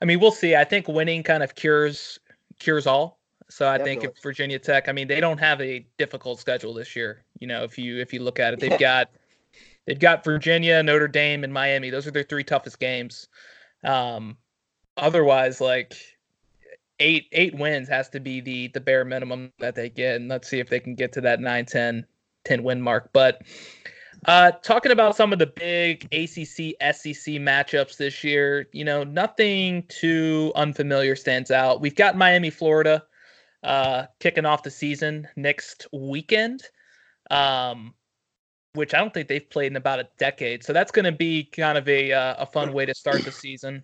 i 0.00 0.04
mean 0.04 0.18
we'll 0.18 0.32
see 0.32 0.56
i 0.56 0.64
think 0.64 0.88
winning 0.88 1.22
kind 1.22 1.42
of 1.42 1.54
cures 1.54 2.18
cures 2.58 2.86
all 2.86 3.20
so 3.52 3.68
I 3.68 3.76
Definitely. 3.76 4.00
think 4.02 4.16
if 4.16 4.22
Virginia 4.22 4.58
Tech, 4.58 4.88
I 4.88 4.92
mean, 4.92 5.08
they 5.08 5.20
don't 5.20 5.38
have 5.38 5.60
a 5.60 5.86
difficult 5.98 6.40
schedule 6.40 6.72
this 6.72 6.96
year. 6.96 7.24
You 7.38 7.46
know, 7.46 7.62
if 7.64 7.76
you 7.76 7.98
if 7.98 8.12
you 8.12 8.20
look 8.20 8.40
at 8.40 8.54
it, 8.54 8.60
they've 8.60 8.78
got 8.78 9.10
they've 9.86 9.98
got 9.98 10.24
Virginia, 10.24 10.82
Notre 10.82 11.08
Dame, 11.08 11.44
and 11.44 11.52
Miami. 11.52 11.90
Those 11.90 12.06
are 12.06 12.10
their 12.10 12.22
three 12.22 12.44
toughest 12.44 12.80
games. 12.80 13.28
Um, 13.84 14.38
otherwise, 14.96 15.60
like 15.60 15.94
eight 16.98 17.26
eight 17.32 17.54
wins 17.54 17.88
has 17.88 18.08
to 18.10 18.20
be 18.20 18.40
the 18.40 18.68
the 18.68 18.80
bare 18.80 19.04
minimum 19.04 19.52
that 19.58 19.74
they 19.74 19.90
get, 19.90 20.16
and 20.16 20.28
let's 20.28 20.48
see 20.48 20.58
if 20.58 20.70
they 20.70 20.80
can 20.80 20.94
get 20.94 21.12
to 21.12 21.20
that 21.20 21.40
9, 21.40 21.66
10, 21.66 22.06
10 22.44 22.62
win 22.62 22.80
mark. 22.80 23.10
But 23.12 23.42
uh, 24.26 24.52
talking 24.62 24.92
about 24.92 25.14
some 25.14 25.32
of 25.32 25.38
the 25.38 25.46
big 25.46 26.04
ACC 26.04 26.74
SEC 26.94 27.34
matchups 27.34 27.98
this 27.98 28.24
year, 28.24 28.68
you 28.72 28.84
know, 28.84 29.04
nothing 29.04 29.84
too 29.88 30.52
unfamiliar 30.54 31.16
stands 31.16 31.50
out. 31.50 31.82
We've 31.82 31.96
got 31.96 32.16
Miami, 32.16 32.48
Florida 32.48 33.04
uh, 33.62 34.06
kicking 34.20 34.44
off 34.44 34.62
the 34.62 34.70
season 34.70 35.28
next 35.36 35.86
weekend, 35.92 36.62
um, 37.30 37.94
which 38.74 38.94
I 38.94 38.98
don't 38.98 39.12
think 39.12 39.28
they've 39.28 39.48
played 39.48 39.72
in 39.72 39.76
about 39.76 40.00
a 40.00 40.08
decade. 40.18 40.64
So 40.64 40.72
that's 40.72 40.90
going 40.90 41.04
to 41.04 41.12
be 41.12 41.44
kind 41.44 41.78
of 41.78 41.88
a 41.88 42.12
uh, 42.12 42.34
a 42.38 42.46
fun 42.46 42.72
way 42.72 42.86
to 42.86 42.94
start 42.94 43.24
the 43.24 43.32
season. 43.32 43.82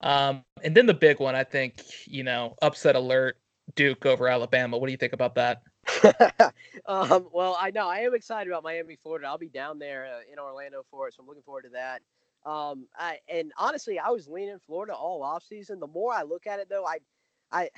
Um, 0.00 0.44
and 0.62 0.76
then 0.76 0.86
the 0.86 0.94
big 0.94 1.20
one, 1.20 1.34
I 1.34 1.44
think, 1.44 1.82
you 2.06 2.22
know, 2.22 2.54
upset 2.62 2.96
alert, 2.96 3.38
Duke 3.74 4.06
over 4.06 4.28
Alabama. 4.28 4.78
What 4.78 4.86
do 4.86 4.92
you 4.92 4.98
think 4.98 5.12
about 5.12 5.34
that? 5.36 5.62
um, 6.86 7.28
well, 7.32 7.56
I 7.58 7.70
know 7.70 7.88
I 7.88 7.98
am 8.00 8.14
excited 8.14 8.50
about 8.50 8.62
Miami, 8.62 8.96
Florida. 9.02 9.26
I'll 9.26 9.38
be 9.38 9.48
down 9.48 9.78
there 9.78 10.06
uh, 10.06 10.32
in 10.32 10.38
Orlando 10.38 10.84
for 10.90 11.08
it, 11.08 11.14
so 11.14 11.22
I'm 11.22 11.28
looking 11.28 11.42
forward 11.42 11.62
to 11.62 11.70
that. 11.70 12.02
Um, 12.44 12.86
I, 12.96 13.18
and 13.28 13.52
honestly, 13.58 13.98
I 13.98 14.10
was 14.10 14.28
leaning 14.28 14.58
Florida 14.66 14.94
all 14.94 15.22
off 15.22 15.42
season. 15.42 15.80
The 15.80 15.86
more 15.86 16.12
I 16.12 16.22
look 16.22 16.46
at 16.46 16.60
it, 16.60 16.68
though, 16.68 16.86
I, 16.86 16.98
I, 17.50 17.70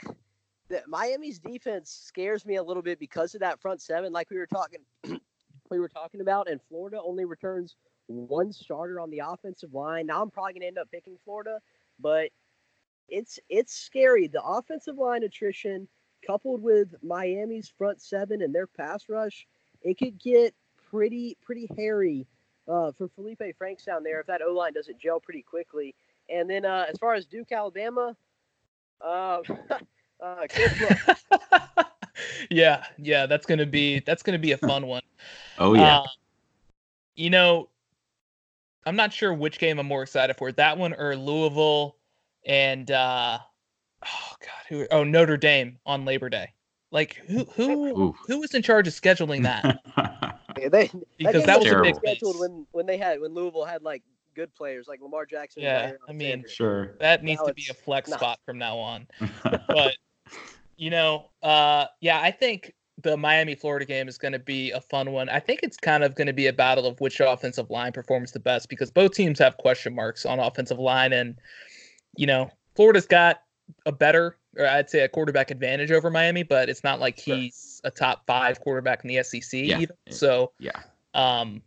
the, 0.69 0.83
Miami's 0.87 1.39
defense 1.39 2.03
scares 2.05 2.45
me 2.45 2.57
a 2.57 2.63
little 2.63 2.83
bit 2.83 2.99
because 2.99 3.35
of 3.35 3.41
that 3.41 3.61
front 3.61 3.81
seven, 3.81 4.13
like 4.13 4.31
we 4.31 4.39
were 4.39 4.47
talking, 4.47 4.81
we 5.71 5.79
were 5.79 5.89
talking 5.89 6.21
about. 6.21 6.49
And 6.49 6.61
Florida 6.69 7.01
only 7.03 7.25
returns 7.25 7.77
one 8.07 8.53
starter 8.53 9.01
on 9.01 9.11
the 9.11 9.23
offensive 9.25 9.75
line. 9.75 10.07
Now 10.07 10.23
I'm 10.23 10.31
probably 10.31 10.55
gonna 10.55 10.67
end 10.67 10.79
up 10.79 10.91
picking 10.91 11.19
Florida, 11.25 11.59
but 12.01 12.31
it's 13.09 13.39
it's 13.49 13.75
scary. 13.75 14.27
The 14.29 14.43
offensive 14.43 14.97
line 14.97 15.23
attrition 15.23 15.89
coupled 16.27 16.63
with 16.63 16.95
Miami's 17.03 17.73
front 17.77 18.01
seven 18.01 18.43
and 18.43 18.55
their 18.55 18.67
pass 18.67 19.09
rush, 19.09 19.47
it 19.83 19.99
could 19.99 20.19
get 20.19 20.55
pretty 20.91 21.37
pretty 21.43 21.69
hairy 21.77 22.27
uh, 22.67 22.93
for 22.93 23.09
Felipe 23.09 23.43
Franks 23.57 23.85
down 23.85 24.03
there 24.03 24.21
if 24.21 24.27
that 24.27 24.43
O 24.43 24.53
line 24.53 24.73
doesn't 24.73 24.99
gel 24.99 25.21
pretty 25.21 25.43
quickly. 25.43 25.95
And 26.31 26.49
then 26.49 26.65
uh, 26.65 26.87
as 26.89 26.99
far 26.99 27.15
as 27.15 27.25
Duke, 27.27 27.53
Alabama, 27.53 28.15
uh, 29.01 29.39
Uh, 30.21 30.47
yeah, 32.51 32.85
yeah, 32.99 33.27
that's 33.27 33.47
gonna 33.47 33.67
be 33.67 34.01
that's 34.01 34.23
gonna 34.23 34.39
be 34.39 34.53
a 34.53 34.59
fun 34.59 34.87
one. 34.87 35.03
oh 35.59 35.75
yeah. 35.75 35.99
Uh, 35.99 36.07
you 37.15 37.31
know, 37.31 37.69
I'm 38.87 38.97
not 38.97 39.13
sure 39.13 39.35
which 39.35 39.59
game 39.59 39.79
I'm 39.79 39.87
more 39.87 40.03
excited 40.03 40.37
for, 40.37 40.53
that 40.53 40.79
one 40.79 40.95
or 40.95 41.17
Louisville 41.17 41.97
and 42.47 42.91
uh, 42.91 43.39
oh 44.05 44.33
god, 44.41 44.65
who? 44.69 44.87
Oh, 44.91 45.05
Notre 45.05 45.37
Dame 45.37 45.79
on 45.87 46.05
Labor 46.05 46.29
Day. 46.29 46.53
Like 46.91 47.17
who 47.27 47.45
who 47.55 48.15
who 48.27 48.41
was 48.41 48.55
in 48.55 48.63
charge 48.63 48.89
of 48.89 48.95
scheduling 48.95 49.43
that? 49.43 49.83
yeah, 50.59 50.69
they, 50.69 50.91
because 51.19 51.45
that, 51.45 51.47
that 51.47 51.61
was 51.61 51.71
a 51.71 51.83
big 51.83 51.97
scheduled 51.97 52.41
when 52.41 52.67
when 52.73 52.87
they 52.87 52.97
had 52.97 53.21
when 53.21 53.35
Louisville 53.35 53.67
had 53.67 53.83
like 53.83 54.03
good 54.35 54.55
players 54.55 54.89
like 54.89 55.01
Lamar 55.03 55.27
Jackson. 55.27 55.63
Yeah, 55.63 55.93
I 56.09 56.13
mean, 56.13 56.45
sure, 56.49 56.97
that 56.99 57.23
needs 57.23 57.43
now 57.43 57.49
to 57.49 57.55
be 57.55 57.67
a 57.71 57.75
flex 57.75 58.09
not. 58.09 58.21
spot 58.21 58.39
from 58.47 58.57
now 58.57 58.79
on. 58.79 59.07
but 59.43 59.97
you 60.79 60.91
know, 60.91 61.27
uh, 61.43 61.87
yeah, 62.01 62.21
I 62.21 62.31
think 62.31 62.73
the 63.03 63.17
Miami 63.17 63.55
Florida 63.55 63.85
game 63.85 64.09
is 64.09 64.17
going 64.17 64.33
to 64.33 64.39
be 64.39 64.71
a 64.71 64.81
fun 64.81 65.13
one. 65.13 65.29
I 65.29 65.41
think 65.41 65.61
it's 65.63 65.77
kind 65.77 66.03
of 66.03 66.15
going 66.15 66.29
to 66.29 66.33
be 66.33 66.47
a 66.47 66.53
battle 66.53 66.87
of 66.87 67.01
which 67.01 67.21
offensive 67.21 67.69
line 67.69 67.93
performs 67.93 68.33
the 68.33 68.41
best 68.41 68.69
because 68.69 68.91
both 68.91 69.13
teams 69.13 69.39
have 69.41 69.57
question 69.59 69.95
marks 69.95 70.25
on 70.25 70.39
offensive 70.39 70.79
line, 70.79 71.13
and 71.13 71.37
you 72.17 72.27
know, 72.27 72.51
Florida's 72.77 73.07
got 73.07 73.43
a 73.87 73.93
better, 73.93 74.37
or 74.57 74.67
I'd 74.67 74.89
say 74.89 75.01
a 75.01 75.09
quarterback 75.09 75.51
advantage 75.51 75.91
over 75.91 76.11
Miami, 76.11 76.45
but 76.45 76.69
it's 76.69 76.85
not 76.85 77.01
like 77.01 77.19
he's 77.19 77.81
a 77.85 77.91
top 77.91 78.25
five 78.27 78.61
quarterback 78.61 79.05
in 79.05 79.09
the 79.09 79.23
SEC 79.23 79.43
yeah. 79.53 79.81
either. 79.81 79.95
So 80.11 80.53
yeah, 80.59 80.81
um, 81.15 81.61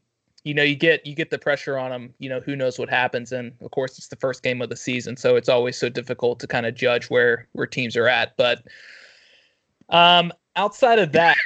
you 0.43 0.53
know, 0.53 0.64
you 0.64 0.76
get 0.76 1.05
you 1.05 1.16
get 1.16 1.30
the 1.30 1.38
pressure 1.38 1.78
on 1.78 1.91
them. 1.91 2.14
You 2.20 2.30
know, 2.30 2.39
who 2.39 2.55
knows 2.55 2.80
what 2.80 2.89
happens, 2.89 3.34
and 3.34 3.53
of 3.62 3.72
course, 3.72 3.97
it's 3.97 4.07
the 4.07 4.16
first 4.16 4.41
game 4.41 4.62
of 4.62 4.70
the 4.70 4.78
season, 4.78 5.18
so 5.18 5.36
it's 5.36 5.49
always 5.49 5.78
so 5.78 5.89
difficult 5.89 6.39
to 6.39 6.47
kind 6.47 6.66
of 6.66 6.76
judge 6.76 7.09
where 7.09 7.47
where 7.51 7.68
teams 7.68 7.95
are 7.95 8.07
at. 8.07 8.36
But 8.38 8.64
um, 9.92 10.32
outside 10.56 11.00
of 11.00 11.12
that, 11.12 11.38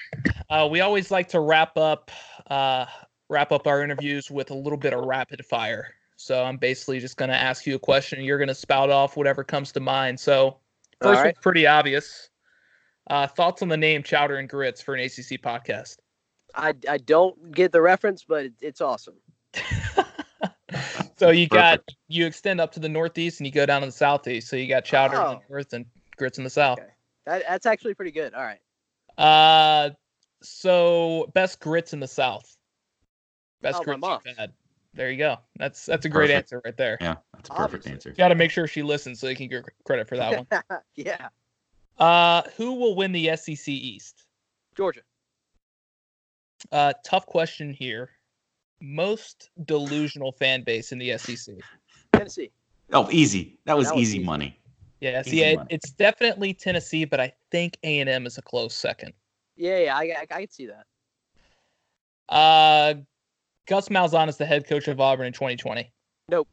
uh, 0.49 0.67
we 0.69 0.81
always 0.81 1.11
like 1.11 1.29
to 1.29 1.39
wrap 1.39 1.77
up 1.77 2.11
uh, 2.49 2.85
wrap 3.29 3.51
up 3.51 3.67
our 3.67 3.83
interviews 3.83 4.29
with 4.29 4.51
a 4.51 4.53
little 4.53 4.77
bit 4.77 4.93
of 4.93 5.03
rapid 5.05 5.45
fire. 5.45 5.93
So 6.15 6.43
I'm 6.43 6.57
basically 6.57 6.99
just 6.99 7.17
going 7.17 7.29
to 7.29 7.35
ask 7.35 7.65
you 7.65 7.75
a 7.75 7.79
question. 7.79 8.19
And 8.19 8.27
you're 8.27 8.37
going 8.37 8.47
to 8.47 8.55
spout 8.55 8.89
off 8.89 9.17
whatever 9.17 9.43
comes 9.43 9.71
to 9.73 9.79
mind. 9.79 10.19
So 10.19 10.57
first 11.01 11.17
right. 11.17 11.25
one's 11.25 11.37
pretty 11.41 11.67
obvious. 11.67 12.29
Uh, 13.07 13.27
thoughts 13.27 13.61
on 13.61 13.67
the 13.67 13.77
name 13.77 14.01
Chowder 14.01 14.37
and 14.37 14.49
Grits 14.49 14.81
for 14.81 14.95
an 14.95 15.01
ACC 15.01 15.41
podcast? 15.41 15.97
I, 16.55 16.73
I 16.89 16.97
don't 16.97 17.51
get 17.51 17.71
the 17.71 17.81
reference, 17.81 18.23
but 18.23 18.47
it's 18.61 18.81
awesome. 18.81 19.15
so 21.17 21.29
you 21.29 21.47
got 21.47 21.81
you 22.07 22.25
extend 22.25 22.61
up 22.61 22.71
to 22.73 22.79
the 22.79 22.89
northeast 22.89 23.39
and 23.39 23.47
you 23.47 23.53
go 23.53 23.65
down 23.65 23.81
to 23.81 23.87
the 23.87 23.91
southeast. 23.91 24.47
So 24.47 24.55
you 24.55 24.67
got 24.67 24.85
chowder 24.85 25.15
in 25.15 25.21
Oh. 25.21 25.41
the 25.47 25.53
north 25.53 25.73
and 25.73 25.85
grits 26.17 26.37
in 26.37 26.43
the 26.43 26.49
south. 26.49 26.79
Okay. 26.79 26.89
That, 27.25 27.43
that's 27.47 27.65
actually 27.65 27.93
pretty 27.93 28.11
good. 28.11 28.33
All 28.33 28.43
right. 28.43 28.59
Uh, 29.17 29.91
so 30.43 31.31
best 31.33 31.59
grits 31.59 31.93
in 31.93 31.99
the 31.99 32.07
south. 32.07 32.55
Best 33.61 33.77
Oh, 33.77 33.79
my 33.79 33.83
grits 33.85 34.01
mom. 34.01 34.19
you've 34.25 34.37
had. 34.37 34.53
There 34.93 35.11
you 35.11 35.17
go. 35.17 35.37
That's 35.57 35.85
that's 35.85 36.05
a 36.05 36.09
great 36.09 36.27
Perfect. 36.29 36.53
answer 36.53 36.61
right 36.63 36.77
there. 36.77 36.97
Yeah, 37.01 37.15
that's 37.33 37.49
a 37.49 37.53
perfect 37.53 37.63
Obviously. 37.85 37.91
answer. 37.91 38.11
Got 38.11 38.29
to 38.29 38.35
make 38.35 38.49
sure 38.51 38.65
she 38.67 38.81
listens 38.81 39.19
so 39.19 39.27
you 39.27 39.35
can 39.35 39.47
get 39.49 39.65
credit 39.83 40.07
for 40.07 40.15
that 40.17 40.37
one. 40.49 40.81
yeah. 40.95 41.27
Uh, 41.97 42.43
who 42.55 42.73
will 42.75 42.95
win 42.95 43.11
the 43.11 43.35
SEC 43.35 43.67
East? 43.67 44.25
Georgia. 44.75 45.01
Uh, 46.71 46.93
tough 47.05 47.25
question 47.25 47.73
here. 47.73 48.09
Most 48.81 49.49
delusional 49.65 50.31
fan 50.31 50.63
base 50.63 50.91
in 50.93 50.97
the 50.97 51.17
SEC. 51.17 51.55
Tennessee. 52.13 52.51
Oh, 52.93 53.09
easy. 53.11 53.57
That 53.65 53.75
was, 53.77 53.87
That 53.87 53.95
was 53.95 54.01
easy, 54.03 54.17
easy. 54.17 54.25
money. 54.25 54.59
Yeah, 55.01 55.21
see, 55.21 55.43
it, 55.43 55.59
it's 55.69 55.91
definitely 55.91 56.53
Tennessee, 56.53 57.05
but 57.05 57.19
I 57.19 57.33
think 57.51 57.77
A 57.83 57.99
and 57.99 58.09
M 58.09 58.25
is 58.25 58.37
a 58.37 58.41
close 58.41 58.73
second. 58.73 59.13
Yeah, 59.57 59.77
yeah, 59.79 59.95
I, 59.97 60.01
I, 60.03 60.21
I 60.31 60.39
can 60.41 60.49
see 60.49 60.67
that. 60.67 60.85
Uh, 62.29 62.95
Gus 63.67 63.89
Malzahn 63.89 64.29
is 64.29 64.37
the 64.37 64.45
head 64.45 64.67
coach 64.67 64.87
of 64.87 64.99
Auburn 64.99 65.27
in 65.27 65.33
2020. 65.33 65.91
Nope. 66.29 66.47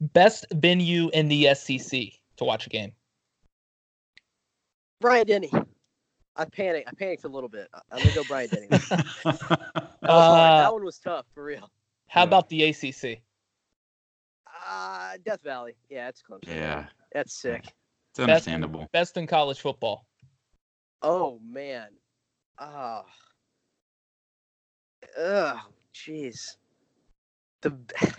Best 0.00 0.46
venue 0.52 1.10
in 1.10 1.28
the 1.28 1.54
SEC 1.54 2.00
to 2.36 2.44
watch 2.44 2.66
a 2.66 2.70
game. 2.70 2.92
Bryant-Denny. 5.00 5.50
I 6.36 6.44
panicked. 6.46 6.88
I 6.88 6.92
panicked 6.94 7.24
a 7.24 7.28
little 7.28 7.48
bit. 7.48 7.68
I- 7.74 7.80
I'm 7.92 7.98
gonna 8.02 8.14
go 8.14 8.24
Bryant-Denny. 8.24 8.68
That. 10.02 10.08
Uh, 10.08 10.62
That 10.62 10.72
one 10.72 10.84
was 10.84 10.98
tough 10.98 11.26
for 11.34 11.44
real. 11.44 11.70
How 12.08 12.22
Yeah. 12.22 12.24
about 12.24 12.48
the 12.48 12.64
ACC? 12.64 13.20
Uh, 14.70 15.16
Death 15.24 15.42
Valley. 15.42 15.74
Yeah, 15.88 16.08
it's 16.08 16.22
close. 16.22 16.40
yeah, 16.46 16.86
That's 17.12 17.34
sick. 17.34 17.64
it's 18.10 18.20
understandable. 18.20 18.88
Best 18.92 19.16
in 19.16 19.26
college 19.26 19.60
football. 19.60 20.06
Oh 21.02 21.40
man. 21.44 21.88
Oh. 22.58 23.02
Ugh. 25.18 25.58
Jeez. 25.94 26.56
The. 27.62 27.76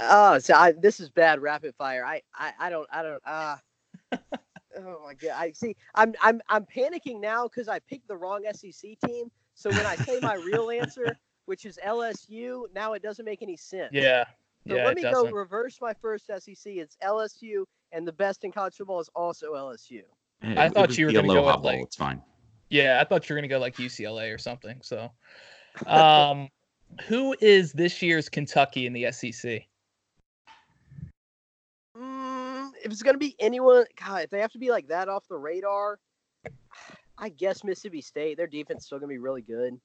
Oh, 0.00 0.38
so 0.38 0.54
I, 0.54 0.70
this 0.70 1.00
is 1.00 1.10
bad 1.10 1.42
rapid 1.42 1.74
fire. 1.74 2.04
I, 2.04 2.22
I, 2.32 2.52
I 2.60 2.70
don't, 2.70 2.86
I 2.92 3.02
don't. 3.02 3.22
Ah. 3.26 3.60
oh 4.12 5.00
my 5.04 5.14
god. 5.14 5.32
I 5.34 5.50
see. 5.50 5.74
I'm, 5.96 6.14
I'm, 6.22 6.40
I'm 6.48 6.64
panicking 6.64 7.20
now 7.20 7.48
because 7.48 7.66
I 7.66 7.80
picked 7.80 8.06
the 8.06 8.16
wrong 8.16 8.44
SEC 8.52 8.92
team. 9.04 9.32
So 9.56 9.70
when 9.70 9.84
I 9.84 9.96
say 9.96 10.20
my 10.22 10.34
real 10.34 10.70
answer, 10.80 11.16
which 11.46 11.64
is 11.64 11.76
LSU, 11.84 12.66
now 12.72 12.92
it 12.92 13.02
doesn't 13.02 13.24
make 13.24 13.42
any 13.42 13.56
sense. 13.56 13.90
Yeah. 13.92 14.26
So 14.66 14.76
yeah, 14.76 14.86
let 14.86 14.96
me 14.96 15.02
go 15.02 15.26
reverse 15.28 15.78
my 15.80 15.92
first 15.92 16.26
SEC. 16.26 16.56
It's 16.66 16.96
LSU, 17.02 17.64
and 17.92 18.08
the 18.08 18.12
best 18.12 18.44
in 18.44 18.52
college 18.52 18.74
football 18.76 19.00
is 19.00 19.10
also 19.14 19.52
LSU. 19.52 20.02
Hey, 20.40 20.54
I 20.56 20.68
thought 20.70 20.96
you 20.96 21.06
were 21.06 21.12
gonna 21.12 21.28
go 21.28 21.34
Aloha 21.40 21.56
with, 21.56 21.64
like- 21.64 21.80
It's 21.82 21.96
fine. 21.96 22.22
Yeah, 22.70 22.98
I 23.00 23.04
thought 23.04 23.28
you 23.28 23.34
were 23.34 23.40
gonna 23.40 23.48
go 23.48 23.58
like 23.58 23.76
UCLA 23.76 24.34
or 24.34 24.38
something. 24.38 24.80
So, 24.82 25.10
um, 25.86 26.48
who 27.06 27.36
is 27.40 27.72
this 27.72 28.00
year's 28.00 28.30
Kentucky 28.30 28.86
in 28.86 28.94
the 28.94 29.12
SEC? 29.12 29.66
Mm, 31.96 32.70
if 32.82 32.90
it's 32.90 33.02
gonna 33.02 33.18
be 33.18 33.36
anyone, 33.38 33.84
God, 34.02 34.22
if 34.24 34.30
they 34.30 34.40
have 34.40 34.52
to 34.52 34.58
be 34.58 34.70
like 34.70 34.88
that 34.88 35.10
off 35.10 35.28
the 35.28 35.36
radar, 35.36 35.98
I 37.18 37.28
guess 37.28 37.64
Mississippi 37.64 38.00
State. 38.00 38.38
Their 38.38 38.46
defense 38.46 38.80
is 38.82 38.86
still 38.86 38.98
gonna 38.98 39.08
be 39.08 39.18
really 39.18 39.42
good, 39.42 39.78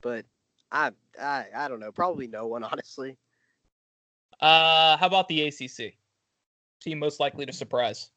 but 0.00 0.24
I, 0.72 0.92
I, 1.20 1.46
I 1.54 1.68
don't 1.68 1.80
know. 1.80 1.92
Probably 1.92 2.26
no 2.28 2.46
one, 2.46 2.64
honestly. 2.72 3.18
Uh, 4.42 4.96
how 4.96 5.06
about 5.06 5.28
the 5.28 5.42
ACC? 5.46 5.94
Team 6.80 6.98
most 6.98 7.20
likely 7.20 7.46
to 7.46 7.52
surprise. 7.52 8.10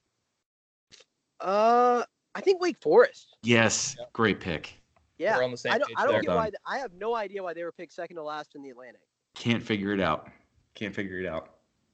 Uh, 1.40 2.04
I 2.34 2.42
think 2.42 2.60
Wake 2.62 2.78
Forest. 2.80 3.38
Yes, 3.44 3.96
Yep. 4.00 4.14
great 4.14 4.40
pick. 4.40 4.74
Yeah, 5.18 5.38
We're 5.38 5.44
on 5.44 5.52
the 5.52 5.58
same 5.58 5.72
I 5.74 5.78
don't, 5.78 5.88
page 5.88 5.96
I 5.98 6.04
don't 6.04 6.12
there. 6.14 6.22
get 6.24 6.36
why. 6.36 6.52
I 6.66 6.80
have 6.80 6.92
no 6.94 7.16
idea 7.16 7.42
why 7.42 7.54
they 7.54 7.64
were 7.64 7.72
picked 7.72 7.94
second 7.94 8.18
to 8.18 8.24
last 8.24 8.56
in 8.56 8.64
the 8.64 8.72
Atlantic. 8.72 9.02
Can't 9.36 9.64
figure 9.64 9.94
it 9.94 10.02
out. 10.02 10.30
Can't 10.74 10.94
figure 10.94 11.20
it 11.20 11.26
out. 11.26 11.52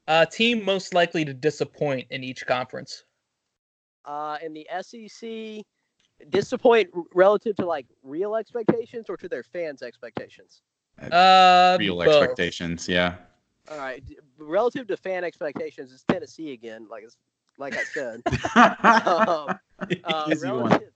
Uh, 0.07 0.25
team 0.25 0.63
most 0.65 0.93
likely 0.93 1.23
to 1.25 1.33
disappoint 1.33 2.07
in 2.09 2.23
each 2.23 2.45
conference. 2.47 3.03
Uh, 4.05 4.37
in 4.41 4.53
the 4.53 4.67
SEC, 4.81 5.63
disappoint 6.29 6.89
relative 7.13 7.55
to 7.57 7.65
like 7.65 7.85
real 8.01 8.35
expectations 8.35 9.05
or 9.09 9.17
to 9.17 9.27
their 9.29 9.43
fans' 9.43 9.83
expectations. 9.83 10.61
Uh, 11.11 11.77
Real 11.79 11.97
both. 11.97 12.07
expectations, 12.07 12.87
yeah. 12.87 13.15
All 13.69 13.77
right, 13.77 14.03
relative 14.37 14.87
to 14.87 14.97
fan 14.97 15.23
expectations, 15.23 15.93
it's 15.93 16.03
Tennessee 16.03 16.51
again. 16.53 16.87
Like 16.89 17.03
it's, 17.03 17.17
like 17.57 17.75
I 17.75 17.83
said. 17.83 18.21
um, 18.55 19.59
uh, 20.03 20.25
Easy 20.29 20.47
one. 20.49 20.69
relative, 20.69 20.91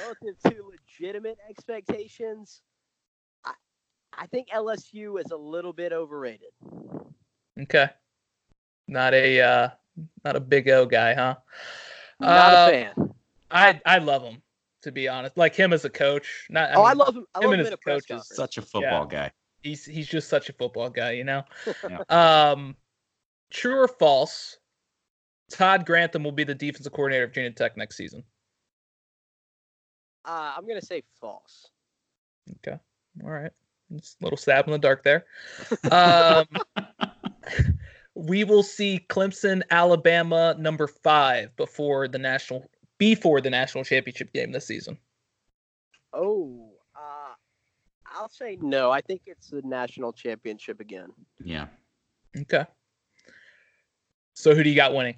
relative 0.00 0.38
to 0.46 0.64
legitimate 0.64 1.38
expectations, 1.48 2.62
I, 3.44 3.52
I 4.16 4.26
think 4.26 4.48
LSU 4.48 5.20
is 5.20 5.30
a 5.30 5.36
little 5.36 5.72
bit 5.72 5.92
overrated. 5.92 6.48
Okay. 7.60 7.88
Not 8.88 9.14
a 9.14 9.40
uh, 9.40 9.68
not 10.24 10.36
a 10.36 10.40
big 10.40 10.68
O 10.68 10.86
guy, 10.86 11.14
huh? 11.14 11.36
Not 12.20 12.52
Uh, 12.52 12.66
a 12.66 12.70
fan. 12.70 13.14
I 13.50 13.80
I 13.86 13.98
love 13.98 14.22
him 14.22 14.42
to 14.82 14.92
be 14.92 15.08
honest. 15.08 15.36
Like 15.36 15.54
him 15.54 15.72
as 15.72 15.84
a 15.84 15.90
coach. 15.90 16.46
Not. 16.50 16.70
I 16.70 16.74
oh, 16.74 16.84
I 16.84 16.88
mean, 16.90 16.98
love 16.98 17.16
him. 17.16 17.26
I 17.34 17.38
love 17.38 17.44
and 17.44 17.52
him 17.54 17.58
his 17.60 17.68
in 17.68 17.74
a 17.74 17.76
coach 17.76 18.10
is. 18.10 18.26
Such 18.28 18.58
a 18.58 18.62
football 18.62 19.06
guy. 19.06 19.30
He's 19.68 19.84
he's 19.84 20.08
just 20.08 20.28
such 20.28 20.48
a 20.48 20.52
football 20.52 20.90
guy, 20.90 21.12
you 21.12 21.24
know. 21.24 21.44
Yeah. 21.88 22.02
Um, 22.08 22.76
true 23.50 23.80
or 23.80 23.88
false? 23.88 24.58
Todd 25.50 25.86
Grantham 25.86 26.24
will 26.24 26.32
be 26.32 26.44
the 26.44 26.54
defensive 26.54 26.92
coordinator 26.92 27.24
of 27.24 27.30
Virginia 27.30 27.50
Tech 27.52 27.76
next 27.76 27.96
season. 27.96 28.22
Uh, 30.24 30.54
I'm 30.56 30.66
gonna 30.66 30.82
say 30.82 31.02
false. 31.20 31.70
Okay. 32.56 32.78
All 33.22 33.30
right. 33.30 33.52
It's 33.94 34.16
a 34.20 34.24
little 34.24 34.36
stab 34.36 34.66
in 34.66 34.72
the 34.72 34.78
dark 34.78 35.02
there. 35.02 35.24
Um, 35.90 36.46
we 38.14 38.44
will 38.44 38.62
see 38.62 39.04
Clemson, 39.08 39.62
Alabama, 39.70 40.54
number 40.58 40.86
five 40.86 41.56
before 41.56 42.08
the 42.08 42.18
national 42.18 42.64
before 42.98 43.40
the 43.40 43.50
national 43.50 43.84
championship 43.84 44.32
game 44.32 44.52
this 44.52 44.66
season. 44.66 44.98
Oh, 46.12 46.67
I'll 48.18 48.28
say 48.28 48.58
no. 48.60 48.90
I 48.90 49.00
think 49.00 49.22
it's 49.26 49.48
the 49.50 49.62
national 49.62 50.12
championship 50.12 50.80
again. 50.80 51.08
Yeah. 51.42 51.66
Okay. 52.36 52.64
So 54.34 54.54
who 54.54 54.62
do 54.62 54.70
you 54.70 54.76
got 54.76 54.92
winning? 54.92 55.16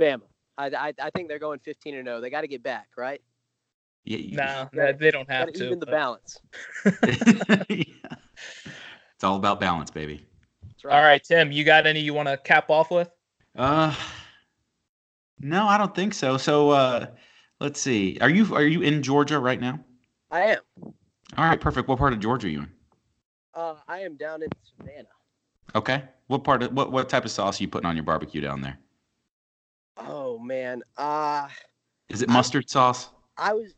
Bama. 0.00 0.22
I, 0.58 0.66
I, 0.66 0.92
I 1.00 1.10
think 1.10 1.28
they're 1.28 1.38
going 1.38 1.60
15 1.60 1.94
and 1.94 2.06
0. 2.06 2.20
They 2.20 2.28
got 2.30 2.40
to 2.42 2.48
get 2.48 2.62
back, 2.62 2.88
right? 2.96 3.20
Yeah. 4.04 4.18
you- 4.18 4.36
No, 4.36 4.68
gotta- 4.74 4.96
they 4.98 5.10
don't 5.12 5.30
have 5.30 5.46
Got 5.46 5.54
to 5.54 5.60
to. 5.60 5.66
even 5.66 5.78
the 5.78 5.86
balance. 5.86 6.38
Yeah. 7.68 7.84
It's 9.14 9.24
all 9.24 9.36
about 9.36 9.60
balance, 9.60 9.88
baby. 9.92 10.26
That's 10.66 10.84
right. 10.84 10.96
All 10.96 11.02
right, 11.04 11.22
Tim, 11.22 11.52
you 11.52 11.62
got 11.62 11.86
any 11.86 12.00
you 12.00 12.12
want 12.12 12.26
to 12.28 12.36
cap 12.36 12.70
off 12.70 12.90
with? 12.90 13.08
Uh 13.56 13.94
no, 15.38 15.68
I 15.68 15.78
don't 15.78 15.94
think 15.94 16.12
so. 16.12 16.36
So 16.38 16.70
uh 16.70 17.06
let's 17.60 17.80
see. 17.80 18.18
Are 18.20 18.28
you 18.28 18.52
are 18.52 18.64
you 18.64 18.82
in 18.82 19.00
Georgia 19.00 19.38
right 19.38 19.60
now? 19.60 19.78
I 20.32 20.40
am. 20.40 20.58
All 21.36 21.44
right, 21.44 21.60
perfect. 21.60 21.88
What 21.88 21.98
part 21.98 22.12
of 22.12 22.20
Georgia 22.20 22.46
are 22.46 22.50
you 22.50 22.58
in? 22.60 22.70
Uh, 23.54 23.74
I 23.88 24.00
am 24.00 24.16
down 24.16 24.42
in 24.42 24.48
Savannah. 24.78 25.08
Okay. 25.74 26.02
What 26.26 26.44
part 26.44 26.62
of 26.62 26.72
what 26.72 26.92
what 26.92 27.08
type 27.08 27.24
of 27.24 27.30
sauce 27.30 27.60
are 27.60 27.64
you 27.64 27.68
putting 27.68 27.86
on 27.86 27.96
your 27.96 28.04
barbecue 28.04 28.40
down 28.40 28.60
there? 28.60 28.78
Oh 29.96 30.38
man. 30.38 30.82
Uh, 30.96 31.48
Is 32.08 32.22
it 32.22 32.30
I- 32.30 32.32
mustard 32.32 32.68
sauce? 32.68 33.10
I 33.38 33.52
was 33.54 33.72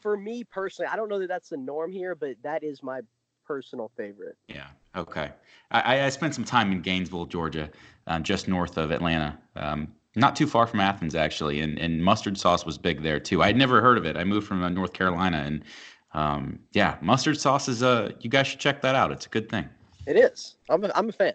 for 0.00 0.16
me 0.16 0.44
personally. 0.44 0.88
I 0.92 0.96
don't 0.96 1.08
know 1.08 1.18
that 1.20 1.28
that's 1.28 1.48
the 1.50 1.56
norm 1.56 1.92
here, 1.92 2.14
but 2.14 2.36
that 2.42 2.62
is 2.64 2.82
my 2.82 3.00
personal 3.46 3.90
favorite. 3.96 4.36
Yeah. 4.48 4.66
Okay. 4.96 5.30
I, 5.70 5.80
I- 5.80 6.04
I 6.06 6.08
spent 6.08 6.34
some 6.34 6.44
time 6.44 6.72
in 6.72 6.80
Gainesville, 6.80 7.26
Georgia, 7.26 7.70
uh, 8.06 8.18
just 8.20 8.48
north 8.48 8.76
of 8.78 8.90
Atlanta. 8.90 9.38
Um, 9.56 9.92
not 10.14 10.36
too 10.36 10.46
far 10.46 10.66
from 10.66 10.80
Athens, 10.80 11.14
actually, 11.14 11.60
and, 11.60 11.78
and 11.78 12.02
mustard 12.04 12.36
sauce 12.36 12.66
was 12.66 12.76
big 12.76 13.02
there 13.02 13.18
too. 13.18 13.42
I'd 13.42 13.56
never 13.56 13.80
heard 13.80 13.96
of 13.96 14.04
it. 14.04 14.16
I 14.16 14.24
moved 14.24 14.46
from 14.46 14.62
uh, 14.62 14.68
North 14.68 14.92
Carolina, 14.92 15.38
and 15.46 15.64
um, 16.14 16.58
yeah, 16.72 16.96
mustard 17.00 17.40
sauce 17.40 17.68
is 17.68 17.82
a. 17.82 18.12
You 18.20 18.30
guys 18.30 18.46
should 18.46 18.60
check 18.60 18.82
that 18.82 18.94
out. 18.94 19.12
It's 19.12 19.26
a 19.26 19.28
good 19.28 19.48
thing. 19.48 19.68
It 20.06 20.16
is. 20.16 20.56
I'm 20.68 20.84
a, 20.84 20.90
I'm 20.94 21.08
a 21.08 21.12
fan. 21.12 21.32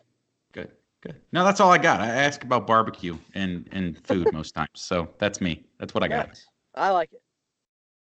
Good. 0.52 0.72
Good. 1.02 1.16
No, 1.32 1.44
that's 1.44 1.60
all 1.60 1.72
I 1.72 1.78
got. 1.78 2.02
I 2.02 2.08
ask 2.08 2.44
about 2.44 2.68
barbecue 2.68 3.18
and 3.34 3.68
and 3.72 4.06
food 4.06 4.30
most 4.34 4.54
times, 4.54 4.70
so 4.76 5.10
that's 5.18 5.42
me. 5.42 5.66
That's 5.80 5.94
what 5.94 6.04
I 6.04 6.08
got. 6.08 6.28
Nice. 6.28 6.48
I 6.76 6.90
like 6.92 7.12
it. 7.14 7.22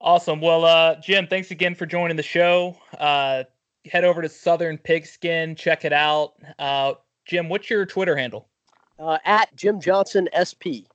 Awesome. 0.00 0.40
Well, 0.40 0.64
uh, 0.64 0.96
Jim, 1.00 1.26
thanks 1.26 1.50
again 1.50 1.74
for 1.74 1.84
joining 1.84 2.16
the 2.16 2.22
show. 2.22 2.76
Uh, 2.98 3.44
head 3.90 4.04
over 4.04 4.22
to 4.22 4.28
Southern 4.28 4.78
Pigskin, 4.78 5.56
check 5.56 5.84
it 5.84 5.92
out. 5.92 6.34
Uh, 6.58 6.94
Jim, 7.26 7.48
what's 7.48 7.68
your 7.68 7.84
Twitter 7.84 8.16
handle? 8.16 8.48
Uh, 8.98 9.18
at 9.24 9.54
Jim 9.56 9.80
Johnson 9.80 10.28
SP. 10.34 10.86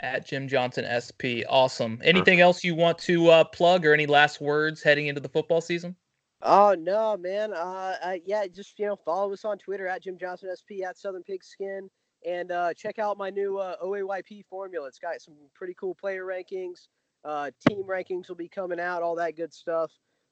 At 0.00 0.26
Jim 0.26 0.46
Johnson 0.46 0.84
SP. 0.84 1.40
Awesome. 1.48 2.00
Anything 2.04 2.40
else 2.40 2.62
you 2.62 2.74
want 2.74 2.98
to 2.98 3.28
uh, 3.30 3.44
plug 3.44 3.86
or 3.86 3.94
any 3.94 4.06
last 4.06 4.40
words 4.40 4.82
heading 4.82 5.06
into 5.06 5.20
the 5.20 5.28
football 5.28 5.60
season? 5.60 5.96
Oh 6.42 6.76
no, 6.78 7.16
man. 7.16 7.52
Uh, 7.52 7.96
uh, 8.02 8.16
yeah, 8.24 8.46
just 8.46 8.78
you 8.78 8.86
know, 8.86 8.96
follow 8.96 9.32
us 9.32 9.44
on 9.44 9.58
Twitter 9.58 9.86
at 9.86 10.02
Jim 10.02 10.18
Johnson 10.18 10.50
SP 10.52 10.84
at 10.86 10.98
Southern 10.98 11.22
Pigskin, 11.22 11.88
and 12.26 12.52
uh, 12.52 12.74
check 12.74 12.98
out 12.98 13.16
my 13.16 13.30
new 13.30 13.58
uh, 13.58 13.76
OAYP 13.82 14.44
formula. 14.50 14.86
It's 14.86 14.98
got 14.98 15.20
some 15.20 15.34
pretty 15.54 15.74
cool 15.74 15.94
player 15.94 16.24
rankings. 16.24 16.88
Uh, 17.24 17.50
team 17.66 17.82
rankings 17.82 18.28
will 18.28 18.36
be 18.36 18.48
coming 18.48 18.78
out, 18.78 19.02
all 19.02 19.16
that 19.16 19.36
good 19.36 19.52
stuff. 19.52 19.90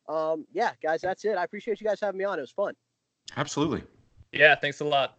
Um, 0.09 0.47
yeah, 0.53 0.73
guys, 0.82 1.01
that's 1.01 1.24
it. 1.24 1.39
I 1.39 1.45
appreciate 1.45 1.81
you 1.81 1.86
guys 1.86 2.01
having 2.01 2.19
me 2.19 2.24
on. 2.24 2.39
It 2.39 2.43
was 2.43 2.51
fun. 2.51 2.74
Absolutely. 3.36 3.82
Yeah, 4.32 4.55
thanks 4.55 4.81
a 4.81 4.85
lot. 4.85 5.16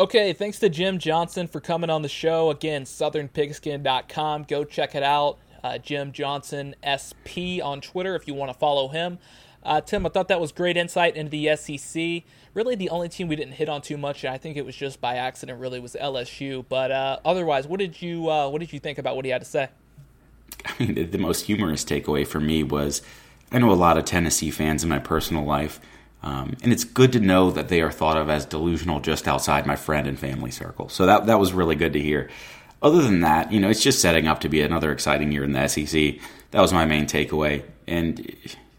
Okay, 0.00 0.32
thanks 0.32 0.58
to 0.60 0.70
Jim 0.70 0.98
Johnson 0.98 1.46
for 1.46 1.60
coming 1.60 1.90
on 1.90 2.00
the 2.00 2.08
show. 2.08 2.48
Again, 2.48 2.84
southernpigskin.com. 2.84 4.44
Go 4.44 4.64
check 4.64 4.94
it 4.94 5.02
out. 5.02 5.36
Uh, 5.62 5.76
Jim 5.76 6.10
Johnson 6.10 6.74
SP 6.80 7.60
on 7.62 7.82
Twitter 7.82 8.16
if 8.16 8.26
you 8.26 8.32
want 8.32 8.50
to 8.50 8.58
follow 8.58 8.88
him. 8.88 9.18
Uh, 9.62 9.82
Tim, 9.82 10.06
I 10.06 10.08
thought 10.08 10.28
that 10.28 10.40
was 10.40 10.52
great 10.52 10.78
insight 10.78 11.16
into 11.16 11.28
the 11.28 11.54
SEC. 11.54 12.22
Really, 12.54 12.74
the 12.76 12.88
only 12.88 13.10
team 13.10 13.28
we 13.28 13.36
didn't 13.36 13.52
hit 13.52 13.68
on 13.68 13.82
too 13.82 13.98
much, 13.98 14.24
and 14.24 14.32
I 14.32 14.38
think 14.38 14.56
it 14.56 14.64
was 14.64 14.74
just 14.74 15.02
by 15.02 15.16
accident, 15.16 15.60
really, 15.60 15.80
was 15.80 15.94
LSU. 16.00 16.64
But 16.66 16.90
uh, 16.90 17.18
otherwise, 17.22 17.66
what 17.66 17.78
did 17.78 18.00
you 18.00 18.30
uh, 18.30 18.48
what 18.48 18.60
did 18.60 18.72
you 18.72 18.80
think 18.80 18.96
about 18.96 19.16
what 19.16 19.26
he 19.26 19.30
had 19.30 19.42
to 19.42 19.46
say? 19.46 19.68
I 20.64 20.72
mean, 20.82 21.10
the 21.10 21.18
most 21.18 21.44
humorous 21.44 21.84
takeaway 21.84 22.26
for 22.26 22.40
me 22.40 22.62
was 22.62 23.02
I 23.52 23.58
know 23.58 23.70
a 23.70 23.74
lot 23.74 23.98
of 23.98 24.06
Tennessee 24.06 24.50
fans 24.50 24.82
in 24.82 24.88
my 24.88 24.98
personal 24.98 25.44
life 25.44 25.78
um, 26.22 26.56
and 26.62 26.72
it's 26.72 26.84
good 26.84 27.12
to 27.12 27.20
know 27.20 27.50
that 27.50 27.68
they 27.68 27.80
are 27.80 27.90
thought 27.90 28.16
of 28.16 28.28
as 28.28 28.44
delusional 28.44 29.00
just 29.00 29.26
outside 29.26 29.66
my 29.66 29.76
friend 29.76 30.06
and 30.06 30.18
family 30.18 30.50
circle. 30.50 30.88
So 30.88 31.06
that 31.06 31.26
that 31.26 31.38
was 31.38 31.52
really 31.52 31.76
good 31.76 31.94
to 31.94 32.00
hear. 32.00 32.28
Other 32.82 33.02
than 33.02 33.20
that, 33.20 33.52
you 33.52 33.60
know, 33.60 33.68
it's 33.68 33.82
just 33.82 34.00
setting 34.00 34.26
up 34.26 34.40
to 34.40 34.48
be 34.48 34.62
another 34.62 34.90
exciting 34.90 35.32
year 35.32 35.44
in 35.44 35.52
the 35.52 35.68
SEC. 35.68 36.14
That 36.50 36.60
was 36.60 36.72
my 36.72 36.86
main 36.86 37.04
takeaway. 37.04 37.62
And 37.86 38.34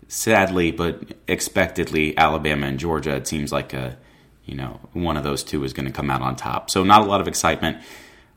sadly, 0.08 0.72
but 0.72 1.14
expectedly, 1.28 2.18
Alabama 2.18 2.68
and 2.68 2.80
Georgia. 2.80 3.16
It 3.16 3.28
seems 3.28 3.52
like 3.52 3.74
a, 3.74 3.98
you 4.46 4.56
know, 4.56 4.80
one 4.94 5.18
of 5.18 5.24
those 5.24 5.44
two 5.44 5.64
is 5.64 5.74
going 5.74 5.86
to 5.86 5.92
come 5.92 6.10
out 6.10 6.22
on 6.22 6.36
top. 6.36 6.70
So 6.70 6.84
not 6.84 7.02
a 7.02 7.06
lot 7.06 7.22
of 7.22 7.28
excitement. 7.28 7.78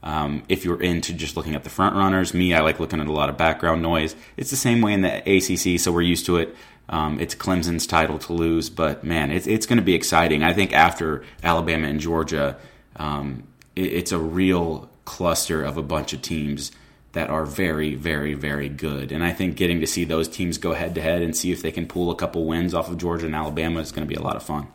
Um, 0.02 0.42
if 0.50 0.66
you're 0.66 0.82
into 0.82 1.14
just 1.14 1.34
looking 1.34 1.54
at 1.54 1.64
the 1.64 1.70
front 1.70 1.96
runners, 1.96 2.34
me, 2.34 2.52
I 2.52 2.60
like 2.60 2.78
looking 2.78 3.00
at 3.00 3.06
a 3.06 3.12
lot 3.12 3.30
of 3.30 3.38
background 3.38 3.80
noise. 3.80 4.14
It's 4.36 4.50
the 4.50 4.56
same 4.56 4.82
way 4.82 4.92
in 4.92 5.00
the 5.00 5.16
ACC, 5.18 5.80
so 5.80 5.90
we're 5.92 6.02
used 6.02 6.26
to 6.26 6.36
it. 6.36 6.54
Um, 6.88 7.18
it's 7.18 7.34
Clemson's 7.34 7.86
title 7.86 8.18
to 8.18 8.32
lose, 8.32 8.68
but 8.68 9.04
man, 9.04 9.30
it's 9.30 9.46
it's 9.46 9.66
going 9.66 9.78
to 9.78 9.84
be 9.84 9.94
exciting. 9.94 10.42
I 10.42 10.52
think 10.52 10.72
after 10.72 11.24
Alabama 11.42 11.88
and 11.88 11.98
Georgia, 11.98 12.56
um, 12.96 13.44
it, 13.74 13.92
it's 13.92 14.12
a 14.12 14.18
real 14.18 14.90
cluster 15.04 15.62
of 15.62 15.76
a 15.76 15.82
bunch 15.82 16.12
of 16.12 16.22
teams 16.22 16.72
that 17.12 17.30
are 17.30 17.46
very, 17.46 17.94
very, 17.94 18.34
very 18.34 18.68
good. 18.68 19.12
And 19.12 19.24
I 19.24 19.32
think 19.32 19.56
getting 19.56 19.80
to 19.80 19.86
see 19.86 20.04
those 20.04 20.28
teams 20.28 20.58
go 20.58 20.74
head 20.74 20.94
to 20.96 21.00
head 21.00 21.22
and 21.22 21.34
see 21.34 21.52
if 21.52 21.62
they 21.62 21.70
can 21.70 21.86
pull 21.86 22.10
a 22.10 22.16
couple 22.16 22.44
wins 22.44 22.74
off 22.74 22.90
of 22.90 22.98
Georgia 22.98 23.26
and 23.26 23.34
Alabama 23.34 23.80
is 23.80 23.92
going 23.92 24.06
to 24.06 24.08
be 24.08 24.16
a 24.16 24.22
lot 24.22 24.36
of 24.36 24.42
fun. 24.42 24.66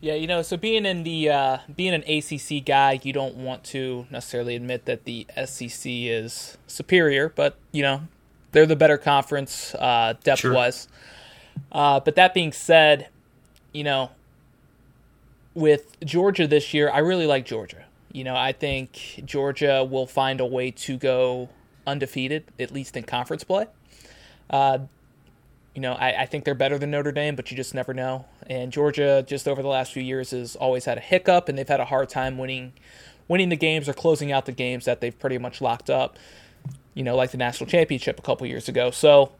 Yeah, 0.00 0.14
you 0.14 0.26
know, 0.26 0.40
so 0.40 0.56
being 0.56 0.86
in 0.86 1.02
the 1.02 1.28
uh, 1.28 1.58
being 1.76 1.92
an 1.92 2.04
ACC 2.04 2.64
guy, 2.64 2.98
you 3.02 3.12
don't 3.12 3.36
want 3.36 3.64
to 3.64 4.06
necessarily 4.10 4.56
admit 4.56 4.86
that 4.86 5.04
the 5.04 5.26
SEC 5.44 5.82
is 5.84 6.56
superior, 6.66 7.28
but 7.28 7.56
you 7.70 7.82
know, 7.82 8.02
they're 8.52 8.66
the 8.66 8.76
better 8.76 8.96
conference 8.96 9.74
uh, 9.74 10.14
depth 10.24 10.44
wise. 10.44 10.88
Sure. 10.88 10.96
Uh, 11.72 12.00
but 12.00 12.14
that 12.16 12.34
being 12.34 12.52
said, 12.52 13.08
you 13.72 13.84
know, 13.84 14.10
with 15.54 15.96
Georgia 16.04 16.46
this 16.46 16.72
year, 16.74 16.90
I 16.90 16.98
really 16.98 17.26
like 17.26 17.44
Georgia. 17.44 17.84
You 18.12 18.24
know, 18.24 18.34
I 18.34 18.52
think 18.52 19.22
Georgia 19.24 19.84
will 19.88 20.06
find 20.06 20.40
a 20.40 20.46
way 20.46 20.70
to 20.72 20.96
go 20.96 21.48
undefeated, 21.86 22.44
at 22.58 22.72
least 22.72 22.96
in 22.96 23.04
conference 23.04 23.44
play. 23.44 23.66
Uh, 24.48 24.78
you 25.74 25.80
know, 25.80 25.92
I, 25.92 26.22
I, 26.22 26.26
think 26.26 26.44
they're 26.44 26.56
better 26.56 26.78
than 26.78 26.90
Notre 26.90 27.12
Dame, 27.12 27.36
but 27.36 27.50
you 27.50 27.56
just 27.56 27.74
never 27.74 27.94
know. 27.94 28.24
And 28.48 28.72
Georgia, 28.72 29.24
just 29.26 29.46
over 29.46 29.62
the 29.62 29.68
last 29.68 29.92
few 29.92 30.02
years, 30.02 30.32
has 30.32 30.56
always 30.56 30.84
had 30.84 30.98
a 30.98 31.00
hiccup, 31.00 31.48
and 31.48 31.56
they've 31.56 31.68
had 31.68 31.78
a 31.78 31.84
hard 31.84 32.08
time 32.08 32.36
winning, 32.36 32.72
winning 33.28 33.48
the 33.48 33.56
games 33.56 33.88
or 33.88 33.92
closing 33.92 34.32
out 34.32 34.46
the 34.46 34.52
games 34.52 34.86
that 34.86 35.00
they've 35.00 35.16
pretty 35.16 35.38
much 35.38 35.60
locked 35.60 35.88
up. 35.88 36.18
You 36.94 37.04
know, 37.04 37.14
like 37.14 37.30
the 37.30 37.36
national 37.36 37.70
championship 37.70 38.18
a 38.18 38.22
couple 38.22 38.44
years 38.48 38.68
ago. 38.68 38.90
So 38.90 39.30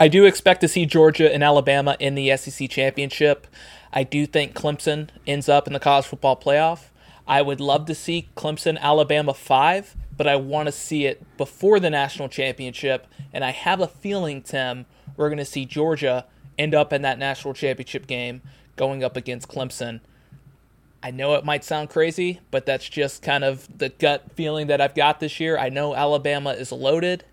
I 0.00 0.08
do 0.08 0.24
expect 0.24 0.60
to 0.62 0.68
see 0.68 0.86
Georgia 0.86 1.32
and 1.32 1.44
Alabama 1.44 1.96
in 2.00 2.14
the 2.14 2.36
SEC 2.36 2.68
championship. 2.70 3.46
I 3.92 4.04
do 4.04 4.26
think 4.26 4.54
Clemson 4.54 5.10
ends 5.26 5.48
up 5.48 5.66
in 5.66 5.72
the 5.72 5.80
college 5.80 6.06
football 6.06 6.36
playoff. 6.36 6.84
I 7.26 7.42
would 7.42 7.60
love 7.60 7.86
to 7.86 7.94
see 7.94 8.28
Clemson 8.36 8.78
Alabama 8.78 9.34
5, 9.34 9.96
but 10.16 10.26
I 10.26 10.36
want 10.36 10.66
to 10.66 10.72
see 10.72 11.06
it 11.06 11.24
before 11.36 11.78
the 11.78 11.90
national 11.90 12.28
championship. 12.28 13.06
And 13.32 13.44
I 13.44 13.50
have 13.50 13.80
a 13.80 13.86
feeling, 13.86 14.42
Tim, 14.42 14.86
we're 15.16 15.28
going 15.28 15.38
to 15.38 15.44
see 15.44 15.66
Georgia 15.66 16.26
end 16.58 16.74
up 16.74 16.92
in 16.92 17.02
that 17.02 17.18
national 17.18 17.54
championship 17.54 18.06
game 18.06 18.42
going 18.76 19.04
up 19.04 19.16
against 19.16 19.48
Clemson. 19.48 20.00
I 21.02 21.10
know 21.10 21.34
it 21.34 21.44
might 21.44 21.64
sound 21.64 21.90
crazy, 21.90 22.40
but 22.50 22.64
that's 22.64 22.88
just 22.88 23.22
kind 23.22 23.44
of 23.44 23.66
the 23.76 23.88
gut 23.88 24.32
feeling 24.34 24.68
that 24.68 24.80
I've 24.80 24.94
got 24.94 25.20
this 25.20 25.40
year. 25.40 25.58
I 25.58 25.68
know 25.68 25.94
Alabama 25.94 26.50
is 26.50 26.72
loaded. 26.72 27.24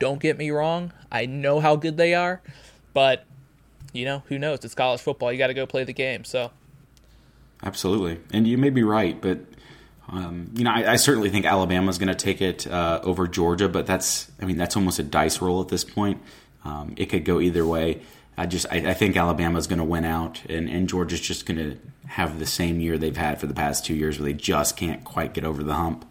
Don't 0.00 0.20
get 0.20 0.36
me 0.36 0.50
wrong. 0.50 0.92
I 1.12 1.26
know 1.26 1.60
how 1.60 1.76
good 1.76 1.96
they 1.96 2.14
are, 2.14 2.40
but 2.92 3.24
you 3.92 4.04
know, 4.04 4.24
who 4.26 4.38
knows? 4.38 4.64
It's 4.64 4.74
college 4.74 5.00
football. 5.00 5.30
You 5.30 5.38
got 5.38 5.48
to 5.48 5.54
go 5.54 5.66
play 5.66 5.84
the 5.84 5.92
game. 5.92 6.24
So, 6.24 6.50
absolutely, 7.62 8.18
and 8.32 8.48
you 8.48 8.58
may 8.58 8.70
be 8.70 8.82
right, 8.82 9.20
but 9.20 9.38
um, 10.08 10.50
you 10.54 10.64
know, 10.64 10.70
I, 10.70 10.92
I, 10.92 10.96
certainly 10.96 11.30
think 11.30 11.46
Alabama's 11.46 11.98
going 11.98 12.08
to 12.08 12.16
take 12.16 12.42
it 12.42 12.66
uh, 12.66 13.00
over 13.04 13.28
Georgia, 13.28 13.68
but 13.68 13.86
that's, 13.86 14.28
I 14.42 14.44
mean, 14.44 14.56
that's 14.56 14.76
almost 14.76 14.98
a 14.98 15.04
dice 15.04 15.40
roll 15.40 15.60
at 15.60 15.68
this 15.68 15.84
point. 15.84 16.20
Um, 16.64 16.94
it 16.96 17.06
could 17.06 17.24
go 17.24 17.40
either 17.40 17.64
way. 17.64 18.02
I 18.36 18.46
just, 18.46 18.66
I, 18.72 18.90
I 18.90 18.94
think 18.94 19.16
Alabama's 19.16 19.68
going 19.68 19.78
to 19.78 19.84
win 19.84 20.04
out, 20.04 20.42
and, 20.48 20.68
and 20.68 20.88
Georgia's 20.88 21.20
just 21.20 21.46
going 21.46 21.58
to 21.58 21.78
have 22.08 22.40
the 22.40 22.46
same 22.46 22.80
year 22.80 22.98
they've 22.98 23.16
had 23.16 23.38
for 23.38 23.46
the 23.46 23.54
past 23.54 23.84
two 23.84 23.94
years, 23.94 24.18
where 24.18 24.24
they 24.24 24.32
just 24.32 24.76
can't 24.76 25.04
quite 25.04 25.32
get 25.32 25.44
over 25.44 25.62
the 25.62 25.74
hump. 25.74 26.09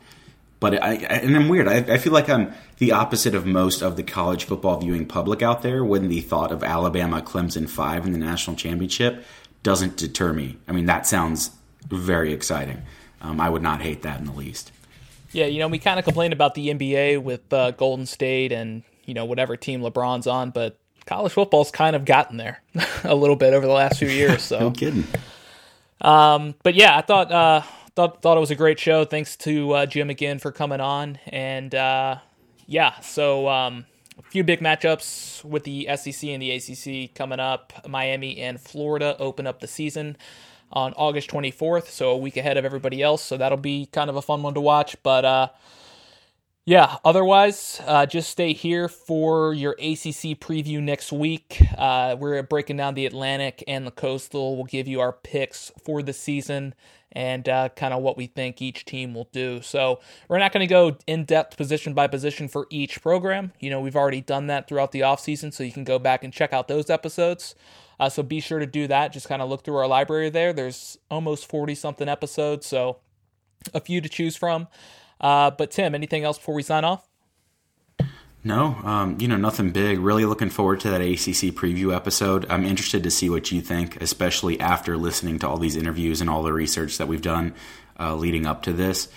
But 0.59 0.83
I, 0.83 0.95
and 0.95 1.35
I'm 1.35 1.47
weird. 1.47 1.67
I, 1.67 1.77
I, 1.77 1.97
feel 1.97 2.11
like 2.11 2.29
I'm 2.29 2.53
the 2.79 2.91
opposite 2.91 3.33
of 3.33 3.45
most 3.45 3.81
of 3.81 3.95
the 3.95 4.03
college 4.03 4.43
football 4.43 4.77
viewing 4.77 5.05
public 5.05 5.41
out 5.41 5.61
there 5.61 5.85
when 5.85 6.09
the 6.09 6.19
thought 6.19 6.51
of 6.51 6.63
Alabama 6.63 7.21
Clemson 7.21 7.69
5 7.69 8.05
in 8.05 8.11
the 8.11 8.17
national 8.17 8.57
championship 8.57 9.23
doesn't 9.63 9.95
deter 9.95 10.33
me. 10.33 10.57
I 10.67 10.73
mean, 10.73 10.85
that 10.87 11.07
sounds 11.07 11.51
very 11.87 12.33
exciting. 12.33 12.81
Um, 13.21 13.39
I 13.39 13.49
would 13.49 13.61
not 13.61 13.81
hate 13.81 14.01
that 14.01 14.19
in 14.19 14.25
the 14.25 14.33
least. 14.33 14.71
Yeah, 15.31 15.45
you 15.45 15.59
know, 15.59 15.67
we 15.67 15.79
kind 15.79 15.97
of 15.97 16.05
complain 16.05 16.33
about 16.33 16.55
the 16.55 16.69
NBA 16.69 17.21
with 17.21 17.53
uh, 17.53 17.71
Golden 17.71 18.05
State 18.05 18.51
and, 18.51 18.83
you 19.05 19.13
know, 19.13 19.25
whatever 19.25 19.55
team 19.55 19.81
LeBron's 19.81 20.27
on, 20.27 20.49
but 20.49 20.77
college 21.05 21.31
football's 21.31 21.71
kind 21.71 21.95
of 21.95 22.03
gotten 22.03 22.35
there 22.35 22.61
a 23.03 23.15
little 23.15 23.35
bit 23.35 23.53
over 23.53 23.65
the 23.65 23.73
last 23.73 23.99
few 23.99 24.09
years. 24.09 24.41
So. 24.49 24.59
no 24.59 24.71
kidding. 24.71 25.05
Um, 26.01 26.55
but 26.63 26.75
yeah, 26.75 26.97
I 26.97 27.01
thought. 27.01 27.31
Uh, 27.31 27.61
thought 27.99 28.21
thought 28.21 28.37
it 28.37 28.39
was 28.39 28.51
a 28.51 28.55
great 28.55 28.79
show. 28.79 29.03
Thanks 29.03 29.35
to 29.37 29.73
uh, 29.73 29.85
Jim 29.85 30.09
again 30.09 30.39
for 30.39 30.53
coming 30.53 30.79
on, 30.79 31.19
and 31.27 31.75
uh, 31.75 32.19
yeah, 32.65 32.97
so 33.01 33.49
um, 33.49 33.85
a 34.17 34.21
few 34.21 34.41
big 34.41 34.61
matchups 34.61 35.43
with 35.43 35.65
the 35.65 35.89
SEC 35.97 36.29
and 36.29 36.41
the 36.41 36.51
ACC 36.51 37.13
coming 37.13 37.41
up. 37.41 37.73
Miami 37.89 38.39
and 38.39 38.57
Florida 38.57 39.17
open 39.19 39.45
up 39.45 39.59
the 39.59 39.67
season 39.67 40.15
on 40.71 40.93
August 40.93 41.29
24th, 41.29 41.87
so 41.87 42.11
a 42.11 42.17
week 42.17 42.37
ahead 42.37 42.55
of 42.55 42.63
everybody 42.63 43.03
else. 43.03 43.21
So 43.21 43.35
that'll 43.35 43.57
be 43.57 43.87
kind 43.87 44.09
of 44.09 44.15
a 44.15 44.21
fun 44.21 44.43
one 44.43 44.53
to 44.53 44.61
watch. 44.61 44.95
But 45.03 45.25
uh, 45.25 45.47
yeah, 46.63 46.99
otherwise, 47.03 47.81
uh, 47.85 48.05
just 48.05 48.29
stay 48.29 48.53
here 48.53 48.87
for 48.87 49.53
your 49.53 49.73
ACC 49.73 50.39
preview 50.39 50.81
next 50.81 51.11
week. 51.11 51.61
Uh, 51.77 52.15
we're 52.17 52.41
breaking 52.43 52.77
down 52.77 52.93
the 52.93 53.05
Atlantic 53.05 53.61
and 53.67 53.85
the 53.85 53.91
Coastal. 53.91 54.55
We'll 54.55 54.67
give 54.67 54.87
you 54.87 55.01
our 55.01 55.11
picks 55.11 55.73
for 55.83 56.01
the 56.01 56.13
season 56.13 56.75
and 57.11 57.49
uh, 57.49 57.69
kind 57.69 57.93
of 57.93 58.01
what 58.01 58.17
we 58.17 58.27
think 58.27 58.61
each 58.61 58.85
team 58.85 59.13
will 59.13 59.29
do. 59.31 59.61
So 59.61 59.99
we're 60.27 60.37
not 60.37 60.51
going 60.51 60.67
to 60.67 60.67
go 60.67 60.97
in 61.07 61.25
depth 61.25 61.57
position 61.57 61.93
by 61.93 62.07
position 62.07 62.47
for 62.47 62.67
each 62.69 63.01
program. 63.01 63.51
You 63.59 63.69
know, 63.69 63.81
we've 63.81 63.95
already 63.95 64.21
done 64.21 64.47
that 64.47 64.67
throughout 64.67 64.91
the 64.91 65.01
offseason, 65.01 65.53
so 65.53 65.63
you 65.63 65.71
can 65.71 65.83
go 65.83 65.97
back 65.99 66.23
and 66.23 66.31
check 66.31 66.53
out 66.53 66.67
those 66.67 66.89
episodes. 66.89 67.55
Uh, 67.99 68.09
so 68.09 68.23
be 68.23 68.39
sure 68.39 68.59
to 68.59 68.65
do 68.65 68.87
that. 68.87 69.11
Just 69.11 69.27
kind 69.27 69.41
of 69.41 69.49
look 69.49 69.63
through 69.63 69.77
our 69.77 69.87
library 69.87 70.29
there. 70.29 70.53
There's 70.53 70.97
almost 71.09 71.49
40 71.49 71.75
something 71.75 72.07
episodes, 72.07 72.65
so 72.65 72.99
a 73.73 73.81
few 73.81 74.01
to 74.01 74.09
choose 74.09 74.35
from. 74.35 74.67
Uh, 75.19 75.51
but 75.51 75.71
Tim, 75.71 75.93
anything 75.93 76.23
else 76.23 76.37
before 76.37 76.55
we 76.55 76.63
sign 76.63 76.85
off? 76.85 77.08
No, 78.43 78.75
um, 78.85 79.17
you 79.19 79.27
know, 79.27 79.35
nothing 79.37 79.71
big. 79.71 79.99
Really 79.99 80.25
looking 80.25 80.49
forward 80.49 80.79
to 80.81 80.89
that 80.91 81.01
ACC 81.01 81.53
preview 81.53 81.93
episode. 81.93 82.45
I'm 82.49 82.65
interested 82.65 83.03
to 83.03 83.11
see 83.11 83.29
what 83.29 83.51
you 83.51 83.61
think, 83.61 84.01
especially 84.01 84.59
after 84.61 84.95
listening 84.97 85.39
to 85.39 85.47
all 85.47 85.57
these 85.57 85.75
interviews 85.75 86.21
and 86.21 86.29
all 86.29 86.41
the 86.43 86.53
research 86.53 86.97
that 86.99 87.07
we've 87.07 87.21
done 87.21 87.53
uh, 87.99 88.15
leading 88.15 88.45
up 88.45 88.63
to 88.63 88.73
this. 88.73 89.09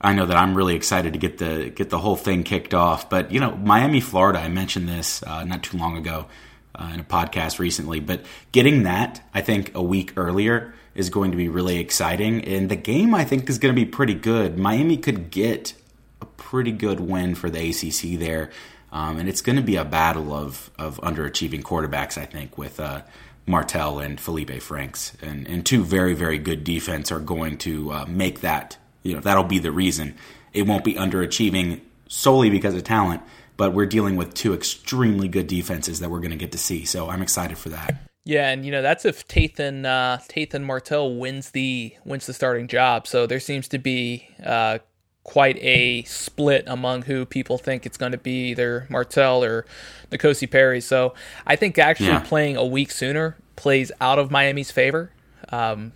I 0.00 0.14
know 0.14 0.26
that 0.26 0.36
I'm 0.36 0.54
really 0.54 0.74
excited 0.74 1.12
to 1.12 1.18
get 1.18 1.38
the 1.38 1.70
get 1.74 1.90
the 1.90 1.98
whole 1.98 2.16
thing 2.16 2.42
kicked 2.44 2.74
off. 2.74 3.10
But 3.10 3.30
you 3.30 3.40
know, 3.40 3.54
Miami, 3.56 4.00
Florida. 4.00 4.40
I 4.40 4.48
mentioned 4.48 4.88
this 4.88 5.22
uh, 5.22 5.44
not 5.44 5.62
too 5.62 5.76
long 5.76 5.96
ago. 5.96 6.26
uh, 6.74 6.90
in 6.94 7.00
a 7.00 7.04
podcast 7.04 7.58
recently. 7.58 8.00
But 8.00 8.24
getting 8.52 8.84
that, 8.84 9.22
I 9.34 9.40
think, 9.40 9.72
a 9.74 9.82
week 9.82 10.12
earlier 10.16 10.74
is 10.94 11.10
going 11.10 11.30
to 11.30 11.36
be 11.36 11.48
really 11.48 11.78
exciting. 11.78 12.44
And 12.44 12.70
the 12.70 12.76
game, 12.76 13.14
I 13.14 13.24
think, 13.24 13.48
is 13.48 13.58
going 13.58 13.74
to 13.74 13.80
be 13.80 13.86
pretty 13.86 14.14
good. 14.14 14.58
Miami 14.58 14.96
could 14.96 15.30
get 15.30 15.74
a 16.22 16.26
pretty 16.26 16.72
good 16.72 17.00
win 17.00 17.34
for 17.34 17.50
the 17.50 17.70
ACC 17.70 18.18
there. 18.18 18.50
Um, 18.90 19.18
and 19.18 19.28
it's 19.28 19.40
going 19.40 19.56
to 19.56 19.62
be 19.62 19.76
a 19.76 19.84
battle 19.84 20.34
of, 20.34 20.70
of 20.78 21.00
underachieving 21.00 21.62
quarterbacks, 21.62 22.18
I 22.18 22.26
think, 22.26 22.58
with 22.58 22.78
uh, 22.78 23.02
Martell 23.46 23.98
and 23.98 24.20
Felipe 24.20 24.60
Franks. 24.60 25.16
And, 25.22 25.46
and 25.48 25.64
two 25.64 25.82
very, 25.82 26.14
very 26.14 26.38
good 26.38 26.62
defense 26.62 27.10
are 27.10 27.20
going 27.20 27.58
to 27.58 27.92
uh, 27.92 28.04
make 28.06 28.40
that, 28.40 28.76
you 29.02 29.14
know, 29.14 29.20
that'll 29.20 29.44
be 29.44 29.58
the 29.58 29.72
reason. 29.72 30.14
It 30.52 30.66
won't 30.66 30.84
be 30.84 30.94
underachieving 30.94 31.80
solely 32.08 32.50
because 32.50 32.74
of 32.74 32.84
talent, 32.84 33.22
but 33.56 33.72
we're 33.72 33.86
dealing 33.86 34.16
with 34.16 34.34
two 34.34 34.52
extremely 34.52 35.28
good 35.28 35.46
defenses 35.46 36.00
that 36.00 36.10
we're 36.10 36.20
going 36.20 36.30
to 36.30 36.36
get 36.36 36.52
to 36.52 36.58
see. 36.58 36.84
So 36.84 37.08
I'm 37.08 37.22
excited 37.22 37.56
for 37.56 37.70
that. 37.70 38.08
Yeah, 38.24 38.50
and 38.50 38.64
you 38.64 38.70
know 38.70 38.82
that's 38.82 39.04
if 39.04 39.26
Tathan 39.26 39.84
uh, 39.84 40.18
Tathan 40.28 40.62
Martell 40.62 41.16
wins 41.16 41.50
the 41.50 41.92
wins 42.04 42.26
the 42.26 42.32
starting 42.32 42.68
job. 42.68 43.08
So 43.08 43.26
there 43.26 43.40
seems 43.40 43.66
to 43.68 43.78
be 43.78 44.28
uh, 44.44 44.78
quite 45.24 45.56
a 45.58 46.02
split 46.02 46.64
among 46.66 47.02
who 47.02 47.24
people 47.24 47.58
think 47.58 47.86
it's 47.86 47.96
going 47.96 48.12
to 48.12 48.18
be, 48.18 48.50
either 48.50 48.86
Martell 48.88 49.44
or 49.44 49.64
N'Kosi 50.10 50.50
Perry. 50.50 50.80
So 50.80 51.14
I 51.46 51.56
think 51.56 51.78
actually 51.78 52.08
yeah. 52.08 52.20
playing 52.20 52.56
a 52.56 52.64
week 52.64 52.90
sooner 52.90 53.36
plays 53.56 53.92
out 54.00 54.18
of 54.18 54.30
Miami's 54.30 54.70
favor. 54.70 55.10
Um, 55.50 55.92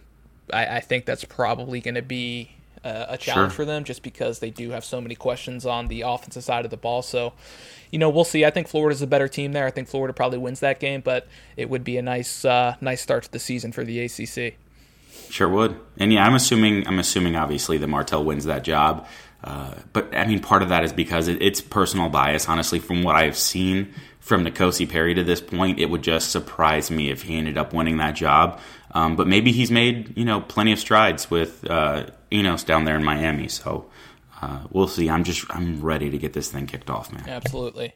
I, 0.53 0.77
I, 0.77 0.81
think 0.81 1.07
that's 1.07 1.25
probably 1.25 1.81
going 1.81 1.95
to 1.95 2.03
be 2.03 2.51
a, 2.85 3.07
a 3.11 3.19
challenge 3.19 3.53
sure. 3.53 3.57
for 3.57 3.65
them 3.65 3.85
just 3.85 4.03
because 4.03 4.39
they 4.39 4.51
do 4.51 4.71
have 4.71 4.85
so 4.85 5.01
many 5.01 5.15
questions 5.15 5.65
on 5.65 5.89
the 5.89 6.03
offensive 6.03 6.45
side 6.45 6.65
of 6.65 6.71
the 6.71 6.77
ball. 6.77 7.03
So 7.03 7.33
you 7.91 7.99
know, 7.99 8.11
we'll 8.11 8.25
see. 8.25 8.45
I 8.45 8.51
think 8.51 8.69
Florida's 8.69 9.03
a 9.03 9.07
better 9.07 9.29
team 9.29 9.53
there. 9.53 9.67
I 9.67 9.71
think 9.71 9.89
Florida 9.89 10.13
probably 10.13 10.39
wins 10.39 10.61
that 10.61 10.81
game, 10.81 11.01
but 11.01 11.27
it 11.57 11.71
would 11.71 11.85
be 11.85 11.97
a 11.97 12.03
nice, 12.03 12.45
uh, 12.45 12.77
nice 12.81 13.01
start 13.01 13.25
to 13.25 13.33
the 13.33 13.39
season 13.39 13.73
for 13.73 13.85
the 13.85 14.01
ACC. 14.01 14.55
Sure 15.31 15.49
would. 15.49 15.79
And 15.99 16.13
yeah, 16.13 16.25
I'm 16.27 16.35
assuming, 16.35 16.87
I'm 16.87 16.99
assuming 16.99 17.37
obviously 17.37 17.79
that 17.79 17.87
Martell 17.87 18.25
wins 18.25 18.45
that 18.45 18.65
job. 18.65 19.07
Uh, 19.43 19.75
but 19.93 20.15
I 20.17 20.27
mean, 20.27 20.41
part 20.41 20.63
of 20.63 20.71
that 20.71 20.85
is 20.85 20.93
because 20.93 21.29
it, 21.29 21.41
it's 21.41 21.61
personal 21.61 22.09
bias. 22.09 22.49
Honestly, 22.49 22.79
from 22.79 23.03
what 23.03 23.17
I've 23.17 23.37
seen 23.37 23.93
from 24.19 24.45
N'Kosi 24.45 24.89
Perry 24.89 25.15
to 25.15 25.23
this 25.23 25.41
point, 25.41 25.79
it 25.79 25.87
would 25.87 26.03
just 26.03 26.31
surprise 26.31 26.91
me 26.91 27.11
if 27.11 27.23
he 27.23 27.37
ended 27.37 27.57
up 27.57 27.73
winning 27.73 27.99
that 27.99 28.17
job. 28.17 28.61
Um, 28.93 29.15
but 29.15 29.27
maybe 29.27 29.53
he's 29.53 29.71
made 29.71 30.17
you 30.17 30.25
know 30.25 30.41
plenty 30.41 30.73
of 30.73 30.79
strides 30.79 31.31
with 31.31 31.69
uh, 31.71 32.07
Enos 32.33 32.65
down 32.65 32.85
there 32.85 32.97
in 32.97 33.05
Miami. 33.05 33.49
So 33.49 33.89
uh, 34.43 34.65
we'll 34.71 34.89
see. 34.89 35.09
I'm 35.09 35.23
just 35.23 35.45
I'm 35.51 35.81
ready 35.81 36.11
to 36.11 36.19
get 36.19 36.33
this 36.33 36.51
thing 36.51 36.67
kicked 36.67 36.91
off, 36.91 37.13
man. 37.13 37.29
Absolutely. 37.29 37.95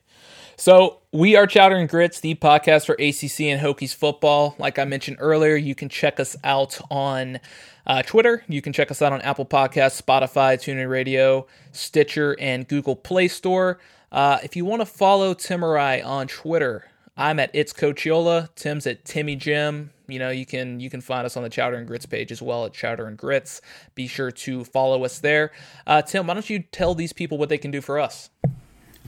So 0.61 0.99
we 1.11 1.37
are 1.37 1.47
Chowder 1.47 1.77
and 1.77 1.89
Grits, 1.89 2.21
the 2.21 2.35
podcast 2.35 2.85
for 2.85 2.93
ACC 2.93 3.49
and 3.49 3.63
Hokies 3.63 3.95
football. 3.95 4.55
Like 4.59 4.79
I 4.79 4.85
mentioned 4.85 5.17
earlier, 5.19 5.57
you 5.57 5.75
can 5.75 5.89
check 5.89 6.21
us 6.21 6.37
out 6.45 6.79
on 6.91 7.41
uh, 7.87 8.03
Twitter. 8.03 8.45
You 8.47 8.61
can 8.61 8.75
check 8.75 8.91
us 8.91 9.01
out 9.01 9.11
on 9.11 9.23
Apple 9.23 9.47
Podcasts, 9.47 10.03
Spotify, 10.03 10.59
TuneIn 10.59 10.91
Radio, 10.91 11.47
Stitcher, 11.73 12.37
and 12.39 12.69
Google 12.69 12.95
Play 12.95 13.27
Store. 13.29 13.79
Uh, 14.13 14.37
if 14.43 14.55
you 14.55 14.67
want 14.67 14.83
to 14.83 14.87
follow 14.87 15.33
Timurai 15.33 16.05
on 16.05 16.27
Twitter, 16.27 16.91
I'm 17.17 17.41
at 17.41 17.49
It's 17.55 17.73
Coachiola. 17.73 18.55
Tim's 18.55 18.87
at 18.87 19.07
Timmy 19.07 19.37
Jim. 19.37 19.93
You 20.09 20.19
know, 20.19 20.29
you 20.29 20.45
can 20.45 20.79
you 20.79 20.91
can 20.91 21.01
find 21.01 21.25
us 21.25 21.39
on 21.39 21.43
the 21.43 21.49
Chowder 21.49 21.77
and 21.77 21.87
Grits 21.87 22.05
page 22.05 22.31
as 22.31 22.43
well 22.43 22.67
at 22.67 22.75
Chowder 22.75 23.07
and 23.07 23.17
Grits. 23.17 23.63
Be 23.95 24.07
sure 24.07 24.31
to 24.31 24.65
follow 24.65 25.05
us 25.05 25.21
there. 25.21 25.53
Uh, 25.87 26.03
Tim, 26.03 26.27
why 26.27 26.35
don't 26.35 26.51
you 26.51 26.59
tell 26.71 26.95
these 26.95 27.15
people 27.15 27.39
what 27.39 27.49
they 27.49 27.57
can 27.57 27.71
do 27.71 27.81
for 27.81 27.99
us? 27.99 28.29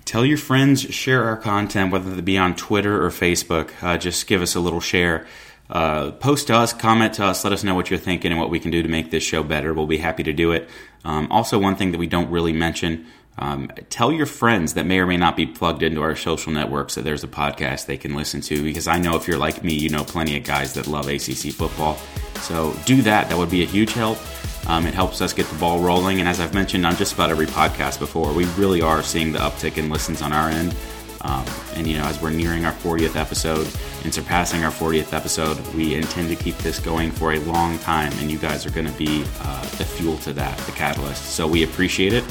Tell 0.05 0.27
your 0.27 0.39
friends, 0.39 0.83
share 0.83 1.24
our 1.24 1.37
content, 1.37 1.93
whether 1.93 2.12
it 2.12 2.24
be 2.24 2.37
on 2.37 2.57
Twitter 2.57 3.05
or 3.05 3.11
Facebook. 3.11 3.70
Uh, 3.81 3.97
just 3.97 4.27
give 4.27 4.43
us 4.43 4.55
a 4.55 4.61
little 4.61 4.81
share. 4.81 5.27
Uh, 5.70 6.11
post 6.11 6.49
to 6.49 6.55
us, 6.55 6.73
comment 6.73 7.15
to 7.15 7.24
us, 7.24 7.45
let 7.45 7.53
us 7.53 7.65
know 7.65 7.74
what 7.74 7.89
you're 7.89 7.99
thinking 7.99 8.31
and 8.31 8.39
what 8.39 8.51
we 8.51 8.61
can 8.61 8.70
do 8.70 8.83
to 8.83 8.89
make 8.89 9.11
this 9.11 9.23
show 9.23 9.43
better. 9.43 9.73
We'll 9.73 9.87
be 9.87 9.99
happy 9.99 10.23
to 10.24 10.33
do 10.33 10.53
it. 10.53 10.69
Um, 11.05 11.31
also, 11.31 11.59
one 11.59 11.77
thing 11.77 11.93
that 11.93 11.99
we 11.99 12.07
don't 12.07 12.31
really 12.31 12.53
mention 12.53 13.07
um, 13.39 13.70
tell 13.89 14.12
your 14.12 14.27
friends 14.27 14.74
that 14.74 14.85
may 14.85 14.99
or 14.99 15.07
may 15.07 15.16
not 15.16 15.37
be 15.37 15.47
plugged 15.47 15.83
into 15.83 16.03
our 16.03 16.15
social 16.15 16.53
networks 16.53 16.97
that 16.97 17.03
there's 17.03 17.24
a 17.24 17.29
podcast 17.29 17.87
they 17.87 17.97
can 17.97 18.15
listen 18.15 18.43
to 18.43 18.62
because 18.62 18.87
I 18.87 18.99
know 18.99 19.16
if 19.16 19.27
you're 19.27 19.39
like 19.39 19.65
me, 19.65 19.73
you 19.73 19.89
know 19.89 20.05
plenty 20.05 20.37
of 20.37 20.45
guys 20.45 20.74
that 20.74 20.87
love 20.87 21.09
ACC 21.09 21.53
football. 21.53 21.97
So 22.41 22.77
do 22.85 23.01
that. 23.03 23.31
That 23.31 23.39
would 23.39 23.51
be 23.51 23.62
a 23.62 23.66
huge 23.66 23.93
help. 23.93 24.19
Um, 24.66 24.86
it 24.86 24.94
helps 24.94 25.20
us 25.20 25.32
get 25.32 25.47
the 25.47 25.59
ball 25.59 25.80
rolling. 25.80 26.20
And 26.20 26.28
as 26.28 26.40
I've 26.40 26.55
mentioned 26.55 26.86
on 26.86 26.97
just 26.97 27.14
about 27.14 27.30
every 27.30 27.47
podcast 27.47 27.98
before, 27.98 28.32
we 28.32 28.44
really 28.56 28.80
are 28.80 29.02
seeing 29.02 29.32
the 29.32 29.39
uptick 29.40 29.76
in 29.76 29.89
listens 29.90 30.22
on 30.22 30.32
our 30.32 30.48
end. 30.48 30.74
Um, 31.22 31.44
and 31.74 31.86
you 31.86 31.97
know, 31.97 32.05
as 32.05 32.20
we're 32.20 32.30
nearing 32.30 32.64
our 32.64 32.72
40th 32.72 33.16
episode 33.16 33.68
and 34.02 34.12
surpassing 34.12 34.64
our 34.64 34.72
40th 34.72 35.12
episode, 35.12 35.59
we 35.74 35.94
intend 35.94 36.28
to 36.28 36.36
keep 36.36 36.56
this 36.59 36.80
going 36.80 37.12
for 37.12 37.34
a 37.34 37.39
long 37.40 37.78
time, 37.78 38.12
and 38.18 38.30
you 38.30 38.39
guys 38.39 38.66
are 38.66 38.70
going 38.70 38.86
to 38.86 38.98
be 38.98 39.24
uh, 39.40 39.62
the 39.76 39.84
fuel 39.84 40.16
to 40.18 40.32
that, 40.32 40.59
the 40.59 40.72
catalyst. 40.72 41.24
So 41.26 41.47
we 41.47 41.62
appreciate 41.62 42.12
it, 42.12 42.24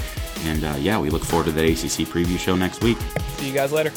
and 0.44 0.64
uh, 0.66 0.76
yeah, 0.78 1.00
we 1.00 1.10
look 1.10 1.24
forward 1.24 1.46
to 1.46 1.52
the 1.54 1.64
ACC 1.64 2.06
preview 2.08 2.38
show 2.38 2.56
next 2.56 2.84
week. 2.84 2.98
See 3.38 3.48
you 3.48 3.54
guys 3.54 3.72
later. 3.72 3.92